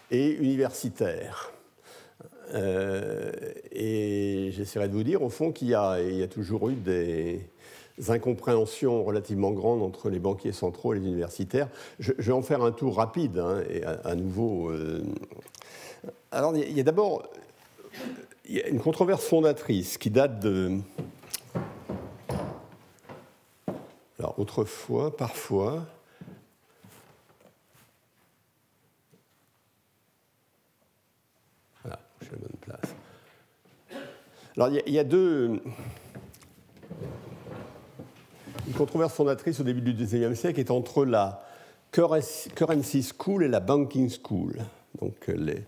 et 0.09 0.31
universitaires. 0.31 1.53
Euh, 2.53 3.31
et 3.71 4.49
j'essaierai 4.51 4.87
de 4.87 4.93
vous 4.93 5.03
dire, 5.03 5.21
au 5.23 5.29
fond, 5.29 5.51
qu'il 5.51 5.69
y, 5.69 5.75
a 5.75 6.27
toujours 6.29 6.69
eu 6.69 6.75
des 6.75 7.41
incompréhensions 8.09 9.03
relativement 9.03 9.51
grandes 9.51 9.81
entre 9.81 10.09
les 10.09 10.19
banquiers 10.19 10.51
centraux 10.51 10.93
et 10.93 10.99
les 10.99 11.05
universitaires. 11.05 11.69
Je, 11.99 12.13
vais 12.17 12.31
en 12.31 12.41
faire 12.41 12.61
un 12.63 12.71
tour 12.71 12.97
rapide, 12.97 13.39
hein, 13.39 13.61
et 13.69 13.83
à, 13.83 14.15
nouveau. 14.15 14.69
Euh, 14.71 15.03
alors, 16.31 16.55
il 16.55 16.75
y 16.75 16.79
a, 16.79 16.83
d'abord 16.83 17.23
une 18.49 18.79
controverse 18.79 19.25
fondatrice 19.25 19.97
qui 19.97 20.09
date 20.09 20.39
de. 20.39 20.79
Alors, 24.19 24.37
autrefois, 24.37 25.15
parfois, 25.15 25.85
je 31.83 31.87
suis 31.87 31.91
à 31.91 32.20
la 32.32 32.38
bonne 32.38 32.57
place. 32.61 32.95
Alors, 34.57 34.69
il 34.86 34.93
y, 34.93 34.99
a 34.99 35.03
deux. 35.03 35.61
Une 38.67 38.73
controverse 38.73 39.13
fondatrice 39.13 39.59
au 39.59 39.63
début 39.63 39.82
du 39.82 39.93
XIXe 39.93 40.38
siècle 40.38 40.59
est 40.59 40.71
entre 40.71 41.05
la 41.05 41.43
currency 41.91 43.03
school 43.03 43.43
et 43.43 43.47
la 43.47 43.59
banking 43.59 44.09
school. 44.09 44.57
Donc, 44.99 45.27
les, 45.27 45.63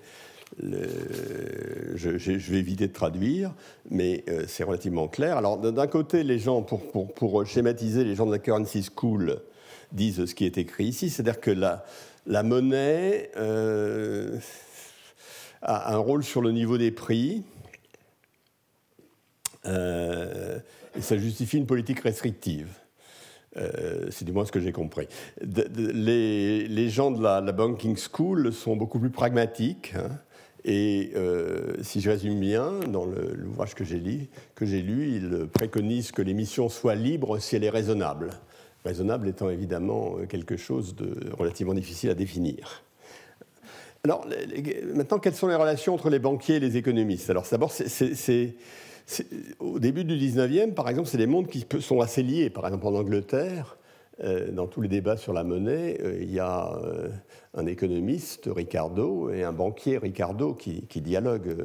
je, 1.95 2.51
vais 2.51 2.59
éviter 2.59 2.87
de 2.87 2.93
traduire, 2.93 3.53
mais 3.89 4.23
euh, 4.29 4.45
c'est 4.47 4.63
relativement 4.63 5.07
clair. 5.07 5.37
Alors, 5.37 5.57
d'un 5.57 5.87
côté, 5.87 6.23
les 6.23 6.39
gens, 6.39 6.61
pour, 6.61 7.45
schématiser, 7.45 8.03
les 8.03 8.15
gens 8.15 8.25
de 8.25 8.31
la 8.31 8.39
currency 8.39 8.83
school 8.83 9.41
disent 9.91 10.25
ce 10.25 10.35
qui 10.35 10.45
est 10.45 10.57
écrit 10.57 10.85
ici, 10.85 11.09
c'est-à-dire 11.09 11.39
que 11.39 11.51
la, 11.51 11.85
la 12.25 12.43
monnaie 12.43 13.31
euh, 13.37 14.37
a 15.63 15.93
un 15.93 15.97
rôle 15.97 16.23
sur 16.23 16.41
le 16.41 16.51
niveau 16.51 16.77
des 16.77 16.91
prix, 16.91 17.43
euh, 19.65 20.59
et 20.95 21.01
ça 21.01 21.17
justifie 21.17 21.57
une 21.57 21.65
politique 21.65 22.01
restrictive. 22.01 22.69
c'est 24.09 24.25
du 24.25 24.31
moins 24.31 24.45
ce 24.45 24.51
que 24.51 24.59
j'ai 24.59 24.71
compris. 24.71 25.07
les, 25.41 26.89
gens 26.89 27.11
de 27.11 27.21
la, 27.21 27.41
banking 27.51 27.95
school 27.97 28.51
sont 28.51 28.75
beaucoup 28.75 28.99
plus 28.99 29.11
pragmatiques. 29.11 29.93
Hein, 29.95 30.09
et 30.65 31.11
euh, 31.15 31.73
si 31.81 31.99
je 31.99 32.09
résume 32.09 32.39
bien, 32.39 32.79
dans 32.87 33.05
l'ouvrage 33.05 33.75
que 33.75 33.83
j'ai 33.83 33.99
lu, 33.99 34.29
lu, 34.61 35.15
il 35.15 35.47
préconise 35.47 36.11
que 36.11 36.21
l'émission 36.21 36.69
soit 36.69 36.95
libre 36.95 37.39
si 37.39 37.55
elle 37.55 37.63
est 37.63 37.69
raisonnable. 37.69 38.29
Raisonnable 38.85 39.27
étant 39.27 39.49
évidemment 39.49 40.17
quelque 40.29 40.57
chose 40.57 40.95
de 40.95 41.31
relativement 41.37 41.73
difficile 41.73 42.09
à 42.09 42.15
définir. 42.15 42.83
Alors, 44.05 44.27
maintenant, 44.95 45.17
quelles 45.17 45.33
sont 45.33 45.47
les 45.47 45.55
relations 45.55 45.93
entre 45.93 46.09
les 46.09 46.19
banquiers 46.19 46.55
et 46.55 46.59
les 46.59 46.75
économistes? 46.75 47.29
Alors, 47.29 47.45
d'abord, 47.49 47.71
au 49.61 49.79
début 49.79 50.03
du 50.03 50.17
19e, 50.17 50.73
par 50.73 50.89
exemple, 50.89 51.07
c'est 51.07 51.17
des 51.17 51.25
mondes 51.25 51.47
qui 51.47 51.65
sont 51.79 52.01
assez 52.01 52.21
liés. 52.21 52.49
Par 52.49 52.65
exemple, 52.67 52.85
en 52.85 52.95
Angleterre, 52.95 53.77
euh, 54.21 54.51
dans 54.51 54.67
tous 54.67 54.81
les 54.81 54.89
débats 54.89 55.15
sur 55.15 55.31
la 55.31 55.45
monnaie, 55.45 56.01
euh, 56.01 56.17
il 56.19 56.33
y 56.33 56.41
a 56.41 56.77
euh, 56.83 57.07
un 57.53 57.65
économiste, 57.65 58.49
Ricardo, 58.53 59.29
et 59.29 59.45
un 59.45 59.53
banquier, 59.53 59.99
Ricardo, 59.99 60.53
qui, 60.53 60.83
dialoguent. 60.99 61.55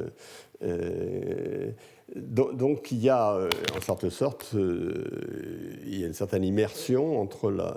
Donc 2.15 2.91
il 2.91 2.99
y 2.99 3.09
a, 3.09 3.37
en 3.75 3.81
sorte 3.81 4.09
sorte, 4.09 4.51
il 4.53 5.99
y 5.99 6.03
a 6.03 6.07
une 6.07 6.13
certaine 6.13 6.43
immersion 6.43 7.19
entre 7.21 7.51
la... 7.51 7.75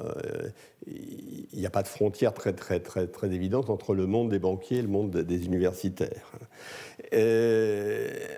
il 0.87 1.59
n'y 1.59 1.67
a 1.67 1.71
pas 1.71 1.83
de 1.83 1.89
frontière 1.89 2.33
très, 2.33 2.53
très, 2.53 2.81
très, 2.81 3.07
très 3.07 3.33
évidente 3.33 3.71
entre 3.71 3.95
le 3.95 4.07
monde 4.07 4.31
des 4.31 4.39
banquiers 4.39 4.79
et 4.79 4.83
le 4.83 4.89
monde 4.89 5.11
des 5.11 5.45
universitaires. 5.47 6.33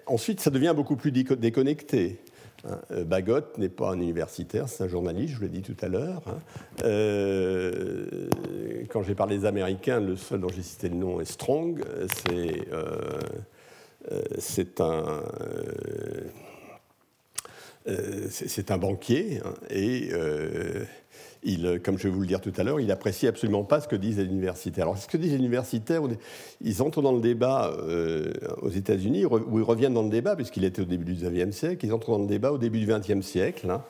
ensuite, 0.07 0.41
ça 0.41 0.51
devient 0.51 0.73
beaucoup 0.75 0.97
plus 0.97 1.13
déconnecté. 1.13 2.19
Hein, 2.67 2.79
euh, 2.93 3.05
Bagot 3.05 3.59
n'est 3.59 3.69
pas 3.69 3.91
un 3.91 4.01
universitaire, 4.01 4.69
c'est 4.69 4.85
un 4.85 4.89
journaliste, 4.89 5.35
je 5.35 5.37
vous 5.37 5.43
l'ai 5.43 5.49
dit 5.49 5.63
tout 5.63 5.77
à 5.83 5.89
l'heure. 5.89 6.23
Hein. 6.27 6.39
Euh, 6.85 8.29
quand 8.89 9.03
j'ai 9.03 9.15
parlé 9.15 9.39
des 9.39 9.45
Américains, 9.45 10.01
le 10.01 10.17
seul 10.17 10.41
dont 10.41 10.49
j'ai 10.49 10.63
cité 10.63 10.89
le 10.89 10.97
nom 10.97 11.21
est 11.21 11.27
Strong. 11.27 11.85
C'est 12.09 12.73
euh, 12.73 13.21
c'est 14.29 14.81
un 18.71 18.79
banquier 18.79 19.41
hein, 19.45 19.55
et 19.71 20.11
il, 21.45 21.81
comme 21.85 21.99
je 21.99 22.05
vais 22.05 22.15
vous 22.15 22.21
le 22.21 22.27
dire 22.27 22.41
tout 22.41 22.53
à 22.57 22.63
l'heure, 22.63 22.81
il 22.81 22.91
apprécie 22.91 23.27
absolument 23.27 23.65
pas 23.65 23.81
ce 23.81 23.89
que 23.89 23.97
disent 23.97 24.19
les 24.19 24.25
universitaires. 24.25 24.85
Alors, 24.85 24.99
ce 24.99 25.07
que 25.07 25.17
disent 25.17 25.33
les 25.33 25.39
universitaires, 25.39 26.03
ils 26.61 26.83
entrent 26.83 27.03
dans 27.03 27.13
le 27.13 27.21
débat 27.21 27.77
euh, 27.79 28.33
aux 28.63 28.71
États-Unis, 28.71 29.27
où 29.27 29.59
ils 29.59 29.65
reviennent 29.65 29.95
dans 29.95 30.03
le 30.03 30.11
débat, 30.11 30.37
puisqu'il 30.37 30.65
était 30.65 30.83
au 30.83 30.87
début 30.87 31.05
du 31.05 31.15
XIXe 31.15 31.55
siècle, 31.55 31.85
ils 31.85 31.93
entrent 31.93 32.11
dans 32.11 32.19
le 32.19 32.27
débat 32.27 32.51
au 32.53 32.59
début 32.59 32.81
du 32.81 32.87
XXe 32.87 33.21
siècle. 33.25 33.71
Hein. 33.71 33.85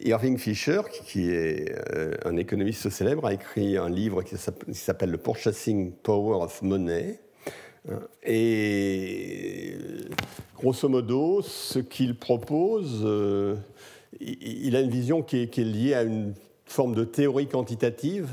Irving 0.00 0.36
Fisher, 0.38 0.82
qui 1.04 1.30
est 1.30 1.74
euh, 1.94 2.14
un 2.24 2.36
économiste 2.36 2.90
célèbre, 2.90 3.26
a 3.26 3.34
écrit 3.34 3.76
un 3.76 3.88
livre 3.88 4.22
qui 4.22 4.36
s'appelle 4.36 5.10
Le 5.10 5.18
Purchasing 5.18 5.92
Power 6.02 6.44
of 6.44 6.62
Money. 6.62 7.20
Hein. 7.88 8.00
Et 8.22 9.76
grosso 10.56 10.88
modo, 10.88 11.42
ce 11.42 11.78
qu'il 11.78 12.16
propose, 12.16 13.02
euh, 13.04 13.56
il 14.20 14.76
a 14.76 14.80
une 14.80 14.90
vision 14.90 15.22
qui 15.22 15.38
est 15.38 15.58
liée 15.58 15.94
à 15.94 16.02
une 16.02 16.34
forme 16.66 16.94
de 16.94 17.04
théorie 17.04 17.48
quantitative. 17.48 18.28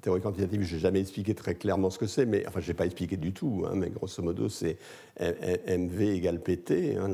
Théorie 0.00 0.22
quantitative, 0.22 0.62
je 0.62 0.74
n'ai 0.74 0.80
jamais 0.80 1.00
expliqué 1.00 1.34
très 1.34 1.54
clairement 1.54 1.90
ce 1.90 1.98
que 1.98 2.06
c'est, 2.06 2.24
mais 2.24 2.46
enfin, 2.46 2.60
je 2.60 2.68
n'ai 2.68 2.74
pas 2.74 2.86
expliqué 2.86 3.18
du 3.18 3.32
tout, 3.32 3.66
hein, 3.66 3.72
mais 3.74 3.90
grosso 3.90 4.22
modo, 4.22 4.48
c'est 4.48 4.78
MV 5.20 6.00
égale 6.00 6.40
PT. 6.40 6.96
Hein, 6.96 7.12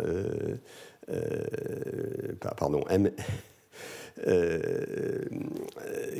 euh, 0.00 0.56
euh, 1.10 2.34
pardon, 2.56 2.84
M, 2.88 3.10
euh, 4.26 5.24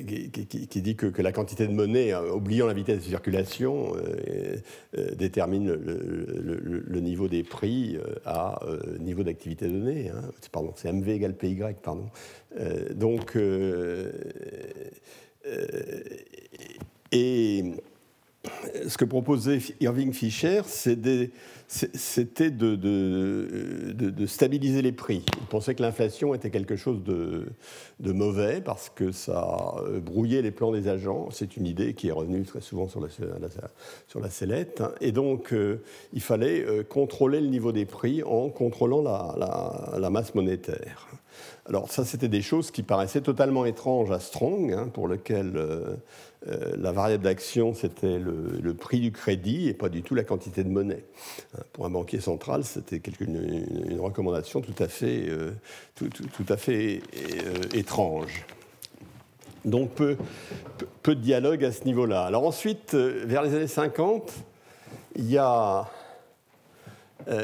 qui, 0.06 0.82
dit 0.82 0.96
que, 0.96 1.20
la 1.20 1.32
quantité 1.32 1.66
de 1.66 1.72
monnaie, 1.72 2.12
euh, 2.12 2.32
oubliant 2.32 2.66
la 2.66 2.74
vitesse 2.74 2.98
de 2.98 3.08
circulation, 3.08 3.92
euh, 3.96 5.14
détermine 5.16 5.72
le, 5.72 7.00
niveau 7.00 7.28
des 7.28 7.42
prix 7.42 7.98
à 8.24 8.60
niveau 9.00 9.22
d'activité 9.22 9.68
donnée. 9.68 10.10
Hein. 10.10 10.22
Pardon, 10.52 10.72
c'est 10.76 10.92
MV 10.92 11.08
égale 11.08 11.34
PY, 11.34 11.60
pardon. 11.82 12.06
donc, 12.94 13.36
et 17.12 17.64
ce 18.86 18.96
que 18.96 19.04
proposait 19.04 19.58
Irving 19.80 20.12
Fisher, 20.12 20.62
c'était 20.64 21.30
de, 22.50 24.26
stabiliser 24.26 24.80
les 24.82 24.92
prix. 24.92 25.24
Il 25.40 25.46
pensait 25.46 25.74
que 25.74 25.82
l'inflation 25.82 26.34
était 26.34 26.50
quelque 26.50 26.76
chose 26.76 27.02
de, 27.02 27.46
mauvais 28.00 28.60
parce 28.60 28.90
que 28.90 29.10
ça 29.10 29.74
brouillait 30.02 30.42
les 30.42 30.52
plans 30.52 30.70
des 30.72 30.88
agents. 30.88 31.28
C'est 31.30 31.56
une 31.56 31.66
idée 31.66 31.94
qui 31.94 32.08
est 32.08 32.12
revenue 32.12 32.44
très 32.44 32.60
souvent 32.60 32.88
sur 32.88 33.00
la, 33.00 33.08
sur 34.06 34.20
la 34.20 34.30
sellette. 34.30 34.82
Et 35.00 35.12
donc, 35.12 35.52
euh, 35.52 35.82
il 36.12 36.22
fallait 36.22 36.64
euh, 36.64 36.84
contrôler 36.84 37.40
le 37.40 37.48
niveau 37.48 37.72
des 37.72 37.86
prix 37.86 38.22
en 38.22 38.50
contrôlant 38.50 39.02
la 39.02 40.10
masse 40.10 40.34
monétaire. 40.34 41.08
Alors 41.66 41.90
ça, 41.90 42.04
c'était 42.04 42.28
des 42.28 42.40
choses 42.40 42.70
qui 42.70 42.82
paraissaient 42.82 43.20
totalement 43.20 43.66
étranges 43.66 44.10
à 44.10 44.20
Strong, 44.20 44.72
hein, 44.72 44.88
pour 44.92 45.06
lequel 45.06 45.52
euh, 45.56 45.96
euh, 46.46 46.74
la 46.78 46.92
variable 46.92 47.24
d'action, 47.24 47.74
c'était 47.74 48.18
le, 48.18 48.74
prix 48.74 49.00
du 49.00 49.10
crédit 49.10 49.68
et 49.68 49.74
pas 49.74 49.88
du 49.88 50.02
tout 50.02 50.14
la 50.14 50.22
quantité 50.22 50.62
de 50.62 50.68
monnaie. 50.68 51.04
Hein, 51.56 51.62
pour 51.72 51.86
un 51.86 51.90
banquier 51.90 52.20
central, 52.20 52.64
c'était 52.64 53.02
une, 53.20 53.98
recommandation 54.00 54.60
tout 54.60 54.74
à 54.78 54.88
fait, 54.88 55.24
euh, 55.28 55.50
tout, 55.96 56.08
à 56.48 56.56
fait 56.56 57.00
étrange. 57.74 58.44
Donc 59.64 59.90
peu, 59.90 60.16
de 61.04 61.14
dialogue 61.14 61.64
à 61.64 61.72
ce 61.72 61.84
niveau-là. 61.84 62.24
Alors 62.24 62.46
ensuite, 62.46 62.94
vers 62.94 63.42
les 63.42 63.54
années 63.54 63.66
50, 63.66 64.32
il 65.16 65.30
y 65.30 65.38
a 65.38 65.86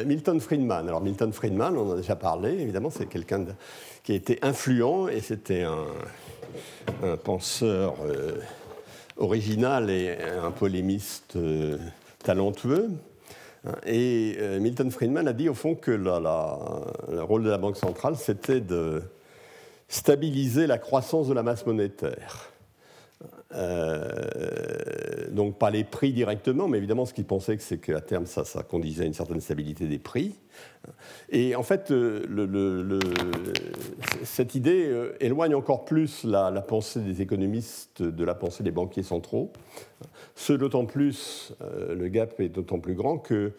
Milton 0.07 0.41
Friedman. 0.41 0.87
Alors 0.87 1.01
Milton 1.01 1.33
Friedman, 1.33 1.77
on 1.77 1.91
en 1.91 1.93
a 1.95 1.97
déjà 1.97 2.15
parlé, 2.15 2.53
évidemment, 2.53 2.91
c'est 2.91 3.07
quelqu'un 3.07 3.45
qui 4.05 4.13
a 4.13 4.15
été 4.15 4.39
influent, 4.43 5.09
et 5.09 5.21
c'était 5.21 5.63
un, 5.63 7.17
penseur 7.25 7.97
euh, 8.07 8.37
original 9.17 9.91
et 9.91 10.17
un 10.43 10.51
polémiste 10.51 11.37
euh, 11.37 11.79
talentueux. 12.23 12.91
Et 13.87 14.37
euh, 14.39 14.61
Milton 14.61 14.91
Friedman 14.91 15.27
a 15.27 15.33
dit 15.33 15.49
au 15.49 15.55
fond 15.55 15.75
que 15.75 15.91
le 15.91 17.23
rôle 17.23 17.45
de 17.45 17.51
la 17.51 17.59
Banque 17.59 17.77
centrale, 17.77 18.17
c'était 18.17 18.61
de 18.61 19.03
stabiliser 19.89 20.67
la 20.67 20.79
croissance 20.79 21.29
de 21.29 21.35
la 21.35 21.43
masse 21.43 21.65
monétaire. 21.67 22.54
Euh, 23.55 25.29
donc 25.31 25.59
pas 25.59 25.71
les 25.71 25.85
prix 25.85 26.13
directement, 26.13 26.67
mais 26.67 26.79
évidemment 26.79 27.07
ce 27.07 27.15
qu'il 27.15 27.25
pensait 27.25 27.57
c'est 27.59 27.79
qu'à 27.79 28.01
terme 28.01 28.27
ça, 28.27 28.45
ça 28.45 28.63
conduisait 28.63 29.05
à 29.05 29.07
une 29.07 29.15
certaine 29.15 29.41
stabilité 29.41 29.87
des 29.87 29.99
prix. 29.99 30.35
Et 31.31 31.55
en 31.55 31.63
fait, 31.63 31.91
euh, 31.91 33.01
cette 34.23 34.55
idée 34.55 34.87
euh, 34.87 35.17
éloigne 35.21 35.55
encore 35.55 35.85
plus 35.85 36.25
la, 36.25 36.51
pensée 36.63 37.01
des 37.01 37.23
économistes 37.23 38.03
de 38.03 38.25
la 38.25 38.35
pensée 38.35 38.63
des 38.63 38.71
banquiers 38.71 39.03
centraux. 39.03 39.53
Ce 40.35 40.53
d'autant 40.53 40.85
plus, 40.85 41.55
le 41.89 42.09
gap 42.09 42.41
est 42.41 42.49
d'autant 42.49 42.79
plus 42.79 42.95
grand 42.95 43.19
que 43.19 43.53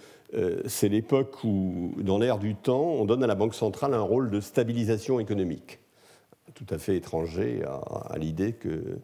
c'est 0.65 0.89
l'époque 0.89 1.43
où, 1.43 1.93
dans 1.97 2.19
l'ère 2.19 2.37
du 2.37 2.55
temps, 2.55 2.83
on 2.83 3.05
donne 3.05 3.23
à 3.23 3.27
la 3.27 3.35
Banque 3.35 3.55
centrale 3.55 3.93
un 3.93 4.01
rôle 4.01 4.29
de 4.29 4.41
stabilisation 4.41 5.19
économique, 5.19 5.79
tout 6.53 6.65
à 6.69 6.77
fait 6.77 6.95
étranger 6.95 7.63
à 7.65 8.17
l'idée 8.17 8.53
que 8.53 8.99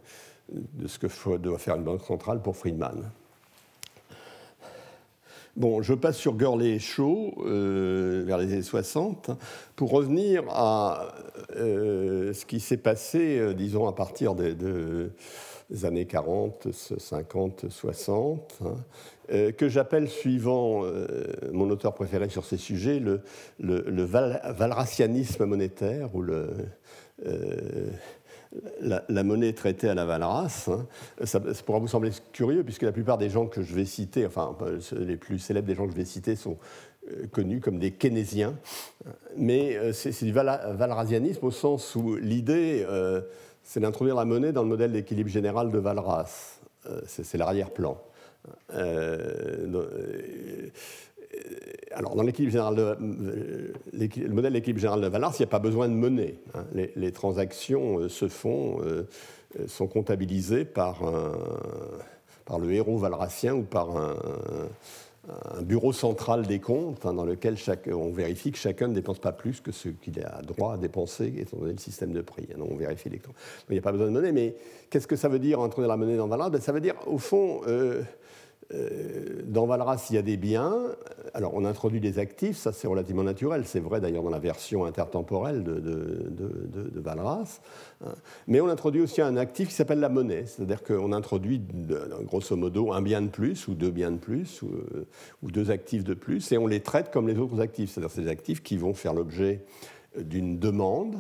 de 0.50 0.88
ce 0.88 1.00
que 1.00 1.38
doit 1.38 1.58
faire 1.58 1.76
une 1.76 1.84
banque 1.84 2.04
centrale 2.04 2.42
pour 2.42 2.56
Friedman. 2.56 3.12
Bon, 5.58 5.82
je 5.82 5.94
passe 5.94 6.16
sur 6.16 6.36
Gurley 6.36 6.70
et 6.70 6.80
Shaw 6.80 7.34
euh, 7.46 8.24
vers 8.26 8.38
les 8.38 8.54
années 8.54 8.62
60 8.62 9.32
pour 9.76 9.92
revenir 9.92 10.46
à 10.48 11.10
euh, 11.58 12.32
ce 12.34 12.46
qui 12.46 12.62
s'est 12.62 12.78
passé, 12.78 13.38
euh, 13.38 13.54
disons, 13.54 13.86
à 13.86 13.92
partir 13.92 14.34
de, 14.34 15.12
années 15.84 16.06
40, 16.06 16.70
50, 16.72 17.66
60, 17.70 18.60
que 19.58 19.70
j'appelle, 19.70 20.10
suivant 20.10 20.84
mon 21.54 21.70
auteur 21.70 21.94
préféré 21.94 22.28
sur 22.28 22.44
ces 22.44 22.58
sujets, 22.58 23.00
le, 23.00 23.22
le, 23.60 24.04
valracianisme 24.04 25.46
monétaire 25.46 26.14
ou 26.14 26.22
le 26.22 26.50
la, 28.82 29.24
monnaie 29.24 29.54
traitée 29.54 29.90
à 29.90 29.94
la 29.94 30.06
Valras. 30.06 30.70
Hein. 30.70 30.86
Ça, 31.26 31.40
pourra 31.40 31.80
vous 31.80 31.88
sembler 31.88 32.12
curieux, 32.34 32.64
puisque 32.64 32.84
la 32.84 32.92
plupart 32.92 33.18
des 33.18 33.30
gens 33.30 33.48
que 33.48 33.62
je 33.62 33.74
vais 33.74 33.86
citer, 33.86 34.26
enfin 34.26 34.56
les 34.92 35.18
plus 35.18 35.40
célèbres 35.40 35.68
des 35.68 35.76
gens 35.76 35.86
que 35.86 35.92
je 35.92 35.98
vais 35.98 36.06
citer 36.06 36.36
sont 36.36 36.58
euh, 37.10 37.28
connus 37.32 37.62
comme 37.62 37.80
des 37.80 37.92
keynésiens. 37.92 38.56
Mais 39.38 39.76
euh, 39.78 39.94
c'est 39.94 40.26
du 40.26 40.34
valrasianisme 40.34 41.46
au 41.46 41.52
sens 41.52 41.96
où 41.96 42.16
l'idée, 42.16 42.86
euh, 42.88 43.22
c'est 43.64 43.80
d'introduire 43.80 44.16
la 44.16 44.26
monnaie 44.26 44.52
dans 44.52 44.64
le 44.64 44.70
modèle 44.70 44.92
d'équilibre 44.92 45.30
général 45.30 45.72
de 45.72 45.78
Valras. 45.78 46.60
c'est 47.06 47.38
l'arrière-plan. 47.38 47.98
Alors, 51.94 52.16
dans 52.16 52.24
de, 52.24 52.32
euh, 52.32 53.74
le 53.94 54.34
modèle 54.34 54.54
d'équilibre 54.54 54.80
général 54.80 55.02
de 55.02 55.08
Valence, 55.08 55.40
il 55.40 55.44
n'y 55.44 55.48
a 55.48 55.50
pas 55.50 55.60
besoin 55.60 55.90
de 55.90 55.94
monnaie. 55.94 56.36
Hein. 56.54 56.66
Les, 56.96 57.12
transactions 57.12 58.00
euh, 58.00 58.10
se 58.10 58.28
font, 58.28 58.80
sont 59.68 59.88
comptabilisées 59.88 60.66
par, 60.66 61.02
par 62.46 62.60
le 62.60 62.72
héros 62.72 62.98
valracien 62.98 63.54
ou 63.54 63.64
par 63.64 63.98
un, 63.98 65.62
bureau 65.62 65.94
central 65.94 66.48
des 66.48 66.60
comptes 66.60 67.06
hein, 67.06 67.14
dans 67.14 67.26
lequel 67.26 67.56
on 67.94 68.12
vérifie 68.12 68.52
que 68.52 68.58
chacun 68.58 68.88
ne 68.88 68.94
dépense 68.94 69.20
pas 69.20 69.32
plus 69.32 69.62
que 69.62 69.72
ce 69.72 69.90
qu'il 69.90 70.20
a 70.24 70.42
droit 70.42 70.74
à 70.74 70.78
dépenser 70.78 71.32
étant 71.38 71.58
donné 71.58 71.74
le 71.74 71.78
système 71.78 72.12
de 72.12 72.22
prix. 72.22 72.48
Hein. 72.52 72.60
on 72.60 72.76
vérifie 72.76 73.10
les 73.10 73.20
comptes. 73.20 73.36
il 73.70 73.74
n'y 73.74 73.80
a 73.80 73.82
pas 73.82 73.92
besoin 73.92 74.08
de 74.08 74.12
monnaie, 74.12 74.32
mais 74.32 74.56
qu'est-ce 74.90 75.08
que 75.08 75.16
ça 75.16 75.30
veut 75.30 75.40
dire 75.40 75.60
introduire 75.60 75.90
la 75.90 75.98
monnaie 75.98 76.18
dans 76.18 76.28
Valence? 76.28 76.52
Ben, 76.52 76.62
Ça 76.62 76.72
veut 76.72 76.82
dire, 76.82 76.96
au 77.06 77.20
fond, 77.20 77.62
euh, 77.68 78.02
dans 79.46 79.66
Valras, 79.66 80.08
il 80.10 80.16
y 80.16 80.20
a 80.20 80.22
des 80.22 80.38
biens. 80.38 80.78
Alors, 81.34 81.54
on 81.56 81.66
introduit 81.66 82.00
des 82.00 82.20
actifs, 82.20 82.58
ça 82.58 82.72
c'est 82.72 82.88
relativement 82.88 83.24
naturel. 83.24 83.64
C'est 83.66 83.80
vrai 83.80 84.00
d'ailleurs 84.00 84.24
dans 84.24 84.30
la 84.30 84.40
version 84.40 84.86
intertemporelle 84.86 85.64
de, 85.64 87.00
Valras. 87.00 87.60
Mais 88.48 88.62
on 88.62 88.68
introduit 88.68 89.02
aussi 89.02 89.22
un 89.22 89.38
actif 89.38 89.70
qui 89.70 89.74
s'appelle 89.74 90.00
la 90.00 90.10
monnaie. 90.10 90.46
C'est-à-dire 90.46 90.84
qu'on 90.84 91.12
introduit, 91.12 91.62
grosso 92.24 92.56
modo, 92.56 92.94
un 92.94 93.02
bien 93.02 93.22
de 93.22 93.28
plus, 93.28 93.68
ou 93.68 93.74
deux 93.74 93.92
biens 93.92 94.12
de 94.12 94.18
plus, 94.18 94.62
euh, 94.64 95.06
ou, 95.44 95.52
deux 95.52 95.72
actifs 95.72 96.04
de 96.04 96.14
plus, 96.14 96.52
et 96.52 96.58
on 96.58 96.68
les 96.68 96.82
traite 96.82 97.12
comme 97.12 97.28
les 97.28 97.38
autres 97.38 97.60
actifs. 97.60 97.92
C'est-à-dire 97.92 98.12
ces 98.12 98.28
actifs 98.28 98.64
qui 98.64 98.78
vont 98.78 98.94
faire 98.94 99.14
l'objet 99.14 99.66
d'une 100.18 100.60
demande 100.60 101.16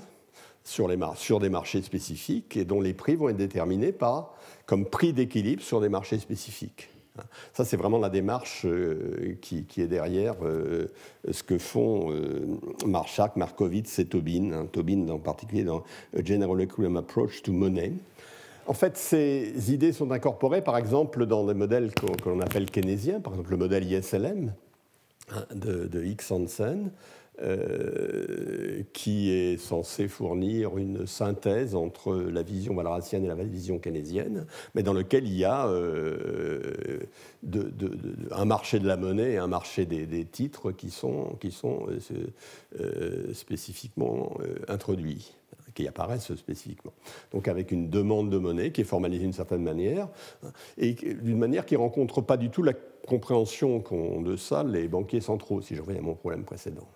sur, 0.63 0.89
sur 1.15 1.39
des 1.39 1.49
marchés 1.49 1.81
spécifiques 1.81 2.57
et 2.57 2.65
dont 2.65 2.81
les 2.81 2.93
prix 2.93 3.15
vont 3.15 3.29
être 3.29 3.37
déterminés 3.37 3.91
par, 3.91 4.35
comme 4.65 4.85
prix 4.85 5.13
d'équilibre 5.13 5.61
sur 5.61 5.81
des 5.81 5.89
marchés 5.89 6.19
spécifiques. 6.19 6.89
Ça, 7.53 7.65
c'est 7.65 7.77
vraiment 7.77 7.97
la 7.97 8.09
démarche 8.09 8.65
euh, 8.65 9.35
qui, 9.41 9.65
est 9.77 9.87
derrière 9.87 10.35
euh, 10.43 10.87
ce 11.29 11.43
que 11.43 11.57
font 11.57 12.11
euh, 12.11 12.57
Marshak, 12.85 13.35
Markowitz 13.35 13.99
et 13.99 14.05
Tobin, 14.05 14.51
hein, 14.53 14.67
Tobin 14.71 15.07
en 15.09 15.19
particulier 15.19 15.63
dans 15.63 15.83
A 16.17 16.23
General 16.23 16.59
Equilibrium 16.61 16.97
Approach 16.97 17.41
to 17.41 17.51
Money. 17.51 17.93
En 18.67 18.73
fait, 18.73 18.97
ces 18.97 19.73
idées 19.73 19.91
sont 19.91 20.11
incorporées, 20.11 20.63
par 20.63 20.77
exemple, 20.77 21.25
dans 21.25 21.45
des 21.45 21.53
modèles 21.53 21.91
que, 21.93 22.29
l'on 22.29 22.39
appelle 22.41 22.69
keynésiens, 22.69 23.19
par 23.19 23.33
exemple 23.33 23.51
le 23.51 23.57
modèle 23.57 23.91
ISLM 23.91 24.53
hein, 25.33 25.45
de, 25.53 25.87
de 25.87 26.03
Hicks 26.03 26.31
Hansen, 26.31 26.91
euh, 27.39 28.83
qui 28.93 29.31
est 29.31 29.57
censé 29.57 30.07
fournir 30.07 30.77
une 30.77 31.07
synthèse 31.07 31.75
entre 31.75 32.13
la 32.13 32.43
vision 32.43 32.75
valracienne 32.75 33.23
et 33.23 33.27
la 33.27 33.35
vision 33.35 33.79
keynésienne, 33.79 34.45
mais 34.75 34.83
dans 34.83 34.93
lequel 34.93 35.25
il 35.25 35.37
y 35.37 35.45
a 35.45 35.65
euh, 35.67 36.99
un 38.31 38.45
marché 38.45 38.79
de 38.79 38.87
la 38.87 38.97
monnaie 38.97 39.31
et 39.31 39.37
un 39.37 39.47
marché 39.47 39.85
des, 39.85 40.25
titres 40.25 40.71
qui 40.71 40.91
sont, 40.91 41.37
euh, 42.79 43.33
spécifiquement 43.33 44.37
introduits 44.67 45.33
qui 45.73 45.87
apparaissent 45.87 46.35
spécifiquement. 46.35 46.93
Donc 47.31 47.47
avec 47.47 47.71
une 47.71 47.89
demande 47.89 48.29
de 48.29 48.37
monnaie 48.37 48.71
qui 48.71 48.81
est 48.81 48.83
formalisée 48.83 49.23
d'une 49.23 49.33
certaine 49.33 49.63
manière, 49.63 50.09
et 50.77 50.93
d'une 50.93 51.39
manière 51.39 51.65
qui 51.65 51.75
ne 51.75 51.79
rencontre 51.79 52.21
pas 52.21 52.35
du 52.35 52.49
tout 52.49 52.61
la 52.61 52.73
compréhension 53.07 53.79
qu'ont 53.79 54.21
de 54.21 54.35
ça 54.35 54.63
les 54.63 54.89
banquiers 54.89 55.21
centraux, 55.21 55.61
si 55.61 55.75
je 55.75 55.81
reviens 55.81 55.99
à 55.99 56.03
mon 56.03 56.13
problème 56.13 56.43
précédent 56.43 56.87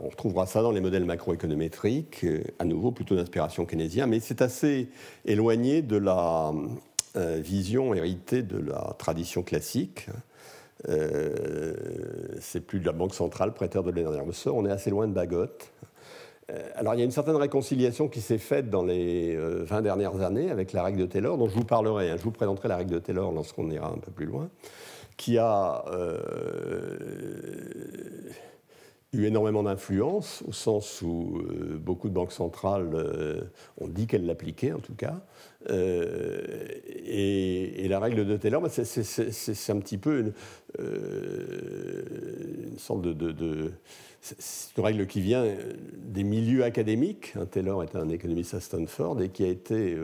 on 0.00 0.08
retrouvera 0.08 0.46
ça 0.46 0.62
dans 0.62 0.72
les 0.72 0.80
modèles 0.80 1.04
macroéconométriques, 1.04 2.24
euh, 2.24 2.42
à 2.58 2.64
nouveau 2.64 2.92
plutôt 2.92 3.16
d'inspiration 3.16 3.66
keynésienne, 3.66 4.10
mais 4.10 4.20
c'est 4.20 4.42
assez 4.42 4.88
éloigné 5.24 5.82
de 5.82 5.96
la 5.96 6.52
euh, 7.16 7.40
vision 7.40 7.94
héritée 7.94 8.42
de 8.42 8.58
la 8.58 8.94
tradition 8.98 9.42
classique. 9.42 10.08
Euh, 10.88 11.74
c'est 12.40 12.60
plus 12.60 12.80
de 12.80 12.86
la 12.86 12.92
Banque 12.92 13.14
centrale, 13.14 13.54
prêteur 13.54 13.82
de 13.82 13.90
l'énergie 13.90 14.20
ressort, 14.20 14.56
on 14.56 14.66
est 14.66 14.70
assez 14.70 14.90
loin 14.90 15.06
de 15.06 15.12
Bagot. 15.12 15.46
alors 16.74 16.94
il 16.94 16.98
y 16.98 17.00
a 17.00 17.04
une 17.04 17.10
certaine 17.10 17.36
réconciliation 17.36 18.08
qui 18.08 18.20
s'est 18.20 18.38
faite 18.38 18.68
dans 18.68 18.84
les 18.84 19.36
20 19.36 19.80
dernières 19.80 20.20
années 20.20 20.50
avec 20.50 20.72
la 20.72 20.82
règle 20.82 21.00
de 21.00 21.06
Taylor, 21.06 21.38
dont 21.38 21.48
je 21.48 21.54
vous 21.54 21.64
parlerai, 21.64 22.10
hein. 22.10 22.16
je 22.18 22.22
vous 22.22 22.32
présenterai 22.32 22.68
la 22.68 22.76
règle 22.76 22.92
de 22.92 22.98
Taylor 22.98 23.32
lorsqu'on 23.32 23.70
ira 23.70 23.88
un 23.88 23.98
peu 23.98 24.10
plus 24.10 24.26
loin, 24.26 24.50
qui 25.16 25.38
a 25.38 25.84
eu 29.14 29.24
énormément 29.24 29.62
d'influence, 29.62 30.42
au 30.46 30.52
sens 30.52 31.02
où 31.02 31.38
euh, 31.38 31.78
beaucoup 31.78 32.08
de 32.08 32.14
banques 32.14 32.32
centrales 32.32 32.90
euh, 32.94 33.42
ont 33.78 33.88
dit 33.88 34.06
qu'elles 34.06 34.26
l'appliquaient, 34.26 34.72
en 34.72 34.80
tout 34.80 34.94
cas. 34.94 35.20
Euh, 35.70 36.66
et, 37.06 37.86
la 37.88 38.00
règle 38.00 38.26
de 38.26 38.36
Taylor, 38.36 38.60
bah, 38.60 38.68
c'est 38.68 39.72
un 39.72 39.78
petit 39.78 39.98
peu 39.98 40.32
une, 40.78 42.78
sorte 42.78 43.02
de... 43.02 43.72
c'est 44.20 44.76
une 44.76 44.84
règle 44.84 45.06
qui 45.06 45.20
vient 45.20 45.44
des 45.96 46.24
milieux 46.24 46.64
académiques. 46.64 47.34
Taylor 47.50 47.82
est 47.82 47.94
un 47.94 48.08
économiste 48.08 48.54
à 48.54 48.60
Stanford 48.60 49.22
et 49.22 49.28
qui 49.28 49.44
a 49.44 49.48
été 49.48 49.96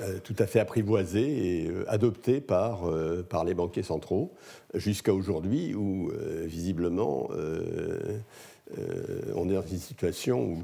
euh, 0.00 0.18
tout 0.18 0.34
à 0.40 0.46
fait 0.46 0.58
apprivoisé 0.58 1.20
et 1.62 1.68
euh, 1.68 1.84
adopté 1.86 2.40
par, 2.40 2.88
euh, 2.88 3.22
par 3.22 3.44
les 3.44 3.54
banquiers 3.54 3.84
centraux, 3.84 4.34
jusqu'à 4.74 5.14
aujourd'hui 5.14 5.74
où, 5.74 6.10
visiblement, 6.44 7.30
on 9.34 9.48
est 9.48 9.54
dans 9.54 9.62
une 9.62 9.78
situation 9.78 10.40
où 10.40 10.58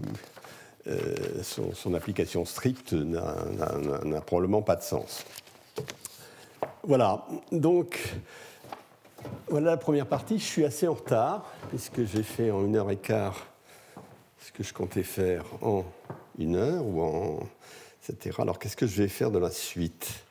son, 1.43 1.95
application 1.95 2.45
stricte 2.45 2.93
n'a 2.93 4.21
probablement 4.27 4.63
pas 4.63 4.77
de 4.77 4.83
sens. 4.83 5.25
Voilà, 6.83 7.25
donc 7.53 8.17
voilà 9.49 9.71
la 9.71 9.77
première 9.77 10.07
partie. 10.07 10.39
Je 10.39 10.45
suis 10.45 10.65
assez 10.65 10.89
en 10.89 10.95
retard, 10.95 11.49
puisque 11.69 12.05
j'ai 12.05 12.25
fait 12.25 12.51
en 12.51 12.65
une 12.65 12.77
heure 12.77 12.91
et 12.91 12.97
quart 12.97 13.47
ce 14.41 14.51
que 14.51 14.65
je 14.65 14.75
comptais 14.75 15.05
faire 15.05 15.45
en 15.63 15.85
une 16.39 16.57
heure 16.57 16.85
ou 16.85 17.03
en 17.03 17.41
alors 18.39 18.59
qu'est-ce 18.59 18.77
que 18.77 18.87
je 18.87 19.03
vais 19.03 19.09
faire 19.09 19.31
de 19.31 19.39
la 19.39 19.51
suite? 19.51 20.25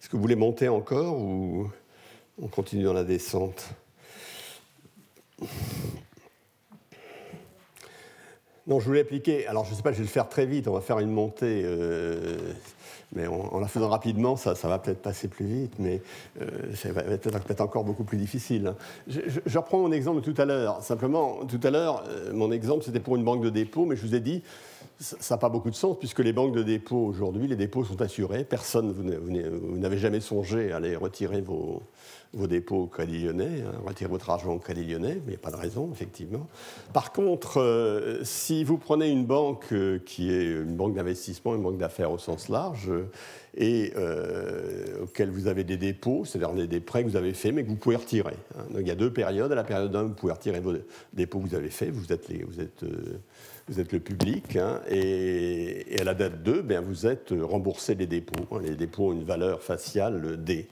Est-ce 0.00 0.08
que 0.08 0.16
vous 0.16 0.22
voulez 0.22 0.36
monter 0.36 0.68
encore 0.68 1.18
ou 1.18 1.70
on 2.40 2.48
continue 2.48 2.84
dans 2.84 2.92
la 2.92 3.04
descente? 3.04 3.70
Non, 8.66 8.80
je 8.80 8.86
voulais 8.86 9.00
appliquer. 9.00 9.46
Alors, 9.46 9.64
je 9.64 9.70
ne 9.70 9.76
sais 9.76 9.82
pas, 9.82 9.92
je 9.92 9.98
vais 9.98 10.04
le 10.04 10.08
faire 10.08 10.28
très 10.28 10.44
vite. 10.44 10.68
On 10.68 10.72
va 10.72 10.80
faire 10.80 10.98
une 10.98 11.10
montée 11.10 11.62
euh, 11.64 12.52
mais 13.14 13.26
en, 13.26 13.58
la 13.60 13.68
faisant 13.68 13.88
rapidement, 13.88 14.36
ça, 14.36 14.54
va 14.54 14.78
peut-être 14.78 15.00
passer 15.00 15.28
plus 15.28 15.46
vite, 15.46 15.74
mais 15.78 16.02
euh, 16.40 16.74
ça 16.74 16.92
va 16.92 17.02
être, 17.02 17.60
encore 17.60 17.84
beaucoup 17.84 18.04
plus 18.04 18.18
difficile. 18.18 18.74
Je, 19.06 19.58
reprends 19.58 19.78
mon 19.78 19.92
exemple 19.92 20.20
tout 20.22 20.34
à 20.38 20.44
l'heure. 20.44 20.82
Simplement, 20.82 21.44
tout 21.46 21.60
à 21.62 21.70
l'heure, 21.70 22.04
euh, 22.08 22.32
mon 22.32 22.50
exemple, 22.50 22.84
c'était 22.84 23.00
pour 23.00 23.16
une 23.16 23.24
banque 23.24 23.42
de 23.42 23.50
dépôt, 23.50 23.86
mais 23.86 23.96
je 23.96 24.02
vous 24.02 24.14
ai 24.14 24.20
dit, 24.20 24.42
ça 24.98 25.34
n'a 25.34 25.38
pas 25.38 25.48
beaucoup 25.48 25.70
de 25.70 25.74
sens, 25.74 25.98
puisque 25.98 26.20
les 26.20 26.32
banques 26.32 26.54
de 26.54 26.62
dépôt, 26.62 26.98
aujourd'hui, 27.06 27.46
les 27.46 27.56
dépôts 27.56 27.84
sont 27.84 28.00
assurés. 28.00 28.44
Personne, 28.44 28.92
vous 28.92 29.78
n'avez 29.78 29.98
jamais 29.98 30.20
songé 30.20 30.72
à 30.72 30.76
aller 30.76 30.96
retirer 30.96 31.40
vos, 31.40 31.82
dépôts 32.46 32.82
au 32.82 32.86
Crédit 32.86 33.24
Lyonnais, 33.24 33.62
hein, 33.62 33.72
retirez 33.86 34.10
votre 34.10 34.28
argent 34.28 34.52
au 34.52 34.58
Crédit 34.58 34.84
Lyonnais, 34.84 35.14
mais 35.14 35.22
il 35.26 35.30
n'y 35.30 35.34
a 35.36 35.38
pas 35.38 35.50
de 35.50 35.56
raison, 35.56 35.90
effectivement. 35.92 36.46
Par 36.92 37.12
contre, 37.12 37.60
euh, 37.60 38.20
si 38.24 38.64
vous 38.64 38.76
prenez 38.76 39.10
une 39.10 39.24
banque 39.24 39.72
euh, 39.72 39.98
qui 40.04 40.30
est 40.30 40.44
une 40.44 40.76
banque 40.76 40.94
d'investissement, 40.94 41.54
une 41.54 41.62
banque 41.62 41.78
d'affaires 41.78 42.12
au 42.12 42.18
sens 42.18 42.48
large, 42.48 42.90
euh, 42.90 43.06
et 43.58 43.94
auquel 45.02 45.30
vous 45.30 45.46
avez 45.46 45.64
des 45.64 45.78
dépôts, 45.78 46.26
c'est-à-dire 46.26 46.68
des 46.68 46.80
prêts 46.80 47.02
que 47.04 47.08
vous 47.08 47.16
avez 47.16 47.32
faits, 47.32 47.54
mais 47.54 47.64
que 47.64 47.70
vous 47.70 47.76
pouvez 47.76 47.96
retirer. 47.96 48.36
Hein. 48.54 48.64
Donc, 48.70 48.82
il 48.82 48.88
y 48.88 48.90
a 48.90 48.94
deux 48.94 49.10
périodes. 49.10 49.50
À 49.50 49.54
la 49.54 49.64
période 49.64 49.96
1, 49.96 50.02
vous 50.02 50.14
pouvez 50.14 50.34
retirer 50.34 50.60
vos 50.60 50.74
dépôts 51.14 51.38
que 51.40 51.48
vous 51.48 51.54
avez 51.54 51.70
faits, 51.70 51.90
vous 51.90 52.12
êtes, 52.12 52.28
les, 52.28 52.44
vous 52.44 52.60
êtes, 52.60 52.84
vous 53.68 53.80
êtes 53.80 53.92
le 53.92 54.00
public, 54.00 54.56
hein, 54.56 54.80
et, 54.88 55.96
à 56.00 56.04
la 56.04 56.14
date 56.14 56.42
2, 56.42 56.62
bien, 56.62 56.80
vous 56.80 57.06
êtes 57.06 57.34
remboursé 57.38 57.94
des 57.94 58.06
dépôts. 58.06 58.58
Les 58.60 58.76
dépôts 58.76 59.08
ont 59.08 59.12
une 59.12 59.24
valeur 59.24 59.62
faciale 59.62 60.42
D. 60.42 60.68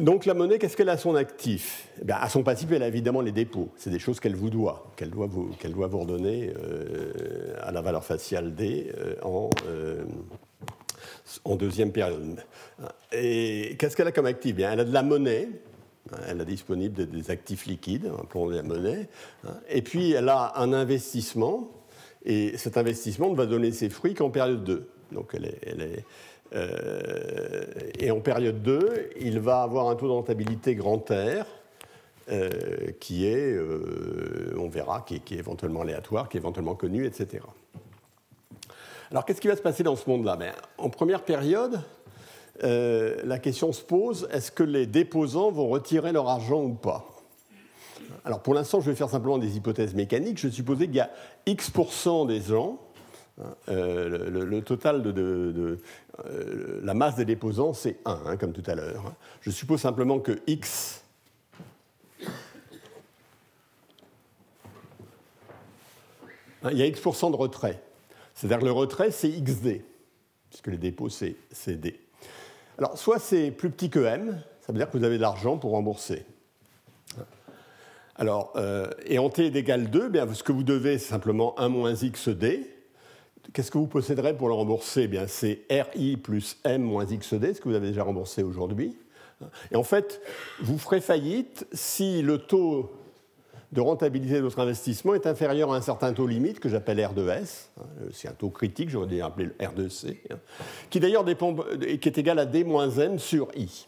Donc 0.00 0.26
la 0.26 0.34
monnaie, 0.34 0.58
qu'est-ce 0.58 0.76
qu'elle 0.76 0.88
a 0.88 0.92
à 0.92 0.96
son 0.96 1.14
actif? 1.14 1.88
Eh 2.06 2.10
À 2.10 2.28
son 2.28 2.42
passif, 2.42 2.70
elle 2.72 2.82
a 2.82 2.88
évidemment 2.88 3.20
les 3.20 3.32
dépôts. 3.32 3.70
C'est 3.76 3.90
des 3.90 3.98
choses 3.98 4.20
qu'elle 4.20 4.34
vous 4.34 4.50
doit, 4.50 4.92
qu'elle 4.96 5.10
doit, 5.10 5.26
vous, 5.26 5.54
doit 5.64 5.86
vous 5.86 5.98
redonner 6.00 6.52
euh, 6.58 7.54
à 7.62 7.72
la 7.72 7.80
valeur 7.80 8.04
faciale 8.04 8.54
D 8.54 8.92
euh, 8.98 9.14
en, 9.22 9.48
euh, 9.68 10.04
en, 11.44 11.56
deuxième 11.56 11.92
période. 11.92 12.42
Et 13.12 13.76
qu'est-ce 13.78 13.96
qu'elle 13.96 14.08
a 14.08 14.12
comme 14.12 14.26
actif? 14.26 14.56
Bien, 14.56 14.72
Elle 14.72 14.80
a 14.80 14.84
de 14.84 14.92
la 14.92 15.02
monnaie, 15.02 15.48
hein, 15.48 15.75
elle 16.28 16.40
a 16.40 16.44
disponible 16.44 17.06
des, 17.06 17.30
actifs 17.30 17.66
liquides, 17.66 18.10
appelons 18.18 18.48
la 18.48 18.62
monnaie, 18.62 19.08
hein. 19.46 19.54
et 19.68 19.82
puis 19.82 20.12
elle 20.12 20.28
a 20.28 20.52
un 20.56 20.72
investissement, 20.72 21.70
et 22.24 22.56
cet 22.56 22.76
investissement 22.76 23.30
ne 23.30 23.36
va 23.36 23.46
donner 23.46 23.72
ses 23.72 23.88
fruits 23.88 24.14
qu'en 24.14 24.30
période 24.30 24.64
2. 24.64 24.88
Donc 25.12 25.30
elle 25.34 25.46
est, 25.46 25.58
elle 25.62 25.82
est 25.82 26.04
euh, 26.54 27.64
et 27.98 28.10
en 28.10 28.20
période 28.20 28.62
2, 28.62 29.10
il 29.20 29.40
va 29.40 29.62
avoir 29.62 29.88
un 29.88 29.96
taux 29.96 30.06
de 30.06 30.12
rentabilité 30.12 30.74
grand 30.74 31.04
R 31.10 31.44
euh, 32.30 32.50
qui 33.00 33.26
est, 33.26 33.52
euh, 33.52 34.56
on 34.58 34.68
verra, 34.68 35.04
qui 35.06 35.14
est, 35.14 35.32
éventuellement 35.32 35.82
aléatoire, 35.82 36.28
qui 36.28 36.36
est 36.36 36.40
éventuellement 36.40 36.74
connu, 36.74 37.06
etc. 37.06 37.42
Alors 39.10 39.24
qu'est-ce 39.24 39.40
qui 39.40 39.48
va 39.48 39.56
se 39.56 39.62
passer 39.62 39.82
dans 39.82 39.96
ce 39.96 40.08
monde-là? 40.08 40.36
Ben, 40.36 40.52
En 40.78 40.90
première 40.90 41.22
période, 41.22 41.80
la 42.62 43.38
question 43.38 43.72
se 43.72 43.82
pose, 43.82 44.28
est-ce 44.32 44.50
que 44.50 44.62
les 44.62 44.86
déposants 44.86 45.50
vont 45.50 45.68
retirer 45.68 46.12
leur 46.12 46.28
argent 46.28 46.62
ou 46.62 46.74
pas? 46.74 47.06
Alors 48.24 48.40
pour 48.40 48.54
l'instant, 48.54 48.80
je 48.80 48.90
vais 48.90 48.96
faire 48.96 49.10
simplement 49.10 49.38
des 49.38 49.56
hypothèses 49.56 49.94
mécaniques. 49.94 50.38
Je 50.38 50.48
supposais 50.48 50.86
qu'il 50.86 50.96
y 50.96 51.00
a 51.00 51.10
X% 51.46 52.26
des 52.26 52.40
gens 52.40 52.78
euh, 53.68 54.30
le, 54.30 54.62
total 54.62 55.02
de, 55.02 55.78
euh, 56.24 56.80
la 56.82 56.94
masse 56.94 57.16
des 57.16 57.26
déposants, 57.26 57.74
c'est 57.74 57.98
1, 58.06 58.22
hein, 58.26 58.36
comme 58.38 58.52
tout 58.52 58.62
à 58.66 58.74
l'heure. 58.74 59.12
Je 59.42 59.50
suppose 59.50 59.80
simplement 59.80 60.20
que 60.20 60.40
x 60.46 61.02
hein, 66.62 66.70
il 66.72 66.78
y 66.78 66.82
a 66.82 66.86
x% 66.86 67.30
de 67.30 67.36
retrait. 67.36 67.82
C'est-à-dire 68.34 68.60
que 68.60 68.64
le 68.64 68.72
retrait, 68.72 69.10
c'est 69.10 69.28
xd, 69.28 69.82
puisque 70.48 70.68
les 70.68 70.78
dépôts, 70.78 71.10
c'est 71.10 71.36
d. 71.68 72.00
Alors, 72.78 72.98
soit 72.98 73.18
c'est 73.18 73.50
plus 73.50 73.70
petit 73.70 73.90
que 73.90 74.00
m, 74.00 74.42
ça 74.60 74.72
veut 74.72 74.78
dire 74.78 74.90
que 74.90 74.98
vous 74.98 75.04
avez 75.04 75.16
de 75.16 75.22
l'argent 75.22 75.56
pour 75.56 75.70
rembourser. 75.70 76.26
Alors, 78.16 78.52
euh, 78.56 78.90
et 79.04 79.18
en 79.18 79.28
t 79.28 79.46
égale 79.46 79.90
2, 79.90 80.08
bien, 80.08 80.32
ce 80.32 80.42
que 80.42 80.52
vous 80.52 80.62
devez, 80.62 80.98
c'est 80.98 81.08
simplement 81.08 81.58
1 81.58 81.68
moins 81.68 81.94
xd, 81.94 82.66
Qu'est-ce 83.52 83.70
que 83.70 83.78
vous 83.78 83.86
posséderez 83.86 84.36
pour 84.36 84.48
le 84.48 84.54
rembourser 84.54 85.02
eh 85.02 85.08
bien, 85.08 85.26
C'est 85.26 85.62
RI 85.70 86.16
plus 86.16 86.58
M 86.64 86.82
moins 86.82 87.04
XD, 87.04 87.54
ce 87.54 87.60
que 87.60 87.68
vous 87.68 87.74
avez 87.74 87.88
déjà 87.88 88.02
remboursé 88.02 88.42
aujourd'hui. 88.42 88.98
Et 89.70 89.76
en 89.76 89.84
fait, 89.84 90.20
vous 90.60 90.78
ferez 90.78 91.00
faillite 91.00 91.66
si 91.72 92.22
le 92.22 92.38
taux 92.38 92.90
de 93.76 93.80
rentabilité 93.82 94.36
de 94.36 94.40
votre 94.40 94.58
investissement 94.58 95.14
est 95.14 95.26
inférieur 95.26 95.70
à 95.70 95.76
un 95.76 95.82
certain 95.82 96.14
taux 96.14 96.26
limite 96.26 96.60
que 96.60 96.70
j'appelle 96.70 96.98
R2S. 96.98 97.68
C'est 98.10 98.26
un 98.26 98.32
taux 98.32 98.48
critique, 98.48 98.88
j'aurais 98.88 99.06
dû 99.06 99.20
appeler 99.20 99.46
le 99.46 99.66
R2C, 99.66 100.16
qui 100.88 100.98
d'ailleurs 100.98 101.24
dépend, 101.24 101.54
qui 101.54 102.08
est 102.08 102.18
égal 102.18 102.38
à 102.38 102.46
D 102.46 102.64
moins 102.64 102.88
M 102.90 103.18
sur 103.18 103.48
I 103.54 103.86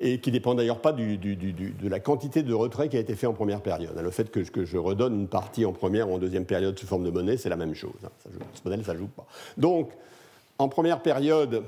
et 0.00 0.18
qui 0.18 0.30
dépend 0.30 0.54
d'ailleurs 0.54 0.80
pas 0.80 0.92
de 0.92 1.88
la 1.88 2.00
quantité 2.00 2.42
de 2.42 2.54
retrait 2.54 2.88
qui 2.88 2.96
a 2.96 3.00
été 3.00 3.14
fait 3.14 3.26
en 3.26 3.34
première 3.34 3.60
période. 3.60 3.96
Le 3.96 4.10
fait 4.10 4.30
que, 4.30 4.64
je 4.64 4.78
redonne 4.78 5.14
une 5.14 5.28
partie 5.28 5.66
en 5.66 5.72
première 5.72 6.10
ou 6.10 6.14
en 6.14 6.18
deuxième 6.18 6.46
période 6.46 6.78
sous 6.78 6.86
forme 6.86 7.04
de 7.04 7.10
monnaie, 7.10 7.36
c'est 7.36 7.50
la 7.50 7.56
même 7.56 7.74
chose. 7.74 7.92
Hein. 8.04 8.08
ce 8.54 8.60
modèle, 8.64 8.84
ça 8.84 8.96
joue 8.96 9.08
pas. 9.08 9.26
Donc, 9.58 9.92
en 10.58 10.68
première 10.68 11.02
période, 11.02 11.64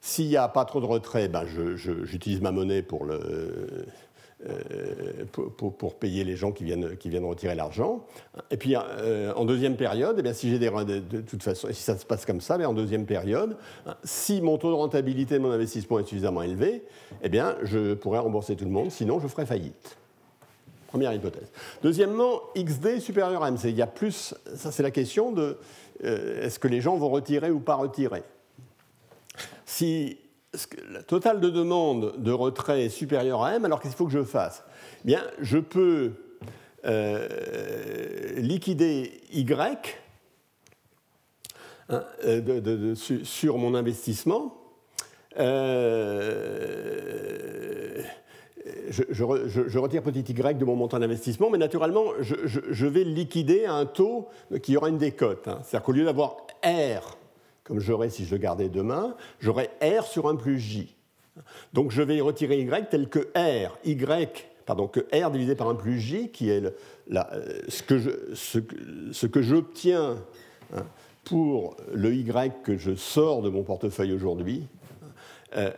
s'il 0.00 0.28
n'y 0.28 0.36
a 0.36 0.48
pas 0.48 0.64
trop 0.64 0.80
de 0.80 0.86
retrait, 0.86 1.28
ben 1.28 1.44
j'utilise 2.04 2.40
ma 2.40 2.52
monnaie 2.52 2.82
pour 2.82 3.04
le, 3.04 3.86
euh, 4.46 5.24
pour, 5.32 5.94
payer 5.98 6.22
les 6.22 6.36
gens 6.36 6.52
qui 6.52 6.62
viennent, 6.62 6.96
qui 6.96 7.08
viennent 7.08 7.24
retirer 7.24 7.56
l'argent. 7.56 8.06
Et 8.52 8.56
puis 8.56 8.76
euh, 8.76 9.32
en 9.34 9.44
deuxième 9.44 9.76
période, 9.76 10.14
eh 10.18 10.22
bien, 10.22 10.32
si 10.32 10.56
des 10.58 10.70
de, 10.70 11.20
toute 11.22 11.42
façon, 11.42 11.68
si 11.72 11.82
ça 11.82 11.98
se 11.98 12.06
passe 12.06 12.24
comme 12.24 12.40
ça, 12.40 12.56
mais 12.56 12.64
en 12.64 12.72
deuxième 12.72 13.04
période, 13.04 13.56
si 14.04 14.40
mon 14.40 14.56
taux 14.56 14.70
de 14.70 14.76
rentabilité 14.76 15.34
de 15.34 15.40
mon 15.40 15.50
investissement 15.50 15.98
est 15.98 16.06
suffisamment 16.06 16.42
élevé, 16.42 16.84
eh 17.22 17.28
bien, 17.28 17.56
je 17.64 17.94
pourrais 17.94 18.20
rembourser 18.20 18.54
tout 18.54 18.64
le 18.64 18.70
monde, 18.70 18.92
sinon 18.92 19.18
je 19.18 19.26
ferai 19.26 19.44
faillite. 19.44 19.96
Première 20.86 21.12
hypothèse. 21.12 21.50
Deuxièmement, 21.82 22.40
XD 22.56 23.00
supérieur 23.00 23.42
à 23.42 23.50
MC. 23.50 23.64
Il 23.64 23.76
y 23.76 23.82
a 23.82 23.86
plus, 23.86 24.34
ça 24.54 24.70
c'est 24.70 24.82
la 24.82 24.92
question 24.92 25.32
de 25.32 25.58
euh, 26.04 26.44
est-ce 26.46 26.58
que 26.58 26.68
les 26.68 26.80
gens 26.80 26.96
vont 26.96 27.10
retirer 27.10 27.50
ou 27.50 27.58
pas 27.58 27.74
retirer? 27.74 28.22
Si 29.66 30.16
le 30.52 31.02
total 31.02 31.40
de 31.40 31.50
demande 31.50 32.14
de 32.18 32.32
retrait 32.32 32.84
est 32.84 32.88
supérieur 32.88 33.42
à 33.44 33.54
m, 33.54 33.64
alors 33.64 33.80
qu'est-ce 33.80 33.94
qu'il 33.94 33.98
faut 33.98 34.06
que 34.06 34.12
je 34.12 34.24
fasse? 34.24 34.64
Bien, 35.04 35.22
je 35.40 35.58
peux 35.58 36.12
euh, 36.86 38.34
liquider 38.36 39.20
y 39.32 39.44
hein, 41.90 42.04
euh, 42.24 42.94
sur 42.94 43.58
mon 43.58 43.74
investissement. 43.74 44.54
Euh, 45.38 46.02
je, 48.90 49.78
retire 49.78 50.02
petit 50.02 50.24
y 50.24 50.58
de 50.58 50.64
mon 50.64 50.76
montant 50.76 50.98
d'investissement, 50.98 51.50
mais 51.50 51.58
naturellement, 51.58 52.04
je, 52.20 52.86
vais 52.86 53.04
liquider 53.04 53.66
à 53.66 53.74
un 53.74 53.84
taux 53.86 54.28
qui 54.62 54.76
aura 54.76 54.88
une 54.88 54.98
décote. 54.98 55.46
Hein. 55.46 55.60
C'est-à-dire 55.62 55.84
qu'au 55.84 55.92
lieu 55.92 56.04
d'avoir 56.04 56.38
R 56.64 57.17
comme 57.68 57.80
j'aurais 57.80 58.08
si 58.08 58.24
je 58.24 58.30
le 58.30 58.38
gardais 58.38 58.70
demain, 58.70 59.14
j'aurais 59.40 59.70
R 59.82 60.04
sur 60.04 60.26
1 60.26 60.36
plus 60.36 60.58
J. 60.58 60.96
Donc 61.74 61.90
je 61.90 62.00
vais 62.00 62.20
retirer 62.22 62.60
Y 62.60 62.88
tel 62.88 63.08
que 63.10 63.28
R, 63.36 63.78
Y, 63.84 64.48
pardon, 64.64 64.88
que 64.88 65.00
R 65.14 65.30
divisé 65.30 65.54
par 65.54 65.68
1 65.68 65.74
plus 65.74 66.00
J, 66.00 66.30
qui 66.30 66.48
est 66.48 66.64
euh, 66.64 67.60
ce 67.68 67.82
que, 69.26 69.42
j'obtiens 69.42 70.16
hein, 70.74 70.82
pour 71.24 71.76
le 71.92 72.14
Y 72.14 72.62
que 72.64 72.78
je 72.78 72.94
sors 72.94 73.42
de 73.42 73.50
mon 73.50 73.62
portefeuille 73.62 74.14
aujourd'hui, 74.14 74.66
euh, 75.54 75.70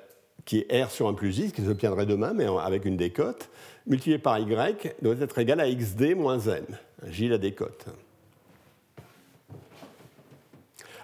qui 0.44 0.64
est 0.68 0.84
R 0.84 0.92
sur 0.92 1.08
1 1.08 1.14
plus 1.14 1.32
J, 1.32 1.48
ce 1.48 1.54
que 1.54 1.64
j'obtiendrai 1.64 2.06
demain, 2.06 2.32
mais 2.32 2.46
avec 2.46 2.84
une 2.84 2.96
décote, 2.96 3.50
multiplié 3.84 4.18
par 4.18 4.38
Y, 4.38 4.94
doit 5.02 5.16
être 5.20 5.38
égal 5.38 5.58
à 5.58 5.68
XD 5.68 6.14
moins 6.14 6.38
M. 6.38 6.64
J 7.08 7.26
la 7.26 7.38
décote. 7.38 7.86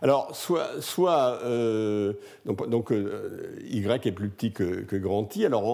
Alors, 0.07 0.37
soit, 0.37 1.41
euh, 1.43 2.13
donc, 2.45 2.93
euh, 2.93 3.59
Y 3.69 4.07
est 4.07 4.13
plus 4.13 4.29
petit 4.29 4.53
que, 4.53 4.97
grand 4.99 5.35
I. 5.35 5.47
Alors, 5.47 5.65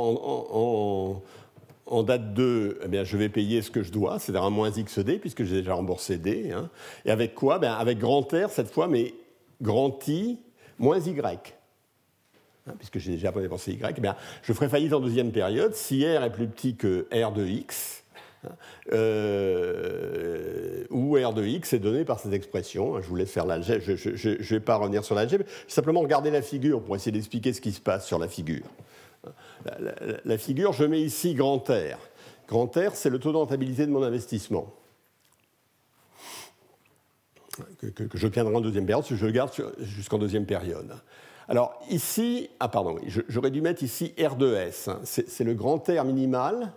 en, 1.86 2.02
date 2.02 2.32
2, 2.32 2.80
eh 2.82 2.88
bien, 2.88 3.04
je 3.04 3.18
vais 3.18 3.28
payer 3.28 3.60
ce 3.60 3.70
que 3.70 3.82
je 3.82 3.92
dois, 3.92 4.18
c'est-à-dire 4.18 4.44
un 4.44 4.48
moins 4.48 4.70
XD, 4.70 5.20
puisque 5.20 5.44
j'ai 5.44 5.56
déjà 5.56 5.74
remboursé 5.74 6.16
D. 6.16 6.50
Hein. 6.50 6.70
Et 7.04 7.10
avec 7.10 7.34
quoi? 7.34 7.58
Ben, 7.58 7.74
Avec 7.74 7.98
grand 7.98 8.22
R 8.22 8.48
cette 8.48 8.70
fois, 8.70 8.88
mais 8.88 9.12
grand 9.60 9.98
I 10.08 10.38
moins 10.78 10.98
Y. 10.98 11.54
Hein, 12.66 12.72
puisque 12.78 13.00
j'ai 13.00 13.12
déjà 13.12 13.32
dépensé 13.32 13.72
Y, 13.72 13.98
eh 13.98 14.08
je 14.44 14.52
ferai 14.54 14.70
faillite 14.70 14.94
en 14.94 15.00
deuxième 15.00 15.32
période 15.32 15.74
si 15.74 16.06
R 16.06 16.24
est 16.24 16.32
plus 16.32 16.46
petit 16.46 16.74
que 16.74 17.06
R 17.12 17.32
de 17.32 17.44
X 17.44 18.01
euh, 18.92 20.84
où 20.90 21.16
R 21.16 21.32
de 21.32 21.44
x 21.44 21.72
est 21.72 21.78
donné 21.78 22.04
par 22.04 22.18
cette 22.18 22.32
expression. 22.32 23.00
Je 23.00 23.08
vous 23.08 23.16
laisse 23.16 23.30
faire 23.30 23.46
l'algèbre, 23.46 23.82
je 23.84 24.28
ne 24.28 24.42
vais 24.42 24.60
pas 24.60 24.76
revenir 24.76 25.04
sur 25.04 25.14
l'algèbre, 25.14 25.44
simplement 25.68 26.00
regarder 26.00 26.30
la 26.30 26.42
figure 26.42 26.82
pour 26.82 26.96
essayer 26.96 27.12
d'expliquer 27.12 27.52
ce 27.52 27.60
qui 27.60 27.72
se 27.72 27.80
passe 27.80 28.06
sur 28.06 28.18
la 28.18 28.28
figure. 28.28 28.64
La, 30.24 30.38
figure, 30.38 30.72
je 30.72 30.84
mets 30.84 31.00
ici 31.00 31.34
grand 31.34 31.58
R. 31.68 31.98
Grand 32.48 32.76
R, 32.76 32.94
c'est 32.94 33.10
le 33.10 33.20
taux 33.20 33.30
de 33.30 33.36
rentabilité 33.36 33.86
de 33.86 33.92
mon 33.92 34.02
investissement. 34.02 34.74
Que, 37.78 37.86
que, 37.86 38.18
j'obtiendrai 38.18 38.56
en 38.56 38.60
deuxième 38.60 38.86
période, 38.86 39.04
si 39.04 39.16
je 39.16 39.26
le 39.26 39.30
garde 39.30 39.52
jusqu'en 39.78 40.18
deuxième 40.18 40.46
période. 40.46 40.96
Alors 41.48 41.78
ici, 41.90 42.50
ah 42.58 42.68
pardon, 42.68 42.98
j'aurais 43.28 43.50
dû 43.50 43.60
mettre 43.60 43.82
ici 43.82 44.14
R 44.18 44.36
de 44.36 44.54
S. 44.54 44.88
C'est 45.04 45.44
le 45.44 45.54
grand 45.54 45.78
R 45.88 46.04
minimal 46.04 46.72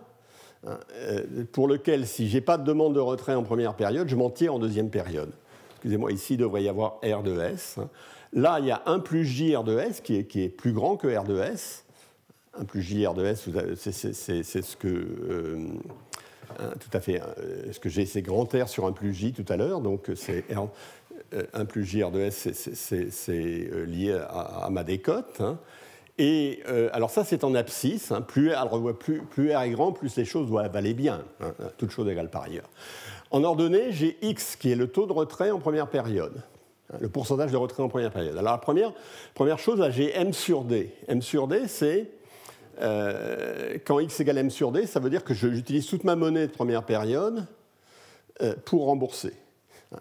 pour 1.52 1.68
lequel, 1.68 2.06
si 2.06 2.28
je 2.28 2.34
n'ai 2.34 2.40
pas 2.40 2.58
de 2.58 2.64
demande 2.64 2.94
de 2.94 3.00
retrait 3.00 3.34
en 3.34 3.42
première 3.42 3.74
période, 3.74 4.08
je 4.08 4.16
m'en 4.16 4.30
tire 4.30 4.54
en 4.54 4.58
deuxième 4.58 4.90
période. 4.90 5.32
Excusez-moi, 5.76 6.12
ici, 6.12 6.34
il 6.34 6.38
devrait 6.38 6.62
y 6.62 6.68
avoir 6.68 6.98
R 7.04 7.22
de 7.22 7.38
S. 7.40 7.76
Hein. 7.78 7.88
Là, 8.32 8.58
il 8.60 8.66
y 8.66 8.70
a 8.70 8.82
1 8.86 8.98
plus 9.00 9.24
J 9.24 9.54
R 9.56 9.64
de 9.64 9.78
S 9.78 10.00
qui 10.00 10.16
est, 10.16 10.24
qui 10.24 10.42
est 10.42 10.48
plus 10.48 10.72
grand 10.72 10.96
que 10.96 11.06
R 11.06 11.24
de 11.24 11.40
S. 11.40 11.84
1 12.58 12.64
plus 12.64 12.82
J 12.82 13.06
R 13.06 13.14
de 13.14 13.24
S, 13.24 13.48
c'est 13.74 14.62
ce 14.62 14.76
que. 14.76 14.88
Euh, 14.88 15.68
hein, 16.58 16.70
tout 16.80 16.90
à 16.92 17.00
fait. 17.00 17.20
ce 17.70 17.78
que 17.78 17.88
j'ai, 17.88 18.06
c'est 18.06 18.22
grand 18.22 18.52
R 18.52 18.68
sur 18.68 18.86
1 18.86 18.92
plus 18.92 19.14
J 19.14 19.32
tout 19.32 19.44
à 19.48 19.56
l'heure. 19.56 19.80
Donc, 19.80 20.10
c'est 20.16 20.44
1 21.52 21.64
plus 21.66 21.84
J 21.84 22.02
R 22.02 22.10
de 22.10 22.20
S, 22.20 22.48
c'est 22.52 23.70
lié 23.86 24.18
à, 24.28 24.64
à, 24.64 24.70
ma 24.70 24.82
décote. 24.82 25.40
Et 26.18 26.62
euh, 26.68 26.88
alors 26.92 27.10
ça, 27.10 27.24
c'est 27.24 27.44
en 27.44 27.54
abscisse. 27.54 28.10
Hein. 28.10 28.22
plus, 28.22 28.52
R, 28.52 28.96
plus, 28.98 29.20
plus, 29.20 29.50
est 29.50 29.70
grand, 29.70 29.92
plus 29.92 30.16
les 30.16 30.24
choses 30.24 30.48
doivent 30.48 30.74
aller 30.74 30.94
bien. 30.94 31.22
Hein, 31.40 31.52
hein, 31.60 31.70
toutes 31.76 31.90
choses 31.90 32.08
égales 32.08 32.30
par 32.30 32.42
ailleurs. 32.42 32.68
En 33.30 33.44
ordonnée, 33.44 33.90
j'ai 33.90 34.16
X 34.22 34.56
qui 34.56 34.70
est 34.70 34.76
le 34.76 34.88
taux 34.88 35.06
de 35.06 35.12
retrait 35.12 35.50
en 35.50 35.58
première 35.58 35.88
période. 35.88 36.42
le 37.00 37.08
pourcentage 37.08 37.52
de 37.52 37.56
retrait 37.56 37.82
en 37.82 37.88
première 37.88 38.12
période. 38.12 38.36
Alors 38.36 38.52
la 38.52 38.58
première, 38.58 38.92
première 39.34 39.58
chose, 39.58 39.84
j'ai 39.90 40.16
M 40.16 40.32
sur 40.32 40.64
D. 40.64 40.94
M 41.08 41.20
sur 41.20 41.48
D, 41.48 41.68
c'est 41.68 42.10
quand 43.86 43.98
x 44.00 44.20
égale 44.20 44.36
m 44.36 44.50
sur 44.50 44.70
d, 44.70 44.84
ça 44.84 45.00
veut 45.00 45.08
dire 45.08 45.24
que 45.24 45.32
j'utilise 45.32 45.86
toute 45.86 46.04
ma 46.04 46.14
monnaie 46.14 46.46
de 46.46 46.52
première 46.52 46.82
période 46.82 47.46
pour 48.66 48.84
rembourser. 48.84 49.32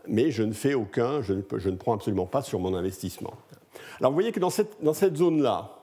Mais 0.07 0.31
je 0.31 0.43
ne 0.43 0.51
fais 0.51 0.73
aucun, 0.73 1.21
je 1.21 1.33
ne, 1.33 1.41
je 1.57 1.69
ne, 1.69 1.77
prends 1.77 1.93
absolument 1.93 2.25
pas 2.25 2.41
sur 2.41 2.59
mon 2.59 2.75
investissement. 2.75 3.33
Alors 3.99 4.11
vous 4.11 4.15
voyez 4.15 4.33
que 4.33 4.41
dans 4.41 4.49
cette, 4.49 4.83
dans 4.83 4.93
cette 4.93 5.15
zone-là, 5.15 5.74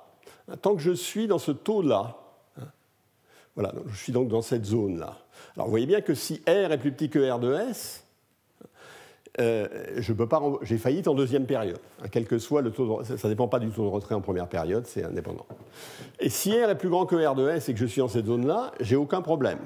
tant 0.61 0.75
que 0.75 0.83
je 0.83 0.93
suis 0.93 1.27
dans 1.27 1.39
ce 1.39 1.53
taux-là, 1.53 2.17
voilà, 3.55 3.73
je 3.87 3.97
suis 3.97 4.13
donc 4.13 4.29
dans 4.29 4.43
cette 4.43 4.65
zone-là. 4.65 5.19
Alors 5.57 5.67
vous 5.67 5.73
voyez 5.73 5.87
bien 5.87 6.01
que 6.01 6.15
si 6.15 6.43
R 6.47 6.73
est 6.73 6.79
plus 6.79 6.93
petit 6.93 7.11
que 7.11 7.31
R 7.31 7.39
de 7.39 7.53
S, 7.53 8.05
euh, 9.41 9.67
j'ai 10.63 10.79
faillite 10.79 11.09
en 11.09 11.15
deuxième 11.15 11.47
période, 11.47 11.81
hein, 12.03 12.07
quel 12.11 12.27
que 12.27 12.39
soit 12.39 12.61
le 12.61 12.71
taux 12.71 13.03
de, 13.03 13.05
ça 13.05 13.29
ne 13.29 13.33
dépend 13.33 13.49
pas 13.49 13.59
du 13.59 13.71
taux 13.71 13.85
de 13.85 13.89
retrait 13.89 14.15
en 14.15 14.21
première 14.21 14.47
période, 14.47 14.87
c'est 14.87 15.05
indépendant. 15.05 15.47
Et 16.21 16.29
si 16.29 16.53
R 16.53 16.69
est 16.69 16.79
plus 16.79 16.91
grand 16.91 17.07
que 17.07 17.17
R 17.17 17.35
de 17.35 17.49
S 17.49 17.69
et 17.69 17.73
que 17.73 17.81
je 17.81 17.87
suis 17.87 18.01
dans 18.01 18.09
cette 18.09 18.27
zone-là, 18.27 18.73
j'ai 18.81 18.97
aucun 18.97 19.23
problème. 19.23 19.59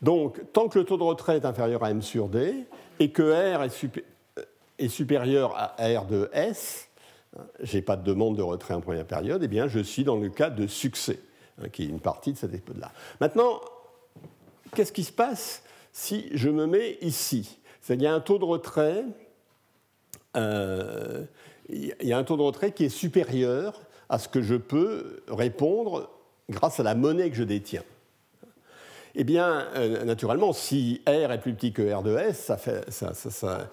Donc, 0.00 0.40
tant 0.52 0.68
que 0.68 0.78
le 0.78 0.84
taux 0.84 0.96
de 0.96 1.02
retrait 1.02 1.36
est 1.36 1.44
inférieur 1.44 1.82
à 1.84 1.90
M 1.90 2.00
sur 2.00 2.28
D 2.28 2.66
et 3.00 3.10
que 3.10 3.22
R 3.22 3.64
est, 4.78 4.88
supérieur 4.88 5.54
à 5.56 5.74
R 5.76 6.06
de 6.06 6.30
S, 6.32 6.85
je 7.62 7.76
n'ai 7.76 7.82
pas 7.82 7.96
de 7.96 8.04
demande 8.04 8.36
de 8.36 8.42
retrait 8.42 8.74
en 8.74 8.80
première 8.80 9.06
période, 9.06 9.42
eh 9.42 9.48
bien, 9.48 9.68
je 9.68 9.80
suis 9.80 10.04
dans 10.04 10.16
le 10.16 10.28
cas 10.28 10.50
de 10.50 10.66
succès, 10.66 11.18
hein, 11.60 11.68
qui 11.68 11.84
est 11.84 11.88
une 11.88 12.00
partie 12.00 12.32
de 12.32 12.38
cette 12.38 12.54
époque-là. 12.54 12.92
Maintenant, 13.20 13.60
qu'est-ce 14.74 14.92
qui 14.92 15.04
se 15.04 15.12
passe 15.12 15.62
si 15.92 16.28
je 16.32 16.48
me 16.48 16.66
mets 16.66 16.98
ici? 17.00 17.58
Il 17.88 18.02
y 18.02 18.06
a 18.06 18.14
un 18.14 18.20
taux 18.20 18.38
de 18.38 18.44
retrait, 18.44 19.04
euh, 20.36 21.24
il 21.68 21.94
y 22.02 22.12
a 22.12 22.18
un 22.18 22.24
taux 22.24 22.36
de 22.36 22.42
retrait 22.42 22.72
qui 22.72 22.84
est 22.84 22.88
supérieur 22.88 23.80
à 24.08 24.18
ce 24.18 24.28
que 24.28 24.42
je 24.42 24.54
peux 24.54 25.22
répondre 25.28 26.10
grâce 26.48 26.80
à 26.80 26.82
la 26.82 26.94
monnaie 26.94 27.30
que 27.30 27.36
je 27.36 27.44
détiens. 27.44 27.84
Eh 29.18 29.24
bien, 29.24 29.66
euh, 29.76 30.04
naturellement, 30.04 30.52
si 30.52 31.00
R 31.06 31.32
est 31.32 31.40
plus 31.40 31.54
petit 31.54 31.72
que 31.72 31.90
R 31.90 32.02
de 32.02 32.14
S, 32.18 32.38
ça 32.38 32.58
fait, 32.58 32.90
ça, 32.90 33.14
ça, 33.14 33.70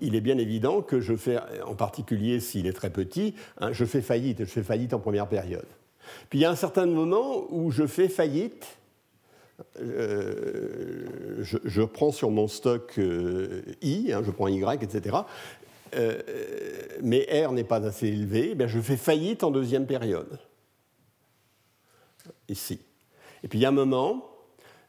il 0.00 0.14
est 0.14 0.22
bien 0.22 0.38
évident 0.38 0.80
que 0.80 1.00
je 1.00 1.14
fais, 1.14 1.36
en 1.66 1.74
particulier 1.74 2.40
s'il 2.40 2.66
est 2.66 2.72
très 2.72 2.88
petit, 2.88 3.34
hein, 3.58 3.72
je 3.72 3.84
fais 3.84 4.00
faillite. 4.00 4.38
Je 4.38 4.44
fais 4.46 4.62
faillite 4.62 4.94
en 4.94 4.98
première 4.98 5.28
période. 5.28 5.66
Puis 6.30 6.38
il 6.38 6.42
y 6.42 6.44
a 6.46 6.50
un 6.50 6.56
certain 6.56 6.86
moment 6.86 7.44
où 7.50 7.70
je 7.70 7.86
fais 7.86 8.08
faillite. 8.08 8.78
Euh, 9.82 11.42
je, 11.42 11.82
prends 11.82 12.10
sur 12.10 12.30
mon 12.30 12.48
stock 12.48 12.98
euh, 12.98 13.62
I, 13.82 14.12
hein, 14.14 14.22
je 14.24 14.30
prends 14.30 14.48
Y, 14.48 14.82
etc. 14.82 15.18
mais 17.02 17.26
R 17.46 17.52
n'est 17.52 17.64
pas 17.64 17.84
assez 17.84 18.08
élevé, 18.08 18.56
eh 18.58 18.68
je 18.68 18.80
fais 18.80 18.96
faillite 18.96 19.44
en 19.44 19.50
deuxième 19.50 19.86
période. 19.86 20.38
Ici. 22.48 22.80
Et 23.42 23.48
puis 23.48 23.58
il 23.58 23.62
y 23.62 23.66
a 23.66 23.68
un 23.68 23.72
moment 23.72 24.35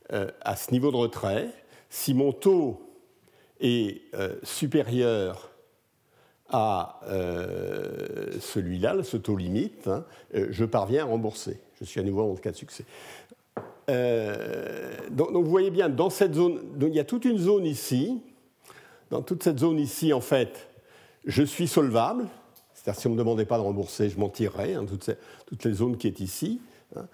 à 0.10 0.56
ce 0.56 0.72
niveau 0.72 0.92
de 0.92 0.98
retrait, 0.98 1.50
si 1.90 2.14
mon 2.14 2.32
taux 2.32 2.82
est 3.60 4.02
euh, 4.14 4.36
supérieur 4.44 5.50
à 6.50 7.02
euh, 7.08 8.32
celui-là, 8.40 9.04
ce 9.04 9.18
taux 9.18 9.36
limite, 9.36 9.88
hein, 9.88 10.06
je 10.34 10.64
parviens 10.66 11.04
à 11.04 11.06
rembourser. 11.06 11.60
Je 11.80 11.86
suis 11.86 12.00
à 12.00 12.04
nouveau 12.04 12.32
le 12.32 12.40
cas 12.40 12.52
de 12.52 12.56
succès. 12.56 12.86
Donc, 15.12 15.32
vous 15.32 15.50
voyez 15.50 15.72
bien, 15.72 15.90
dans 15.90 16.10
cette 16.10 16.36
zone, 16.36 16.60
il 16.82 16.94
y 16.94 17.00
a 17.00 17.04
toute 17.04 17.26
une 17.26 17.38
zone 17.38 17.66
ici. 17.66 18.22
Dans 19.10 19.22
toute 19.22 19.44
cette 19.44 19.60
zone 19.60 19.80
ici, 19.80 20.12
en 20.12 20.22
fait, 20.22 20.68
je 21.26 21.44
suis 21.44 21.68
solvable. 21.68 22.28
C'est-à-dire, 22.74 23.00
si 23.00 23.08
on 23.08 23.12
ne 23.12 23.16
me 23.16 23.20
demandait 23.20 23.46
pas 23.46 23.58
de 23.58 23.64
rembourser, 23.64 24.10
je 24.10 24.20
m'en 24.20 24.30
tirerais, 24.30 24.74
hein, 24.74 24.86
toutes, 24.86 25.66
les 25.66 25.74
zones 25.74 25.98
qui 25.98 26.08
est 26.08 26.20
ici. 26.20 26.60
Hein. 26.96 27.06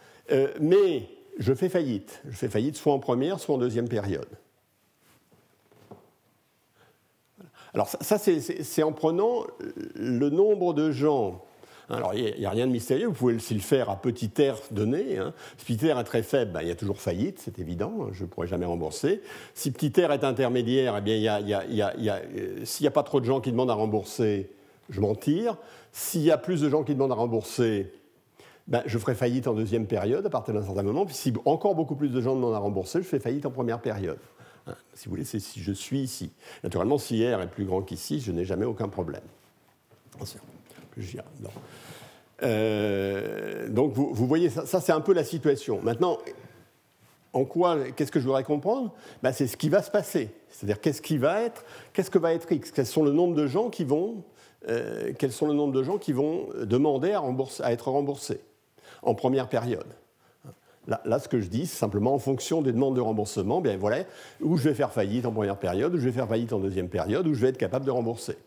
mais 0.60 1.07
je 1.38 1.53
fais 1.53 1.69
faillite. 1.69 2.22
Je 2.26 2.35
fais 2.35 2.49
faillite 2.49 2.76
soit 2.76 2.93
en 2.93 2.99
première, 2.99 3.39
soit 3.39 3.55
en 3.55 3.57
deuxième 3.57 3.89
période. 3.89 4.27
Alors 7.73 7.88
ça, 7.88 8.18
c'est 8.19 8.84
en 8.84 8.91
prenant 8.91 9.45
le 9.95 10.30
nombre 10.30 10.73
de 10.73 10.91
gens. 10.91 11.43
Alors 11.89 12.14
il 12.14 12.35
n'y 12.38 12.45
a, 12.45 12.49
rien 12.49 12.68
de 12.68 12.72
mystérieux, 12.72 13.07
vous 13.07 13.14
pouvez 13.14 13.35
aussi 13.35 13.53
le 13.53 13.60
faire 13.60 13.89
à 13.89 13.99
petit 13.99 14.31
r 14.39 14.55
donné. 14.72 15.18
Hein. 15.18 15.34
Si 15.57 15.65
petit 15.65 15.91
r 15.91 15.99
est 15.99 16.03
très 16.03 16.23
faible, 16.23 16.51
ben, 16.51 16.61
il 16.61 16.68
y 16.68 16.72
a 16.72 16.76
toujours 16.76 17.01
faillite, 17.01 17.39
c'est 17.39 17.60
évident, 17.60 17.93
hein, 18.01 18.10
je 18.14 18.23
ne 18.23 18.30
pourrai 18.30 18.47
jamais 18.47 18.65
rembourser. 18.65 19.22
Si 19.53 19.72
petit 19.72 20.01
r 20.01 20.11
est 20.11 20.23
intermédiaire, 20.23 20.95
eh 20.97 21.01
bien, 21.01 21.41
s'il 22.64 22.84
n'y 22.84 22.88
a 22.88 22.91
pas 22.91 23.03
trop 23.03 23.19
de 23.19 23.26
gens 23.26 23.41
qui 23.41 23.51
demandent 23.51 23.72
à 23.72 23.76
rembourser, 23.76 24.51
je 24.89 25.01
m'en 25.01 25.15
tire. 25.15 25.57
S'il 25.91 26.22
y 26.22 26.31
a 26.31 26.38
plus 26.38 26.61
de 26.61 26.69
gens 26.69 26.84
qui 26.84 26.93
demandent 26.93 27.11
à 27.11 27.15
rembourser, 27.15 27.91
ben, 28.68 28.81
je 28.85 28.98
ferai 28.98 29.14
faillite 29.14 29.48
en 29.48 29.53
deuxième 29.53 29.88
période 29.88 30.26
à 30.26 30.30
partir 30.30 30.53
d'un 30.53 30.64
certain 30.64 30.84
moment. 30.84 31.06
Puis 31.06 31.15
si 31.15 31.34
encore 31.45 31.76
beaucoup 31.76 31.95
plus 31.95 32.10
de 32.10 32.22
gens 32.22 32.35
demandent 32.35 32.56
à 32.56 32.60
rembourser, 32.60 32.99
je 32.99 33.07
fais 33.07 33.19
faillite 33.19 33.45
en 33.45 33.52
première 33.52 33.81
période. 33.81 34.19
Hein, 34.68 34.76
si 34.94 35.06
vous 35.06 35.11
voulez, 35.11 35.26
c'est 35.26 35.40
si 35.40 35.61
je 35.61 35.73
suis 35.73 35.99
ici. 35.99 36.31
Naturellement, 36.64 36.98
si 36.98 37.26
R 37.26 37.41
est 37.41 37.48
plus 37.48 37.65
grand 37.65 37.81
qu'ici, 37.81 38.22
je 38.22 38.31
n'ai 38.31 38.45
jamais 38.45 38.65
aucun 38.65 38.88
problème. 38.88 39.23
Euh, 42.41 43.68
donc 43.69 43.94
vous, 43.94 44.27
voyez, 44.27 44.49
ça, 44.49 44.80
c'est 44.80 44.91
un 44.91 45.02
peu 45.02 45.14
la 45.14 45.23
situation. 45.23 45.81
Maintenant, 45.81 46.18
en 47.34 47.45
quoi, 47.45 47.77
qu'est-ce 47.95 48.11
que 48.11 48.19
je 48.19 48.26
voudrais 48.26 48.44
comprendre? 48.44 48.94
Ben, 49.22 49.34
C'est 49.34 49.48
ce 49.48 49.57
qui 49.57 49.69
va 49.69 49.81
se 49.81 49.91
passer. 49.91 50.30
C'est-à-dire 50.49 50.80
qu'est-ce 50.80 51.02
qui 51.02 51.18
va 51.18 51.41
être, 51.41 51.65
qu'est-ce 51.91 52.11
que 52.11 52.19
va 52.19 52.34
être 52.34 52.49
X? 52.52 52.72
Quels 52.72 52.85
sont 52.85 53.03
le 53.03 53.11
nombre 53.11 53.35
de 53.35 53.48
gens 53.48 53.69
qui 53.69 53.84
vont, 53.84 54.23
euh, 54.69 55.11
quels 55.18 55.31
sont 55.31 55.48
le 55.48 55.53
nombre 55.53 55.73
de 55.73 55.84
gens 55.84 55.98
qui 55.98 56.14
vont 56.14 56.48
demander 56.61 57.11
à, 57.11 57.23
à 57.64 57.72
être 57.73 57.88
remboursés? 57.90 58.41
En 59.03 59.15
première 59.15 59.49
période. 59.49 59.88
Là, 60.88 61.17
ce 61.17 61.30
que 61.30 61.39
je 61.39 61.47
dis, 61.47 61.65
c'est 61.65 61.77
simplement 61.77 62.13
en 62.13 62.19
fonction 62.19 62.61
des 62.61 62.73
demandes 62.73 62.95
de 62.95 63.01
remboursement, 63.01 63.61
bien 63.61 63.77
voilà, 63.77 64.03
où 64.41 64.57
je 64.57 64.67
vais 64.67 64.75
faire 64.75 64.91
faillite 64.91 65.25
en 65.25 65.31
première 65.31 65.57
période, 65.57 65.95
où 65.95 65.97
je 65.97 66.03
vais 66.03 66.11
faire 66.11 66.27
faillite 66.27 66.51
en 66.51 66.59
deuxième 66.59 66.89
période, 66.89 67.25
où 67.25 67.34
je 67.34 67.39
vais 67.39 67.49
être 67.49 67.57
capable 67.57 67.85
de 67.85 67.91
rembourser. 67.91 68.38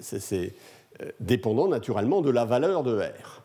C'est 0.00 0.54
euh, 1.00 1.10
dépendant 1.20 1.68
naturellement 1.68 2.22
de 2.22 2.30
la 2.30 2.44
valeur 2.44 2.82
de 2.82 2.98
R. 2.98 3.42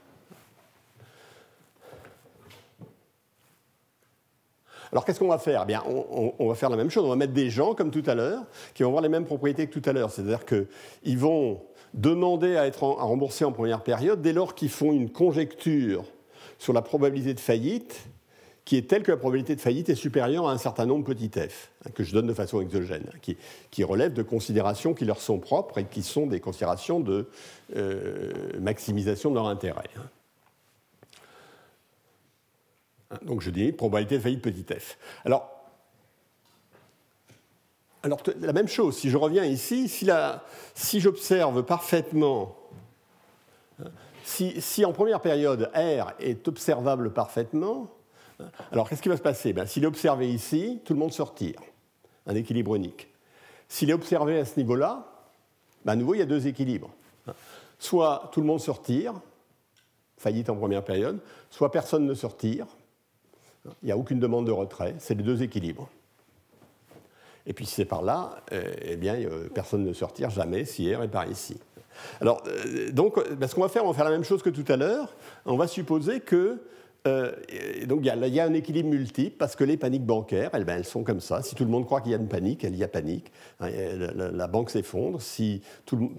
Alors 4.91 5.05
qu'est-ce 5.05 5.19
qu'on 5.19 5.27
va 5.27 5.37
faire? 5.37 5.67
Bien, 5.67 5.83
on, 5.85 6.47
va 6.47 6.55
faire 6.55 6.71
la 6.71 6.77
même 6.77 6.89
chose. 6.89 7.05
On 7.05 7.09
va 7.09 7.15
mettre 7.15 7.33
des 7.33 7.51
gens 7.51 7.75
comme 7.75 7.91
tout 7.91 8.03
à 8.07 8.15
l'heure 8.15 8.43
qui 8.73 8.81
vont 8.81 8.89
avoir 8.89 9.03
les 9.03 9.09
mêmes 9.09 9.25
propriétés 9.25 9.67
que 9.67 9.77
tout 9.77 9.87
à 9.87 9.93
l'heure. 9.93 10.09
C'est-à-dire 10.09 10.45
qu'ils 10.45 11.17
vont 11.19 11.61
demander 11.93 12.57
à 12.57 12.65
être 12.65 12.83
à 12.83 13.03
rembourser 13.03 13.45
en 13.45 13.51
première 13.51 13.83
période 13.83 14.21
dès 14.23 14.33
lors 14.33 14.55
qu'ils 14.55 14.69
font 14.69 14.91
une 14.91 15.11
conjecture 15.11 16.05
sur 16.59 16.73
la 16.73 16.83
probabilité 16.83 17.33
de 17.33 17.39
faillite 17.39 18.07
qui 18.69 18.77
est 18.77 18.87
telle 18.87 19.01
que 19.01 19.09
la 19.09 19.17
probabilité 19.17 19.55
de 19.55 19.61
faillite 19.61 19.89
est 19.89 19.95
supérieure 19.95 20.47
à 20.47 20.51
un 20.51 20.59
certain 20.59 20.85
nombre 20.85 21.03
petit 21.03 21.31
f, 21.35 21.71
hein, 21.83 21.89
que 21.95 22.03
je 22.03 22.13
donne 22.13 22.27
de 22.27 22.35
façon 22.35 22.61
exogène, 22.61 23.09
hein, 23.11 23.33
qui, 23.71 23.83
relèvent 23.83 24.13
de 24.13 24.21
considérations 24.21 24.93
qui 24.93 25.05
leur 25.05 25.21
sont 25.21 25.39
propres 25.39 25.79
et 25.79 25.85
qui 25.85 26.03
sont 26.03 26.27
des 26.27 26.39
considérations 26.39 26.99
de 26.99 27.27
euh, 27.75 28.31
maximisation 28.59 29.31
de 29.31 29.35
leur 29.35 29.47
intérêt. 29.47 29.89
Hein. 29.97 30.03
Donc 33.23 33.41
je 33.41 33.49
dis 33.49 33.71
probabilité 33.71 34.17
de 34.17 34.21
faillite 34.21 34.43
petit 34.43 34.63
f. 34.71 34.99
Alors, 35.25 35.49
la 38.03 38.53
même 38.53 38.67
chose, 38.67 38.95
si 38.95 39.09
je 39.09 39.17
reviens 39.17 39.45
ici, 39.45 39.89
si 39.89 40.99
j'observe 40.99 41.63
parfaitement 41.63 42.55
si, 44.29 44.85
en 44.85 44.93
première 44.93 45.21
période, 45.21 45.71
R 45.73 46.13
est 46.19 46.47
observable 46.47 47.11
parfaitement, 47.11 47.89
alors 48.71 48.87
qu'est-ce 48.87 49.01
qui 49.01 49.09
va 49.09 49.17
se 49.17 49.21
passer? 49.21 49.53
Ben, 49.53 49.65
S'il 49.65 49.83
est 49.83 49.87
observé 49.87 50.29
ici, 50.29 50.81
tout 50.85 50.93
le 50.93 50.99
monde 50.99 51.11
se. 51.11 51.59
Un 52.27 52.35
équilibre 52.35 52.75
unique. 52.75 53.09
S'il 53.67 53.89
est 53.89 53.93
observé 53.93 54.39
à 54.39 54.45
ce 54.45 54.57
niveau-là, 54.57 55.05
ben, 55.83 55.93
à 55.93 55.95
nouveau, 55.95 56.13
il 56.13 56.19
y 56.19 56.21
a 56.21 56.25
deux 56.25 56.47
équilibres. 56.47 56.91
Soit 57.79 58.29
tout 58.31 58.41
le 58.41 58.47
monde 58.47 58.59
se 58.59 58.71
retire, 58.71 59.13
faillite 60.17 60.49
en 60.49 60.55
première 60.55 60.83
période, 60.83 61.19
soit 61.49 61.71
personne 61.71 62.05
ne 62.05 62.13
se 62.13 62.25
il 63.65 63.85
n'y 63.85 63.91
a 63.91 63.97
aucune 63.97 64.19
demande 64.19 64.45
de 64.45 64.51
retrait, 64.51 64.95
c'est 64.99 65.15
les 65.15 65.23
deux 65.23 65.43
équilibres. 65.43 65.89
Et 67.45 67.53
puis 67.53 67.65
si 67.65 67.75
c'est 67.75 67.85
par 67.85 68.01
là, 68.01 68.43
euh, 68.51 68.73
eh 68.81 68.95
bien, 68.95 69.15
personne 69.53 69.83
ne 69.83 69.93
se 69.93 70.05
retire 70.05 70.29
jamais 70.29 70.65
si 70.65 70.93
R 70.93 71.03
est 71.03 71.07
par 71.07 71.27
ici. 71.27 71.59
Alors, 72.21 72.43
euh, 72.47 72.91
donc, 72.91 73.15
ce 73.17 73.55
qu'on 73.55 73.61
va 73.61 73.69
faire, 73.69 73.85
on 73.85 73.89
va 73.89 73.93
faire 73.93 74.05
la 74.05 74.11
même 74.11 74.23
chose 74.23 74.41
que 74.41 74.49
tout 74.49 74.69
à 74.71 74.77
l'heure. 74.77 75.13
On 75.45 75.57
va 75.57 75.67
supposer 75.67 76.19
que 76.19 76.59
euh, 77.07 77.31
donc 77.85 78.01
il 78.03 78.33
y, 78.33 78.39
a 78.39 78.43
un 78.43 78.53
équilibre 78.53 78.89
multiple 78.89 79.37
parce 79.37 79.55
que 79.55 79.63
les 79.63 79.77
paniques 79.77 80.05
bancaires, 80.05 80.49
elles, 80.53 80.65
ben, 80.65 80.77
elles 80.77 80.85
sont 80.85 81.03
comme 81.03 81.21
ça. 81.21 81.41
Si 81.41 81.55
tout 81.55 81.63
le 81.63 81.69
monde 81.69 81.85
croit 81.85 82.01
qu'il 82.01 82.11
y 82.11 82.15
a 82.15 82.17
une 82.17 82.27
panique, 82.27 82.63
il 82.63 82.75
y 82.75 82.83
a 82.83 82.89
panique. 82.89 83.31
Hein, 83.61 83.69
la, 84.33 84.47
banque 84.47 84.69
s'effondre. 84.69 85.21
Si 85.21 85.61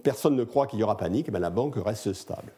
personne 0.03 0.37
ne 0.37 0.45
croit 0.45 0.67
qu'il 0.67 0.79
y 0.79 0.83
aura 0.83 0.97
panique, 0.97 1.31
ben, 1.31 1.39
la 1.39 1.51
banque 1.51 1.75
reste 1.77 2.13
stable. 2.15 2.53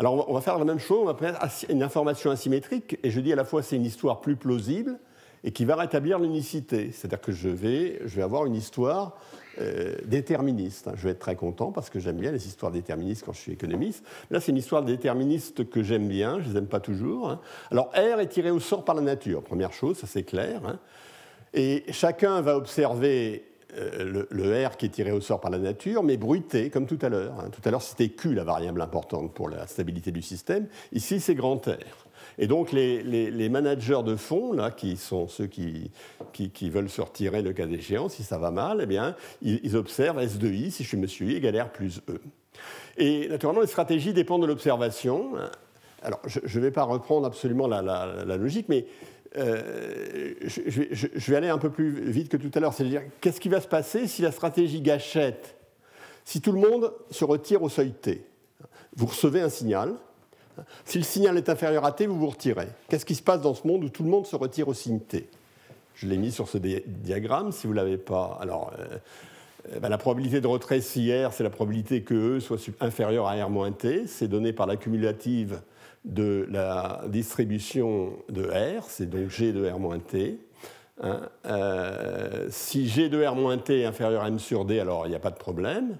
Alors 0.00 0.28
on 0.28 0.34
va, 0.34 0.40
faire 0.40 0.58
la 0.58 0.64
même 0.64 0.80
chose, 0.80 0.98
on 1.02 1.04
va 1.04 1.14
faire 1.14 1.38
une 1.68 1.84
information 1.84 2.32
asymétrique, 2.32 2.98
et 3.04 3.10
je 3.10 3.20
dis 3.20 3.32
à 3.32 3.36
la 3.36 3.44
fois 3.44 3.62
c'est 3.62 3.76
une 3.76 3.84
histoire 3.84 4.20
plus 4.20 4.34
plausible 4.34 4.98
et 5.44 5.52
qui 5.52 5.64
va 5.64 5.76
rétablir 5.76 6.18
l'unicité. 6.18 6.90
C'est-à-dire 6.90 7.20
que 7.20 7.32
je 7.32 7.50
vais, 7.50 8.00
je 8.06 8.16
vais 8.16 8.22
avoir 8.22 8.46
une 8.46 8.54
histoire 8.54 9.18
euh, 9.60 9.94
déterministe. 10.06 10.88
Je 10.96 11.04
vais 11.04 11.10
être 11.10 11.20
très 11.20 11.36
content 11.36 11.70
parce 11.70 11.90
que 11.90 12.00
j'aime 12.00 12.16
bien 12.16 12.32
les 12.32 12.46
histoires 12.46 12.72
déterministes 12.72 13.24
quand 13.24 13.34
je 13.34 13.40
suis 13.40 13.52
économiste. 13.52 14.04
Là, 14.30 14.40
c'est 14.40 14.50
une 14.50 14.58
histoire 14.58 14.82
déterministe 14.82 15.68
que 15.68 15.82
j'aime 15.82 16.08
bien, 16.08 16.40
je 16.40 16.48
ne 16.48 16.52
les 16.52 16.58
aime 16.58 16.66
pas 16.66 16.80
toujours. 16.80 17.30
Hein. 17.30 17.40
Alors, 17.70 17.90
R 17.90 18.20
est 18.20 18.28
tiré 18.28 18.50
au 18.50 18.58
sort 18.58 18.84
par 18.84 18.94
la 18.94 19.02
nature, 19.02 19.42
première 19.42 19.72
chose, 19.72 19.98
ça 19.98 20.06
c'est 20.06 20.24
clair. 20.24 20.62
Hein. 20.66 20.78
Et 21.52 21.84
chacun 21.90 22.40
va 22.40 22.56
observer 22.56 23.44
euh, 23.76 24.24
le, 24.30 24.66
R 24.66 24.76
qui 24.76 24.86
est 24.86 24.88
tiré 24.88 25.12
au 25.12 25.20
sort 25.20 25.40
par 25.40 25.50
la 25.50 25.58
nature, 25.58 26.02
mais 26.02 26.16
bruité, 26.16 26.70
comme 26.70 26.86
tout 26.86 26.98
à 27.02 27.08
l'heure. 27.08 27.38
Hein. 27.38 27.50
Tout 27.50 27.60
à 27.68 27.70
l'heure, 27.70 27.82
c'était 27.82 28.08
Q, 28.08 28.34
la 28.34 28.44
variable 28.44 28.80
importante 28.80 29.34
pour 29.34 29.48
la 29.48 29.66
stabilité 29.66 30.10
du 30.10 30.22
système. 30.22 30.66
Ici, 30.92 31.20
c'est 31.20 31.34
grand 31.34 31.64
R. 31.66 32.03
Et 32.38 32.46
donc 32.46 32.72
les, 32.72 33.48
managers 33.48 34.02
de 34.04 34.16
fonds, 34.16 34.52
là, 34.52 34.70
qui 34.70 34.96
sont 34.96 35.28
ceux 35.28 35.46
qui, 35.46 35.90
qui, 36.32 36.70
veulent 36.70 36.90
se 36.90 37.00
retirer 37.00 37.42
le 37.42 37.52
cas 37.52 37.66
échéant, 37.66 38.08
si 38.08 38.22
ça 38.22 38.38
va 38.38 38.50
mal, 38.50 38.80
eh 38.82 38.86
bien, 38.86 39.14
ils, 39.42 39.76
observent 39.76 40.20
S 40.20 40.38
de 40.38 40.48
I, 40.48 40.70
si 40.70 40.82
je 40.82 40.88
suis 40.88 40.96
monsieur 40.96 41.26
I, 41.26 41.36
égale 41.36 41.60
R 41.60 41.70
plus 41.70 42.00
E. 42.08 42.20
Et 42.96 43.28
naturellement, 43.28 43.60
les 43.60 43.66
stratégies 43.66 44.12
dépendent 44.12 44.42
de 44.42 44.46
l'observation. 44.46 45.32
Alors, 46.02 46.20
je 46.26 46.58
ne 46.58 46.64
vais 46.64 46.70
pas 46.70 46.84
reprendre 46.84 47.26
absolument 47.26 47.66
la, 47.66 48.36
logique, 48.36 48.66
mais 48.68 48.86
euh, 49.36 50.34
je, 50.44 51.30
vais, 51.30 51.36
aller 51.36 51.48
un 51.48 51.58
peu 51.58 51.70
plus 51.70 51.90
vite 52.10 52.28
que 52.28 52.36
tout 52.36 52.50
à 52.54 52.60
l'heure. 52.60 52.74
C'est-à-dire, 52.74 53.02
qu'est-ce 53.20 53.40
qui 53.40 53.48
va 53.48 53.60
se 53.60 53.68
passer 53.68 54.06
si 54.06 54.22
la 54.22 54.30
stratégie 54.30 54.80
gâchette, 54.80 55.56
si 56.24 56.40
tout 56.40 56.52
le 56.52 56.60
monde 56.60 56.92
se 57.10 57.24
retire 57.24 57.62
au 57.62 57.68
seuil 57.68 57.92
T? 57.92 58.24
Vous 58.96 59.06
recevez 59.06 59.40
un 59.40 59.48
signal, 59.48 59.94
si 60.84 60.98
le 60.98 61.04
signal 61.04 61.36
est 61.36 61.48
inférieur 61.48 61.84
à 61.84 61.92
t, 61.92 62.06
vous 62.06 62.18
vous 62.18 62.28
retirez. 62.28 62.68
Qu'est-ce 62.88 63.04
qui 63.04 63.14
se 63.14 63.22
passe 63.22 63.40
dans 63.40 63.54
ce 63.54 63.66
monde 63.66 63.84
où 63.84 63.88
tout 63.88 64.02
le 64.02 64.10
monde 64.10 64.26
se 64.26 64.36
retire 64.36 64.68
au 64.68 64.74
signe 64.74 65.00
t? 65.00 65.28
Je 65.94 66.06
l'ai 66.06 66.16
mis 66.16 66.32
sur 66.32 66.48
ce 66.48 66.58
diagramme, 66.58 67.52
si 67.52 67.66
vous 67.66 67.72
ne 67.72 67.78
l'avez 67.78 67.98
pas. 67.98 68.38
Alors, 68.40 68.72
euh, 68.78 68.98
euh, 69.72 69.78
ben, 69.78 69.88
la 69.88 69.98
probabilité 69.98 70.40
de 70.40 70.46
retrait 70.46 70.80
si 70.80 71.12
R, 71.12 71.32
c'est 71.32 71.44
la 71.44 71.50
probabilité 71.50 72.02
que 72.02 72.36
E 72.36 72.40
soit 72.40 72.58
inférieur 72.80 73.26
à 73.26 73.34
R 73.44 73.50
moins 73.50 73.72
t. 73.72 74.06
C'est 74.06 74.28
donné 74.28 74.52
par 74.52 74.66
l'accumulative 74.66 75.60
de 76.04 76.46
la 76.50 77.02
distribution 77.08 78.12
de 78.28 78.44
R, 78.44 78.84
c'est 78.88 79.08
donc 79.08 79.30
G 79.30 79.52
de 79.52 79.68
R 79.68 79.78
moins 79.78 79.98
t. 79.98 80.38
Hein. 81.02 81.20
Euh, 81.46 82.46
si 82.50 82.88
G 82.88 83.08
de 83.08 83.24
R 83.24 83.34
moins 83.34 83.58
t 83.58 83.80
est 83.80 83.84
inférieur 83.86 84.22
à 84.22 84.28
M 84.28 84.38
sur 84.38 84.64
D, 84.64 84.80
alors 84.80 85.06
il 85.06 85.10
n'y 85.10 85.16
a 85.16 85.20
pas 85.20 85.30
de 85.30 85.38
problème. 85.38 85.96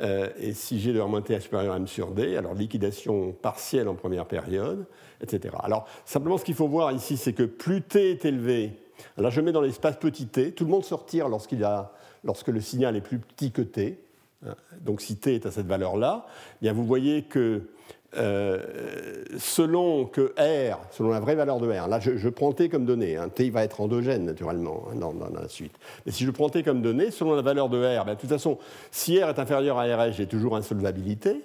Euh, 0.00 0.30
et 0.38 0.54
si 0.54 0.80
G 0.80 0.92
de 0.92 1.00
R 1.00 1.08
moins 1.08 1.20
T 1.20 1.34
est 1.34 1.40
supérieur 1.40 1.74
à 1.74 1.76
M 1.76 1.86
sur 1.86 2.12
D, 2.12 2.36
alors 2.36 2.54
liquidation 2.54 3.32
partielle 3.32 3.88
en 3.88 3.94
première 3.94 4.26
période, 4.26 4.86
etc. 5.20 5.54
Alors 5.62 5.86
simplement 6.04 6.38
ce 6.38 6.44
qu'il 6.44 6.54
faut 6.54 6.68
voir 6.68 6.92
ici, 6.92 7.16
c'est 7.16 7.34
que 7.34 7.42
plus 7.42 7.82
T 7.82 8.12
est 8.12 8.24
élevé, 8.24 8.72
là 9.18 9.30
je 9.30 9.40
mets 9.40 9.52
dans 9.52 9.60
l'espace 9.60 9.96
petit 9.96 10.26
t, 10.26 10.52
tout 10.52 10.64
le 10.64 10.70
monde 10.70 10.84
se 10.84 10.94
retire 10.94 11.28
lorsque 11.28 12.48
le 12.48 12.60
signal 12.60 12.96
est 12.96 13.00
plus 13.00 13.18
petit 13.18 13.52
que 13.52 13.62
t. 13.62 14.02
Hein. 14.46 14.54
Donc 14.80 15.00
si 15.00 15.16
t 15.16 15.34
est 15.34 15.46
à 15.46 15.50
cette 15.50 15.66
valeur-là, 15.66 16.26
eh 16.28 16.56
bien 16.62 16.72
vous 16.72 16.86
voyez 16.86 17.22
que 17.24 17.68
euh, 18.14 19.24
selon 19.38 20.04
que 20.04 20.34
R, 20.38 20.78
selon 20.90 21.10
la 21.10 21.20
vraie 21.20 21.34
valeur 21.34 21.58
de 21.60 21.66
R, 21.66 21.88
là 21.88 21.98
je, 21.98 22.28
prends 22.28 22.52
T 22.52 22.68
comme 22.68 22.84
donnée, 22.84 23.16
hein, 23.16 23.30
T 23.30 23.48
va 23.48 23.64
être 23.64 23.80
endogène 23.80 24.26
naturellement 24.26 24.84
hein, 24.90 24.96
dans, 24.96 25.14
la 25.40 25.48
suite, 25.48 25.72
mais 26.04 26.12
si 26.12 26.24
je 26.24 26.30
prends 26.30 26.50
T 26.50 26.62
comme 26.62 26.82
donnée, 26.82 27.10
selon 27.10 27.34
la 27.34 27.40
valeur 27.40 27.70
de 27.70 27.78
R, 27.78 28.04
ben, 28.04 28.14
de 28.14 28.20
toute 28.20 28.28
façon, 28.28 28.58
si 28.90 29.18
R 29.22 29.30
est 29.30 29.38
inférieur 29.38 29.78
à 29.78 29.84
RS, 29.84 30.12
j'ai 30.12 30.26
toujours 30.26 30.56
insolvabilité, 30.56 31.40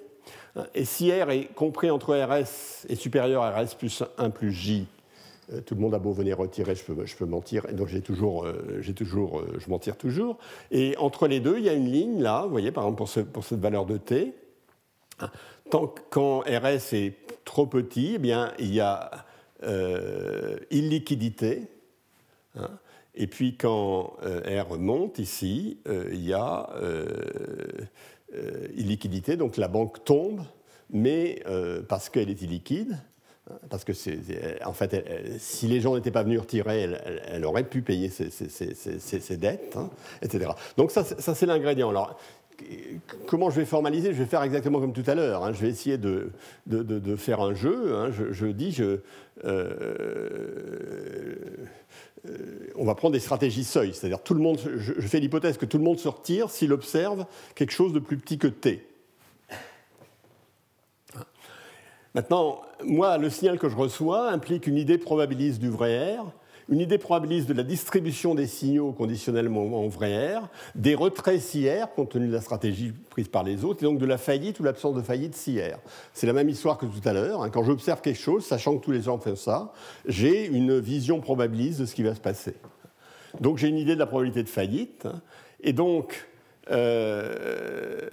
hein, 0.56 0.64
et 0.74 0.84
si 0.84 1.10
R 1.10 1.30
est 1.30 1.44
compris 1.54 1.90
entre 1.90 2.14
RS 2.14 2.84
et 2.90 2.96
supérieur 2.96 3.42
à 3.42 3.50
RS 3.50 3.74
plus 3.78 4.02
1 4.18 4.28
plus 4.28 4.52
J, 4.52 4.86
euh, 5.50 5.62
tout 5.62 5.74
le 5.74 5.80
monde 5.80 5.94
a 5.94 5.98
beau 5.98 6.12
venir 6.12 6.36
retirer, 6.36 6.74
je 6.74 6.84
peux, 6.84 7.06
je 7.06 7.16
peux 7.16 7.24
mentir, 7.24 7.64
donc 7.72 7.88
j'ai 7.88 8.02
toujours, 8.02 8.44
euh, 8.44 8.82
toujours 8.94 9.42
je 9.58 9.70
m'en 9.70 9.78
tire 9.78 9.96
toujours. 9.96 10.36
Et 10.70 10.94
entre 10.98 11.28
les 11.28 11.40
deux, 11.40 11.56
il 11.56 11.64
y 11.64 11.70
a 11.70 11.74
une 11.74 11.90
ligne 11.90 12.20
là, 12.20 12.42
vous 12.42 12.50
voyez, 12.50 12.72
par 12.72 12.84
exemple 12.84 13.24
pour 13.32 13.44
cette 13.44 13.60
valeur 13.60 13.86
de 13.86 13.96
T, 13.96 14.34
Tant 15.70 15.94
quand 16.10 16.40
RS 16.40 16.94
est 16.94 17.14
trop 17.44 17.66
petit, 17.66 18.12
eh 18.14 18.18
bien, 18.18 18.52
il 18.58 18.72
y 18.74 18.80
a 18.80 19.10
euh, 19.64 20.56
illiquidité. 20.70 21.62
Hein. 22.54 22.70
et 23.14 23.26
puis 23.26 23.56
quand 23.56 24.14
euh, 24.24 24.62
R 24.62 24.78
monte 24.78 25.18
ici, 25.18 25.78
euh, 25.86 26.08
il 26.12 26.24
y 26.24 26.32
a 26.32 26.70
illiquidité, 28.76 29.36
donc 29.36 29.56
la 29.56 29.68
banque 29.68 30.04
tombe, 30.04 30.42
mais 30.90 31.42
parce 31.88 32.08
qu'elle 32.08 32.30
est 32.30 32.42
illiquide. 32.42 32.98
Hein, 33.50 33.54
parce 33.70 33.84
que, 33.84 33.92
en 34.64 34.72
fait, 34.72 35.04
si 35.38 35.66
les 35.66 35.80
gens 35.80 35.96
n'étaient 35.96 36.10
pas 36.10 36.22
venus 36.22 36.40
retirer, 36.40 36.88
elle, 37.26 37.44
aurait 37.44 37.64
pu 37.64 37.82
payer 37.82 38.10
ses, 38.10 39.36
dettes, 39.36 39.74
hein, 39.76 39.90
etc. 40.22 40.50
Donc 40.76 40.90
ça, 40.90 41.04
ça 41.04 41.34
c'est 41.34 41.46
l'ingrédient. 41.46 41.90
Comment 43.26 43.50
je 43.50 43.60
vais 43.60 43.66
formaliser? 43.66 44.12
Je 44.12 44.18
vais 44.18 44.28
faire 44.28 44.42
exactement 44.42 44.80
comme 44.80 44.92
tout 44.92 45.04
à 45.06 45.14
l'heure. 45.14 45.44
Hein. 45.44 45.52
Je 45.52 45.60
vais 45.60 45.68
essayer 45.68 45.98
de, 45.98 46.32
de, 46.66 47.16
faire 47.16 47.40
un 47.40 47.54
jeu. 47.54 47.94
Hein. 47.94 48.10
Je, 48.10 48.46
dis, 48.46 48.72
je, 48.72 49.00
euh, 49.44 51.36
euh, 52.28 52.72
on 52.76 52.84
va 52.84 52.94
prendre 52.94 53.12
des 53.12 53.20
stratégies 53.20 53.64
seuil. 53.64 53.94
C'est-à-dire, 53.94 54.22
tout 54.22 54.34
le 54.34 54.40
monde, 54.40 54.58
je, 54.76 54.92
fais 55.02 55.20
l'hypothèse 55.20 55.58
que 55.58 55.66
tout 55.66 55.78
le 55.78 55.84
monde 55.84 55.98
se 55.98 56.08
retire 56.08 56.50
s'il 56.50 56.72
observe 56.72 57.26
quelque 57.54 57.72
chose 57.72 57.92
de 57.92 57.98
plus 57.98 58.16
petit 58.18 58.38
que 58.38 58.48
T. 58.48 58.84
Maintenant, 62.14 62.62
moi, 62.84 63.18
le 63.18 63.30
signal 63.30 63.58
que 63.58 63.68
je 63.68 63.76
reçois 63.76 64.30
implique 64.30 64.66
une 64.66 64.76
idée 64.76 64.98
probabiliste 64.98 65.60
du 65.60 65.68
vrai 65.68 66.16
R 66.16 66.32
une 66.68 66.80
idée 66.80 66.98
probabiliste 66.98 67.48
de 67.48 67.54
la 67.54 67.62
distribution 67.62 68.34
des 68.34 68.46
signaux 68.46 68.92
conditionnellement 68.92 69.82
en 69.82 69.88
vrai 69.88 70.36
R, 70.36 70.48
des 70.74 70.94
retraits 70.94 71.40
si 71.40 71.68
R, 71.68 71.92
compte 71.94 72.10
tenu 72.10 72.28
de 72.28 72.32
la 72.32 72.40
stratégie 72.40 72.92
prise 73.10 73.28
par 73.28 73.42
les 73.42 73.64
autres, 73.64 73.82
et 73.82 73.86
donc 73.86 73.98
de 73.98 74.06
la 74.06 74.18
faillite 74.18 74.60
ou 74.60 74.64
l'absence 74.64 74.94
de 74.94 75.02
faillite 75.02 75.34
si 75.34 75.60
R. 75.60 75.78
C'est 76.12 76.26
la 76.26 76.32
même 76.32 76.48
histoire 76.48 76.76
que 76.76 76.86
tout 76.86 77.06
à 77.08 77.12
l'heure. 77.12 77.42
Hein. 77.42 77.50
Quand 77.50 77.64
j'observe 77.64 78.00
quelque 78.00 78.20
chose, 78.20 78.44
sachant 78.44 78.76
que 78.76 78.84
tous 78.84 78.92
les 78.92 79.02
gens 79.02 79.18
font 79.18 79.36
ça, 79.36 79.72
j'ai 80.06 80.46
une 80.46 80.78
vision 80.78 81.20
probabiliste 81.20 81.80
de 81.80 81.86
ce 81.86 81.94
qui 81.94 82.02
va 82.02 82.14
se 82.14 82.20
passer. 82.20 82.54
Donc 83.40 83.58
j'ai 83.58 83.68
une 83.68 83.78
idée 83.78 83.94
de 83.94 84.00
la 84.00 84.06
probabilité 84.06 84.42
de 84.42 84.48
faillite, 84.48 85.06
hein. 85.06 85.20
et 85.62 85.72
donc... 85.72 86.28
Euh, 86.70 88.08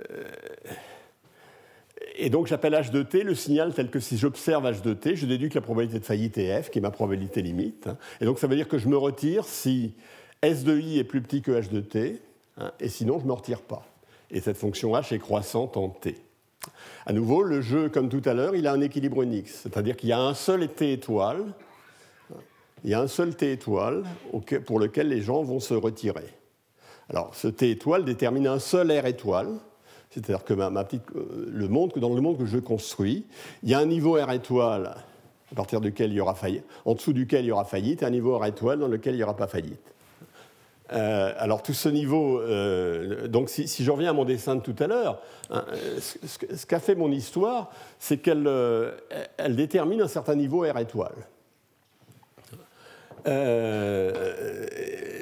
et 2.17 2.29
donc 2.29 2.47
j'appelle 2.47 2.73
H 2.73 2.91
de 2.91 3.03
t 3.03 3.23
le 3.23 3.35
signal 3.35 3.73
tel 3.73 3.89
que 3.89 3.99
si 3.99 4.17
j'observe 4.17 4.65
H 4.65 4.81
de 4.81 4.93
t, 4.93 5.15
je 5.15 5.25
déduis 5.25 5.49
que 5.49 5.55
la 5.55 5.61
probabilité 5.61 5.99
de 5.99 6.05
faillite 6.05 6.37
est 6.37 6.63
F, 6.63 6.69
qui 6.69 6.79
est 6.79 6.81
ma 6.81 6.91
probabilité 6.91 7.41
limite. 7.41 7.89
Et 8.21 8.25
donc 8.25 8.39
ça 8.39 8.47
veut 8.47 8.55
dire 8.55 8.67
que 8.67 8.77
je 8.77 8.87
me 8.87 8.97
retire 8.97 9.45
si 9.45 9.93
S 10.41 10.63
de 10.63 10.79
I 10.79 10.99
est 10.99 11.03
plus 11.03 11.21
petit 11.21 11.41
que 11.41 11.51
H 11.51 11.69
de 11.69 11.81
t, 11.81 12.21
hein, 12.57 12.71
et 12.79 12.89
sinon 12.89 13.19
je 13.19 13.23
ne 13.23 13.29
me 13.29 13.33
retire 13.33 13.61
pas. 13.61 13.85
Et 14.31 14.39
cette 14.41 14.57
fonction 14.57 14.93
H 14.93 15.13
est 15.13 15.19
croissante 15.19 15.77
en 15.77 15.89
t. 15.89 16.17
À 17.05 17.13
nouveau, 17.13 17.43
le 17.43 17.61
jeu, 17.61 17.89
comme 17.89 18.09
tout 18.09 18.23
à 18.25 18.33
l'heure, 18.33 18.55
il 18.55 18.65
a 18.65 18.73
un 18.73 18.81
équilibre 18.81 19.21
unique, 19.21 19.49
c'est-à-dire 19.49 19.95
qu'il 19.95 20.09
y 20.09 20.13
a 20.13 20.19
un 20.19 20.33
seul 20.33 20.67
t 20.67 20.93
étoile, 20.93 21.43
il 22.83 22.89
y 22.89 22.93
a 22.93 23.01
un 23.01 23.07
seul 23.07 23.35
t 23.35 23.51
étoile 23.51 24.03
pour 24.65 24.79
lequel 24.79 25.09
les 25.09 25.21
gens 25.21 25.43
vont 25.43 25.59
se 25.59 25.73
retirer. 25.73 26.25
Alors 27.09 27.35
ce 27.35 27.47
t 27.47 27.69
étoile 27.69 28.03
détermine 28.05 28.47
un 28.47 28.59
seul 28.59 28.91
R 28.91 29.05
étoile, 29.05 29.49
c'est-à-dire 30.15 30.45
que 30.45 30.53
ma, 30.53 30.83
petite, 30.85 31.03
euh, 31.15 31.49
le 31.51 31.67
monde, 31.67 31.91
dans 31.97 32.13
le 32.13 32.21
monde 32.21 32.37
que 32.37 32.45
je 32.45 32.57
construis, 32.57 33.25
il 33.63 33.69
y 33.69 33.73
a 33.73 33.79
un 33.79 33.85
niveau 33.85 34.13
R 34.13 34.31
étoile 34.31 34.95
à 35.51 35.55
partir 35.55 35.81
duquel 35.81 36.11
il 36.11 36.15
y 36.15 36.21
aura 36.21 36.35
en 36.85 36.93
dessous 36.93 37.11
duquel 37.11 37.43
il 37.43 37.49
y 37.49 37.51
aura 37.51 37.65
faillite, 37.65 38.01
et 38.01 38.05
un 38.05 38.11
niveau 38.11 38.37
R 38.37 38.45
étoile 38.45 38.79
dans 38.79 38.87
lequel 38.87 39.15
il 39.15 39.17
n'y 39.17 39.23
aura 39.23 39.35
pas 39.35 39.47
faillite. 39.47 39.93
Euh, 40.93 41.33
alors 41.37 41.63
tout 41.63 41.73
ce 41.73 41.89
niveau, 41.89 42.39
euh, 42.39 43.27
donc 43.27 43.49
si, 43.49 43.67
je 43.67 43.91
reviens 43.91 44.11
à 44.11 44.13
mon 44.13 44.23
dessin 44.23 44.55
de 44.55 44.61
tout 44.61 44.75
à 44.79 44.87
l'heure, 44.87 45.21
hein, 45.49 45.65
ce, 45.99 46.65
qu'a 46.65 46.79
fait 46.79 46.95
mon 46.95 47.11
histoire, 47.11 47.69
c'est 47.99 48.17
qu'elle 48.17 48.49
elle 49.37 49.55
détermine 49.57 50.01
un 50.01 50.07
certain 50.07 50.35
niveau 50.35 50.61
R 50.61 50.77
étoile. 50.79 51.15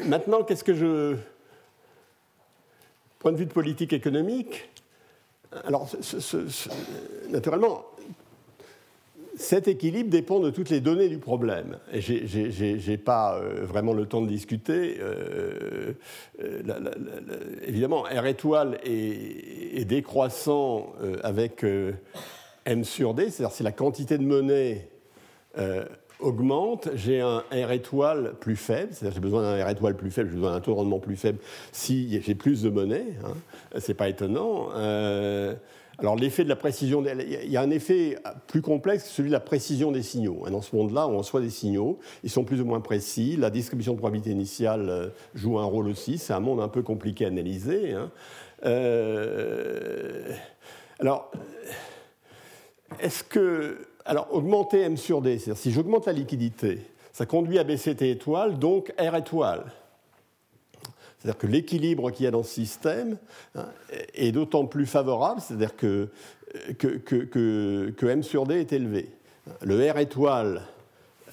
maintenant, 0.06 0.44
qu'est-ce 0.44 0.64
que 0.64 0.76
je... 0.76 1.16
Point 3.20 3.32
de 3.32 3.38
vue 3.38 3.46
de 3.46 3.54
politique 3.54 3.94
économique, 3.94 4.70
alors, 5.66 5.90
naturellement, 7.30 7.86
cet 9.36 9.68
équilibre 9.68 10.10
dépend 10.10 10.40
de 10.40 10.50
toutes 10.50 10.70
les 10.70 10.80
données 10.80 11.10
du 11.10 11.18
problème. 11.18 11.78
Et 11.92 12.02
je 12.02 12.90
n'ai 12.90 12.98
pas 12.98 13.36
euh, 13.36 13.66
vraiment 13.66 13.94
le 13.94 14.06
temps 14.06 14.22
de 14.22 14.28
discuter. 14.28 14.98
Euh, 15.00 15.94
euh, 16.42 16.62
évidemment, 17.66 18.04
R 18.04 18.26
étoile 18.26 18.80
est, 18.84 19.86
décroissant 19.86 20.94
avec 21.24 21.66
M 22.66 22.84
sur 22.84 23.14
D, 23.14 23.30
c'est-à-dire 23.30 23.54
si 23.54 23.64
la 23.64 23.74
quantité 23.74 24.18
de 24.18 24.24
monnaie 24.24 24.88
augmente, 26.20 26.90
j'ai 26.96 27.20
un 27.20 27.44
R 27.52 27.72
étoile 27.72 28.36
plus 28.40 28.56
faible, 28.56 28.90
c'est-à-dire 28.92 29.16
j'ai 29.16 29.20
besoin 29.20 29.42
d'un 29.42 29.64
R 29.64 29.70
étoile 29.70 29.96
plus 29.98 30.10
faible, 30.10 30.30
j'ai 30.30 30.36
besoin 30.36 30.52
d'un 30.52 30.62
taux 30.62 30.72
de 30.72 30.78
rendement 30.78 31.00
plus 31.00 31.18
faible 31.18 31.40
si 31.74 32.22
j'ai 32.22 32.36
plus 32.36 32.64
de 32.64 32.70
monnaie, 32.70 33.06
hein, 33.26 33.34
c'est 33.80 33.94
pas 33.94 34.10
étonnant. 34.10 34.70
Euh, 34.76 35.56
Alors 36.00 36.16
l'effet 36.16 36.44
de 36.44 36.50
la 36.50 36.56
précision, 36.56 37.04
il 37.06 37.52
y 37.52 37.58
a 37.58 37.62
un 37.62 37.70
effet 37.70 38.18
plus 38.48 38.62
complexe, 38.62 39.06
celui 39.10 39.30
de 39.30 39.34
la 39.34 39.40
précision 39.40 39.92
des 39.92 40.02
signaux. 40.02 40.44
Dans 40.50 40.62
ce 40.62 40.76
monde-là, 40.76 41.08
on 41.08 41.20
reçoit 41.20 41.42
des 41.42 41.52
signaux, 41.52 42.00
ils 42.24 42.30
sont 42.30 42.44
plus 42.44 42.62
ou 42.62 42.66
moins 42.66 42.82
précis, 42.82 43.36
la 43.38 43.50
distribution 43.50 43.94
de 43.94 44.00
probabilité 44.00 44.32
initiale 44.32 44.90
euh, 44.90 45.10
joue 45.36 45.60
un 45.60 45.66
rôle 45.66 45.88
aussi, 45.88 46.18
c'est 46.18 46.34
un 46.34 46.40
monde 46.40 46.62
un 46.62 46.68
peu 46.68 46.82
compliqué 46.82 47.26
à 47.26 47.28
analyser. 47.28 47.94
Hein. 47.94 48.12
Euh, 48.66 50.32
alors, 51.00 51.32
est-ce 53.00 53.24
que... 53.24 53.78
Alors, 54.06 54.28
augmenter 54.32 54.82
M 54.82 54.98
sur 54.98 55.22
D, 55.22 55.38
c'est-à-dire 55.38 55.62
si 55.62 55.72
j'augmente 55.72 56.08
la 56.08 56.14
liquidité, 56.14 56.80
ça 57.14 57.26
conduit 57.26 57.60
à 57.60 57.64
baisser 57.64 57.96
T 57.96 58.10
étoile, 58.10 58.60
donc 58.60 58.94
R 59.00 59.16
étoile. 59.16 59.72
C'est-à-dire 61.24 61.40
que 61.40 61.48
l'équilibre 61.48 62.12
qu'il 62.12 62.26
y 62.26 62.28
a 62.28 62.32
dans 62.32 62.44
ce 62.44 62.54
système 62.54 63.18
hein, 63.56 63.68
est 64.14 64.34
d'autant 64.34 64.66
plus 64.66 64.86
favorable, 64.86 65.40
c'est-à-dire 65.40 65.78
que, 65.78 66.10
que, 66.78 68.06
M 68.06 68.24
sur 68.24 68.46
D 68.46 68.56
est 68.56 68.74
élevé. 68.74 69.10
Le 69.62 69.90
R 69.90 70.00
étoile, 70.00 70.64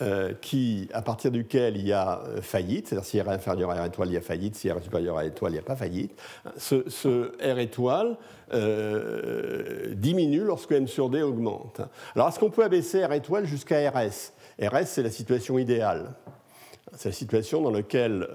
euh, 0.01 0.33
qui, 0.41 0.89
à 0.95 1.03
partir 1.03 1.33
duquel 1.33 1.77
il 1.77 1.87
y 1.87 1.93
a 1.93 2.21
euh, 2.21 2.41
faillite, 2.41 2.87
c'est-à-dire 2.87 3.05
si 3.05 3.21
R 3.21 3.31
est 3.31 3.35
inférieur 3.35 3.71
à 3.73 3.83
R 3.83 3.87
étoile, 3.87 4.09
il 4.09 4.15
y 4.15 4.17
a 4.17 4.21
faillite, 4.21 4.55
si 4.55 4.71
R 4.71 4.79
est 4.79 4.83
supérieur 4.83 5.19
à 5.19 5.23
R 5.23 5.25
étoile, 5.25 5.51
il 5.51 5.55
n'y 5.55 5.61
a 5.61 5.63
pas 5.63 5.77
faillite, 5.77 6.13
ce, 6.57 7.33
R 7.43 7.59
étoile 7.59 8.17
euh, 8.55 9.93
diminue 9.97 10.45
lorsque 10.45 10.71
M 10.71 10.87
sur 10.87 11.11
D 11.11 11.21
augmente. 11.21 11.81
Alors, 12.15 12.29
est-ce 12.29 12.39
qu'on 12.39 12.51
peut 12.51 12.65
abaisser 12.65 13.05
R 13.05 13.13
étoile 13.13 13.45
jusqu'à 13.45 13.91
RS 13.91 14.33
RS, 14.63 14.87
c'est 14.87 15.03
la 15.03 15.11
situation 15.11 15.59
idéale. 15.59 16.13
C'est 16.97 17.09
la 17.09 17.15
situation 17.15 17.63
dans 17.63 17.71
laquelle 17.71 18.27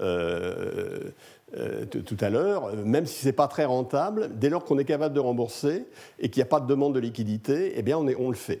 tout 1.52 2.16
à 2.20 2.28
l'heure, 2.28 2.66
euh, 2.66 2.84
même 2.84 3.06
si 3.06 3.20
ce 3.20 3.26
n'est 3.26 3.32
pas 3.32 3.48
très 3.48 3.64
rentable, 3.64 4.30
dès 4.34 4.48
lors 4.50 4.64
qu'on 4.64 4.78
est 4.78 4.84
capable 4.84 5.14
de 5.14 5.20
rembourser 5.20 5.86
et 6.18 6.28
qu'il 6.28 6.40
n'y 6.40 6.46
a 6.46 6.50
pas 6.50 6.60
de 6.60 6.66
demande 6.66 6.94
de 6.94 7.00
liquidité, 7.00 7.74
eh 7.76 7.82
bien 7.82 7.98
on, 7.98 8.06
on 8.18 8.30
le 8.30 8.36
fait. 8.36 8.60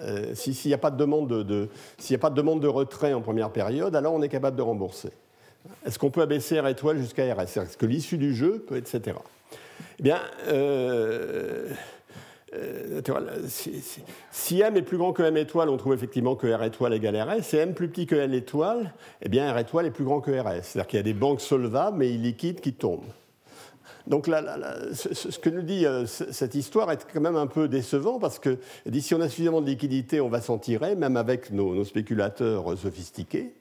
Euh, 0.00 0.34
s'il 0.34 0.54
n'y 0.66 0.74
a, 0.74 0.78
pas 0.78 0.90
de 0.90 0.96
demande 0.96 1.28
de, 1.28 1.68
a 2.10 2.18
pas 2.18 2.30
de 2.30 2.34
demande 2.34 2.60
de 2.60 2.68
retrait 2.68 3.12
en 3.12 3.20
première 3.20 3.50
période, 3.50 3.94
alors 3.96 4.14
on 4.14 4.22
est 4.22 4.28
capable 4.28 4.56
de 4.56 4.62
rembourser. 4.62 5.10
Est-ce 5.84 5.98
qu'on 5.98 6.10
peut 6.10 6.22
abaisser 6.22 6.58
R 6.60 6.68
étoile 6.68 6.98
jusqu'à 6.98 7.34
RS 7.34 7.58
Est-ce 7.58 7.76
que 7.76 7.86
l'issue 7.86 8.16
du 8.16 8.34
jeu 8.34 8.64
peut, 8.66 8.76
etc. 8.76 9.16
Eh 9.98 10.02
bien, 10.02 10.20
euh, 10.48 11.68
si, 14.30 14.60
M 14.60 14.76
est 14.76 14.82
plus 14.82 14.96
grand 14.96 15.12
que 15.12 15.22
M 15.22 15.36
étoile, 15.36 15.68
on 15.68 15.76
trouve 15.76 15.94
effectivement 15.94 16.34
que 16.34 16.46
R 16.46 16.64
étoile 16.64 16.94
égale 16.94 17.16
RS. 17.16 17.42
Si 17.42 17.56
M 17.56 17.74
plus 17.74 17.88
petit 17.88 18.06
que 18.06 18.14
L 18.14 18.34
étoile, 18.34 18.94
eh 19.22 19.28
bien 19.28 19.52
R 19.52 19.58
étoile 19.58 19.86
est 19.86 19.90
plus 19.90 20.04
grand 20.04 20.20
que 20.20 20.30
RS. 20.30 20.62
C'est-à-dire 20.62 20.86
qu'il 20.86 20.96
y 20.98 21.00
a 21.00 21.04
des 21.04 21.14
banques 21.14 21.40
solvables 21.40 21.98
mais 21.98 22.10
illiquides 22.10 22.60
qui 22.60 22.72
tombent. 22.72 23.04
Donc 24.06 24.26
ce, 24.26 25.38
que 25.38 25.50
nous 25.50 25.60
dit 25.60 25.84
euh, 25.84 26.06
cette 26.06 26.54
histoire 26.54 26.90
est 26.90 27.06
quand 27.12 27.20
même 27.20 27.36
un 27.36 27.46
peu 27.46 27.68
décevant 27.68 28.18
parce 28.18 28.38
que 28.38 28.58
si 28.98 29.14
on 29.14 29.20
a 29.20 29.28
suffisamment 29.28 29.60
de 29.60 29.66
liquidité, 29.66 30.22
on 30.22 30.30
va 30.30 30.40
s'en 30.40 30.56
tirer, 30.56 30.96
même 30.96 31.18
avec 31.18 31.50
nos, 31.50 31.84
spéculateurs 31.84 32.78
sophistiqués. 32.78 33.52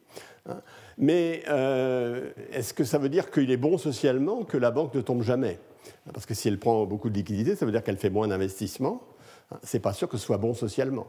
Hein. 0.47 0.61
Mais 0.97 1.43
euh, 1.49 2.31
est-ce 2.53 2.73
que 2.73 2.85
ça 2.85 2.97
veut 2.97 3.09
dire 3.09 3.29
qu'il 3.29 3.51
est 3.51 3.57
bon 3.57 3.77
socialement 3.77 4.43
que 4.43 4.57
la 4.57 4.71
banque 4.71 4.95
ne 4.95 5.01
tombe 5.01 5.21
jamais? 5.21 5.59
Parce 6.13 6.25
que 6.25 6.33
si 6.33 6.47
elle 6.47 6.59
prend 6.59 6.85
beaucoup 6.85 7.09
de 7.09 7.15
liquidités, 7.15 7.55
ça 7.55 7.65
veut 7.65 7.71
dire 7.71 7.83
qu'elle 7.83 7.97
fait 7.97 8.09
moins 8.09 8.27
d'investissement. 8.27 9.01
Ce 9.63 9.77
n'est 9.77 9.81
pas 9.81 9.93
sûr 9.93 10.09
que 10.09 10.17
ce 10.17 10.25
soit 10.25 10.37
bon 10.37 10.53
socialement. 10.53 11.07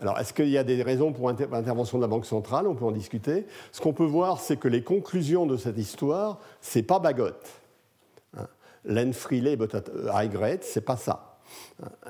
Alors, 0.00 0.18
est-ce 0.18 0.32
qu'il 0.32 0.48
y 0.48 0.58
a 0.58 0.64
des 0.64 0.82
raisons 0.82 1.12
pour 1.12 1.28
l'intervention 1.28 1.98
de 1.98 2.02
la 2.02 2.08
Banque 2.08 2.26
centrale? 2.26 2.66
On 2.66 2.74
peut 2.74 2.84
en 2.84 2.90
discuter. 2.90 3.46
Ce 3.70 3.80
qu'on 3.80 3.92
peut 3.92 4.04
voir, 4.04 4.40
c'est 4.40 4.56
que 4.56 4.68
les 4.68 4.82
conclusions 4.82 5.46
de 5.46 5.56
cette 5.56 5.78
histoire, 5.78 6.40
ce 6.60 6.78
n'est 6.78 6.82
pas 6.82 6.98
bagotte. 6.98 7.48
Hein? 8.36 8.48
Len 8.84 9.12
Freeley, 9.12 9.56
ce 9.56 10.58
c'est 10.62 10.80
pas 10.80 10.96
ça. 10.96 11.34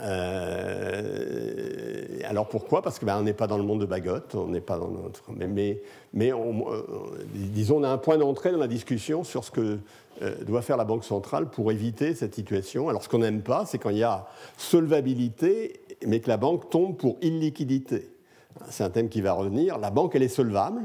Euh, 0.00 2.18
alors 2.24 2.48
pourquoi? 2.48 2.82
Parce 2.82 2.98
que 2.98 3.04
ben, 3.04 3.22
n'est 3.22 3.34
pas 3.34 3.46
dans 3.46 3.58
le 3.58 3.64
monde 3.64 3.80
de 3.80 3.86
bagotte, 3.86 4.34
on 4.34 4.48
n'est 4.48 4.60
pas 4.60 4.78
dans 4.78 4.88
notre. 4.88 5.22
Mais, 5.32 5.80
euh, 6.16 6.82
disons, 7.34 7.78
on 7.78 7.84
a 7.84 7.88
un 7.88 7.98
point 7.98 8.18
d'entrée 8.18 8.52
dans 8.52 8.58
la 8.58 8.68
discussion 8.68 9.24
sur 9.24 9.44
ce 9.44 9.50
que 9.50 9.78
doit 10.46 10.62
faire 10.62 10.76
la 10.76 10.84
Banque 10.84 11.04
centrale 11.04 11.50
pour 11.50 11.72
éviter 11.72 12.14
cette 12.14 12.34
situation. 12.34 12.88
Alors 12.88 13.02
ce 13.02 13.08
qu'on 13.08 13.18
n'aime 13.18 13.42
pas, 13.42 13.66
c'est 13.66 13.78
quand 13.78 13.90
il 13.90 13.98
y 13.98 14.02
a 14.02 14.26
solvabilité, 14.56 15.80
mais 16.06 16.20
que 16.20 16.28
la 16.28 16.36
banque 16.36 16.70
tombe 16.70 16.96
pour 16.96 17.16
illiquidité. 17.22 18.10
C'est 18.70 18.84
un 18.84 18.90
thème 18.90 19.08
qui 19.08 19.20
va 19.20 19.32
revenir. 19.32 19.78
La 19.78 19.90
banque, 19.90 20.14
elle 20.14 20.22
est 20.22 20.28
solvable, 20.28 20.82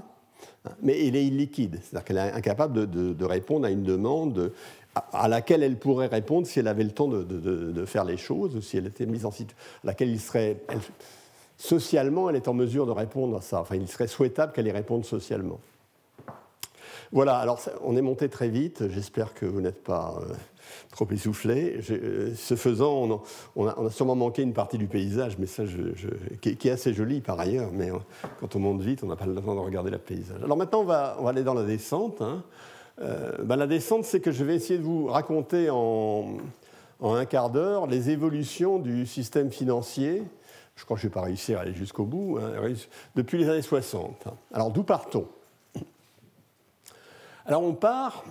mais 0.81 1.07
elle 1.07 1.15
est 1.15 1.25
illiquide. 1.25 1.79
C'est-à-dire 1.81 2.05
qu'elle 2.05 2.17
est 2.17 2.31
incapable 2.31 2.89
de, 2.89 3.25
répondre 3.25 3.65
à 3.65 3.71
une 3.71 3.83
demande 3.83 4.51
à 5.13 5.27
laquelle 5.27 5.63
elle 5.63 5.77
pourrait 5.77 6.07
répondre 6.07 6.47
si 6.47 6.59
elle 6.59 6.67
avait 6.67 6.83
le 6.83 6.91
temps 6.91 7.07
de, 7.07 7.85
faire 7.85 8.05
les 8.05 8.17
choses, 8.17 8.59
si 8.61 8.77
elle 8.77 8.87
était 8.87 9.05
mise 9.05 9.25
en 9.25 9.31
situation, 9.31 9.57
à 9.83 9.87
laquelle 9.87 10.09
il 10.09 10.19
serait, 10.19 10.57
socialement, 11.57 12.29
elle 12.29 12.35
est 12.35 12.47
en 12.47 12.53
mesure 12.53 12.85
de 12.85 12.91
répondre 12.91 13.37
à 13.37 13.41
ça. 13.41 13.61
Enfin, 13.61 13.75
il 13.75 13.87
serait 13.87 14.07
souhaitable 14.07 14.51
qu'elle 14.51 14.67
y 14.67 14.71
réponde 14.71 15.05
socialement. 15.05 15.59
Voilà, 17.11 17.37
alors 17.37 17.59
on 17.83 17.97
est 17.97 18.01
monté 18.01 18.29
très 18.29 18.49
vite, 18.49 18.83
j'espère 18.89 19.33
que 19.33 19.47
vous 19.47 19.61
n'êtes 19.61 19.83
pas 19.83 20.19
euh, 20.21 20.33
trop 20.91 21.07
essoufflé. 21.09 21.79
Euh, 21.89 22.33
ce 22.35 22.55
faisant, 22.55 23.23
on 23.55 23.67
a, 23.67 23.89
sûrement 23.89 24.15
manqué 24.15 24.43
une 24.43 24.53
partie 24.53 24.77
du 24.77 24.85
paysage, 24.85 25.37
mais 25.39 25.47
ça, 25.47 25.63
qui, 26.39 26.49
est 26.49 26.71
assez 26.71 26.93
joli 26.93 27.21
par 27.21 27.39
ailleurs, 27.39 27.71
mais 27.73 27.91
euh, 27.91 27.97
quand 28.39 28.55
on 28.55 28.59
monte 28.59 28.81
vite, 28.81 29.03
on 29.03 29.07
n'a 29.07 29.15
pas 29.15 29.25
le 29.25 29.33
temps 29.33 29.55
de 29.55 29.59
regarder 29.59 29.89
le 29.89 29.97
paysage. 29.97 30.37
Alors 30.43 30.55
maintenant, 30.55 30.81
on 30.81 30.85
va, 30.85 31.17
aller 31.25 31.43
dans 31.43 31.55
la 31.55 31.63
descente. 31.63 32.21
Hein. 32.21 32.43
Ben, 32.99 33.55
la 33.55 33.65
descente, 33.65 34.03
c'est 34.03 34.19
que 34.19 34.31
je 34.31 34.43
vais 34.43 34.55
essayer 34.55 34.77
de 34.77 34.83
vous 34.83 35.07
raconter 35.07 35.69
en, 35.71 36.37
un 37.01 37.25
quart 37.25 37.49
d'heure 37.49 37.87
les 37.87 38.11
évolutions 38.11 38.77
du 38.77 39.07
système 39.07 39.51
financier. 39.51 40.21
Je 40.75 40.85
crois 40.85 40.95
que 40.95 41.01
je 41.01 41.07
ne 41.07 41.09
vais 41.09 41.13
pas 41.13 41.21
réussir 41.21 41.57
à 41.57 41.61
aller 41.61 41.73
jusqu'au 41.73 42.03
bout, 42.03 42.37
hein, 42.39 42.71
depuis 43.15 43.39
les 43.39 43.49
années 43.49 43.61
60. 43.61 44.27
Alors 44.53 44.69
d'où 44.69 44.83
partons? 44.83 45.27
Alors 47.49 47.63
on 47.63 47.73
part 47.73 48.25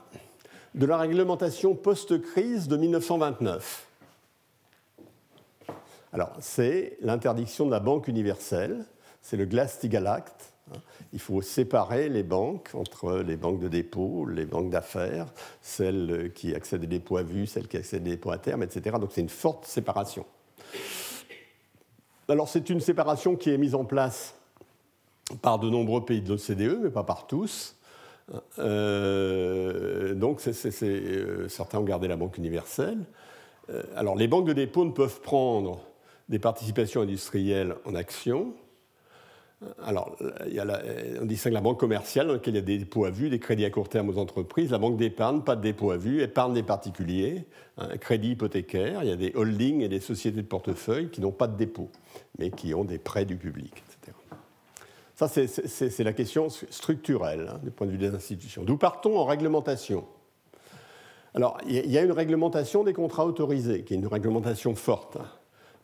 de 0.76 0.86
la 0.86 0.96
réglementation 0.96 1.74
post-crise 1.74 2.68
de 2.68 2.76
1929. 2.76 3.88
Alors 6.12 6.30
c'est 6.38 6.96
l'interdiction 7.00 7.66
de 7.66 7.72
la 7.72 7.80
banque 7.80 8.06
universelle, 8.06 8.84
c'est 9.20 9.36
le 9.36 9.44
Glass-Steagall 9.44 10.06
Act, 10.06 10.52
il 11.12 11.18
faut 11.18 11.42
séparer 11.42 12.08
les 12.08 12.22
banques 12.22 12.70
entre 12.74 13.16
les 13.16 13.36
banques 13.36 13.58
de 13.58 13.66
dépôt, 13.66 14.24
les 14.24 14.46
banques 14.46 14.70
d'affaires, 14.70 15.26
celles 15.62 16.30
qui 16.32 16.54
accèdent 16.54 16.82
des 16.82 16.86
dépôts 16.86 17.16
à 17.16 17.24
vue, 17.24 17.48
celles 17.48 17.66
qui 17.66 17.76
accèdent 17.76 18.04
des 18.04 18.12
dépôts 18.12 18.30
à 18.30 18.38
terme, 18.38 18.62
etc. 18.62 18.98
Donc 19.00 19.10
c'est 19.10 19.20
une 19.20 19.28
forte 19.28 19.66
séparation. 19.66 20.26
Alors 22.28 22.48
c'est 22.48 22.70
une 22.70 22.78
séparation 22.78 23.34
qui 23.34 23.50
est 23.50 23.58
mise 23.58 23.74
en 23.74 23.84
place 23.84 24.36
par 25.42 25.58
de 25.58 25.68
nombreux 25.68 26.04
pays 26.04 26.22
de 26.22 26.28
l'OCDE, 26.28 26.82
mais 26.84 26.90
pas 26.90 27.02
par 27.02 27.26
tous. 27.26 27.74
Euh, 28.58 30.14
donc 30.14 30.40
euh, 30.46 31.48
certains 31.48 31.78
ont 31.78 31.84
gardé 31.84 32.08
la 32.08 32.16
banque 32.16 32.38
universelle. 32.38 32.98
Euh, 33.70 33.82
alors 33.96 34.16
les 34.16 34.28
banques 34.28 34.46
de 34.46 34.52
dépôt 34.52 34.84
ne 34.84 34.90
peuvent 34.90 35.20
prendre 35.20 35.80
des 36.28 36.38
participations 36.38 37.02
industrielles 37.02 37.74
en 37.84 37.94
actions, 37.94 38.54
alors, 39.84 40.16
on 41.20 41.24
distingue 41.26 41.52
la 41.52 41.60
banque 41.60 41.80
commerciale 41.80 42.28
dans 42.28 42.34
laquelle 42.34 42.54
il 42.54 42.58
y 42.58 42.60
a 42.60 42.64
des 42.64 42.78
dépôts 42.78 43.06
à 43.06 43.10
vue, 43.10 43.28
des 43.28 43.40
crédits 43.40 43.64
à 43.64 43.70
court 43.70 43.88
terme 43.88 44.08
aux 44.08 44.18
entreprises, 44.18 44.70
la 44.70 44.78
banque 44.78 44.96
d'épargne, 44.96 45.40
pas 45.40 45.56
de 45.56 45.62
dépôt 45.62 45.90
à 45.90 45.96
vue, 45.96 46.22
épargne 46.22 46.54
des 46.54 46.62
particuliers, 46.62 47.44
un 47.76 47.96
crédit 47.96 48.30
hypothécaire, 48.30 49.02
il 49.02 49.08
y 49.08 49.12
a 49.12 49.16
des 49.16 49.32
holdings 49.34 49.80
et 49.80 49.88
des 49.88 49.98
sociétés 49.98 50.42
de 50.42 50.46
portefeuille 50.46 51.10
qui 51.10 51.20
n'ont 51.20 51.32
pas 51.32 51.48
de 51.48 51.56
dépôt, 51.56 51.90
mais 52.38 52.50
qui 52.50 52.72
ont 52.72 52.84
des 52.84 52.98
prêts 52.98 53.24
du 53.24 53.36
public. 53.36 53.82
Ça, 55.18 55.26
c'est 55.26 56.04
la 56.04 56.12
question 56.12 56.48
structurelle 56.48 57.50
hein, 57.50 57.58
du 57.64 57.72
point 57.72 57.88
de 57.88 57.92
vue 57.92 57.98
des 57.98 58.14
institutions. 58.14 58.62
D'où 58.62 58.76
partons 58.76 59.18
en 59.18 59.24
réglementation? 59.24 60.04
Alors, 61.34 61.58
il 61.66 61.90
y 61.90 61.98
a 61.98 62.02
une 62.02 62.12
réglementation 62.12 62.84
des 62.84 62.92
contrats 62.92 63.26
autorisés, 63.26 63.82
qui 63.82 63.94
est 63.94 63.96
une 63.96 64.06
réglementation 64.06 64.76
forte. 64.76 65.16
Hein 65.16 65.26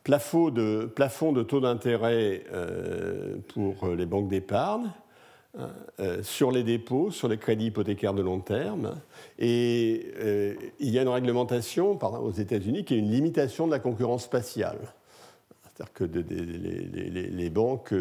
plafond 0.05 0.51
de, 0.51 1.43
taux 1.43 1.61
d'intérêt 1.61 2.45
euh, 2.53 3.37
pour 3.49 3.89
les 3.89 4.07
banques 4.07 4.29
d'épargne, 4.29 4.91
euh, 6.01 6.23
sur 6.23 6.53
les 6.53 6.63
dépôts, 6.63 7.11
sur 7.11 7.29
les 7.29 7.39
crédits 7.39 7.67
hypothécaires 7.67 8.13
de 8.13 8.23
long 8.23 8.41
terme. 8.41 8.97
Et 9.39 10.13
euh, 10.19 10.55
il 10.79 10.91
y 10.91 10.99
a 10.99 11.03
une 11.03 11.09
réglementation 11.09 11.99
aux 11.99 12.33
États-Unis 12.33 12.85
qui 12.85 12.95
est 12.95 12.99
une 12.99 13.11
limitation 13.11 13.67
de 13.67 13.73
la 13.73 13.79
concurrence 13.79 14.25
spatiale. 14.25 14.79
C'est-à-dire 15.63 15.93
que 15.93 16.05
les, 16.05 17.51
banques 17.51 17.93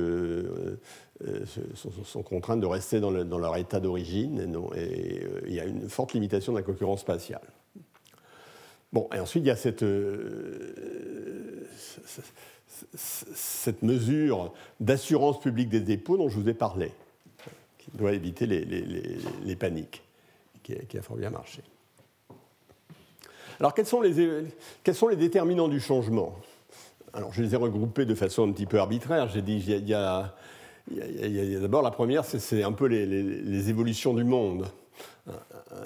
sont, 2.05 2.23
contraintes 2.23 2.59
de 2.59 2.65
rester 2.65 2.99
dans, 2.99 3.11
leur 3.11 3.57
état 3.57 3.79
d'origine 3.79 4.39
et, 4.75 4.81
et 4.81 5.27
il 5.47 5.53
y 5.53 5.59
a 5.59 5.65
une 5.65 5.89
forte 5.89 6.13
limitation 6.13 6.51
de 6.53 6.57
la 6.57 6.63
concurrence 6.63 7.01
spatiale. 7.01 7.47
Bon, 8.91 9.09
et 9.13 9.19
ensuite, 9.19 9.43
il 9.43 9.47
y 9.47 9.51
a 9.51 9.55
cette, 9.55 9.83
cette 12.95 13.81
mesure 13.81 14.53
d'assurance 14.79 15.39
publique 15.39 15.69
des 15.69 15.79
dépôts 15.79 16.17
dont 16.17 16.29
je 16.29 16.39
vous 16.39 16.49
ai 16.49 16.53
parlé, 16.53 16.91
qui 17.77 17.91
doit 17.93 18.13
éviter 18.13 18.45
les, 18.45 19.55
paniques, 19.55 20.03
qui 20.63 20.75
a, 20.97 21.01
fort 21.01 21.17
bien 21.17 21.29
marché. 21.29 21.61
Alors, 23.59 23.73
quels 23.73 23.85
sont 23.85 24.01
les, 24.01 24.45
quels 24.83 24.95
sont 24.95 25.07
les 25.07 25.15
déterminants 25.15 25.67
du 25.67 25.79
changement? 25.79 26.35
Alors, 27.13 27.31
je 27.33 27.43
les 27.43 27.53
ai 27.53 27.57
regroupés 27.57 28.05
de 28.05 28.15
façon 28.15 28.47
un 28.49 28.51
petit 28.51 28.65
peu 28.65 28.79
arbitraire. 28.79 29.29
J'ai 29.29 29.43
dit, 29.43 29.63
il 29.67 29.87
y 29.87 29.93
a, 29.93 30.35
d'abord 30.89 31.81
la 31.81 31.91
première, 31.91 32.25
c'est 32.25 32.63
un 32.63 32.71
peu 32.71 32.85
les, 32.87 33.69
évolutions 33.69 34.13
du 34.13 34.23
monde. 34.23 34.67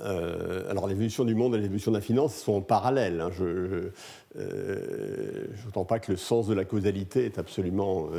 Euh, 0.05 0.69
alors 0.69 0.87
l'évolution 0.87 1.23
du 1.23 1.35
monde 1.35 1.55
et 1.55 1.59
l'évolution 1.59 1.91
de 1.91 1.97
la 1.97 2.01
finance 2.01 2.35
sont 2.35 2.61
parallèles. 2.61 3.21
Hein. 3.21 3.29
Je 3.31 3.91
n'entends 5.65 5.85
pas 5.85 5.99
que 5.99 6.11
le 6.11 6.17
sens 6.17 6.47
de 6.47 6.53
la 6.53 6.65
causalité 6.65 7.25
est 7.25 7.37
absolument 7.39 8.09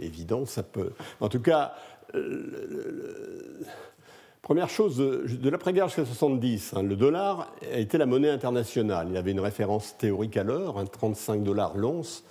évident. 0.00 0.46
Ça 0.46 0.62
peut, 0.62 0.92
en 1.20 1.28
tout 1.28 1.40
cas, 1.40 1.74
Première 4.44 4.68
chose, 4.68 4.98
de 4.98 5.48
l'après-guerre 5.48 5.86
jusqu'à 5.88 6.04
70, 6.04 6.74
hein, 6.76 6.82
le 6.82 6.96
dollar 6.96 7.50
a 7.72 7.78
été 7.78 7.96
la 7.96 8.04
monnaie 8.04 8.28
internationale. 8.28 9.06
Il 9.08 9.16
avait 9.16 9.30
une 9.30 9.40
référence 9.40 9.96
théorique 9.96 10.36
à 10.36 10.42
l'heure, 10.42 10.84
35 10.92 11.42
dollars 11.42 11.78
l'once. 11.78 12.24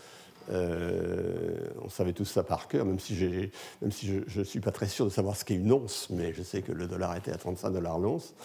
Euh, 0.51 1.69
on 1.83 1.89
savait 1.89 2.13
tous 2.13 2.25
ça 2.25 2.43
par 2.43 2.67
cœur, 2.67 2.85
même 2.85 2.99
si, 2.99 3.15
je 3.15 4.39
ne 4.39 4.43
suis 4.43 4.59
pas 4.59 4.71
très 4.71 4.87
sûr 4.87 5.05
de 5.05 5.09
savoir 5.09 5.35
ce 5.35 5.45
qu'est 5.45 5.55
une 5.55 5.71
once, 5.71 6.07
mais 6.09 6.33
je 6.33 6.43
sais 6.43 6.61
que 6.61 6.71
le 6.71 6.87
dollar 6.87 7.15
était 7.15 7.31
à 7.31 7.37
35 7.37 7.71
dollars 7.71 7.99
l'once. 7.99 8.35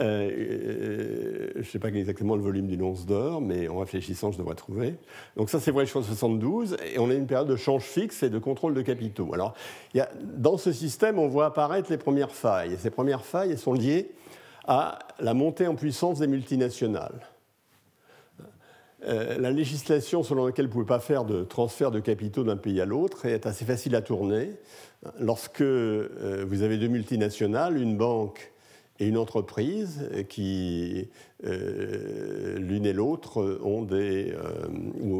Euh, 0.00 1.50
je 1.54 1.58
ne 1.58 1.64
sais 1.64 1.78
pas 1.78 1.88
exactement 1.88 2.34
le 2.34 2.42
volume 2.42 2.66
d'une 2.66 2.82
once 2.82 3.06
d'or, 3.06 3.40
mais 3.40 3.68
en 3.68 3.78
réfléchissant, 3.78 4.32
je 4.32 4.38
devrais 4.38 4.56
trouver. 4.56 4.96
Donc 5.36 5.50
ça, 5.50 5.60
c'est 5.60 5.70
vrai 5.70 5.84
jusqu'en 5.84 6.02
72, 6.02 6.76
et 6.94 6.98
on 6.98 7.10
a 7.10 7.14
une 7.14 7.26
période 7.26 7.48
de 7.48 7.56
change 7.56 7.84
fixe 7.84 8.22
et 8.22 8.30
de 8.30 8.38
contrôle 8.38 8.74
de 8.74 8.82
capitaux. 8.82 9.32
Alors, 9.34 9.54
dans 10.36 10.58
ce 10.58 10.72
système, 10.72 11.18
on 11.18 11.28
voit 11.28 11.46
apparaître 11.46 11.90
les 11.90 11.98
premières 11.98 12.32
failles. 12.32 12.72
Et 12.72 12.76
ces 12.76 12.90
premières 12.90 13.24
failles 13.24 13.56
sont 13.56 13.72
liées 13.72 14.10
à 14.66 14.98
la 15.20 15.34
montée 15.34 15.66
en 15.66 15.76
puissance 15.76 16.18
des 16.18 16.26
multinationales. 16.26 17.20
Euh, 19.06 19.38
la 19.38 19.50
législation 19.50 20.22
selon 20.22 20.46
laquelle 20.46 20.66
vous 20.66 20.70
ne 20.70 20.72
pouvez 20.72 20.86
pas 20.86 21.00
faire 21.00 21.24
de 21.24 21.44
transfert 21.44 21.90
de 21.90 22.00
capitaux 22.00 22.44
d'un 22.44 22.56
pays 22.56 22.80
à 22.80 22.86
l'autre 22.86 23.26
est 23.26 23.46
assez 23.46 23.64
facile 23.64 23.94
à 23.94 24.02
tourner. 24.02 24.50
Lorsque 25.20 25.62
vous 25.62 26.62
avez 26.62 26.78
deux 26.78 26.88
multinationales, 26.88 27.76
une 27.76 27.98
banque 27.98 28.54
et 29.00 29.08
une 29.08 29.18
entreprise 29.18 30.08
qui, 30.28 31.08
euh, 31.44 32.58
l'une 32.58 32.86
et 32.86 32.92
l'autre, 32.92 33.58
ont 33.62 33.82
des. 33.82 34.32
Euh, 34.32 34.68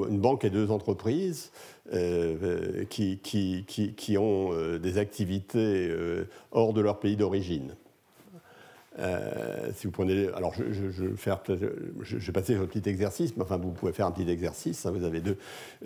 une 0.09 0.20
banque 0.20 0.44
et 0.44 0.51
deux 0.51 0.70
entreprises 0.70 1.51
euh, 1.93 2.85
qui, 2.85 3.19
qui, 3.19 3.65
qui, 3.66 4.19
ont 4.19 4.51
des 4.78 4.98
activités 4.98 5.93
hors 6.52 6.73
de 6.73 6.81
leur 6.81 7.01
pays 7.01 7.16
d'origine. 7.16 7.74
Euh, 8.99 9.71
si 9.75 9.87
vous 9.87 9.93
prenez, 9.93 10.29
alors 10.35 10.55
je, 10.55 10.65
vais 11.07 12.33
passer 12.33 12.55
sur 12.55 12.62
un 12.62 12.66
petit 12.66 12.89
exercice, 12.89 13.37
mais 13.37 13.43
enfin 13.43 13.57
vous 13.57 13.73
pouvez 13.73 13.93
faire 13.93 14.07
un 14.07 14.12
petit 14.12 14.31
exercice. 14.31 14.87
Hein. 14.87 14.93
vous 14.93 15.05
avez 15.05 15.21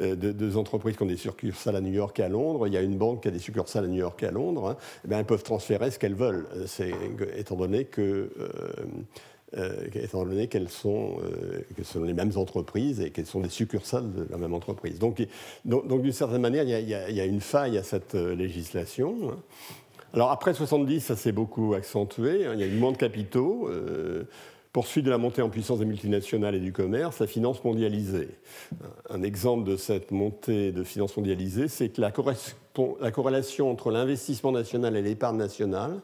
euh, 0.01 0.15
deux, 0.15 0.57
entreprises 0.57 0.97
qui 0.97 1.03
ont 1.03 1.07
des 1.07 1.17
succursales 1.17 1.77
à 1.77 1.81
New 1.81 1.93
York 1.93 2.19
et 2.21 2.25
à 2.25 2.29
Londres. 2.29 2.67
Il 2.67 2.75
y 2.75 2.77
a 2.77 2.83
une 2.83 2.99
banque 2.99 3.23
qui 3.23 3.29
a 3.29 3.31
des 3.31 3.39
succursales 3.39 3.85
à 3.85 3.89
New 3.89 3.99
York 3.99 4.23
et 4.23 4.27
à 4.27 4.31
Londres. 4.31 4.69
Hein. 4.69 4.77
Eh 5.09 5.15
elles 5.15 5.25
peuvent 5.25 5.43
transférer 5.43 5.91
ce 5.91 5.99
qu'elles 5.99 6.15
veulent, 6.15 6.47
euh, 6.55 6.97
étant 7.37 7.57
donné 7.57 7.85
que 7.87 8.31
donné 9.55 10.49
qu'elles 10.49 10.69
sont, 10.69 11.17
que 11.77 11.83
sont 11.83 12.03
les 12.03 12.13
mêmes 12.13 12.33
entreprises 12.37 13.01
et 13.01 13.11
qu'elles 13.11 13.27
sont 13.27 13.41
des 13.41 13.49
succursales 13.49 14.13
de 14.13 14.27
la 14.31 14.37
même 14.37 14.53
entreprise. 14.53 14.99
Donc, 14.99 15.27
donc, 15.65 16.03
d'une 16.03 16.13
certaine 16.13 16.43
manière, 16.43 16.65
il 16.65 16.71
y, 16.71 16.75
a, 16.75 17.09
il 17.09 17.17
y, 17.17 17.21
a, 17.21 17.25
une 17.25 17.41
faille 17.41 17.79
à 17.79 17.83
cette 17.83 18.15
législation. 18.15 19.33
Alors 20.15 20.31
après 20.31 20.55
70, 20.55 21.01
ça 21.01 21.17
s'est 21.17 21.33
beaucoup 21.33 21.75
accentué. 21.75 22.47
Hein. 22.47 22.53
Il 22.55 22.61
y 22.61 22.63
a 22.63 22.67
eu 22.67 22.79
moins 22.79 22.93
de 22.93 22.97
capitaux. 22.97 23.69
Euh, 23.69 24.25
poursuite 24.73 25.05
de 25.05 25.11
la 25.11 25.19
montée 25.19 25.43
en 25.43 25.49
puissance 25.49 25.79
des 25.79 25.85
multinationales 25.85 26.55
et 26.55 26.61
du 26.61 26.73
commerce, 26.73 27.19
la 27.19 27.27
finance 27.27 27.65
mondialisée. 27.65 28.29
Un 29.11 29.23
exemple 29.23 29.69
de 29.69 29.77
cette 29.77 30.11
montée 30.11 30.73
de 30.73 30.85
finance 30.85 31.17
mondialisée, 31.17 31.69
c'est 31.69 31.89
que 31.89 32.01
la, 32.01 32.13
la, 33.01 33.11
corrélation 33.11 33.71
entre 33.71 33.91
l'investissement 33.91 34.53
national 34.53 34.97
et 34.97 35.03
l'épargne 35.03 35.37
nationale, 35.37 35.99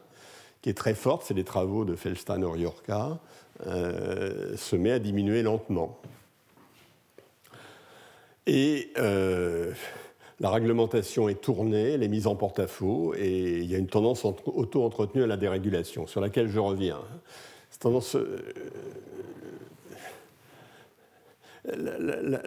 qui 0.61 0.69
est 0.69 0.73
très 0.73 0.95
forte, 0.95 1.23
c'est 1.25 1.33
les 1.33 1.43
travaux 1.43 1.85
de 1.85 1.95
Feldstein-Oriorca, 1.95 3.19
euh, 3.67 4.57
se 4.57 4.75
met 4.75 4.91
à 4.91 4.99
diminuer 4.99 5.43
lentement. 5.43 5.97
Et 8.47 8.91
euh, 8.97 9.71
la 10.39 10.49
réglementation 10.49 11.29
est 11.29 11.41
tournée, 11.41 11.91
elle 11.91 12.03
est 12.03 12.09
mise 12.09 12.27
en 12.27 12.35
porte-à-faux, 12.35 13.13
et 13.17 13.59
il 13.59 13.71
y 13.71 13.75
a 13.75 13.77
une 13.77 13.87
tendance 13.87 14.25
auto-entretenue 14.25 15.23
à 15.23 15.27
la 15.27 15.37
dérégulation, 15.37 16.07
sur 16.07 16.19
laquelle 16.19 16.49
je 16.49 16.59
reviens. 16.59 16.99
Cette 17.69 17.81
tendance. 17.81 18.15
Euh, 18.15 18.53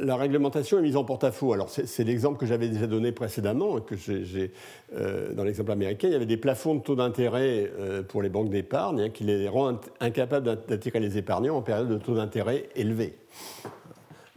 la, 0.01 0.17
réglementation 0.17 0.79
est 0.79 0.83
mise 0.83 0.97
en 0.97 1.05
porte-à-faux. 1.05 1.53
Alors, 1.53 1.69
c'est 1.71 2.05
l'exemple 2.05 2.39
que 2.39 2.47
j'avais 2.47 2.69
déjà 2.69 2.87
donné 2.87 3.11
précédemment, 3.11 3.81
que 3.81 3.97
j'ai, 3.97 4.53
euh, 4.95 5.33
dans 5.33 5.43
l'exemple 5.43 5.73
américain. 5.73 6.09
Il 6.09 6.13
y 6.13 6.17
avait 6.17 6.27
des 6.27 6.37
plafonds 6.37 6.77
de 6.77 6.83
taux 6.83 6.95
d'intérêt 6.95 7.71
euh, 7.79 8.03
pour 8.03 8.23
les 8.23 8.29
banques 8.29 8.51
d'épargne 8.51 9.01
hein, 9.01 9.09
qui 9.09 9.25
les 9.25 9.49
rend 9.49 9.81
incapables 10.01 10.65
d'attirer 10.69 11.01
les 11.01 11.19
épargnants 11.19 11.57
en 11.57 11.63
période 11.63 11.89
de 11.89 11.97
taux 11.97 12.15
d'intérêt 12.15 12.69
élevés. 12.77 13.17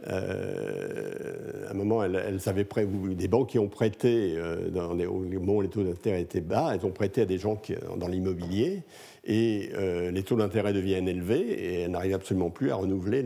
Euh, 0.08 1.66
à 1.68 1.70
un 1.70 1.74
moment, 1.74 2.02
elles, 2.02 2.40
avaient 2.46 2.64
prêt, 2.64 2.86
des 2.86 3.28
banques 3.28 3.50
qui 3.50 3.58
ont 3.58 3.68
prêté, 3.68 4.34
euh, 4.36 4.68
au 5.06 5.18
moment 5.20 5.56
où 5.56 5.60
les 5.60 5.68
taux 5.68 5.84
d'intérêt 5.84 6.22
étaient 6.22 6.40
bas, 6.40 6.72
elles 6.74 6.84
ont 6.84 6.90
prêté 6.90 7.22
à 7.22 7.24
des 7.24 7.38
gens 7.38 7.60
dans 7.96 8.08
l'immobilier, 8.08 8.82
et 9.24 9.70
euh, 9.74 10.10
les 10.10 10.22
taux 10.22 10.36
d'intérêt 10.36 10.72
deviennent 10.72 11.08
élevés, 11.08 11.40
et 11.40 11.80
elles 11.82 11.90
n'arrivent 11.90 12.14
absolument 12.14 12.50
plus 12.50 12.70
à 12.70 12.76
renouveler 12.76 13.24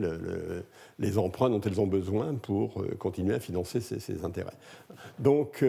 les 0.99 1.19
emprunts 1.19 1.51
dont 1.51 1.61
elles 1.61 1.81
ont 1.81 1.87
besoin 1.87 2.35
pour 2.35 2.85
continuer 2.99 3.35
à 3.35 3.41
financer 3.41 3.81
ces, 3.81 4.25
intérêts. 4.25 4.57
Donc, 5.19 5.65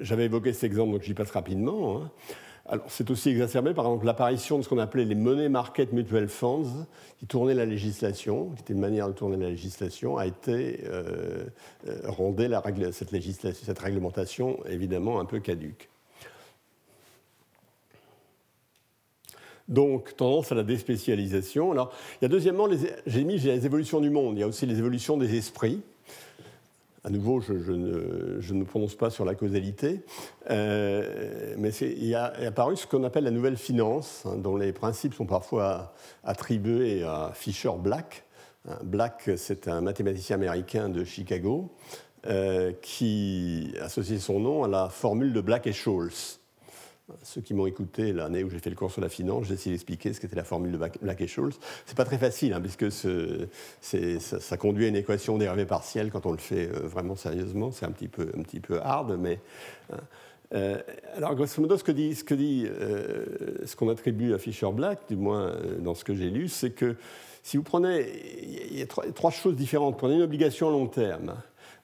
j'avais 0.00 0.24
évoqué 0.26 0.52
cet 0.52 0.64
exemple, 0.64 0.92
donc 0.92 1.02
j'y 1.02 1.14
passe 1.14 1.30
rapidement. 1.30 1.96
Hein. 2.02 2.10
Alors, 2.66 2.84
c'est 2.88 3.10
aussi 3.10 3.30
exacerbé 3.30 3.74
par 3.74 4.02
l'apparition 4.04 4.56
de 4.56 4.62
ce 4.62 4.68
qu'on 4.68 4.78
appelait 4.78 5.04
les 5.04 5.16
money 5.16 5.48
market 5.48 5.92
mutual 5.92 6.28
funds, 6.28 6.86
qui 7.18 7.26
tournaient 7.26 7.54
la 7.54 7.66
législation, 7.66 8.50
qui 8.50 8.60
était 8.60 8.72
une 8.72 8.80
manière 8.80 9.08
de 9.08 9.12
tourner 9.12 9.36
la 9.36 9.50
législation, 9.50 10.16
a 10.16 10.26
été 10.26 10.84
euh, 10.84 11.44
euh 11.88 12.92
cette, 12.92 13.10
législation, 13.10 13.64
cette 13.66 13.78
réglementation 13.80 14.58
évidemment 14.66 15.18
un 15.18 15.24
peu 15.24 15.40
caduque. 15.40 15.88
Donc, 19.68 20.16
tendance 20.16 20.52
à 20.52 20.54
la 20.54 20.62
déspécialisation. 20.62 21.72
Alors, 21.72 21.92
il 22.20 22.24
y 22.24 22.26
a 22.26 22.28
deuxièmement, 22.28 22.68
j'ai 23.06 23.24
mis 23.24 23.38
les 23.38 23.66
évolutions 23.66 24.00
du 24.00 24.10
monde, 24.10 24.36
il 24.36 24.40
y 24.40 24.42
a 24.44 24.46
aussi 24.46 24.66
les 24.66 24.78
évolutions 24.78 25.16
des 25.16 25.36
esprits. 25.36 25.82
À 27.04 27.10
nouveau, 27.10 27.40
je, 27.40 27.52
ne, 27.52 28.52
me 28.52 28.64
prononce 28.64 28.94
pas 28.94 29.10
sur 29.10 29.24
la 29.24 29.34
causalité, 29.34 30.02
euh, 30.50 31.54
mais 31.58 31.70
il 31.70 32.04
y 32.04 32.14
a 32.14 32.26
apparu 32.46 32.76
ce 32.76 32.86
qu'on 32.86 33.02
appelle 33.02 33.24
la 33.24 33.32
nouvelle 33.32 33.56
finance, 33.56 34.22
hein, 34.24 34.36
dont 34.36 34.56
les 34.56 34.72
principes 34.72 35.14
sont 35.14 35.26
parfois 35.26 35.94
attribués 36.22 37.02
à 37.02 37.32
Fisher 37.34 37.72
Black. 37.76 38.24
Hein, 38.68 38.78
Black, 38.84 39.30
c'est 39.36 39.66
un 39.66 39.80
mathématicien 39.80 40.36
américain 40.36 40.88
de 40.88 41.02
Chicago 41.02 41.72
euh, 42.28 42.72
qui 42.82 43.74
associe 43.80 44.20
son 44.20 44.38
nom 44.38 44.62
à 44.62 44.68
la 44.68 44.88
formule 44.88 45.32
de 45.32 45.40
Black 45.40 45.66
et 45.66 45.72
Scholes. 45.72 46.12
Ceux 47.22 47.40
qui 47.40 47.52
m'ont 47.52 47.66
écouté 47.66 48.12
l'année 48.12 48.44
où 48.44 48.50
j'ai 48.50 48.58
fait 48.58 48.70
le 48.70 48.76
cours 48.76 48.90
sur 48.90 49.00
la 49.00 49.08
finance, 49.08 49.46
j'ai 49.46 49.54
essayé 49.54 49.74
d'expliquer 49.74 50.12
ce 50.12 50.20
qu'était 50.20 50.36
la 50.36 50.44
formule 50.44 50.72
de 50.72 50.78
Black 50.78 51.20
et 51.20 51.26
Scholes. 51.26 51.52
C'est 51.84 51.96
pas 51.96 52.04
très 52.04 52.18
facile, 52.18 52.52
hein, 52.52 52.60
puisque 52.60 52.90
ça, 53.80 54.56
conduit 54.56 54.84
à 54.84 54.88
une 54.88 54.96
équation 54.96 55.36
dérivée 55.36 55.66
partielle 55.66 56.10
quand 56.10 56.26
on 56.26 56.32
le 56.32 56.38
fait 56.38 56.68
euh, 56.68 56.86
vraiment 56.86 57.16
sérieusement. 57.16 57.72
C'est 57.72 57.86
un 57.86 57.90
petit 57.90 58.08
peu, 58.08 58.30
un 58.36 58.42
petit 58.42 58.60
peu 58.60 58.80
hard, 58.80 59.16
mais. 59.18 59.40
Hein. 59.92 59.96
Euh, 60.54 60.78
alors, 61.16 61.34
grosso 61.34 61.60
modo, 61.60 61.76
ce 61.76 61.84
que 61.84 61.92
dit, 61.92 62.14
ce, 62.14 62.24
euh, 62.32 63.66
qu'on 63.76 63.88
attribue 63.88 64.34
à 64.34 64.38
Fisher-Black, 64.38 65.00
du 65.08 65.16
moins 65.16 65.54
dans 65.80 65.94
ce 65.94 66.04
que 66.04 66.14
j'ai 66.14 66.30
lu, 66.30 66.48
c'est 66.48 66.70
que 66.70 66.96
si 67.42 67.56
vous 67.56 67.62
prenez, 67.62 68.06
il 68.70 68.78
y 68.78 68.82
a 68.82 68.86
trois, 68.86 69.30
choses 69.30 69.56
différentes. 69.56 69.98
Prenez 69.98 70.16
une 70.16 70.22
obligation 70.22 70.68
à 70.68 70.70
long 70.70 70.86
terme, 70.86 71.34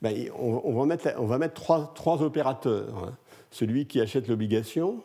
ben, 0.02 0.14
on, 0.38 0.78
va 0.78 0.86
mettre, 0.86 1.08
on 1.18 1.26
va 1.26 1.38
mettre 1.38 1.54
trois, 1.54 1.92
trois 1.94 2.22
opérateurs. 2.22 3.04
Hein. 3.04 3.16
Celui 3.50 3.86
qui 3.86 4.00
achète 4.00 4.28
l'obligation, 4.28 5.02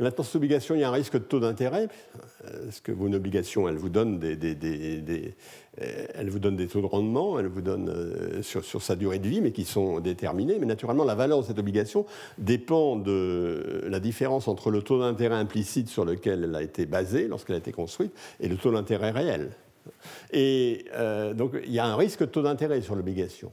Maintenant, 0.00 0.24
cette 0.24 0.36
obligation, 0.36 0.74
il 0.74 0.80
y 0.80 0.84
a 0.84 0.88
un 0.88 0.92
risque 0.92 1.14
de 1.14 1.18
taux 1.24 1.40
d'intérêt, 1.40 1.88
parce 2.64 2.80
que 2.80 2.92
vos 2.92 3.12
obligations, 3.12 3.68
elles 3.68 3.76
vous 3.76 3.88
donnent 3.88 4.20
des, 4.20 5.34
euh, 5.82 6.24
vous 6.28 6.38
donnent 6.38 6.56
des 6.56 6.68
taux 6.68 6.80
de 6.80 6.86
rendement, 6.86 7.38
elles 7.38 7.48
vous 7.48 7.62
donnent 7.62 7.88
euh, 7.88 8.42
sur, 8.42 8.64
sur, 8.64 8.80
sa 8.80 8.94
durée 8.94 9.18
de 9.18 9.26
vie, 9.28 9.40
mais 9.40 9.50
qui 9.50 9.64
sont 9.64 9.98
déterminés. 9.98 10.58
Mais 10.60 10.66
naturellement, 10.66 11.04
la 11.04 11.16
valeur 11.16 11.40
de 11.40 11.46
cette 11.46 11.58
obligation 11.58 12.06
dépend 12.38 12.96
de 12.96 13.84
la 13.88 13.98
différence 13.98 14.46
entre 14.46 14.70
le 14.70 14.82
taux 14.82 15.00
d'intérêt 15.00 15.36
implicite 15.36 15.88
sur 15.88 16.04
lequel 16.04 16.44
elle 16.44 16.54
a 16.54 16.62
été 16.62 16.86
basée 16.86 17.26
lorsqu'elle 17.26 17.56
a 17.56 17.60
été 17.60 17.72
construite 17.72 18.12
et 18.38 18.48
le 18.48 18.56
taux 18.56 18.70
d'intérêt 18.70 19.10
réel. 19.10 19.50
Et 20.32 20.84
euh, 20.94 21.34
donc, 21.34 21.52
il 21.64 21.72
y 21.72 21.78
a 21.78 21.86
un 21.86 21.96
risque 21.96 22.20
de 22.20 22.26
taux 22.26 22.42
d'intérêt 22.42 22.80
sur 22.80 22.94
l'obligation. 22.94 23.50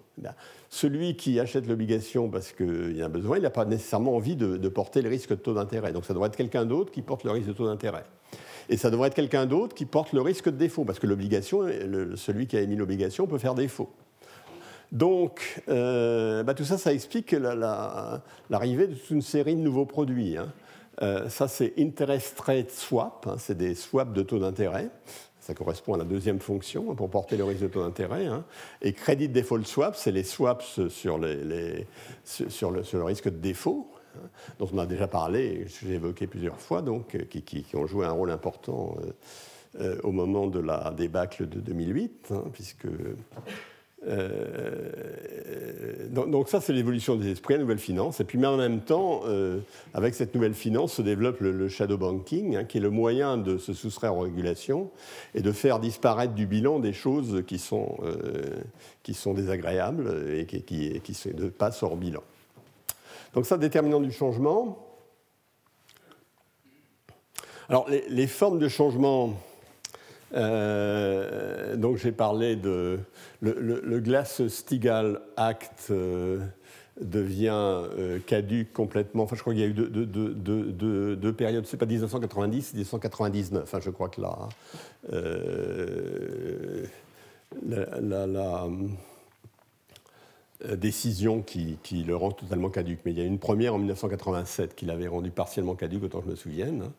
Celui 0.76 1.15
qui 1.15 1.39
achète 1.39 1.68
l'obligation 1.68 2.30
parce 2.30 2.52
qu'il 2.52 3.02
a 3.02 3.07
besoin, 3.07 3.38
il 3.38 3.43
n'a 3.43 3.49
pas 3.49 3.64
nécessairement 3.64 4.14
envie 4.14 4.35
de, 4.35 4.68
porter 4.68 5.02
le 5.02 5.07
risque 5.07 5.30
de 5.30 5.35
taux 5.35 5.53
d'intérêt. 5.53 5.93
Donc, 5.93 6.03
ça 6.03 6.14
doit 6.14 6.27
être 6.27 6.35
quelqu'un 6.35 6.65
d'autre 6.65 6.91
qui 6.91 7.02
porte 7.02 7.23
le 7.23 7.31
risque 7.31 7.47
de 7.47 7.53
taux 7.53 7.68
d'intérêt. 7.68 8.03
Et 8.68 8.76
ça 8.76 8.91
devrait 8.91 9.07
être 9.07 9.14
quelqu'un 9.14 9.45
d'autre 9.45 9.73
qui 9.73 9.85
porte 9.85 10.11
le 10.11 10.19
risque 10.19 10.49
de 10.49 10.57
défaut, 10.57 10.84
parce 10.84 10.99
que 10.99 11.07
l'obligation, 11.07 11.61
celui 12.18 12.45
qui 12.47 12.57
a 12.57 12.60
émis 12.60 12.76
l'obligation 12.76 13.26
peut 13.26 13.38
faire 13.38 13.56
défaut. 13.56 13.89
Donc, 14.91 15.64
euh, 15.69 16.43
bah, 16.43 16.53
tout 16.53 16.65
ça, 16.65 16.77
ça 16.77 16.91
explique 16.91 17.31
l'arrivée 17.31 18.88
de 18.88 18.95
toute 18.95 19.11
une 19.11 19.22
série 19.22 19.56
de 19.56 19.61
nouveaux 19.61 19.85
produits. 19.85 20.35
Hein. 20.35 20.52
Euh, 21.02 21.30
ça, 21.30 21.47
c'est 21.47 21.72
interest 21.80 22.38
rate 22.41 22.72
swap, 22.72 23.27
hein, 23.30 23.35
c'est 23.39 23.57
des 23.57 23.76
swaps 23.76 24.11
de 24.11 24.23
taux 24.23 24.39
d'intérêt. 24.39 24.89
Ça 25.45 25.53
correspond 25.53 25.93
à 25.93 25.97
la 25.99 26.05
deuxième 26.05 26.39
fonction 26.39 26.89
hein, 26.89 26.95
pour 26.95 27.07
porter 27.07 27.38
le 27.38 27.43
risque 27.43 27.61
de 27.61 27.67
taux 27.67 27.84
d'intérêt. 27.84 28.27
Et 28.81 28.93
credit 28.93 29.30
default 29.30 29.63
swap, 29.63 29.95
c'est 29.95 30.11
les 30.11 30.23
swaps 30.23 30.88
sur, 30.88 31.19
le, 31.19 31.85
risque 33.03 33.26
de 33.26 33.38
défaut, 33.38 33.91
dont 34.57 34.67
on 34.73 34.80
a 34.80 34.88
déjà 34.88 35.07
parlé, 35.07 35.67
j'ai 35.67 35.93
évoqué 35.93 36.26
plusieurs 36.26 36.59
fois, 36.59 36.81
donc, 36.81 37.13
euh, 37.13 37.26
qui, 37.30 37.43
qui, 37.43 37.76
ont 37.76 37.85
joué 37.85 38.07
un 38.07 38.11
rôle 38.11 38.31
important 38.31 38.97
au 40.03 40.11
moment 40.11 40.47
de 40.47 40.59
la 40.59 40.91
débâcle 40.97 41.47
de 41.47 41.59
2008, 41.59 42.34
puisque 42.51 42.88
euh, 44.07 46.07
donc, 46.10 46.49
ça, 46.49 46.61
c'est 46.61 46.73
l'évolution 46.73 47.15
des 47.15 47.32
esprits, 47.32 47.56
la 47.56 47.61
nouvelle 47.61 47.80
finance. 47.80 48.19
Et 48.19 48.23
puis, 48.23 48.38
mais 48.38 48.48
en 48.48 48.57
même 48.57 48.82
temps, 48.82 49.22
euh, 49.26 49.60
avec 49.94 50.15
cette 50.15 50.34
nouvelle 50.36 50.53
finance, 50.53 50.94
se 50.94 51.02
développe 51.02 51.40
le, 51.40 51.68
shadow 51.68 51.98
banking, 51.98 52.56
hein, 52.56 52.64
qui 52.64 52.77
est 52.77 52.82
le 52.82 52.90
moyen 52.90 53.38
de 53.38 53.57
se 53.57 53.73
soustraire 53.73 54.15
aux 54.15 54.22
régulations 54.22 54.91
et 55.34 55.41
de 55.41 55.52
faire 55.52 55.80
disparaître 55.80 56.34
du 56.34 56.45
bilan 56.45 56.80
des 56.80 56.94
choses 56.94 57.44
qui 57.48 57.60
sont, 57.60 57.98
euh, 58.03 58.44
qui 59.03 59.14
sont 59.14 59.34
désagréables 59.34 60.34
et 60.34 60.45
qui, 60.45 60.64
qui, 60.64 61.18
ne 61.34 61.49
passent 61.49 61.84
hors 61.84 61.98
bilan. 61.98 62.22
Donc 63.34 63.45
ça, 63.45 63.57
déterminant 63.57 63.99
du 63.99 64.11
changement. 64.11 64.82
Alors, 67.68 67.90
les 67.90 68.27
formes 68.27 68.60
de 68.60 68.68
changement 68.68 69.34
euh, 70.36 71.76
donc 71.76 71.98
j'ai 71.98 72.12
parlé 72.12 72.56
de 72.56 72.99
le, 73.41 73.99
Glass-Steagall 73.99 75.22
Act 75.38 75.88
euh, 75.91 76.40
devient 76.99 77.52
euh, 77.53 78.20
caduque 78.20 78.74
complètement. 78.74 79.24
Enfin, 79.24 79.36
je 79.36 79.41
crois 79.41 79.53
qu'il 79.53 79.62
y 79.62 79.66
a 79.66 79.68
eu 79.68 79.74
deux, 79.74 79.88
deux, 79.88 81.16
deux, 81.16 81.34
périodes. 81.34 81.66
C'est 81.66 81.78
pas 81.78 81.86
1990, 81.86 82.74
1999. 82.74 83.64
Enfin, 83.64 83.80
je 83.80 83.90
crois 83.90 84.10
que 84.10 84.22
là, 84.22 84.49
la, 87.66 88.28
la, 88.28 88.68
décision 90.76 91.41
qui, 91.41 91.78
le 92.06 92.16
rend 92.16 92.32
totalement 92.32 92.70
caduque. 92.70 92.99
Mais 93.06 93.12
il 93.12 93.18
y 93.20 93.22
a 93.22 93.26
une 93.26 93.40
première 93.40 93.76
en 93.76 93.78
1987 93.78 94.76
qui 94.76 94.86
l'avait 94.86 95.07
rendu 95.07 95.32
partiellement 95.32 95.76
caduque, 95.76 96.03
autant 96.03 96.20
que 96.20 96.26
je 96.26 96.32
me 96.32 96.36
souvienne. 96.36 96.91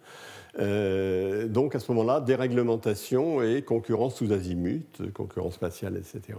Euh, 0.59 1.49
donc 1.49 1.75
à 1.75 1.81
ce 1.81 1.91
moment-là, 1.93 2.21
déréglementation 2.21 3.43
et 3.43 3.63
concurrence 3.63 4.17
sous 4.17 4.33
azimut, 4.33 5.13
concurrence 5.13 5.55
spatiale, 5.55 5.97
etc. 5.97 6.39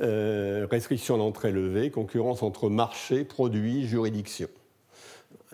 Euh, 0.00 0.66
restriction 0.70 1.18
d'entrée 1.18 1.52
levée, 1.52 1.90
concurrence 1.90 2.42
entre 2.42 2.70
marché, 2.70 3.24
produit, 3.24 3.86
juridiction, 3.86 4.48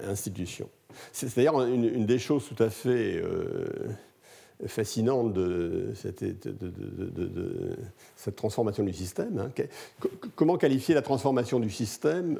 institution. 0.04 0.68
C'est 1.12 1.34
d'ailleurs 1.36 1.62
une, 1.62 2.06
des 2.06 2.18
choses 2.18 2.44
tout 2.48 2.60
à 2.62 2.70
fait 2.70 3.16
euh, 3.16 3.66
fascinantes 4.66 5.32
de 5.32 5.92
cette, 5.94 6.24
transformation 8.36 8.84
du 8.84 8.92
système. 8.92 9.38
Hein. 9.38 10.08
Comment 10.34 10.56
qualifier 10.56 10.94
la 10.94 11.02
transformation 11.02 11.60
du 11.60 11.70
système 11.70 12.38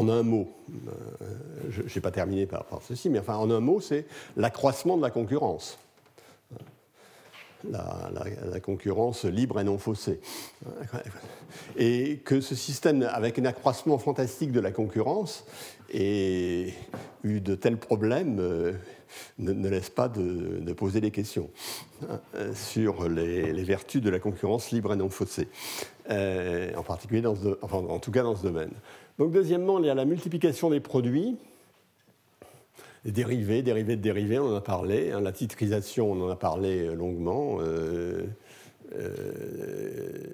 en 0.00 0.08
un 0.08 0.22
mot, 0.22 0.48
euh, 0.70 1.22
je 1.68 1.82
n'ai 1.82 2.00
pas 2.00 2.10
terminé 2.10 2.46
par, 2.46 2.64
ceci, 2.86 3.10
mais 3.10 3.18
enfin 3.18 3.36
en 3.36 3.50
un 3.50 3.60
mot, 3.60 3.80
c'est 3.80 4.06
l'accroissement 4.36 4.96
de 4.96 5.02
la 5.02 5.10
concurrence. 5.10 5.78
La, 7.70 8.60
concurrence 8.62 9.26
libre 9.26 9.60
et 9.60 9.64
non 9.64 9.76
faussée. 9.76 10.20
Et 11.76 12.20
que 12.24 12.40
ce 12.40 12.54
système, 12.54 13.02
avec 13.02 13.38
un 13.38 13.44
accroissement 13.44 13.98
fantastique 13.98 14.50
de 14.50 14.60
la 14.60 14.72
concurrence, 14.72 15.44
ait 15.92 16.72
eu 17.22 17.40
de 17.42 17.54
tels 17.54 17.76
problèmes, 17.76 18.38
euh, 18.40 18.72
ne, 19.38 19.68
laisse 19.68 19.90
pas 19.90 20.08
de, 20.08 20.72
poser 20.72 21.02
des 21.02 21.10
questions 21.10 21.50
hein, 22.08 22.20
sur 22.54 23.10
les, 23.10 23.62
vertus 23.62 24.00
de 24.00 24.08
la 24.08 24.20
concurrence 24.20 24.70
libre 24.70 24.94
et 24.94 24.96
non 24.96 25.10
faussée, 25.10 25.48
euh, 26.08 26.72
en 26.76 26.82
particulier 26.82 27.20
dans 27.20 27.36
en 27.60 27.98
tout 27.98 28.10
cas 28.10 28.22
dans 28.22 28.36
ce 28.36 28.42
domaine. 28.42 28.72
Donc 29.20 29.32
deuxièmement, 29.32 29.78
il 29.78 29.84
y 29.84 29.90
a 29.90 29.94
la 29.94 30.06
multiplication 30.06 30.70
des 30.70 30.80
produits, 30.80 31.36
les 33.04 33.12
dérivés, 33.12 33.60
dérivés 33.60 33.96
de 33.96 34.00
dérivés, 34.00 34.38
on 34.38 34.46
en 34.46 34.56
a 34.56 34.62
parlé, 34.62 35.10
hein, 35.10 35.20
la 35.20 35.32
titrisation, 35.32 36.10
on 36.10 36.24
en 36.24 36.30
a 36.30 36.36
parlé 36.36 36.86
euh, 36.86 36.94
longuement. 36.94 37.58
Euh, 37.60 38.24
euh, 38.94 40.24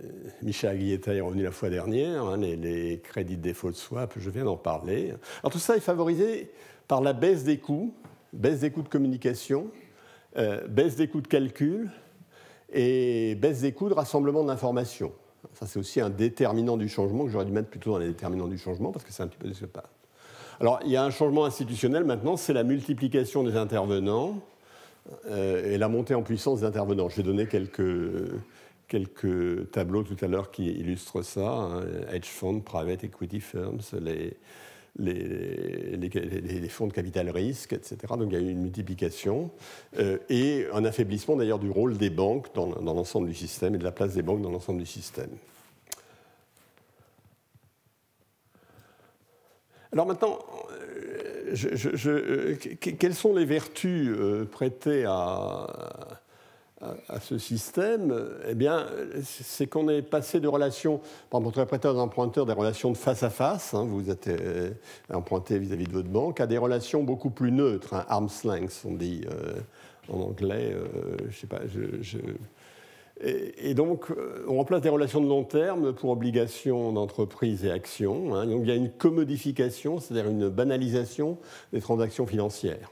Michel 0.41 0.71
Aguilletta 0.71 1.13
est 1.15 1.21
revenu 1.21 1.43
la 1.43 1.51
fois 1.51 1.69
dernière, 1.69 2.23
hein, 2.23 2.37
les, 2.37 3.01
crédits 3.03 3.37
default 3.37 3.73
swap, 3.73 4.15
je 4.19 4.31
viens 4.31 4.45
d'en 4.45 4.57
parler. 4.57 5.13
Alors 5.43 5.51
tout 5.51 5.59
ça 5.59 5.77
est 5.77 5.81
favorisé 5.81 6.53
par 6.87 7.01
la 7.01 7.13
baisse 7.13 7.43
des 7.43 7.59
coûts, 7.59 7.93
baisse 8.33 8.61
des 8.61 8.71
coûts 8.71 8.83
de 8.83 8.89
communication, 8.89 9.67
baisse 10.69 10.95
des 10.95 11.09
coûts 11.09 11.23
de 11.23 11.27
calcul 11.27 11.91
et 12.73 13.35
baisse 13.35 13.63
des 13.63 13.73
coûts 13.73 13.89
de 13.89 13.95
rassemblement 13.95 14.45
d'informations. 14.45 15.13
Ça, 15.59 15.67
c'est 15.67 15.79
aussi 15.79 16.03
un 16.03 16.11
déterminant 16.11 16.77
du 16.77 16.87
changement 16.87 17.25
que 17.25 17.31
j'aurais 17.31 17.47
dû 17.47 17.53
mettre 17.53 17.71
plutôt 17.71 17.93
dans 17.93 17.99
les 17.99 18.09
déterminants 18.09 18.47
du 18.47 18.59
changement 18.59 18.93
parce 18.93 19.07
que 19.07 19.13
c'est 19.13 19.23
un 19.23 19.27
petit 19.27 19.39
peu 19.39 19.51
ce 19.55 19.65
passe. 19.65 19.85
Alors, 20.61 20.81
il 20.85 20.91
y 20.91 20.97
a 20.97 21.05
un 21.05 21.11
changement 21.11 21.47
institutionnel 21.47 22.05
maintenant, 22.05 22.37
c'est 22.37 22.53
la 22.53 22.63
multiplication 22.63 23.43
des 23.43 23.57
intervenants 23.57 24.39
euh, 25.31 25.73
et 25.73 25.79
la 25.79 25.89
montée 25.89 26.15
en 26.15 26.23
puissance 26.23 26.61
des 26.61 26.67
intervenants. 26.67 27.09
J'ai 27.09 27.23
donné 27.23 27.47
quelques, 27.47 28.31
quelques 28.87 29.71
tableaux 29.71 30.03
tout 30.03 30.17
à 30.23 30.29
l'heure 30.29 30.51
qui 30.51 30.67
illustrent 30.67 31.23
ça 31.23 31.49
hein. 31.49 31.81
hedge 32.13 32.27
funds, 32.27 32.61
private 32.61 33.05
equity 33.05 33.41
firms, 33.41 33.81
les, 33.99 34.37
les, 34.99 36.69
fonds 36.69 36.87
de 36.87 36.93
capital 36.93 37.31
risque, 37.31 37.73
etc. 37.73 37.97
Donc 38.11 38.29
il 38.31 38.33
y 38.33 38.37
a 38.37 38.41
eu 38.41 38.51
une 38.51 38.63
multiplication 38.63 39.51
euh, 39.99 40.19
et 40.29 40.67
un 40.73 40.85
affaiblissement 40.85 41.37
d'ailleurs 41.37 41.59
du 41.59 41.71
rôle 41.71 41.97
des 41.97 42.11
banques 42.11 42.49
dans, 42.55 42.67
l'ensemble 42.67 43.29
du 43.29 43.35
système 43.35 43.75
et 43.75 43.79
de 43.79 43.85
la 43.85 43.93
place 43.93 44.15
des 44.15 44.23
banques 44.23 44.43
dans 44.43 44.51
l'ensemble 44.51 44.81
du 44.81 44.87
système. 44.87 45.31
Alors 49.93 50.07
maintenant, 50.07 50.39
euh, 50.73 51.55
euh, 52.07 52.57
quelles 52.57 53.15
sont 53.15 53.35
les 53.35 53.45
vertus 53.45 54.15
prêtées 54.51 55.05
à, 55.07 56.21
à, 57.09 57.21
ce 57.21 57.39
système, 57.39 58.15
eh 58.49 58.55
bien, 58.55 58.87
c'est 59.23 59.67
qu'on 59.67 59.89
est 59.89 60.03
passé 60.03 60.41
de 60.41 60.49
relations, 60.49 60.99
par 61.31 61.41
exemple, 61.41 61.61
entre 61.61 61.69
prêteurs 61.69 61.97
et 61.97 62.01
emprunteurs, 62.01 62.47
des 62.47 62.53
relations 62.53 62.91
de 62.91 62.97
face 62.97 63.23
à 63.23 63.31
face, 63.31 63.75
hein, 63.75 63.85
vous 63.89 64.11
êtes 64.11 64.29
euh, 64.29 64.71
emprunté 65.13 65.59
vis-à-vis 65.59 65.87
de 65.87 65.93
votre 65.93 66.09
banque, 66.09 66.41
à 66.41 66.47
des 66.47 66.59
relations 66.59 67.03
beaucoup 67.03 67.31
plus 67.31 67.53
neutres, 67.53 67.95
hein, 67.95 68.05
arm's 68.09 68.45
length, 68.45 68.83
on 68.85 68.95
dit 68.95 69.23
euh, 69.31 69.55
en 70.13 70.21
anglais, 70.21 70.73
euh, 70.73 71.17
je 71.29 71.37
sais 71.37 71.47
pas, 71.47 71.61
Et, 73.21 73.75
donc, 73.75 74.07
on 74.47 74.57
remplace 74.57 74.83
des 74.83 74.89
relations 74.89 75.21
de 75.21 75.29
long 75.29 75.45
terme 75.45 75.93
pour 75.93 76.11
obligations 76.11 76.93
d'entreprise 76.93 77.65
et 77.65 77.71
actions. 77.71 78.35
Hein. 78.35 78.47
donc, 78.47 78.61
il 78.63 78.69
y 78.69 78.73
a 78.73 78.77
une 78.77 78.91
commodification, 78.91 79.99
c'est-à-dire 79.99 80.31
une 80.31 80.49
banalisation 80.49 81.39
des 81.73 81.81
transactions 81.81 82.27
financières. 82.27 82.91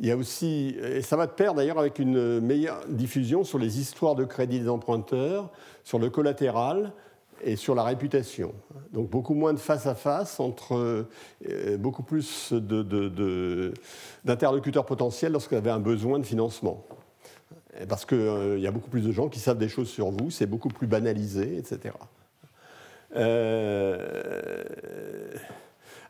Il 0.00 0.06
y 0.06 0.12
a 0.12 0.16
aussi, 0.16 0.76
et 0.80 1.02
ça 1.02 1.16
va 1.16 1.26
de 1.26 1.32
pair 1.32 1.54
d'ailleurs 1.54 1.78
avec 1.78 1.98
une 1.98 2.40
meilleure 2.40 2.86
diffusion 2.88 3.42
sur 3.42 3.58
les 3.58 3.80
histoires 3.80 4.14
de 4.14 4.24
crédit 4.24 4.60
des 4.60 4.68
emprunteurs, 4.68 5.50
sur 5.82 5.98
le 5.98 6.08
collatéral 6.08 6.92
et 7.42 7.56
sur 7.56 7.74
la 7.74 7.82
réputation. 7.82 8.54
Donc 8.92 9.10
beaucoup 9.10 9.34
moins 9.34 9.52
de 9.52 9.58
face 9.58 9.86
à 9.86 9.96
face 9.96 10.38
entre 10.38 11.06
euh, 11.48 11.76
beaucoup 11.78 12.04
plus 12.04 12.52
d'interlocuteurs 14.24 14.86
potentiels 14.86 15.32
lorsqu'il 15.32 15.56
y 15.56 15.58
avait 15.58 15.70
un 15.70 15.80
besoin 15.80 16.20
de 16.20 16.24
financement. 16.24 16.84
Parce 17.88 18.04
qu'il 18.04 18.18
euh, 18.18 18.58
y 18.58 18.66
a 18.66 18.70
beaucoup 18.70 18.90
plus 18.90 19.02
de 19.02 19.12
gens 19.12 19.28
qui 19.28 19.40
savent 19.40 19.58
des 19.58 19.68
choses 19.68 19.88
sur 19.88 20.10
vous, 20.10 20.30
c'est 20.30 20.46
beaucoup 20.46 20.68
plus 20.68 20.86
banalisé, 20.86 21.56
etc. 21.56 21.94
Euh, 23.16 24.04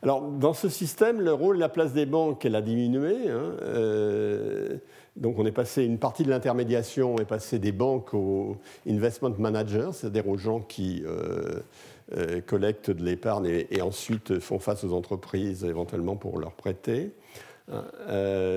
alors, 0.01 0.21
dans 0.21 0.53
ce 0.53 0.69
système, 0.69 1.19
le 1.19 1.33
rôle 1.33 1.57
et 1.57 1.59
la 1.59 1.69
place 1.69 1.91
des 1.91 2.05
banques, 2.05 2.45
elle 2.45 2.55
a 2.55 2.61
diminué. 2.61 3.29
Hein, 3.29 3.55
euh, 3.63 4.77
donc, 5.17 5.37
on 5.39 5.45
est 5.45 5.51
passé, 5.51 5.83
une 5.83 5.99
partie 5.99 6.23
de 6.23 6.29
l'intermédiation 6.29 7.17
est 7.17 7.25
passée 7.25 7.59
des 7.59 7.73
banques 7.73 8.13
aux 8.13 8.55
investment 8.87 9.35
managers, 9.37 9.89
c'est-à-dire 9.91 10.29
aux 10.29 10.37
gens 10.37 10.61
qui 10.61 11.03
euh, 11.05 11.59
euh, 12.15 12.39
collectent 12.39 12.91
de 12.91 13.03
l'épargne 13.03 13.65
et, 13.69 13.81
ensuite 13.81 14.39
font 14.39 14.59
face 14.59 14.85
aux 14.85 14.93
entreprises 14.93 15.65
éventuellement 15.65 16.15
pour 16.15 16.39
leur 16.39 16.53
prêter. 16.53 17.11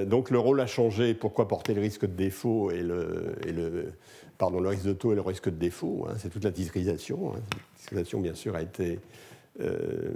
donc, 0.06 0.30
le 0.30 0.38
rôle 0.38 0.60
a 0.60 0.66
changé. 0.66 1.12
Pourquoi 1.12 1.48
porter 1.48 1.74
le 1.74 1.80
risque 1.80 2.02
de 2.02 2.14
défaut 2.14 2.70
et 2.70 2.82
le, 2.82 3.92
pardon, 4.38 4.60
le 4.60 4.68
risque 4.68 4.84
de 4.84 4.92
taux 4.92 5.10
et 5.10 5.16
le 5.16 5.22
risque 5.22 5.46
de 5.46 5.58
défaut 5.58 6.06
hein, 6.08 6.14
C'est 6.18 6.28
toute 6.28 6.44
la 6.44 6.52
titrisation. 6.52 7.32
Hein. 7.34 7.40
La 7.40 7.78
titrisation, 7.80 8.20
bien 8.20 8.34
sûr, 8.34 8.54
a 8.54 8.62
été 8.62 9.00
euh, 9.60 10.12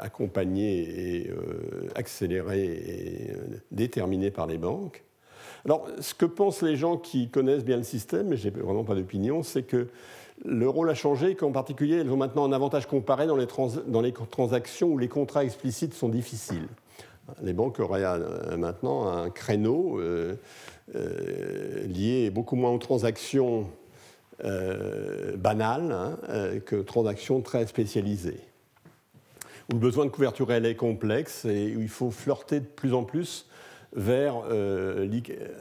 accompagné 0.00 1.20
et 1.20 1.30
euh, 1.30 1.88
accéléré 1.94 2.64
et 2.64 3.30
euh, 3.30 3.36
déterminé 3.70 4.32
par 4.32 4.48
les 4.48 4.58
banques. 4.58 5.04
Alors, 5.64 5.86
ce 6.00 6.12
que 6.12 6.26
pensent 6.26 6.62
les 6.62 6.74
gens 6.74 6.96
qui 6.96 7.28
connaissent 7.28 7.64
bien 7.64 7.76
le 7.76 7.84
système, 7.84 8.26
mais 8.28 8.36
j'ai 8.36 8.50
vraiment 8.50 8.82
pas 8.82 8.96
d'opinion, 8.96 9.44
c'est 9.44 9.62
que 9.62 9.86
le 10.44 10.68
rôle 10.68 10.90
a 10.90 10.94
changé, 10.94 11.36
qu'en 11.36 11.52
particulier, 11.52 11.98
elles 11.98 12.10
ont 12.10 12.16
maintenant 12.16 12.44
un 12.44 12.52
avantage 12.52 12.86
comparé 12.86 13.28
dans 13.28 13.36
les, 13.36 13.46
transactions 13.46 14.88
où 14.88 14.98
les 14.98 15.08
contrats 15.08 15.44
explicites 15.44 15.94
sont 15.94 16.08
difficiles. 16.08 16.66
Les 17.42 17.52
banques 17.52 17.78
auraient 17.78 18.02
euh, 18.04 18.56
maintenant 18.56 19.06
un 19.06 19.30
créneau 19.30 20.00
euh, 20.00 20.34
lié 21.86 22.30
beaucoup 22.30 22.56
moins 22.56 22.72
aux 22.72 22.78
transactions 22.78 23.68
banales 25.36 25.92
hein, 25.92 26.18
que 26.64 26.76
aux 26.76 26.82
transactions 26.82 27.40
très 27.42 27.66
spécialisées. 27.66 28.49
Où 29.70 29.74
le 29.74 29.78
besoin 29.78 30.04
de 30.04 30.10
couverture 30.10 30.48
réelle 30.48 30.66
est 30.66 30.74
complexe 30.74 31.44
et 31.44 31.76
où 31.76 31.80
il 31.80 31.88
faut 31.88 32.10
flirter 32.10 32.60
de 32.60 32.66
plus 32.66 32.92
en 32.92 33.04
plus 33.04 33.46
vers, 33.94 34.44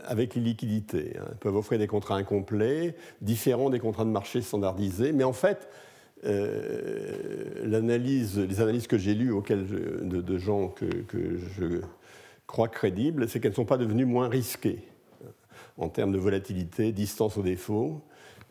avec 0.06 0.36
les 0.36 0.42
liquidités. 0.42 1.16
Hein. 1.20 1.26
Ils 1.32 1.38
peuvent 1.38 1.56
offrir 1.56 1.80
des 1.80 1.88
contrats 1.88 2.16
incomplets, 2.16 2.96
différents 3.22 3.70
des 3.70 3.80
contrats 3.80 4.06
de 4.06 4.10
marché 4.10 4.42
standardisés, 4.42 5.14
mais 5.14 5.24
en 5.24 5.34
fait, 5.34 5.68
euh, 6.26 7.64
les 7.64 7.76
analyses 8.62 8.88
que 8.88 8.98
j'ai 8.98 9.14
lues 9.14 9.32
auxquelles 9.32 9.66
de, 9.68 10.38
gens 10.38 10.68
que, 10.68 10.88
je 11.58 11.82
crois 12.46 12.68
crédibles, 12.68 13.30
c'est 13.30 13.40
qu'elles 13.40 13.52
ne 13.52 13.56
sont 13.56 13.66
pas 13.66 13.78
devenues 13.78 14.06
moins 14.06 14.28
risquées 14.28 14.84
en 15.78 15.88
termes 15.88 16.12
de 16.12 16.18
volatilité, 16.18 16.92
distance 16.92 17.38
au 17.38 17.42
défaut, 17.42 18.02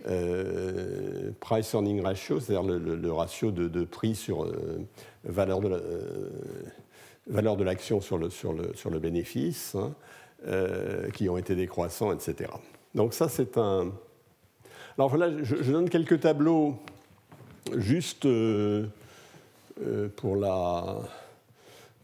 euh, 0.06 1.30
price 1.40 1.72
earning 1.74 2.02
ratio, 2.02 2.40
c'est-à-dire 2.40 2.62
le, 2.62 3.12
ratio 3.12 3.50
de, 3.50 3.84
prix 3.84 4.14
sur 4.14 4.44
euh, 4.44 4.86
valeur 5.24 5.60
de 5.60 5.82
valeur 7.26 7.56
de 7.56 7.64
l'action 7.64 8.00
sur 8.00 8.16
le, 8.16 8.30
sur, 8.30 8.52
le, 8.52 8.74
sur 8.74 8.88
le 8.88 8.98
bénéfice, 8.98 9.74
hein, 9.74 9.92
qui 11.12 11.28
ont 11.28 11.36
été 11.36 11.54
décroissants, 11.54 12.12
etc. 12.12 12.50
Donc 12.94 13.12
ça, 13.12 13.28
c'est 13.28 13.58
un... 13.58 13.92
Alors 14.96 15.10
voilà, 15.10 15.30
je 15.42 15.70
donne 15.70 15.90
quelques 15.90 16.20
tableaux 16.20 16.78
Juste 17.76 18.26
euh, 18.26 18.86
euh, 19.84 20.08
pour, 20.16 20.36
la, 20.36 20.98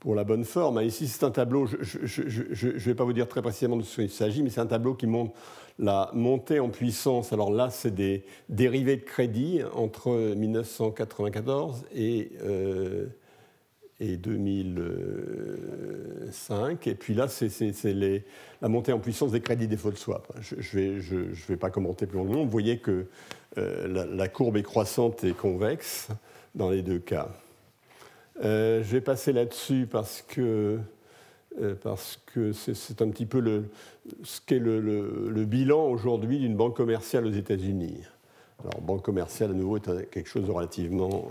pour 0.01 0.15
la 0.15 0.25
bonne 0.25 0.45
forme, 0.45 0.83
ici 0.83 1.09
c'est 1.09 1.25
un 1.25 1.31
tableau, 1.31 1.67
je 1.67 2.23
ne 2.23 2.79
vais 2.79 2.95
pas 2.95 3.05
vous 3.05 3.13
dire 3.13 3.29
très 3.29 3.43
précisément 3.43 3.77
de 3.77 3.83
ce 3.83 4.03
qu'il 4.03 4.11
s'agit, 4.11 4.43
mais 4.43 4.51
c'est 4.51 4.61
un 4.61 4.67
tableau 4.67 4.95
qui 4.95 5.07
montre 5.07 5.33
la 5.79 6.11
montée 6.13 6.59
en 6.61 6.69
puissance. 6.69 7.33
Alors 7.33 7.51
là, 7.53 7.71
c'est 7.71 7.95
des 7.95 8.25
dérivés 8.49 8.97
de 8.97 9.03
crédit 9.03 9.61
entre 9.75 10.35
1994 10.35 11.85
et, 11.95 12.33
euh, 12.45 13.07
et 14.01 14.17
2005. 14.17 16.87
Et 16.87 16.95
puis 16.95 17.13
là, 17.15 17.29
c'est 17.29 17.51
la 18.63 18.69
montée 18.69 18.93
en 18.93 19.01
puissance 19.01 19.33
des 19.33 19.41
crédits 19.41 19.67
default 19.67 19.97
swap. 19.97 20.33
Je 20.41 20.79
ne 20.79 21.35
vais, 21.49 21.57
pas 21.57 21.71
commenter 21.71 22.07
plus 22.07 22.19
longuement. 22.19 22.45
Vous 22.45 22.51
voyez 22.51 22.79
que 22.79 23.07
euh, 23.59 24.07
la, 24.15 24.29
courbe 24.29 24.57
est 24.57 24.63
croissante 24.63 25.25
et 25.25 25.33
convexe 25.33 26.07
dans 26.55 26.71
les 26.71 26.83
deux 26.83 27.01
cas. 27.01 27.31
Euh, 28.43 28.83
je 28.83 28.93
vais 28.93 29.01
passer 29.01 29.33
là-dessus 29.33 29.89
parce 29.91 30.23
que 30.23 30.79
parce 31.83 32.19
que 32.27 32.53
c'est 32.53 33.01
un 33.03 33.09
petit 33.11 33.27
peu 33.27 33.41
le, 33.41 33.65
ce 34.23 34.41
qu'est 34.45 34.59
le, 34.59 35.45
bilan 35.45 35.87
aujourd'hui 35.87 36.39
d'une 36.39 36.57
banque 36.57 36.77
commerciale 36.77 37.27
aux 37.27 37.33
États-Unis. 37.33 38.01
Alors, 38.61 38.81
banque 38.81 39.03
commerciale, 39.03 39.51
à 39.51 39.55
nouveau, 39.55 39.77
est 39.77 40.11
quelque 40.11 40.29
chose 40.29 40.47
de 40.47 40.51
relativement 40.51 41.29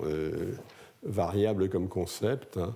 variable 1.03 1.67
comme 1.69 1.89
concept. 1.89 2.57
Hein. 2.57 2.73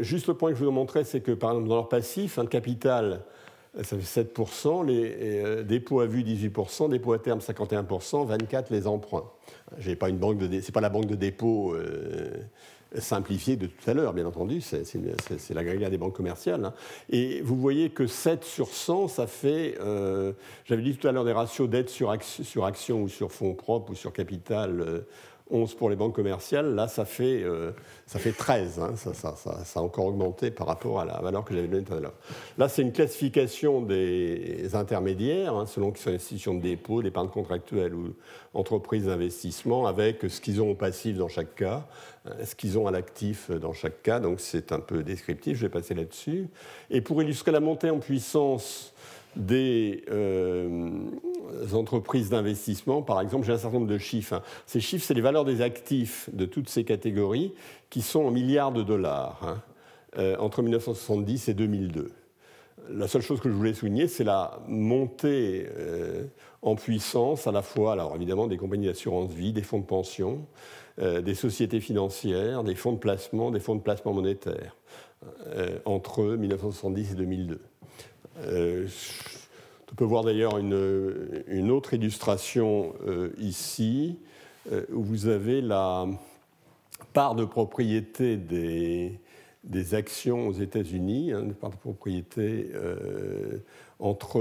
juste 0.00 0.28
le 0.28 0.34
point 0.34 0.50
que 0.52 0.58
je 0.58 0.64
vous 0.64 0.70
montrer, 0.70 1.04
c'est 1.04 1.20
que, 1.20 1.32
par 1.32 1.50
exemple, 1.50 1.68
dans 1.68 1.76
leur 1.76 1.88
passif, 1.88 2.38
un 2.38 2.46
capital 2.46 3.22
ça 3.82 3.96
fait 3.96 4.22
7%, 4.22 4.86
les 4.86 5.42
euh, 5.44 5.62
dépôts 5.62 6.00
à 6.00 6.06
vue 6.06 6.22
18%, 6.22 6.90
dépôts 6.90 7.12
à 7.12 7.18
terme 7.18 7.38
51%, 7.38 8.26
24 8.26 8.70
les 8.70 8.86
emprunts. 8.86 9.24
J'ai 9.78 9.96
pas 9.96 10.08
c'est 10.62 10.72
pas 10.72 10.80
la 10.80 10.88
banque 10.88 11.06
de 11.06 11.14
dépôt 11.14 11.76
euh, 12.94 13.00
simplifiée 13.00 13.56
de 13.56 13.66
tout 13.66 13.90
à 13.90 13.94
l'heure, 13.94 14.12
bien 14.12 14.26
entendu, 14.26 14.60
c'est 14.60 14.84
l'agrégat 15.50 15.90
des 15.90 15.98
banques 15.98 16.16
commerciales. 16.16 16.64
Hein. 16.64 16.74
Et 17.10 17.40
vous 17.42 17.56
voyez 17.56 17.90
que 17.90 18.06
7 18.06 18.44
sur 18.44 18.68
100, 18.68 19.08
ça 19.08 19.26
fait, 19.26 19.76
euh, 19.80 20.32
j'avais 20.64 20.82
dit 20.82 20.96
tout 20.96 21.06
à 21.08 21.12
l'heure 21.12 21.24
des 21.24 21.32
ratios 21.32 21.68
d'aide 21.68 21.88
sur, 21.88 22.14
sur, 22.22 22.64
action 22.64 23.02
ou 23.02 23.08
sur 23.08 23.32
fonds 23.32 23.54
propres 23.54 23.92
ou 23.92 23.94
sur 23.94 24.12
capital 24.12 25.04
11 25.50 25.74
pour 25.74 25.90
les 25.90 25.96
banques 25.96 26.14
commerciales, 26.14 26.74
là, 26.74 26.88
ça 26.88 27.04
fait, 27.04 27.42
euh, 27.42 27.72
ça 28.06 28.18
fait 28.18 28.32
13. 28.32 28.80
Hein. 28.80 28.94
Ça, 28.96 29.34
a 29.74 29.80
encore 29.80 30.06
augmenté 30.06 30.50
par 30.50 30.66
rapport 30.66 31.00
à 31.00 31.04
la 31.04 31.18
valeur 31.20 31.44
que 31.44 31.54
j'avais 31.54 31.68
donnée 31.68 31.84
tout 31.84 31.94
à 31.94 32.00
l'heure. 32.00 32.14
Là, 32.58 32.68
c'est 32.68 32.82
une 32.82 32.92
classification 32.92 33.82
des 33.82 34.74
intermédiaires, 34.74 35.54
hein, 35.54 35.66
selon 35.66 35.90
qu'ils 35.90 36.02
sont 36.02 36.10
institutions 36.10 36.54
de 36.54 36.60
dépôt, 36.60 37.02
d'épargne 37.02 37.28
contractuelle 37.28 37.94
ou 37.94 38.14
entreprises 38.54 39.06
d'investissement, 39.06 39.86
avec 39.86 40.22
ce 40.28 40.40
qu'ils 40.40 40.60
ont 40.60 40.70
au 40.70 40.74
passif 40.74 41.16
dans 41.16 41.28
chaque 41.28 41.54
cas, 41.54 41.86
hein, 42.26 42.32
ce 42.44 42.54
qu'ils 42.54 42.78
ont 42.78 42.86
à 42.86 42.90
l'actif 42.90 43.50
dans 43.50 43.72
chaque 43.72 44.02
cas. 44.02 44.20
Donc, 44.20 44.40
c'est 44.40 44.72
un 44.72 44.80
peu 44.80 45.02
descriptif, 45.02 45.56
je 45.56 45.62
vais 45.62 45.72
passer 45.72 45.94
là-dessus. 45.94 46.48
Et 46.90 47.00
pour 47.00 47.22
illustrer 47.22 47.52
la 47.52 47.60
montée 47.60 47.90
en 47.90 47.98
puissance 47.98 48.92
des 49.36 50.04
euh, 50.10 51.00
entreprises 51.72 52.30
d'investissement, 52.30 53.02
par 53.02 53.20
exemple, 53.20 53.46
j'ai 53.46 53.52
un 53.52 53.58
certain 53.58 53.78
nombre 53.78 53.90
de 53.90 53.98
chiffres. 53.98 54.34
Hein. 54.34 54.42
Ces 54.66 54.80
chiffres, 54.80 55.04
c'est 55.04 55.14
les 55.14 55.20
valeurs 55.20 55.44
des 55.44 55.60
actifs 55.60 56.28
de 56.32 56.44
toutes 56.44 56.68
ces 56.68 56.84
catégories 56.84 57.52
qui 57.90 58.02
sont 58.02 58.24
en 58.24 58.30
milliards 58.30 58.72
de 58.72 58.82
dollars 58.82 59.40
hein, 59.42 59.62
euh, 60.18 60.36
entre 60.38 60.62
1970 60.62 61.48
et 61.48 61.54
2002. 61.54 62.10
La 62.90 63.06
seule 63.06 63.22
chose 63.22 63.40
que 63.40 63.50
je 63.50 63.54
voulais 63.54 63.74
souligner, 63.74 64.08
c'est 64.08 64.24
la 64.24 64.60
montée 64.66 65.68
euh, 65.76 66.24
en 66.62 66.74
puissance 66.74 67.46
à 67.46 67.52
la 67.52 67.62
fois, 67.62 67.92
alors 67.92 68.16
évidemment, 68.16 68.46
des 68.46 68.56
compagnies 68.56 68.86
d'assurance 68.86 69.30
vie, 69.30 69.52
des 69.52 69.62
fonds 69.62 69.80
de 69.80 69.86
pension, 69.86 70.46
des 71.00 71.36
sociétés 71.36 71.78
financières, 71.78 72.64
des 72.64 72.74
fonds 72.74 72.92
de 72.92 72.98
placement, 72.98 73.52
des 73.52 73.60
fonds 73.60 73.76
de 73.76 73.80
placement 73.80 74.12
monétaire 74.12 74.74
entre 75.84 76.24
1970 76.24 77.12
et 77.12 77.14
2002. 77.14 77.60
Euh, 78.44 78.86
on 79.90 79.94
peut 79.94 80.04
voir 80.04 80.24
d'ailleurs 80.24 80.58
une, 80.58 81.70
autre 81.70 81.94
illustration 81.94 82.94
euh, 83.06 83.30
ici, 83.38 84.18
euh, 84.70 84.84
où 84.92 85.02
vous 85.02 85.28
avez 85.28 85.60
la 85.60 86.06
part 87.12 87.34
de 87.34 87.44
propriété 87.44 88.36
des, 88.36 89.18
des 89.64 89.94
actions 89.94 90.48
aux 90.48 90.52
États-Unis, 90.52 91.32
hein, 91.32 91.48
part 91.60 91.70
de 91.70 91.76
propriété 91.76 92.70
entre 93.98 94.40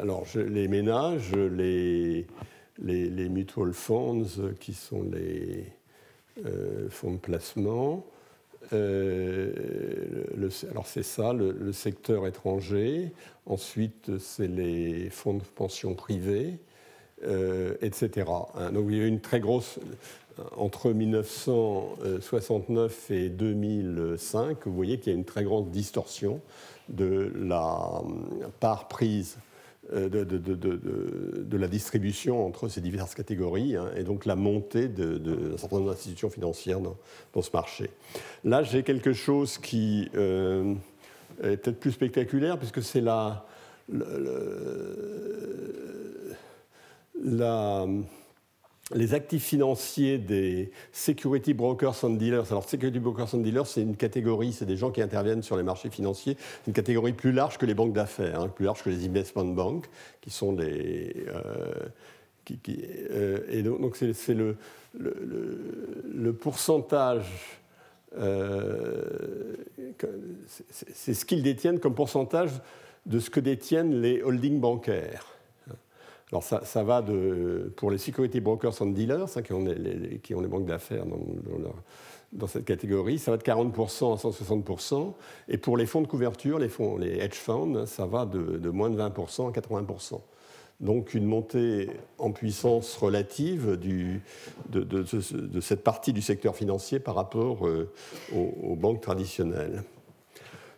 alors, 0.00 0.26
les 0.34 0.68
ménages, 0.68 1.32
les, 1.32 2.26
les, 2.82 3.28
mutual 3.28 3.72
funds, 3.72 4.26
qui 4.58 4.74
sont 4.74 5.04
les 5.04 5.72
fonds 6.90 7.12
de 7.12 7.18
placement, 7.18 8.04
euh, 8.72 10.24
alors 10.70 10.86
c'est 10.86 11.02
ça, 11.02 11.32
le, 11.32 11.72
secteur 11.72 12.26
étranger. 12.26 13.12
Ensuite, 13.46 14.18
c'est 14.18 14.48
les 14.48 15.08
fonds 15.10 15.34
de 15.34 15.42
pension 15.42 15.94
privés, 15.94 16.58
euh, 17.24 17.74
etc. 17.80 18.30
Hein, 18.54 18.72
donc 18.72 18.86
il 18.90 18.96
y 18.96 19.00
a 19.00 19.04
eu 19.04 19.08
une 19.08 19.20
très 19.20 19.40
grosse 19.40 19.78
entre 20.56 20.92
1969 20.92 23.10
et 23.10 23.28
2005. 23.28 24.66
Vous 24.66 24.74
voyez 24.74 24.98
qu'il 24.98 25.12
y 25.12 25.16
a 25.16 25.18
une 25.18 25.24
très 25.24 25.44
grande 25.44 25.70
distorsion 25.70 26.40
de 26.88 27.32
la 27.36 28.02
part 28.58 28.88
prise 28.88 29.36
de, 29.92 30.24
de, 30.24 31.56
la 31.56 31.68
distribution 31.68 32.46
entre 32.46 32.68
ces 32.68 32.80
diverses 32.80 33.14
catégories 33.14 33.76
hein, 33.76 33.90
et 33.96 34.04
donc 34.04 34.24
la 34.24 34.36
montée 34.36 34.88
d'un 34.88 35.56
certain 35.56 35.76
nombre 35.76 35.90
d'institutions 35.90 36.30
financières 36.30 36.80
dans, 36.80 37.42
ce 37.42 37.50
marché. 37.52 37.90
Là, 38.44 38.62
j'ai 38.62 38.82
quelque 38.82 39.12
chose 39.12 39.58
qui 39.58 40.08
euh, 40.14 40.74
est 41.42 41.56
peut-être 41.56 41.80
plus 41.80 41.92
spectaculaire 41.92 42.58
puisque 42.58 42.82
c'est 42.82 43.00
la 43.00 43.46
les 48.92 49.14
actifs 49.14 49.44
financiers 49.44 50.18
des 50.18 50.70
security 50.92 51.54
brokers 51.54 52.04
and 52.04 52.10
dealers. 52.10 52.50
Alors, 52.50 52.68
security 52.68 52.98
brokers 52.98 53.34
and 53.34 53.38
dealers, 53.38 53.66
c'est 53.66 53.82
une 53.82 53.96
catégorie, 53.96 54.52
c'est 54.52 54.66
des 54.66 54.76
gens 54.76 54.90
qui 54.90 55.00
interviennent 55.00 55.42
sur 55.42 55.56
les 55.56 55.62
marchés 55.62 55.90
financiers. 55.90 56.36
Une 56.66 56.72
catégorie 56.72 57.12
plus 57.12 57.32
large 57.32 57.58
que 57.58 57.66
les 57.66 57.74
banques 57.74 57.92
d'affaires, 57.92 58.40
hein, 58.40 58.48
plus 58.48 58.64
large 58.64 58.82
que 58.82 58.90
les 58.90 59.06
investment 59.06 59.44
banks, 59.44 59.88
qui 60.20 60.30
sont 60.30 60.52
des. 60.52 61.24
Euh, 61.28 61.74
qui, 62.44 62.58
euh, 63.10 63.38
et 63.48 63.62
donc, 63.62 63.96
c'est 63.96 64.34
le, 64.34 64.56
le, 64.98 66.32
pourcentage. 66.32 67.60
Euh, 68.18 69.54
c'est 70.68 71.14
ce 71.14 71.24
qu'ils 71.24 71.44
détiennent 71.44 71.78
comme 71.78 71.94
pourcentage 71.94 72.50
de 73.06 73.20
ce 73.20 73.30
que 73.30 73.38
détiennent 73.38 74.00
les 74.00 74.20
holdings 74.22 74.58
bancaires. 74.58 75.39
Alors 76.32 76.44
ça, 76.44 76.82
va 76.84 77.02
de, 77.02 77.72
pour 77.76 77.90
les 77.90 77.98
security 77.98 78.40
brokers 78.40 78.80
and 78.80 78.86
dealers, 78.86 79.36
hein, 79.36 79.42
qui, 79.42 79.52
ont 79.52 79.64
les, 80.40 80.48
banques 80.48 80.66
d'affaires 80.66 81.04
dans, 82.32 82.46
cette 82.46 82.64
catégorie, 82.64 83.18
ça 83.18 83.32
va 83.32 83.36
de 83.36 83.42
40% 83.42 84.12
à 84.12 84.16
160%. 84.16 85.12
Et 85.48 85.58
pour 85.58 85.76
les 85.76 85.86
fonds 85.86 86.02
de 86.02 86.06
couverture, 86.06 86.60
les, 86.60 86.68
fonds, 86.68 86.98
les 86.98 87.18
hedge 87.18 87.34
funds, 87.34 87.84
ça 87.86 88.06
va 88.06 88.26
de, 88.26 88.70
moins 88.70 88.90
de 88.90 88.96
20% 88.96 89.48
à 89.48 89.50
80% 89.50 90.20
donc 90.78 91.12
une 91.12 91.26
montée 91.26 91.90
en 92.16 92.30
puissance 92.30 92.96
relative 92.96 93.76
de, 93.76 95.60
cette 95.60 95.84
partie 95.84 96.14
du 96.14 96.22
secteur 96.22 96.56
financier 96.56 96.98
par 96.98 97.16
rapport 97.16 97.66
euh, 97.66 97.92
aux, 98.34 98.54
aux, 98.62 98.76
banques 98.76 99.02
traditionnelles. 99.02 99.84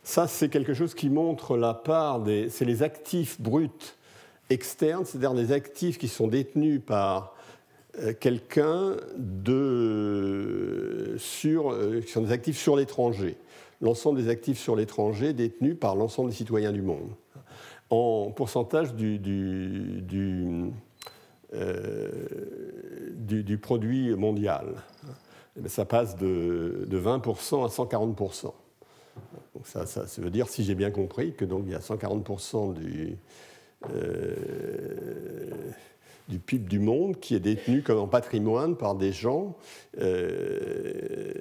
Ça, 0.02 0.26
c'est 0.26 0.48
quelque 0.48 0.74
chose 0.74 0.94
qui 0.94 1.08
montre 1.08 1.56
la 1.56 1.72
part 1.72 2.18
des... 2.18 2.48
C'est 2.48 2.64
les 2.64 2.82
actifs 2.82 3.40
bruts 3.40 3.94
externes, 4.52 5.04
c'est-à-dire 5.04 5.34
des 5.34 5.52
actifs 5.52 5.98
qui 5.98 6.08
sont 6.08 6.28
détenus 6.28 6.80
par 6.84 7.34
euh, 7.98 8.12
quelqu'un 8.18 8.96
de, 9.16 11.16
sur, 11.18 11.72
euh, 11.72 12.00
qui 12.00 12.10
sont 12.10 12.22
des 12.22 12.32
actifs 12.32 12.58
sur 12.58 12.76
l'étranger. 12.76 13.36
L'ensemble 13.80 14.22
des 14.22 14.28
actifs 14.28 14.58
sur 14.58 14.76
l'étranger 14.76 15.32
détenus 15.32 15.76
par 15.78 15.96
l'ensemble 15.96 16.30
des 16.30 16.36
citoyens 16.36 16.72
du 16.72 16.82
monde 16.82 17.10
en 17.92 18.30
pourcentage 18.30 18.94
du, 18.94 19.18
du, 19.18 20.72
euh, 21.52 22.10
du, 23.10 23.58
produit 23.58 24.16
mondial. 24.16 24.76
Eh 25.62 25.68
ça 25.68 25.84
passe 25.84 26.16
de, 26.16 26.86
de 26.88 26.98
20% 26.98 27.64
à 27.64 27.68
140%. 27.68 28.52
Donc 29.54 29.66
ça, 29.66 29.84
ça, 29.84 30.06
veut 30.22 30.30
dire, 30.30 30.48
si 30.48 30.64
j'ai 30.64 30.74
bien 30.74 30.90
compris, 30.90 31.34
que 31.34 31.44
donc 31.44 31.64
il 31.66 31.72
y 31.72 31.74
a 31.74 31.80
140% 31.80 32.72
du, 32.72 33.10
euh, 33.10 33.14
du 36.28 36.38
PIB 36.38 36.68
du 36.68 36.78
monde 36.78 37.18
qui 37.20 37.34
est 37.34 37.40
détenu 37.40 37.82
comme 37.82 37.98
en 37.98 38.06
patrimoine 38.06 38.76
par 38.76 38.94
des 38.94 39.12
gens 39.12 39.54
euh, 40.00 41.34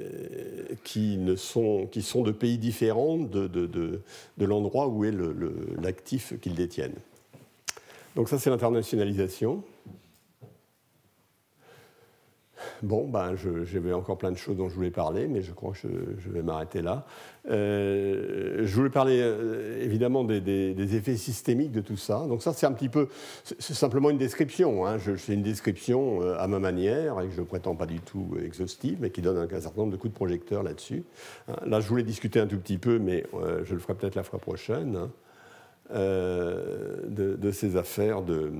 qui, 0.84 1.18
ne 1.18 1.35
sont, 1.35 1.88
qui 1.91 2.01
sont 2.01 2.23
de 2.23 2.31
pays 2.31 2.57
différents 2.57 3.18
de, 3.18 3.47
de, 3.47 3.68
de 3.68 4.45
l'endroit 4.45 4.88
où 4.88 5.05
est 5.05 5.13
l'actif 5.81 6.34
qu'ils 6.41 6.55
détiennent. 6.55 6.97
Donc 8.15 8.27
ça, 8.27 8.38
c'est 8.38 8.49
l'internationalisation. 8.49 9.63
Bon, 12.83 13.07
ben, 13.07 13.35
j'avais 13.65 13.93
encore 13.93 14.17
plein 14.17 14.31
de 14.31 14.38
choses 14.38 14.57
dont 14.57 14.69
je 14.69 14.75
voulais 14.75 14.91
parler, 14.91 15.27
mais 15.27 15.41
je 15.41 15.51
crois 15.51 15.71
que 15.71 15.88
je, 16.17 16.29
vais 16.29 16.41
m'arrêter 16.41 16.81
là. 16.81 17.05
Euh, 17.49 18.59
je 18.63 18.75
voulais 18.75 18.89
parler 18.89 19.19
euh, 19.19 19.83
évidemment 19.83 20.23
des, 20.23 20.95
effets 20.95 21.17
systémiques 21.17 21.71
de 21.71 21.81
tout 21.81 21.97
ça. 21.97 22.25
Donc 22.27 22.43
ça, 22.43 22.53
c'est 22.53 22.65
un 22.65 22.71
petit 22.71 22.89
peu, 22.89 23.07
c'est 23.43 23.73
simplement 23.73 24.09
une 24.09 24.17
description. 24.17 24.85
Hein. 24.85 24.97
Fais 24.99 25.33
une 25.33 25.41
description 25.41 26.21
euh, 26.21 26.35
à 26.39 26.47
ma 26.47 26.59
manière 26.59 27.19
et 27.21 27.27
que 27.27 27.33
je 27.33 27.41
ne 27.41 27.45
prétends 27.45 27.75
pas 27.75 27.85
du 27.85 27.99
tout 27.99 28.35
exhaustive, 28.43 28.97
mais 29.01 29.09
qui 29.09 29.21
donne 29.21 29.38
un, 29.38 29.59
certain 29.59 29.81
nombre 29.81 29.91
de 29.91 29.97
coups 29.97 30.13
de 30.13 30.17
projecteur 30.17 30.63
là-dessus. 30.63 31.03
Hein. 31.47 31.55
Là, 31.65 31.79
je 31.79 31.88
voulais 31.88 32.03
discuter 32.03 32.39
un 32.39 32.47
tout 32.47 32.57
petit 32.57 32.77
peu, 32.77 32.99
mais 32.99 33.25
je 33.63 33.73
le 33.73 33.79
ferai 33.79 33.95
peut-être 33.95 34.15
la 34.15 34.23
fois 34.23 34.39
prochaine, 34.39 34.95
hein, 34.95 35.11
de, 35.93 37.51
ces 37.51 37.75
affaires, 37.75 38.21
de, 38.21 38.51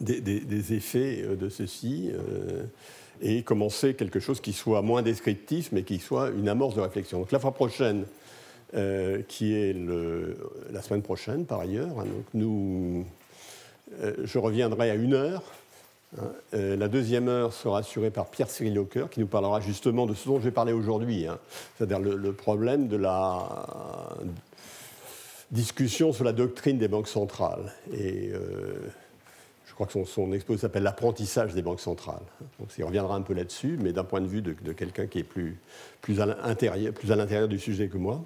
des, 0.00 0.74
effets 0.74 1.24
de 1.36 1.48
ceci 1.48 2.10
et 3.20 3.42
commencer 3.42 3.94
quelque 3.94 4.20
chose 4.20 4.40
qui 4.40 4.52
soit 4.52 4.82
moins 4.82 5.02
descriptif, 5.02 5.70
mais 5.72 5.82
qui 5.82 5.98
soit 5.98 6.30
une 6.30 6.48
amorce 6.48 6.74
de 6.74 6.80
réflexion. 6.80 7.20
Donc 7.20 7.32
la 7.32 7.38
fois 7.38 7.52
prochaine, 7.52 8.04
euh, 8.74 9.22
qui 9.28 9.54
est 9.54 9.74
la 10.72 10.82
semaine 10.82 11.02
prochaine 11.02 11.46
par 11.46 11.60
ailleurs, 11.60 12.00
hein, 12.00 12.04
donc 12.04 12.24
nous, 12.34 13.04
euh, 14.00 14.14
je 14.24 14.38
reviendrai 14.38 14.90
à 14.90 14.94
une 14.94 15.14
heure. 15.14 15.42
Hein, 16.18 16.30
euh, 16.54 16.76
la 16.76 16.88
deuxième 16.88 17.28
heure 17.28 17.52
sera 17.52 17.78
assurée 17.78 18.10
par 18.10 18.26
Pierre 18.26 18.50
Cyril 18.50 18.78
Hawker, 18.78 19.10
qui 19.10 19.20
nous 19.20 19.26
parlera 19.26 19.60
justement 19.60 20.06
de 20.06 20.14
ce 20.14 20.28
dont 20.28 20.38
je 20.38 20.44
vais 20.44 20.50
parler 20.50 20.72
aujourd'hui, 20.72 21.26
hein, 21.26 21.38
c'est-à-dire 21.76 22.00
le, 22.00 22.32
problème 22.32 22.88
de 22.88 22.96
la 22.96 23.48
discussion 25.50 26.12
sur 26.12 26.24
la 26.24 26.32
doctrine 26.32 26.78
des 26.78 26.88
banques 26.88 27.08
centrales. 27.08 27.72
Je 29.74 29.84
crois 29.84 29.88
que 29.88 30.08
son, 30.08 30.32
exposé 30.32 30.60
s'appelle 30.60 30.84
L'apprentissage 30.84 31.52
des 31.52 31.62
banques 31.62 31.80
centrales. 31.80 32.22
Donc, 32.60 32.68
il 32.78 32.84
reviendra 32.84 33.16
un 33.16 33.22
peu 33.22 33.34
là-dessus, 33.34 33.76
mais 33.82 33.92
d'un 33.92 34.04
point 34.04 34.20
de 34.20 34.28
vue 34.28 34.40
de, 34.40 34.52
quelqu'un 34.72 35.08
qui 35.08 35.18
est 35.18 35.24
plus, 35.24 35.58
plus 36.00 36.20
à 36.20 36.26
l'intérieur 36.26 37.48
du 37.48 37.58
sujet 37.58 37.88
que 37.88 37.96
moi. 37.96 38.22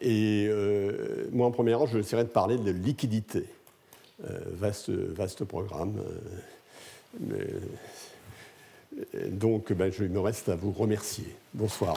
Et 0.00 0.46
euh, 0.48 1.26
moi, 1.32 1.46
en 1.46 1.50
premier 1.50 1.74
rang, 1.74 1.84
je 1.84 1.98
essaierai 1.98 2.24
de 2.24 2.30
parler 2.30 2.56
de 2.56 2.70
liquidité. 2.70 3.44
Euh, 4.24 4.38
vaste, 4.52 4.88
vaste 4.88 5.44
programme. 5.44 6.00
Euh, 7.30 7.60
donc, 9.28 9.74
ben, 9.74 9.92
je, 9.92 10.04
il 10.04 10.10
me 10.10 10.20
reste 10.20 10.48
à 10.48 10.56
vous 10.56 10.72
remercier. 10.72 11.26
Bonsoir. 11.52 11.96